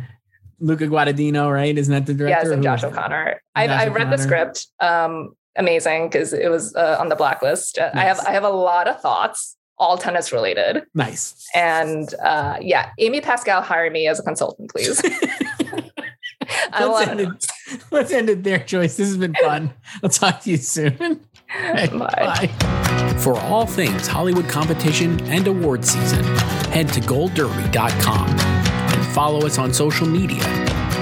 Luca 0.62 0.86
Guadagnino, 0.86 1.50
right? 1.50 1.76
Isn't 1.76 1.92
that 1.92 2.04
the 2.04 2.12
director? 2.12 2.48
Yes, 2.48 2.52
and 2.52 2.62
Josh 2.62 2.84
O'Connor. 2.84 3.40
I, 3.54 3.66
I 3.66 3.88
read 3.88 4.08
O'Connor. 4.08 4.16
the 4.16 4.22
script. 4.22 4.66
Um, 4.78 5.34
amazing 5.56 6.08
because 6.08 6.32
it 6.32 6.50
was 6.50 6.74
uh, 6.74 6.96
on 7.00 7.08
the 7.08 7.16
blacklist. 7.16 7.78
Nice. 7.78 7.94
Uh, 7.94 7.98
I 7.98 8.02
have 8.02 8.20
I 8.20 8.32
have 8.32 8.44
a 8.44 8.50
lot 8.50 8.88
of 8.88 9.00
thoughts, 9.00 9.56
all 9.78 9.96
tennis 9.98 10.32
related. 10.32 10.84
Nice. 10.94 11.46
And 11.54 12.12
uh, 12.22 12.58
yeah, 12.60 12.90
Amy 12.98 13.20
Pascal, 13.20 13.62
hire 13.62 13.90
me 13.90 14.06
as 14.06 14.20
a 14.20 14.22
consultant, 14.22 14.70
please. 14.70 15.02
end 16.72 17.20
it, 17.20 17.46
let's 17.90 18.12
end 18.12 18.28
it 18.30 18.42
there, 18.42 18.58
Joyce. 18.58 18.96
This 18.96 19.08
has 19.08 19.16
been 19.16 19.34
fun. 19.34 19.72
I'll 20.02 20.10
talk 20.10 20.40
to 20.42 20.50
you 20.50 20.56
soon. 20.56 20.96
Bye. 21.48 21.88
Bye. 21.88 23.16
For 23.18 23.36
all 23.36 23.66
things 23.66 24.06
Hollywood 24.06 24.48
competition 24.48 25.20
and 25.22 25.46
award 25.46 25.84
season, 25.84 26.24
head 26.72 26.88
to 26.90 27.00
goldderby.com 27.00 28.28
and 28.30 29.06
follow 29.14 29.46
us 29.46 29.58
on 29.58 29.74
social 29.74 30.06
media 30.06 30.44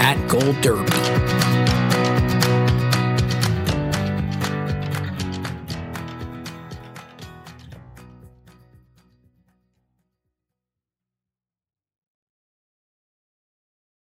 at 0.01 0.17
Gold 0.29 0.61
Derby. 0.63 1.28